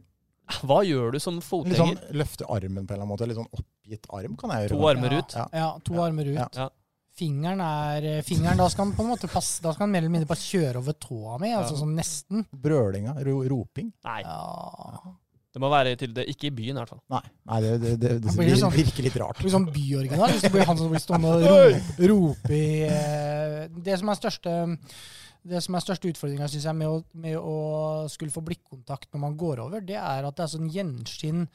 Hva 0.63 0.81
gjør 0.87 1.13
du 1.17 1.19
som 1.23 1.41
Litt 1.41 1.77
sånn 1.79 1.97
løfte 2.15 2.47
armen 2.49 2.87
på 2.87 2.95
en 2.95 3.01
eller 3.01 3.03
annen 3.03 3.13
måte. 3.13 3.27
Litt 3.27 3.39
sånn 3.39 3.51
oppgitt 3.51 4.07
arm 4.15 4.37
kan 4.39 4.51
jeg 4.55 4.69
gjøre. 4.69 4.79
To 4.79 4.89
armer 4.93 5.17
ut? 5.19 5.35
Ja. 5.35 5.47
Ja, 5.53 5.71
to 5.83 5.95
Ja. 5.95 6.05
armer 6.07 6.27
ut. 6.33 6.57
Ja. 6.61 6.69
Fingeren 7.17 7.61
er 7.65 8.05
eh, 8.05 8.23
Fingeren, 8.23 8.59
da 8.61 8.69
skal 8.69 8.85
han 8.85 8.95
på 8.95 9.03
en 9.03 9.09
måte 9.15 9.29
passe, 9.33 9.63
da 9.65 9.73
skal 9.73 9.87
han 9.87 9.93
mer 9.95 10.03
eller 10.05 10.13
mindre 10.13 10.29
bare 10.29 10.43
kjøre 10.43 10.77
over 10.83 10.93
tåa 11.01 11.39
mi, 11.41 11.49
altså 11.57 11.79
sånn 11.81 11.95
nesten. 11.97 12.45
Brølinga, 12.53 13.15
ro, 13.25 13.39
roping. 13.49 13.89
Nei, 14.05 14.21
Ja. 14.21 15.01
det 15.57 15.63
må 15.65 15.71
være 15.73 15.97
til 15.97 16.13
det. 16.13 16.27
Ikke 16.29 16.51
i 16.51 16.51
byen, 16.51 16.77
i 16.77 16.81
hvert 16.83 16.91
fall. 16.93 17.01
Nei, 17.09 17.23
nei 17.49 17.61
det, 17.65 17.73
det, 17.81 17.95
det, 18.03 18.11
det, 18.27 18.37
blir 18.37 18.51
det 18.53 18.59
sånn- 18.61 18.77
virker 18.77 19.03
litt 19.09 19.17
rart. 19.17 19.39
Det 19.41 19.47
blir 19.49 19.55
sånn 19.57 19.71
byoriginal 19.73 20.29
hvis 20.35 20.43
det 20.45 20.53
blir 20.53 20.67
han 20.69 20.77
som 20.77 20.91
blir 20.93 21.01
stående 21.01 21.33
og 21.33 21.47
rope, 21.49 22.11
rope 22.13 22.53
i 22.53 22.83
eh, 22.91 23.69
Det 23.81 23.97
som 23.99 24.13
er 24.13 24.21
største 24.21 24.53
det 25.47 25.63
som 25.65 25.75
er 25.79 25.85
største 25.85 26.11
utfordringa 26.11 26.49
med 26.75 26.89
å, 26.89 26.99
med 27.15 27.37
å 27.39 27.57
skulle 28.11 28.35
få 28.35 28.43
blikkontakt 28.45 29.13
når 29.15 29.21
man 29.23 29.37
går 29.39 29.63
over, 29.65 29.81
det 29.81 29.97
er 30.01 30.25
at 30.27 30.37
det 30.37 30.45
er 30.47 30.53
sånn 30.59 30.71
gjenskinn 30.73 31.47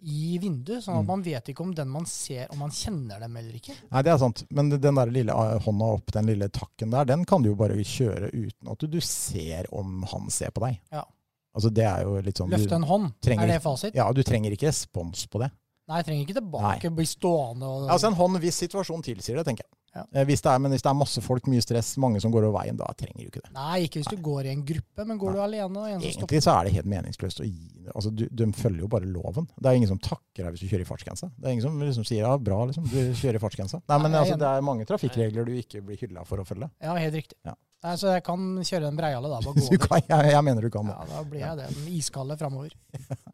i 0.00 0.38
vinduet, 0.40 0.80
sånn 0.84 0.96
at 0.96 1.02
Mm. 1.04 1.08
man 1.12 1.22
vet 1.22 1.48
ikke 1.52 1.60
om 1.60 1.74
den 1.76 1.88
man 1.92 2.06
ser, 2.08 2.46
om 2.54 2.58
man 2.62 2.70
kjenner 2.70 3.20
dem 3.20 3.34
eller 3.36 3.52
ikke. 3.58 3.74
Nei, 3.90 4.00
det 4.02 4.12
er 4.14 4.18
sant. 4.22 4.44
Men 4.50 4.70
den 4.70 4.94
der 4.96 5.10
lille 5.12 5.34
ah, 5.34 5.58
hånda 5.60 5.90
opp, 5.98 6.12
den 6.12 6.24
lille 6.30 6.48
takken 6.48 6.90
der, 6.90 7.04
den 7.04 7.24
kan 7.28 7.42
du 7.42 7.50
jo 7.50 7.54
bare 7.58 7.74
kjøre 7.76 8.30
uten 8.32 8.70
at 8.72 8.78
du, 8.80 8.86
du 8.86 9.00
ser 9.04 9.66
om 9.76 10.02
han 10.08 10.30
ser 10.32 10.50
på 10.56 10.62
deg. 10.64 10.78
Ja. 10.90 11.04
Altså 11.52 11.68
det 11.74 11.84
er 11.84 12.04
jo 12.06 12.14
litt 12.22 12.38
sånn 12.38 12.48
Løfte 12.54 12.76
en 12.78 12.86
hånd, 12.88 13.12
trenger- 13.20 13.44
er 13.44 13.58
det 13.58 13.62
fasit? 13.62 13.94
Ja, 13.94 14.06
du 14.14 14.22
trenger 14.22 14.52
ikke 14.54 14.70
respons 14.70 15.26
på 15.28 15.42
det. 15.42 15.50
Nei, 15.90 15.98
jeg 15.98 16.06
trenger 16.06 16.24
ikke 16.28 16.38
tilbake, 16.40 16.90
bli 16.94 17.04
stående 17.04 17.66
og 17.66 17.88
Altså 17.90 18.06
en 18.06 18.14
hånd 18.14 18.38
hvis 18.40 18.60
situasjonen 18.62 19.02
tilsier 19.02 19.36
det, 19.36 19.44
tenker 19.50 19.64
jeg. 19.66 19.72
Ja. 19.96 20.04
Eh, 20.14 20.24
Hvis 20.28 20.42
det 20.44 20.50
er, 20.52 20.58
men 20.62 20.70
hvis 20.70 20.84
det 20.84 20.90
er 20.90 20.96
masse 20.98 21.22
folk, 21.24 21.48
mye 21.50 21.62
stress, 21.64 21.96
mange 21.98 22.20
som 22.22 22.30
går 22.30 22.46
over 22.46 22.60
veien, 22.60 22.76
da 22.78 22.86
trenger 22.98 23.24
du 23.24 23.28
ikke 23.30 23.42
det. 23.42 23.50
Nei, 23.56 23.80
ikke 23.86 24.02
hvis 24.02 24.10
du 24.12 24.20
går 24.22 24.46
i 24.46 24.52
en 24.54 24.64
gruppe, 24.66 25.06
men 25.08 25.18
går 25.18 25.34
du 25.34 25.40
alene 25.42 25.66
som 25.66 26.04
stopper 26.04 26.10
Egentlig 26.10 26.42
så 26.46 26.54
er 26.54 26.68
det 26.68 26.74
helt 26.76 26.90
meningsløst 26.92 27.42
å 27.42 27.48
gi 27.48 27.88
altså, 27.94 28.12
du, 28.14 28.26
De 28.30 28.46
følger 28.54 28.84
jo 28.84 28.90
bare 28.92 29.08
loven. 29.10 29.48
Det 29.58 29.70
er 29.72 29.80
ingen 29.80 29.90
som 29.90 29.98
takker 30.02 30.44
deg 30.46 30.54
hvis 30.54 30.62
du 30.62 30.68
kjører 30.70 30.84
i 30.86 30.90
fartsgrensa. 30.92 31.30
Det 31.36 31.48
er 31.48 31.56
ingen 31.56 31.66
som 31.66 31.80
liksom 31.82 32.06
sier 32.06 32.22
ja, 32.22 32.36
bra, 32.38 32.60
liksom, 32.70 32.86
du 32.86 33.00
kjører 33.18 33.40
i 33.40 33.42
fartsgrensa. 33.42 33.82
Nei, 33.90 33.98
men 34.04 34.14
Nei, 34.14 34.22
altså, 34.22 34.38
det 34.40 34.52
er 34.52 34.68
mange 34.70 34.86
trafikkregler 34.88 35.48
du 35.50 35.56
ikke 35.58 35.82
blir 35.86 35.98
hylla 36.04 36.22
for 36.28 36.42
å 36.42 36.46
følge. 36.46 36.70
Ja, 36.82 36.94
helt 36.94 37.18
riktig. 37.18 37.38
Ja. 37.46 37.56
Nei, 37.80 37.94
så 37.96 38.10
jeg 38.12 38.22
kan 38.26 38.42
kjøre 38.60 38.90
den 38.90 38.96
breiale 38.98 39.28
da, 39.32 39.38
bare 39.40 39.56
gå 39.56 39.64
over. 39.70 39.78
kan, 39.86 40.02
jeg, 40.04 40.32
jeg 40.34 40.44
mener 40.44 40.66
du 40.66 40.70
kan 40.74 40.84
det. 40.90 40.96
Ja, 40.98 41.06
da 41.14 41.22
blir 41.30 41.40
jeg 41.40 41.56
det. 41.62 41.68
Den 41.78 41.92
iskalde 41.96 42.36
framover. 42.40 42.74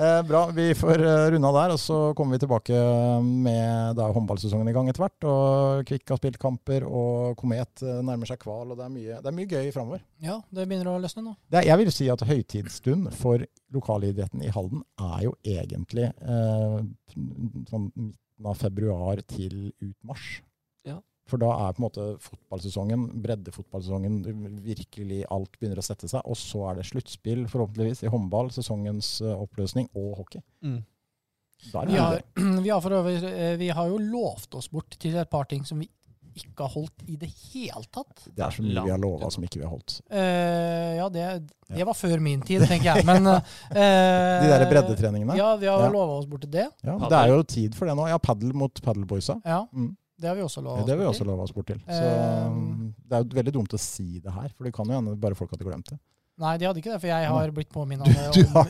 Eh, 0.00 0.20
bra, 0.22 0.44
vi 0.54 0.68
får 0.78 1.00
runda 1.34 1.48
der, 1.52 1.72
og 1.74 1.80
så 1.82 1.96
kommer 2.16 2.36
vi 2.36 2.44
tilbake 2.44 2.76
med 3.26 3.96
da 3.98 4.04
er 4.06 4.14
håndballsesongen 4.14 4.68
i 4.70 4.74
gang 4.76 4.86
etter 4.88 5.02
hvert. 5.02 5.26
Og 5.26 5.80
Kvikk 5.88 6.12
har 6.14 6.20
spilt 6.20 6.38
kamper, 6.40 6.86
og 6.86 7.34
Komet 7.40 7.82
eh, 7.82 7.98
nærmer 8.06 8.30
seg 8.30 8.38
kval, 8.40 8.70
og 8.70 8.78
det 8.78 8.84
er 8.86 8.92
mye, 8.94 9.16
det 9.18 9.28
er 9.32 9.34
mye 9.36 9.50
gøy 9.50 9.72
framover. 9.74 10.04
Ja, 10.22 10.36
det 10.54 10.68
begynner 10.70 10.92
å 10.92 11.00
løsne 11.02 11.24
nå. 11.26 11.34
Det, 11.50 11.58
er- 11.64 11.68
jeg 11.72 11.80
vil 11.82 11.90
si 11.98 12.06
at 12.14 12.22
høytidsstund 12.30 13.10
for 13.18 13.42
lokalidretten 13.74 14.46
i 14.46 14.52
Halden 14.54 14.86
er 15.02 15.26
jo 15.26 15.34
egentlig 15.42 16.06
eh, 16.14 16.78
sånn 17.74 17.90
midten 17.90 18.50
av 18.54 18.62
februar 18.62 19.20
til 19.34 19.72
ut 19.82 19.96
mars. 20.06 20.30
Ja. 20.86 21.00
For 21.30 21.40
da 21.42 21.50
er 21.68 21.76
på 21.76 21.80
en 21.82 21.86
måte 21.86 22.06
fotballsesongen, 22.24 23.04
breddefotballsesongen, 23.22 24.16
virkelig 24.64 25.22
alt 25.30 25.52
begynner 25.60 25.78
å 25.82 25.86
sette 25.86 26.10
seg. 26.10 26.24
Og 26.26 26.38
så 26.38 26.64
er 26.70 26.80
det 26.80 26.88
sluttspill, 26.90 27.46
forhåpentligvis, 27.52 28.02
i 28.06 28.10
håndball, 28.12 28.50
sesongens 28.54 29.20
eh, 29.22 29.34
oppløsning 29.46 29.88
og 29.94 30.16
hockey. 30.24 30.42
Mm. 30.66 30.80
Er 31.70 31.86
det 31.86 31.92
Vi 31.94 32.00
har, 32.00 32.20
vi 32.66 32.70
har 32.72 32.80
for 32.84 32.98
øvrig 33.00 33.16
eh, 33.30 33.54
vi 33.60 33.70
har 33.76 33.88
jo 33.92 33.98
lovt 34.00 34.54
oss 34.58 34.70
bort 34.72 34.96
til 35.00 35.16
et 35.20 35.30
par 35.30 35.44
ting 35.50 35.64
som 35.68 35.78
vi 35.82 35.88
ikke 36.40 36.62
har 36.62 36.70
holdt 36.72 37.02
i 37.10 37.16
det 37.18 37.26
hele 37.50 37.82
tatt. 37.90 38.22
det 38.30 38.44
er 38.46 38.52
så 38.54 38.62
mye 38.62 38.84
vi 38.86 38.92
har 38.94 39.00
lova 39.02 39.28
som 39.34 39.42
ikke 39.44 39.58
vi 39.58 39.64
har 39.66 39.72
holdt. 39.72 39.96
Uh, 40.06 40.92
ja, 41.00 41.08
det, 41.12 41.24
det 41.74 41.86
var 41.88 41.96
før 41.98 42.22
min 42.22 42.40
tid, 42.46 42.62
tenker 42.70 42.86
jeg. 42.94 43.04
Men 43.08 43.26
uh, 43.26 43.40
De 43.74 44.46
der 44.48 44.64
breddetreningene. 44.70 45.34
Ja. 45.34 45.50
Ja, 45.50 45.56
vi 45.60 45.66
har 45.68 45.82
Ja. 45.82 45.90
lova 45.90 46.20
oss 46.20 46.28
bort 46.30 46.46
til 46.46 46.52
det. 46.54 46.68
det 46.86 47.18
er 47.18 47.32
jo 47.34 47.42
tid 47.50 47.74
for 47.76 47.90
det 47.90 47.96
nå. 47.98 48.06
Ja, 48.08 48.16
padel 48.22 48.54
mot 48.56 48.78
padelboysa. 48.86 49.40
Ja, 49.44 49.64
Mm. 49.74 49.90
Det 50.20 50.28
har 50.30 50.36
vi 50.38 50.44
også 50.46 50.62
lova 50.62 50.84
Ja, 50.84 50.84
oss 50.84 50.86
det 50.86 50.96
har 50.96 51.00
bort 51.00 51.16
til. 51.16 51.42
oss 51.48 51.52
bort 51.56 51.66
til. 51.72 51.80
Så 51.88 52.04
Eh, 52.04 52.46
um, 52.46 52.94
det 53.08 53.16
er 53.18 53.24
jo 53.24 53.36
veldig 53.40 53.52
dumt 53.58 53.74
å 53.74 53.80
si 53.80 54.20
det 54.20 54.32
her, 54.32 54.48
for 54.56 54.64
det 54.68 54.74
kan 54.76 54.86
jo 54.86 54.92
hende 55.00 55.16
bare 55.18 55.34
folk 55.38 55.50
hadde 55.56 55.64
glemt 55.66 55.88
det. 55.90 55.98
Nei, 56.40 56.54
de 56.56 56.64
hadde 56.64 56.80
ikke 56.80 56.88
det, 56.94 57.00
for 57.02 57.10
jeg 57.10 57.26
har 57.28 57.50
blitt 57.52 57.68
påminnet 57.68 58.06
om 58.08 58.14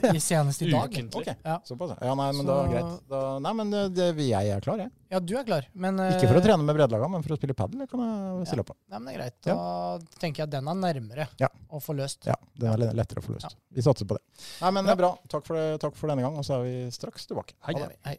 det 0.02 0.10
i 0.16 0.18
senest 0.18 0.58
i 0.66 0.70
dag. 0.72 0.90
Okay. 0.90 1.36
Ja. 1.46 1.60
såpass. 1.62 1.92
Ja, 2.02 2.16
nei, 2.18 2.32
men 2.34 2.44
da 2.48 2.56
Så- 2.64 2.70
greit. 2.72 2.96
Da, 3.12 3.20
nei, 3.38 3.52
men 3.60 3.70
det, 3.70 3.82
det, 3.94 4.08
jeg 4.26 4.48
er 4.56 4.60
klar, 4.64 4.80
jeg. 4.82 4.90
Ja, 5.12 5.20
du 5.20 5.36
er 5.38 5.44
klar, 5.46 5.68
men 5.74 5.94
Ikke 6.02 6.26
for 6.26 6.34
å 6.34 6.42
eh, 6.42 6.46
trene 6.48 6.64
med 6.66 6.74
bredelaga, 6.74 7.08
men 7.12 7.22
for 7.22 7.36
å 7.36 7.38
spille 7.38 7.54
padel, 7.54 7.78
det 7.84 7.88
kan 7.92 8.00
jeg 8.02 8.48
stille 8.50 8.64
opp 8.64 8.72
på. 8.72 8.76
Nei, 8.90 8.98
men 8.98 9.06
det 9.06 9.14
er 9.14 9.20
greit. 9.20 9.38
Da 9.46 10.18
tenker 10.18 10.42
jeg 10.42 10.48
at 10.48 10.50
den 10.56 10.66
er 10.72 10.74
nærmere 10.82 11.28
Ja. 11.38 11.48
å 11.70 11.78
få 11.78 11.94
løst. 11.94 12.26
Ja, 12.26 12.34
den 12.58 12.72
er 12.74 12.92
lettere 12.92 13.22
å 13.22 13.26
få 13.28 13.36
løst. 13.38 13.54
Vi 13.70 13.82
satser 13.86 14.04
på 14.10 14.18
det. 14.18 14.22
Nei, 14.64 14.70
men 14.74 14.84
det 14.90 14.96
er 14.96 15.00
bra. 15.04 15.12
Takk 15.28 15.46
for, 15.46 15.54
det, 15.54 15.78
takk 15.80 15.94
for 15.94 16.08
denne 16.10 16.22
gang, 16.26 16.36
og 16.42 16.42
så 16.42 16.58
er 16.58 16.66
vi 16.66 16.90
straks 16.90 17.26
tilbake. 17.30 17.54
Hei. 17.68 17.74
Ha 17.78 17.86
det. 17.86 17.96
Hei. 18.04 18.18